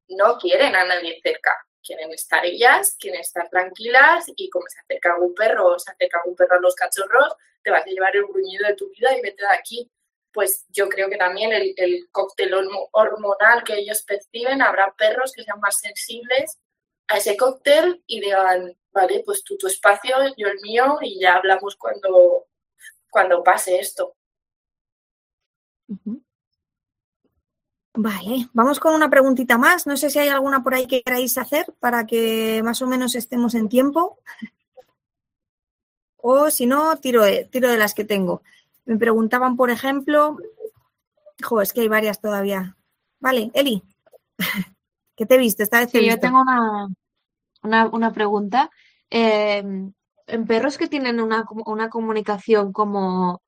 no 0.07 0.37
quieren 0.37 0.75
a 0.75 0.85
nadie 0.85 1.19
cerca. 1.21 1.55
Quieren 1.83 2.11
estar 2.11 2.45
ellas, 2.45 2.95
quieren 2.99 3.21
estar 3.21 3.49
tranquilas 3.49 4.25
y 4.35 4.49
como 4.49 4.65
se 4.67 4.79
acerca 4.79 5.13
algún 5.13 5.33
perro 5.33 5.67
o 5.67 5.79
se 5.79 5.91
acerca 5.91 6.19
algún 6.19 6.35
perro 6.35 6.57
a 6.57 6.61
los 6.61 6.75
cachorros, 6.75 7.35
te 7.63 7.71
vas 7.71 7.83
a 7.83 7.89
llevar 7.89 8.15
el 8.15 8.25
gruñido 8.25 8.67
de 8.67 8.75
tu 8.75 8.89
vida 8.89 9.17
y 9.17 9.21
vete 9.21 9.43
de 9.43 9.53
aquí 9.53 9.91
pues 10.31 10.65
yo 10.69 10.89
creo 10.89 11.09
que 11.09 11.17
también 11.17 11.51
el, 11.53 12.07
cóctel 12.11 12.53
hormonal 12.91 13.63
que 13.63 13.79
ellos 13.79 14.03
perciben, 14.03 14.61
habrá 14.61 14.93
perros 14.95 15.31
que 15.31 15.43
sean 15.43 15.59
más 15.59 15.79
sensibles 15.79 16.59
a 17.07 17.17
ese 17.17 17.35
cóctel 17.35 18.03
y 18.05 18.21
digan, 18.21 18.77
vale, 18.91 19.23
pues 19.25 19.43
tú 19.43 19.57
tu 19.57 19.67
espacio, 19.67 20.15
yo 20.37 20.47
el 20.47 20.59
mío 20.61 20.97
y 21.01 21.19
ya 21.19 21.35
hablamos 21.35 21.75
cuando, 21.75 22.47
cuando 23.09 23.43
pase 23.43 23.79
esto. 23.79 24.15
Vale, 28.01 28.47
vamos 28.53 28.79
con 28.79 28.95
una 28.95 29.09
preguntita 29.09 29.57
más. 29.57 29.85
No 29.85 29.97
sé 29.97 30.09
si 30.09 30.19
hay 30.19 30.29
alguna 30.29 30.63
por 30.63 30.73
ahí 30.73 30.87
que 30.87 31.01
queráis 31.01 31.37
hacer 31.37 31.75
para 31.81 32.05
que 32.05 32.61
más 32.63 32.81
o 32.81 32.87
menos 32.87 33.13
estemos 33.13 33.55
en 33.55 33.67
tiempo. 33.67 34.19
O 36.15 36.49
si 36.49 36.65
no, 36.65 36.95
tiro 36.95 37.23
tiro 37.51 37.67
de 37.67 37.77
las 37.77 37.93
que 37.93 38.05
tengo. 38.05 38.41
Me 38.85 38.95
preguntaban, 38.95 39.57
por 39.57 39.69
ejemplo, 39.69 40.37
jo, 41.43 41.59
es 41.59 41.73
que 41.73 41.81
hay 41.81 41.89
varias 41.89 42.21
todavía. 42.21 42.77
Vale, 43.19 43.51
Eli, 43.53 43.83
¿qué 45.17 45.25
te 45.25 45.37
viste? 45.37 45.63
Esta 45.63 45.79
vez 45.81 45.91
yo 45.91 46.19
tengo 46.21 46.39
una, 46.39 47.89
una, 47.91 48.13
pregunta. 48.13 48.71
Eh, 49.09 49.91
en 50.27 50.47
perros 50.47 50.77
que 50.77 50.87
tienen 50.87 51.19
una, 51.19 51.45
una 51.65 51.89
comunicación 51.89 52.71
como 52.71 53.41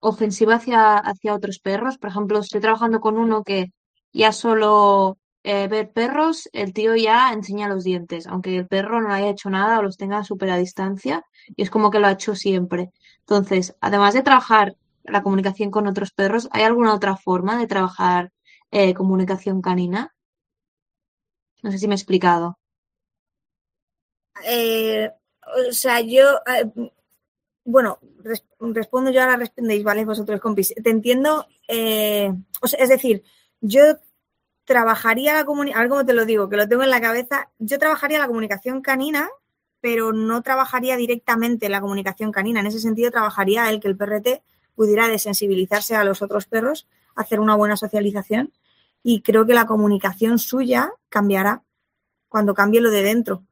ofensiva 0.00 0.56
hacia, 0.56 0.96
hacia 0.96 1.32
otros 1.32 1.60
perros, 1.60 1.96
por 1.96 2.10
ejemplo, 2.10 2.40
estoy 2.40 2.60
trabajando 2.60 3.00
con 3.00 3.18
uno 3.18 3.44
que 3.44 3.70
ya 4.14 4.32
solo 4.32 5.18
eh, 5.42 5.68
ver 5.68 5.92
perros, 5.92 6.48
el 6.52 6.72
tío 6.72 6.96
ya 6.96 7.32
enseña 7.32 7.68
los 7.68 7.84
dientes, 7.84 8.26
aunque 8.26 8.56
el 8.56 8.66
perro 8.66 9.02
no 9.02 9.12
haya 9.12 9.28
hecho 9.28 9.50
nada 9.50 9.78
o 9.78 9.82
los 9.82 9.98
tenga 9.98 10.24
súper 10.24 10.50
a 10.50 10.56
distancia, 10.56 11.26
y 11.54 11.62
es 11.62 11.68
como 11.68 11.90
que 11.90 11.98
lo 11.98 12.06
ha 12.06 12.12
hecho 12.12 12.34
siempre. 12.34 12.92
Entonces, 13.20 13.76
además 13.80 14.14
de 14.14 14.22
trabajar 14.22 14.76
la 15.02 15.22
comunicación 15.22 15.70
con 15.70 15.86
otros 15.88 16.12
perros, 16.12 16.48
¿hay 16.52 16.62
alguna 16.62 16.94
otra 16.94 17.16
forma 17.16 17.58
de 17.58 17.66
trabajar 17.66 18.32
eh, 18.70 18.94
comunicación 18.94 19.60
canina? 19.60 20.14
No 21.62 21.72
sé 21.72 21.78
si 21.78 21.88
me 21.88 21.94
he 21.94 21.96
explicado. 21.96 22.58
Eh, 24.46 25.10
o 25.68 25.72
sea, 25.72 26.00
yo, 26.00 26.38
bueno, 27.64 27.98
respondo 28.60 29.10
yo, 29.10 29.22
ahora 29.22 29.36
respondéis, 29.36 29.82
¿vale? 29.82 30.04
Vosotros, 30.04 30.40
compis. 30.40 30.74
Te 30.82 30.90
entiendo, 30.90 31.46
es 31.68 32.88
decir, 32.88 33.24
yo 33.60 33.96
trabajaría 34.64 35.34
la 35.34 35.44
comunicación, 35.44 35.78
a 35.78 35.82
ver 35.82 35.90
cómo 35.90 36.06
te 36.06 36.12
lo 36.14 36.24
digo, 36.24 36.48
que 36.48 36.56
lo 36.56 36.68
tengo 36.68 36.82
en 36.82 36.90
la 36.90 37.00
cabeza, 37.00 37.50
yo 37.58 37.78
trabajaría 37.78 38.18
la 38.18 38.26
comunicación 38.26 38.80
canina 38.80 39.30
pero 39.84 40.14
no 40.14 40.40
trabajaría 40.40 40.96
directamente 40.96 41.68
la 41.68 41.82
comunicación 41.82 42.32
canina. 42.32 42.60
En 42.60 42.66
ese 42.68 42.80
sentido, 42.80 43.10
trabajaría 43.10 43.68
el 43.68 43.80
que 43.80 43.88
el 43.88 43.98
PRT 43.98 44.42
pudiera 44.74 45.08
desensibilizarse 45.08 45.94
a 45.94 46.04
los 46.04 46.22
otros 46.22 46.46
perros, 46.46 46.88
hacer 47.14 47.38
una 47.38 47.54
buena 47.54 47.76
socialización 47.76 48.50
y 49.02 49.20
creo 49.20 49.44
que 49.44 49.52
la 49.52 49.66
comunicación 49.66 50.38
suya 50.38 50.90
cambiará 51.10 51.64
cuando 52.30 52.54
cambie 52.54 52.80
lo 52.80 52.90
de 52.90 53.02
dentro. 53.02 53.44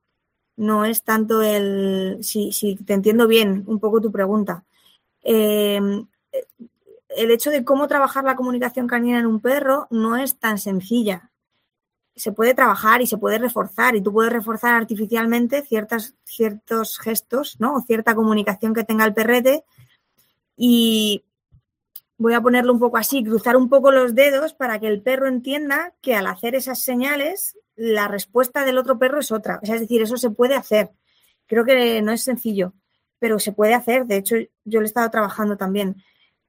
No 0.57 0.87
es 0.87 1.03
tanto 1.03 1.43
el, 1.43 2.21
si, 2.23 2.77
te 2.83 2.95
entiendo 2.95 3.29
bien 3.29 3.65
un 3.67 3.79
poco 3.79 4.01
tu 4.01 4.11
pregunta, 4.11 4.65
em, 5.21 6.07
el 7.17 7.31
hecho 7.31 7.51
de 7.51 7.65
cómo 7.65 7.89
trabajar 7.89 8.25
la 8.25 8.37
comunicación 8.37 8.87
canina 8.87 9.19
en 9.19 9.27
un 9.27 9.41
perro 9.41 9.87
no 9.91 10.17
es 10.17 10.39
tan 10.39 10.59
sencilla. 10.59 11.31
se 12.15 12.33
puede 12.33 12.53
trabajar 12.53 13.01
y 13.01 13.07
se 13.07 13.17
puede 13.17 13.39
reforzar 13.39 13.97
y 13.97 14.03
tú 14.03 14.13
puedes 14.13 14.33
reforzar 14.33 14.75
artificialmente 14.75 15.63
ciertas, 15.63 16.15
ciertos 16.25 16.99
gestos, 16.99 17.59
¿no? 17.59 17.75
O 17.75 17.81
cierta 17.81 18.15
comunicación 18.15 18.75
que 18.75 18.85
tenga 18.85 19.07
el 19.07 19.15
perrete 19.15 19.65
y 20.57 21.25
voy 22.19 22.35
a 22.35 22.41
ponerlo 22.41 22.73
un 22.73 22.79
poco 22.79 22.99
así, 22.99 23.25
cruzar 23.25 23.57
un 23.57 23.69
poco 23.69 23.91
los 23.91 24.15
dedos 24.15 24.53
para 24.55 24.79
que 24.79 24.89
el 24.89 25.03
perro 25.03 25.27
entienda 25.27 25.95
que 26.03 26.15
al 26.15 26.27
hacer 26.27 26.55
esas 26.55 26.83
señales 26.83 27.57
la 27.77 28.09
respuesta 28.09 28.65
del 28.65 28.79
otro 28.79 28.99
perro 28.99 29.19
es 29.21 29.33
otra. 29.33 29.59
es 29.63 29.81
decir, 29.81 30.03
eso 30.03 30.17
se 30.17 30.31
puede 30.31 30.55
hacer. 30.55 30.91
Creo 31.47 31.65
que 31.65 32.01
no 32.03 32.13
es 32.13 32.23
sencillo, 32.23 32.75
pero 33.19 33.39
se 33.39 33.53
puede 33.53 33.75
hacer. 33.75 34.07
De 34.07 34.17
hecho, 34.17 34.37
yo 34.65 34.81
lo 34.81 34.83
he 34.83 34.87
estado 34.87 35.11
trabajando 35.11 35.57
también 35.57 35.97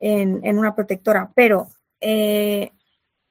en, 0.06 0.58
una 0.58 0.76
protectora, 0.76 1.32
pero 1.34 1.70
eh, 2.02 2.74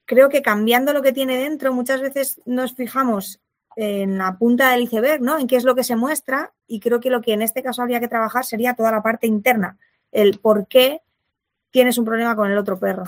creo 0.07 0.31
que 0.31 0.41
cambiando 0.41 0.95
lo 0.95 1.03
que 1.03 1.13
tiene 1.13 1.37
dentro, 1.37 1.75
muchas 1.75 2.01
veces 2.01 2.41
nos 2.47 2.75
fijamos 2.75 3.41
en 3.77 4.17
la 4.17 4.39
punta 4.39 4.71
del 4.71 4.85
iceberg, 4.85 5.21
¿no? 5.21 5.39
En 5.39 5.47
qué 5.47 5.57
es 5.57 5.65
lo 5.65 5.75
que 5.75 5.85
se 5.85 5.97
muestra 5.97 6.55
y 6.67 6.81
creo 6.81 6.99
que 6.99 7.11
lo 7.11 7.21
que 7.21 7.35
en 7.35 7.43
este 7.43 7.63
caso 7.63 7.83
habría 7.83 8.01
que 8.01 8.09
trabajar 8.09 8.47
sería 8.47 8.75
toda 8.75 8.91
la 8.91 9.03
parte 9.03 9.27
interna, 9.27 9.77
el 10.13 10.39
por 10.39 10.67
qué 10.67 11.03
tienes 11.71 11.99
un 11.99 12.07
problema 12.07 12.35
con 12.35 12.51
el 12.51 12.57
otro 12.57 12.79
perro. 12.79 13.05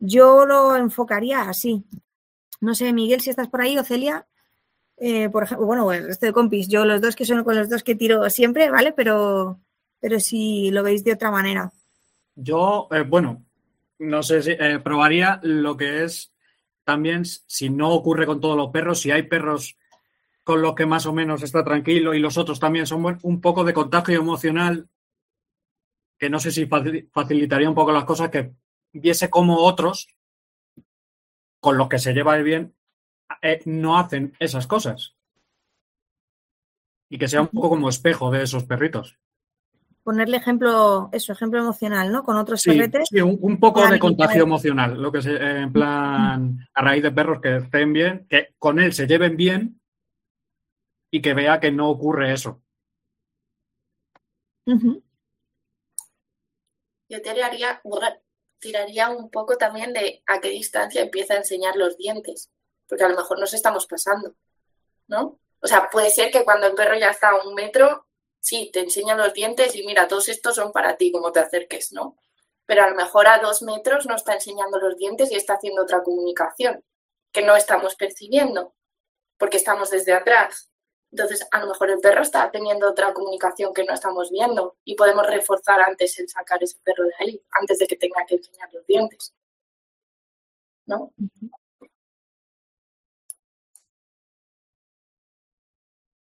Yo 0.00 0.44
lo 0.44 0.74
enfocaría 0.74 1.42
así. 1.42 1.84
No 2.60 2.74
sé, 2.74 2.92
Miguel, 2.92 3.20
si 3.20 3.30
estás 3.30 3.48
por 3.48 3.60
ahí, 3.60 3.78
o 3.78 3.84
Celia, 3.84 4.26
eh, 4.96 5.28
por 5.30 5.44
ejemplo, 5.44 5.66
bueno, 5.66 5.92
el 5.92 6.06
resto 6.06 6.26
de 6.26 6.32
compis, 6.32 6.68
yo 6.68 6.84
los 6.84 7.00
dos 7.00 7.14
que 7.14 7.24
son 7.24 7.44
con 7.44 7.56
los 7.56 7.68
dos 7.68 7.84
que 7.84 7.94
tiro 7.94 8.28
siempre, 8.30 8.70
¿vale? 8.70 8.92
Pero, 8.92 9.60
pero 10.00 10.18
si 10.18 10.70
lo 10.72 10.82
veis 10.82 11.04
de 11.04 11.12
otra 11.12 11.30
manera. 11.30 11.72
Yo, 12.34 12.88
eh, 12.90 13.02
bueno, 13.02 13.44
no 13.98 14.22
sé 14.22 14.42
si 14.42 14.50
eh, 14.52 14.80
probaría 14.82 15.40
lo 15.42 15.76
que 15.76 16.04
es 16.04 16.32
también 16.84 17.24
si 17.24 17.70
no 17.70 17.90
ocurre 17.90 18.26
con 18.26 18.40
todos 18.40 18.56
los 18.56 18.70
perros, 18.70 19.00
si 19.00 19.10
hay 19.10 19.22
perros 19.22 19.76
con 20.44 20.60
los 20.60 20.74
que 20.74 20.86
más 20.86 21.06
o 21.06 21.12
menos 21.12 21.42
está 21.42 21.62
tranquilo 21.62 22.14
y 22.14 22.18
los 22.18 22.36
otros 22.36 22.58
también 22.58 22.86
son 22.86 23.18
un 23.22 23.40
poco 23.40 23.64
de 23.64 23.72
contagio 23.72 24.18
emocional, 24.18 24.88
que 26.18 26.30
no 26.30 26.40
sé 26.40 26.50
si 26.50 26.66
facilitaría 26.66 27.68
un 27.68 27.74
poco 27.74 27.92
las 27.92 28.04
cosas, 28.04 28.30
que 28.30 28.52
viese 28.92 29.30
como 29.30 29.58
otros 29.58 30.08
con 31.60 31.78
los 31.78 31.88
que 31.88 31.98
se 31.98 32.12
lleva 32.12 32.36
bien 32.38 32.74
eh, 33.40 33.60
no 33.64 33.98
hacen 33.98 34.34
esas 34.38 34.66
cosas. 34.66 35.14
Y 37.08 37.18
que 37.18 37.28
sea 37.28 37.42
un 37.42 37.48
poco 37.48 37.70
como 37.70 37.88
espejo 37.88 38.30
de 38.30 38.42
esos 38.42 38.64
perritos. 38.64 39.18
Ponerle 40.02 40.36
ejemplo, 40.36 41.08
eso, 41.12 41.32
ejemplo 41.32 41.60
emocional, 41.60 42.10
¿no? 42.10 42.24
Con 42.24 42.36
otros 42.36 42.64
perretes. 42.64 43.08
Sí, 43.08 43.20
un, 43.20 43.60
poco 43.60 43.86
de 43.86 44.00
contagio 44.00 44.42
emocional, 44.42 45.00
lo 45.00 45.12
que 45.12 45.22
se, 45.22 45.36
en 45.36 45.72
plan, 45.72 46.58
a 46.74 46.82
raíz 46.82 47.04
de 47.04 47.12
perros 47.12 47.40
que 47.40 47.58
estén 47.58 47.92
bien, 47.92 48.26
que 48.28 48.54
con 48.58 48.80
él 48.80 48.92
se 48.92 49.06
lleven 49.06 49.36
bien 49.36 49.80
y 51.10 51.22
que 51.22 51.34
vea 51.34 51.60
que 51.60 51.70
no 51.70 51.88
ocurre 51.88 52.32
eso. 52.32 52.60
Yo 57.08 57.20
tiraría, 57.20 57.80
tiraría 58.58 59.10
un 59.10 59.30
poco 59.30 59.56
también 59.56 59.92
de 59.92 60.22
a 60.26 60.40
qué 60.40 60.48
distancia 60.48 61.02
empieza 61.02 61.34
a 61.34 61.38
enseñar 61.38 61.76
los 61.76 61.96
dientes, 61.96 62.50
porque 62.88 63.04
a 63.04 63.08
lo 63.08 63.16
mejor 63.16 63.38
nos 63.38 63.54
estamos 63.54 63.86
pasando, 63.86 64.34
¿no? 65.06 65.38
O 65.60 65.66
sea, 65.66 65.88
puede 65.90 66.10
ser 66.10 66.32
que 66.32 66.44
cuando 66.44 66.66
el 66.66 66.74
perro 66.74 66.98
ya 66.98 67.10
está 67.10 67.30
a 67.30 67.46
un 67.46 67.54
metro, 67.54 68.06
sí, 68.42 68.70
te 68.72 68.80
enseña 68.80 69.14
los 69.14 69.32
dientes 69.32 69.74
y 69.76 69.86
mira, 69.86 70.08
todos 70.08 70.28
estos 70.28 70.56
son 70.56 70.72
para 70.72 70.96
ti, 70.96 71.12
como 71.12 71.32
te 71.32 71.40
acerques, 71.40 71.92
¿no? 71.92 72.18
Pero 72.66 72.82
a 72.84 72.90
lo 72.90 72.96
mejor 72.96 73.28
a 73.28 73.38
dos 73.38 73.62
metros 73.62 74.06
no 74.06 74.16
está 74.16 74.34
enseñando 74.34 74.78
los 74.78 74.96
dientes 74.96 75.30
y 75.30 75.36
está 75.36 75.54
haciendo 75.54 75.82
otra 75.82 76.02
comunicación 76.02 76.84
que 77.32 77.42
no 77.42 77.56
estamos 77.56 77.94
percibiendo, 77.94 78.74
porque 79.38 79.56
estamos 79.58 79.90
desde 79.90 80.12
atrás. 80.12 80.70
Entonces, 81.12 81.46
a 81.50 81.60
lo 81.60 81.68
mejor 81.68 81.90
el 81.90 82.00
perro 82.00 82.22
está 82.22 82.50
teniendo 82.50 82.90
otra 82.90 83.12
comunicación 83.14 83.72
que 83.74 83.84
no 83.84 83.94
estamos 83.94 84.30
viendo 84.30 84.76
y 84.84 84.96
podemos 84.96 85.26
reforzar 85.26 85.80
antes 85.80 86.18
el 86.18 86.28
sacar 86.28 86.62
ese 86.62 86.78
perro 86.82 87.04
de 87.04 87.14
ahí, 87.20 87.42
antes 87.60 87.78
de 87.78 87.86
que 87.86 87.96
tenga 87.96 88.24
que 88.26 88.36
enseñar 88.36 88.72
los 88.72 88.86
dientes. 88.86 89.34
¿No? 90.86 91.12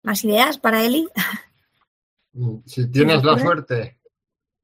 ¿Más 0.03 0.23
ideas 0.25 0.57
para 0.57 0.83
Eli? 0.83 1.07
Si 2.65 2.89
tienes 2.89 3.23
la 3.23 3.37
suerte 3.37 3.99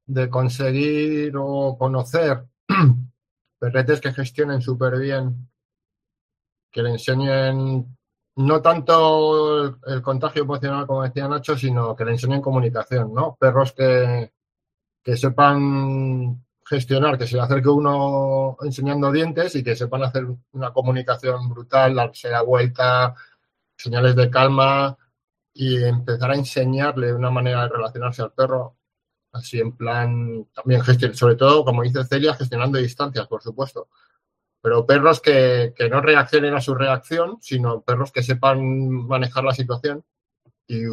de 0.06 0.30
conseguir 0.30 1.34
o 1.38 1.76
conocer 1.78 2.46
perretes 3.60 4.00
que 4.00 4.14
gestionen 4.14 4.62
súper 4.62 4.98
bien, 5.00 5.50
que 6.72 6.84
le 6.84 6.92
enseñen 6.92 7.98
no 8.38 8.62
tanto 8.62 9.78
el, 9.88 10.02
contagio 10.02 10.44
emocional, 10.44 10.86
como 10.86 11.04
decía 11.04 11.28
Nacho, 11.28 11.58
sino 11.58 11.96
que 11.96 12.06
le 12.06 12.12
enseñen 12.12 12.42
comunicación, 12.42 13.14
¿no? 13.14 13.36
Perros 13.40 13.72
que, 13.72 14.32
que 15.04 15.18
sepan 15.18 16.46
gestionar, 16.66 17.18
que 17.18 17.28
se 17.28 17.36
le 17.36 17.42
acerque 17.42 17.70
uno 17.70 18.58
enseñando 18.62 19.12
dientes 19.12 19.56
y 19.56 19.64
que 19.64 19.76
sepan 19.76 20.04
hacer 20.04 20.26
una 20.52 20.74
comunicación 20.74 21.50
brutal, 21.50 21.96
darse 21.96 22.30
la 22.30 22.42
vuelta, 22.42 23.16
señales 23.78 24.16
de 24.16 24.30
calma 24.30 24.98
y 25.56 25.84
empezar 25.84 26.30
a 26.30 26.36
enseñarle 26.36 27.16
una 27.16 27.32
manera 27.32 27.64
de 27.64 27.70
relacionarse 27.70 28.22
al 28.22 28.34
perro, 28.34 28.78
así 29.32 29.60
en 29.60 29.76
plan, 29.76 30.48
también 30.54 30.84
gestionar, 30.84 31.18
sobre 31.18 31.36
todo, 31.36 31.66
como 31.66 31.82
dice 31.82 32.04
Celia, 32.04 32.36
gestionando 32.36 32.78
distancias, 32.78 33.28
por 33.28 33.42
supuesto 33.42 33.88
pero 34.66 34.84
perros 34.84 35.22
que, 35.22 35.76
no 35.92 36.02
reaccionen 36.02 36.56
a 36.56 36.60
su 36.60 36.74
reacción, 36.74 37.38
sino 37.40 37.82
perros 37.82 38.12
que 38.12 38.24
sepan 38.24 38.90
manejar 38.90 39.44
la 39.44 39.54
situación 39.54 40.04
y 40.66 40.86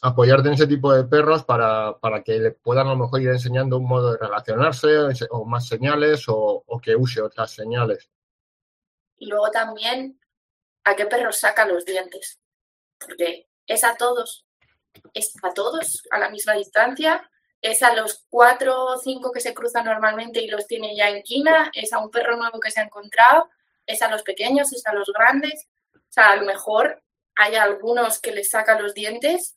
apoyarte 0.00 0.46
en 0.46 0.54
ese 0.54 0.68
tipo 0.68 0.94
de 0.94 1.02
perros 1.02 1.42
para, 1.42 1.98
que 2.24 2.38
le 2.38 2.52
puedan 2.52 2.86
a 2.86 2.90
lo 2.90 2.98
mejor 2.98 3.20
ir 3.20 3.30
enseñando 3.30 3.78
un 3.78 3.88
modo 3.88 4.12
de 4.12 4.18
relacionarse 4.18 4.88
o 5.30 5.44
más 5.44 5.66
señales 5.66 6.26
o, 6.28 6.62
que 6.80 6.94
use 6.94 7.20
otras 7.20 7.50
señales. 7.50 8.08
Y 9.16 9.26
luego 9.26 9.50
también 9.50 10.20
a 10.84 10.94
qué 10.94 11.06
perros 11.06 11.38
saca 11.38 11.66
los 11.66 11.84
dientes, 11.84 12.38
porque 13.06 13.48
es 13.66 13.84
a 13.84 13.96
todos, 13.96 14.46
es 15.14 15.34
a 15.42 15.52
todos 15.54 16.02
a 16.10 16.18
la 16.18 16.30
misma 16.30 16.54
distancia 16.54 17.28
es 17.62 17.80
a 17.84 17.94
los 17.94 18.26
cuatro 18.28 18.86
o 18.86 18.98
cinco 18.98 19.30
que 19.30 19.40
se 19.40 19.54
cruzan 19.54 19.84
normalmente 19.84 20.40
y 20.40 20.48
los 20.48 20.66
tiene 20.66 20.96
ya 20.96 21.08
en 21.08 21.22
quina, 21.22 21.70
es 21.72 21.92
a 21.92 22.00
un 22.00 22.10
perro 22.10 22.36
nuevo 22.36 22.58
que 22.58 22.72
se 22.72 22.80
ha 22.80 22.84
encontrado, 22.84 23.48
es 23.86 24.02
a 24.02 24.10
los 24.10 24.24
pequeños, 24.24 24.72
es 24.72 24.84
a 24.84 24.92
los 24.92 25.10
grandes. 25.12 25.68
O 25.94 26.12
sea, 26.12 26.32
a 26.32 26.36
lo 26.36 26.44
mejor 26.44 27.00
hay 27.36 27.54
algunos 27.54 28.20
que 28.20 28.32
les 28.32 28.50
sacan 28.50 28.82
los 28.82 28.94
dientes 28.94 29.56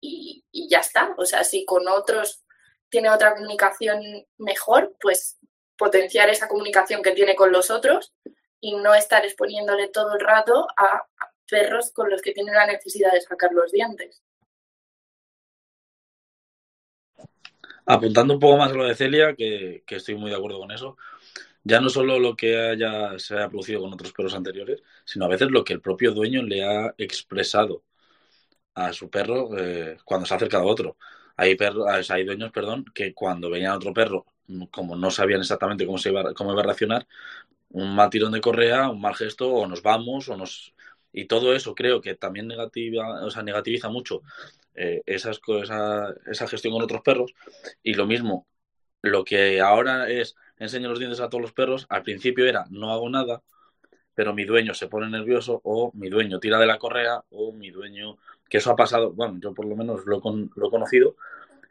y, 0.00 0.44
ya 0.52 0.78
está. 0.78 1.12
O 1.18 1.26
sea, 1.26 1.42
si 1.42 1.64
con 1.64 1.88
otros 1.88 2.44
tiene 2.88 3.10
otra 3.10 3.34
comunicación 3.34 4.00
mejor, 4.38 4.94
pues 5.00 5.38
potenciar 5.76 6.30
esa 6.30 6.46
comunicación 6.46 7.02
que 7.02 7.12
tiene 7.12 7.34
con 7.34 7.50
los 7.50 7.70
otros 7.70 8.14
y 8.60 8.76
no 8.76 8.94
estar 8.94 9.24
exponiéndole 9.24 9.88
todo 9.88 10.14
el 10.14 10.20
rato 10.20 10.68
a 10.76 11.04
perros 11.52 11.92
con 11.92 12.08
los 12.08 12.22
que 12.22 12.32
tiene 12.32 12.52
la 12.52 12.66
necesidad 12.66 13.12
de 13.12 13.20
sacar 13.20 13.52
los 13.52 13.70
dientes. 13.70 14.22
apuntando 17.84 18.34
un 18.34 18.40
poco 18.40 18.58
más 18.58 18.70
a 18.70 18.74
lo 18.74 18.84
de 18.84 18.94
Celia, 18.94 19.34
que, 19.34 19.82
estoy 19.86 20.14
muy 20.14 20.30
de 20.30 20.36
acuerdo 20.36 20.60
con 20.60 20.70
eso, 20.70 20.96
ya 21.64 21.80
no 21.80 21.88
solo 21.88 22.18
lo 22.18 22.36
que 22.36 22.58
haya, 22.58 23.18
se 23.18 23.34
haya 23.34 23.48
producido 23.48 23.80
con 23.80 23.92
otros 23.92 24.12
perros 24.12 24.34
anteriores, 24.34 24.82
sino 25.04 25.24
a 25.26 25.28
veces 25.28 25.50
lo 25.50 25.64
que 25.64 25.74
el 25.74 25.80
propio 25.80 26.12
dueño 26.12 26.42
le 26.42 26.64
ha 26.64 26.94
expresado 26.98 27.84
a 28.74 28.92
su 28.92 29.10
perro 29.10 29.50
eh, 29.58 29.98
cuando 30.04 30.26
se 30.26 30.34
ha 30.34 30.36
acercado 30.36 30.64
a 30.64 30.72
otro. 30.72 30.96
Hay, 31.36 31.56
hay 32.08 32.24
dueños 32.24 32.52
perdón, 32.52 32.84
que 32.94 33.14
cuando 33.14 33.50
venían 33.50 33.72
a 33.72 33.76
otro 33.76 33.92
perro, 33.92 34.26
como 34.70 34.96
no 34.96 35.10
sabían 35.10 35.40
exactamente 35.40 35.86
cómo, 35.86 35.98
se 35.98 36.10
iba, 36.10 36.34
cómo 36.34 36.52
iba 36.52 36.62
a 36.62 36.64
reaccionar, 36.66 37.06
un 37.70 37.94
mal 37.94 38.10
tirón 38.10 38.32
de 38.32 38.40
correa, 38.40 38.88
un 38.90 39.00
mal 39.00 39.14
gesto, 39.14 39.52
o 39.52 39.66
nos 39.66 39.82
vamos, 39.82 40.28
o 40.28 40.36
nos... 40.36 40.74
Y 41.12 41.26
todo 41.26 41.54
eso 41.54 41.74
creo 41.74 42.00
que 42.00 42.14
también 42.14 42.48
negativa, 42.48 43.24
o 43.24 43.30
sea, 43.30 43.42
negativiza 43.42 43.88
mucho 43.88 44.22
eh, 44.74 45.02
esas, 45.06 45.40
esa, 45.62 46.14
esa 46.26 46.48
gestión 46.48 46.74
con 46.74 46.82
otros 46.82 47.02
perros. 47.02 47.34
Y 47.82 47.94
lo 47.94 48.06
mismo, 48.06 48.46
lo 49.02 49.24
que 49.24 49.60
ahora 49.60 50.08
es 50.10 50.36
enseño 50.58 50.88
los 50.88 50.98
dientes 50.98 51.20
a 51.20 51.28
todos 51.28 51.42
los 51.42 51.52
perros, 51.52 51.86
al 51.88 52.02
principio 52.02 52.46
era 52.46 52.64
no 52.70 52.92
hago 52.92 53.08
nada, 53.10 53.42
pero 54.14 54.34
mi 54.34 54.44
dueño 54.44 54.74
se 54.74 54.88
pone 54.88 55.08
nervioso 55.08 55.60
o 55.64 55.90
mi 55.94 56.08
dueño 56.08 56.38
tira 56.40 56.58
de 56.58 56.66
la 56.66 56.78
correa 56.78 57.24
o 57.30 57.52
mi 57.52 57.70
dueño, 57.70 58.16
que 58.48 58.58
eso 58.58 58.70
ha 58.70 58.76
pasado, 58.76 59.12
bueno, 59.12 59.38
yo 59.40 59.54
por 59.54 59.66
lo 59.66 59.76
menos 59.76 60.04
lo, 60.06 60.20
lo 60.54 60.66
he 60.68 60.70
conocido, 60.70 61.16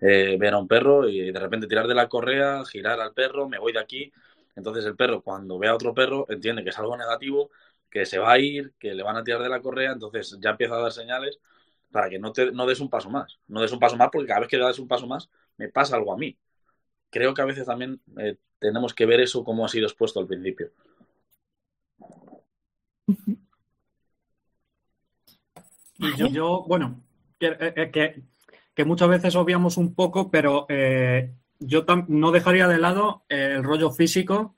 eh, 0.01 0.35
ver 0.39 0.53
a 0.55 0.57
un 0.57 0.67
perro 0.67 1.07
y 1.07 1.31
de 1.31 1.39
repente 1.39 1.67
tirar 1.67 1.87
de 1.87 1.93
la 1.95 2.09
correa, 2.09 2.63
girar 2.65 2.99
al 2.99 3.13
perro, 3.13 3.47
me 3.47 3.59
voy 3.59 3.71
de 3.71 3.79
aquí. 3.79 4.11
Entonces 4.55 4.83
el 4.85 4.95
perro 4.95 5.21
cuando 5.21 5.59
ve 5.59 5.67
a 5.67 5.75
otro 5.75 5.93
perro 5.93 6.25
entiende 6.29 6.63
que 6.63 6.71
es 6.71 6.79
algo 6.79 6.97
negativo, 6.97 7.51
que 7.91 8.05
se 8.05 8.17
va 8.17 8.31
a 8.31 8.39
ir, 8.39 8.73
que 8.79 8.95
le 8.95 9.03
van 9.03 9.17
a 9.17 9.23
tirar 9.23 9.43
de 9.43 9.49
la 9.49 9.61
correa, 9.61 9.91
entonces 9.91 10.37
ya 10.39 10.51
empieza 10.51 10.75
a 10.75 10.81
dar 10.81 10.91
señales 10.93 11.39
para 11.91 12.09
que 12.09 12.17
no, 12.17 12.31
te, 12.31 12.51
no 12.53 12.65
des 12.65 12.79
un 12.79 12.89
paso 12.89 13.09
más. 13.09 13.37
No 13.47 13.61
des 13.61 13.71
un 13.73 13.79
paso 13.79 13.97
más 13.97 14.09
porque 14.11 14.27
cada 14.27 14.39
vez 14.39 14.49
que 14.49 14.57
das 14.57 14.79
un 14.79 14.87
paso 14.87 15.05
más 15.05 15.29
me 15.57 15.67
pasa 15.67 15.97
algo 15.97 16.13
a 16.13 16.17
mí. 16.17 16.37
Creo 17.09 17.33
que 17.33 17.41
a 17.41 17.45
veces 17.45 17.65
también 17.65 17.99
eh, 18.17 18.37
tenemos 18.59 18.93
que 18.93 19.05
ver 19.05 19.19
eso 19.19 19.43
como 19.43 19.65
ha 19.65 19.69
sido 19.69 19.85
expuesto 19.85 20.21
al 20.21 20.27
principio. 20.27 20.71
Y 25.97 26.31
yo, 26.31 26.63
bueno, 26.65 27.03
que, 27.37 27.47
eh, 27.47 27.73
eh, 27.75 27.91
que, 27.91 28.21
que 28.73 28.85
muchas 28.85 29.09
veces 29.09 29.35
obviamos 29.35 29.75
un 29.75 29.93
poco, 29.93 30.31
pero 30.31 30.65
yo 31.59 31.85
no 32.07 32.31
dejaría 32.31 32.69
de 32.69 32.77
lado 32.79 33.25
el 33.27 33.63
rollo 33.63 33.91
físico 33.91 34.55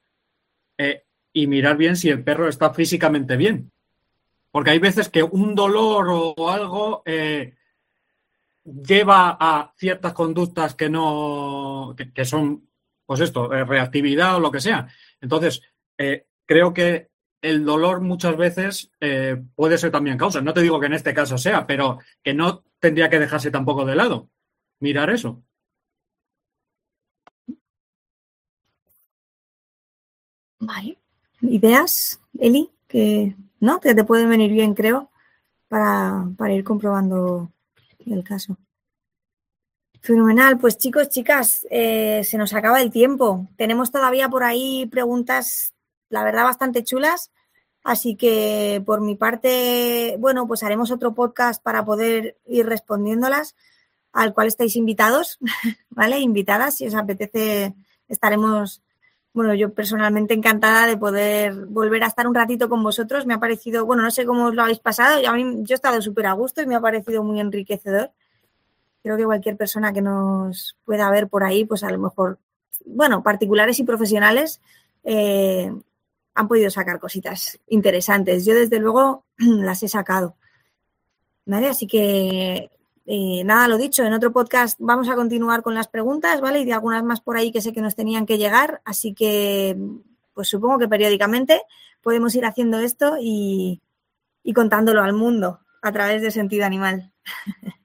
y 1.33 1.47
mirar 1.47 1.75
bien 1.77 1.97
si 1.97 2.09
el 2.09 2.23
perro 2.23 2.47
está 2.47 2.73
físicamente 2.73 3.35
bien. 3.35 3.71
Porque 4.51 4.69
hay 4.69 4.79
veces 4.79 5.09
que 5.09 5.23
un 5.23 5.55
dolor 5.55 6.07
o, 6.09 6.49
algo 6.49 7.01
eh, 7.05 7.55
lleva 8.63 9.35
a 9.39 9.73
ciertas 9.77 10.13
conductas 10.13 10.75
que 10.75 10.89
no, 10.89 11.95
que 12.13 12.25
son, 12.25 12.69
pues 13.05 13.19
esto, 13.19 13.51
eh, 13.53 13.65
reactividad 13.65 14.35
o 14.35 14.39
lo 14.39 14.51
que 14.51 14.61
sea. 14.61 14.87
Entonces, 15.19 15.61
eh, 15.97 16.27
creo 16.45 16.73
que 16.73 17.09
el 17.41 17.65
dolor 17.65 18.01
muchas 18.01 18.37
veces 18.37 18.91
eh, 19.01 19.41
puede 19.55 19.77
ser 19.77 19.91
también 19.91 20.17
causa. 20.17 20.41
No 20.41 20.53
te 20.53 20.61
digo 20.61 20.79
que 20.79 20.85
en 20.87 20.93
este 20.93 21.13
caso 21.13 21.37
sea, 21.37 21.67
pero 21.67 21.99
que 22.23 22.33
no 22.33 22.63
tendría 22.79 23.09
que 23.09 23.19
dejarse 23.19 23.51
tampoco 23.51 23.85
de 23.85 23.95
lado. 23.95 24.29
Mirar 24.79 25.09
eso. 25.09 25.43
Vale. 30.59 31.02
¿Ideas, 31.43 32.21
Eli? 32.39 32.71
Que 32.87 33.35
no, 33.59 33.79
que 33.79 33.93
te 33.93 34.03
pueden 34.03 34.29
venir 34.29 34.51
bien, 34.51 34.73
creo, 34.73 35.11
para, 35.67 36.25
para 36.37 36.53
ir 36.53 36.63
comprobando 36.63 37.51
el 38.05 38.23
caso. 38.23 38.57
Fenomenal. 40.01 40.57
Pues 40.57 40.77
chicos, 40.77 41.09
chicas, 41.09 41.65
eh, 41.69 42.23
se 42.23 42.37
nos 42.37 42.53
acaba 42.53 42.81
el 42.81 42.91
tiempo. 42.91 43.47
Tenemos 43.57 43.91
todavía 43.91 44.29
por 44.29 44.43
ahí 44.43 44.85
preguntas, 44.87 45.73
la 46.09 46.23
verdad, 46.23 46.43
bastante 46.43 46.83
chulas. 46.83 47.31
Así 47.83 48.15
que 48.15 48.81
por 48.85 49.01
mi 49.01 49.15
parte, 49.15 50.15
bueno, 50.19 50.47
pues 50.47 50.63
haremos 50.63 50.91
otro 50.91 51.13
podcast 51.13 51.61
para 51.61 51.83
poder 51.83 52.37
ir 52.45 52.65
respondiéndolas, 52.65 53.55
al 54.13 54.33
cual 54.33 54.47
estáis 54.47 54.77
invitados, 54.77 55.39
¿vale? 55.89 56.19
Invitadas, 56.19 56.77
si 56.77 56.87
os 56.87 56.95
apetece, 56.95 57.73
estaremos 58.07 58.81
bueno, 59.33 59.55
yo 59.55 59.73
personalmente 59.73 60.35
encantada 60.35 60.85
de 60.85 60.95
poder 60.95 61.65
volver 61.65 62.03
a 62.03 62.07
estar 62.07 62.27
un 62.27 62.35
ratito 62.35 62.69
con 62.69 62.83
vosotros. 62.83 63.25
Me 63.25 63.33
ha 63.33 63.39
parecido, 63.39 63.85
bueno, 63.85 64.03
no 64.03 64.11
sé 64.11 64.25
cómo 64.25 64.45
os 64.45 64.55
lo 64.55 64.61
habéis 64.61 64.79
pasado, 64.79 65.19
y 65.19 65.25
a 65.25 65.33
mí 65.33 65.63
yo 65.63 65.73
he 65.73 65.75
estado 65.75 66.01
súper 66.01 66.27
a 66.27 66.33
gusto 66.33 66.61
y 66.61 66.67
me 66.67 66.75
ha 66.75 66.81
parecido 66.81 67.23
muy 67.23 67.39
enriquecedor. 67.39 68.11
Creo 69.01 69.17
que 69.17 69.25
cualquier 69.25 69.57
persona 69.57 69.91
que 69.91 70.01
nos 70.01 70.77
pueda 70.85 71.09
ver 71.09 71.27
por 71.27 71.43
ahí, 71.43 71.65
pues 71.65 71.83
a 71.83 71.89
lo 71.89 71.97
mejor, 71.97 72.39
bueno, 72.85 73.23
particulares 73.23 73.79
y 73.79 73.83
profesionales, 73.83 74.61
eh, 75.03 75.73
han 76.35 76.47
podido 76.47 76.69
sacar 76.69 76.99
cositas 76.99 77.59
interesantes. 77.67 78.45
Yo, 78.45 78.53
desde 78.53 78.79
luego, 78.79 79.25
las 79.37 79.81
he 79.83 79.87
sacado. 79.87 80.35
¿Vale? 81.45 81.67
Así 81.67 81.87
que 81.87 82.69
eh, 83.05 83.43
nada, 83.43 83.67
lo 83.67 83.77
dicho, 83.77 84.03
en 84.03 84.13
otro 84.13 84.31
podcast 84.31 84.77
vamos 84.79 85.09
a 85.09 85.15
continuar 85.15 85.61
con 85.61 85.73
las 85.73 85.87
preguntas, 85.87 86.39
¿vale? 86.39 86.59
Y 86.59 86.65
de 86.65 86.73
algunas 86.73 87.03
más 87.03 87.21
por 87.21 87.37
ahí 87.37 87.51
que 87.51 87.61
sé 87.61 87.73
que 87.73 87.81
nos 87.81 87.95
tenían 87.95 88.25
que 88.25 88.37
llegar, 88.37 88.81
así 88.85 89.13
que 89.13 89.77
pues 90.33 90.47
supongo 90.47 90.79
que 90.79 90.87
periódicamente 90.87 91.61
podemos 92.01 92.33
ir 92.35 92.45
haciendo 92.45 92.79
esto 92.79 93.17
y, 93.19 93.81
y 94.41 94.53
contándolo 94.53 95.03
al 95.03 95.13
mundo 95.13 95.59
a 95.81 95.91
través 95.91 96.21
de 96.21 96.31
sentido 96.31 96.65
animal. 96.65 97.11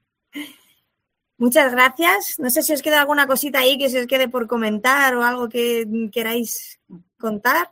Muchas 1.37 1.71
gracias. 1.71 2.35
No 2.37 2.49
sé 2.49 2.63
si 2.63 2.73
os 2.73 2.81
queda 2.81 2.99
alguna 2.99 3.27
cosita 3.27 3.59
ahí 3.59 3.77
que 3.77 3.89
se 3.89 4.01
os 4.01 4.07
quede 4.07 4.27
por 4.27 4.47
comentar 4.47 5.15
o 5.15 5.23
algo 5.23 5.47
que 5.47 5.87
queráis 6.11 6.79
contar. 7.17 7.71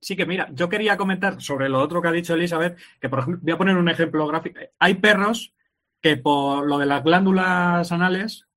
Sí 0.00 0.14
que 0.14 0.24
mira, 0.24 0.48
yo 0.52 0.68
quería 0.68 0.96
comentar 0.96 1.42
sobre 1.42 1.68
lo 1.68 1.80
otro 1.80 2.00
que 2.00 2.08
ha 2.08 2.12
dicho 2.12 2.34
Elizabeth, 2.34 2.78
que 3.00 3.08
por 3.08 3.18
ejemplo, 3.18 3.40
voy 3.42 3.52
a 3.52 3.58
poner 3.58 3.76
un 3.76 3.88
ejemplo 3.88 4.24
gráfico. 4.28 4.60
Hay 4.78 4.94
perros 4.94 5.52
que 6.00 6.16
por 6.16 6.66
lo 6.66 6.78
de 6.78 6.86
las 6.86 7.02
glándulas 7.02 7.90
anales 7.92 8.48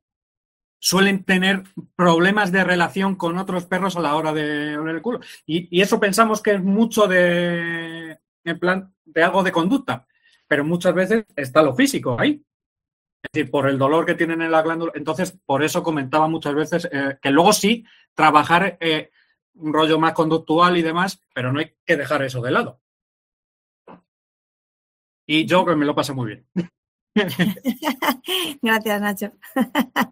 suelen 0.81 1.23
tener 1.23 1.63
problemas 1.95 2.51
de 2.51 2.63
relación 2.63 3.15
con 3.15 3.37
otros 3.37 3.65
perros 3.65 3.95
a 3.95 4.01
la 4.01 4.15
hora 4.15 4.33
de 4.33 4.77
oler 4.77 4.95
el 4.95 5.01
culo. 5.01 5.19
Y, 5.45 5.79
eso 5.79 5.99
pensamos 5.99 6.41
que 6.41 6.55
es 6.55 6.63
mucho 6.63 7.07
de, 7.07 8.19
en 8.43 8.59
plan, 8.59 8.93
de 9.05 9.23
algo 9.23 9.43
de 9.43 9.51
conducta, 9.51 10.07
pero 10.47 10.65
muchas 10.65 10.93
veces 10.93 11.25
está 11.35 11.61
lo 11.61 11.75
físico 11.75 12.17
ahí. 12.19 12.43
Es 13.23 13.29
decir, 13.31 13.51
por 13.51 13.69
el 13.69 13.77
dolor 13.77 14.07
que 14.07 14.15
tienen 14.15 14.41
en 14.41 14.49
la 14.49 14.63
glándula. 14.63 14.91
Entonces, 14.95 15.37
por 15.45 15.63
eso 15.63 15.83
comentaba 15.83 16.27
muchas 16.27 16.55
veces 16.55 16.89
eh, 16.91 17.19
que 17.21 17.29
luego 17.29 17.53
sí, 17.53 17.85
trabajar 18.15 18.77
eh, 18.81 19.11
un 19.53 19.71
rollo 19.71 19.99
más 19.99 20.13
conductual 20.13 20.75
y 20.77 20.81
demás, 20.81 21.21
pero 21.31 21.53
no 21.53 21.59
hay 21.59 21.75
que 21.85 21.97
dejar 21.97 22.23
eso 22.23 22.41
de 22.41 22.49
lado. 22.49 22.81
Y 25.27 25.45
yo 25.45 25.63
que 25.63 25.75
me 25.75 25.85
lo 25.85 25.93
paso 25.93 26.15
muy 26.15 26.27
bien. 26.27 26.47
Gracias, 28.61 29.01
Nacho. 29.01 29.31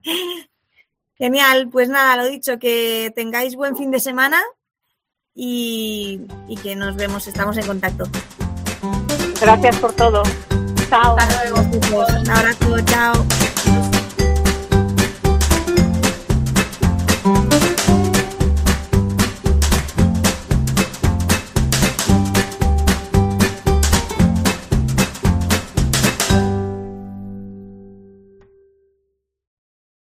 Genial, 1.18 1.70
pues 1.70 1.90
nada, 1.90 2.16
lo 2.16 2.26
dicho, 2.26 2.60
que 2.60 3.12
tengáis 3.16 3.56
buen 3.56 3.76
fin 3.76 3.92
de 3.92 4.00
semana 4.00 4.42
y, 5.36 6.22
que 6.64 6.76
nos 6.76 6.96
vemos, 6.96 7.28
estamos 7.28 7.58
en 7.58 7.68
contacto. 7.68 8.06
Gracias 9.42 9.78
por 9.78 9.94
todo. 9.94 10.24
Chao. 10.90 11.18
Hasta 11.18 11.50
luego. 11.50 11.62
Un 12.22 12.30
abrazo, 12.30 12.80
chao. 12.86 13.26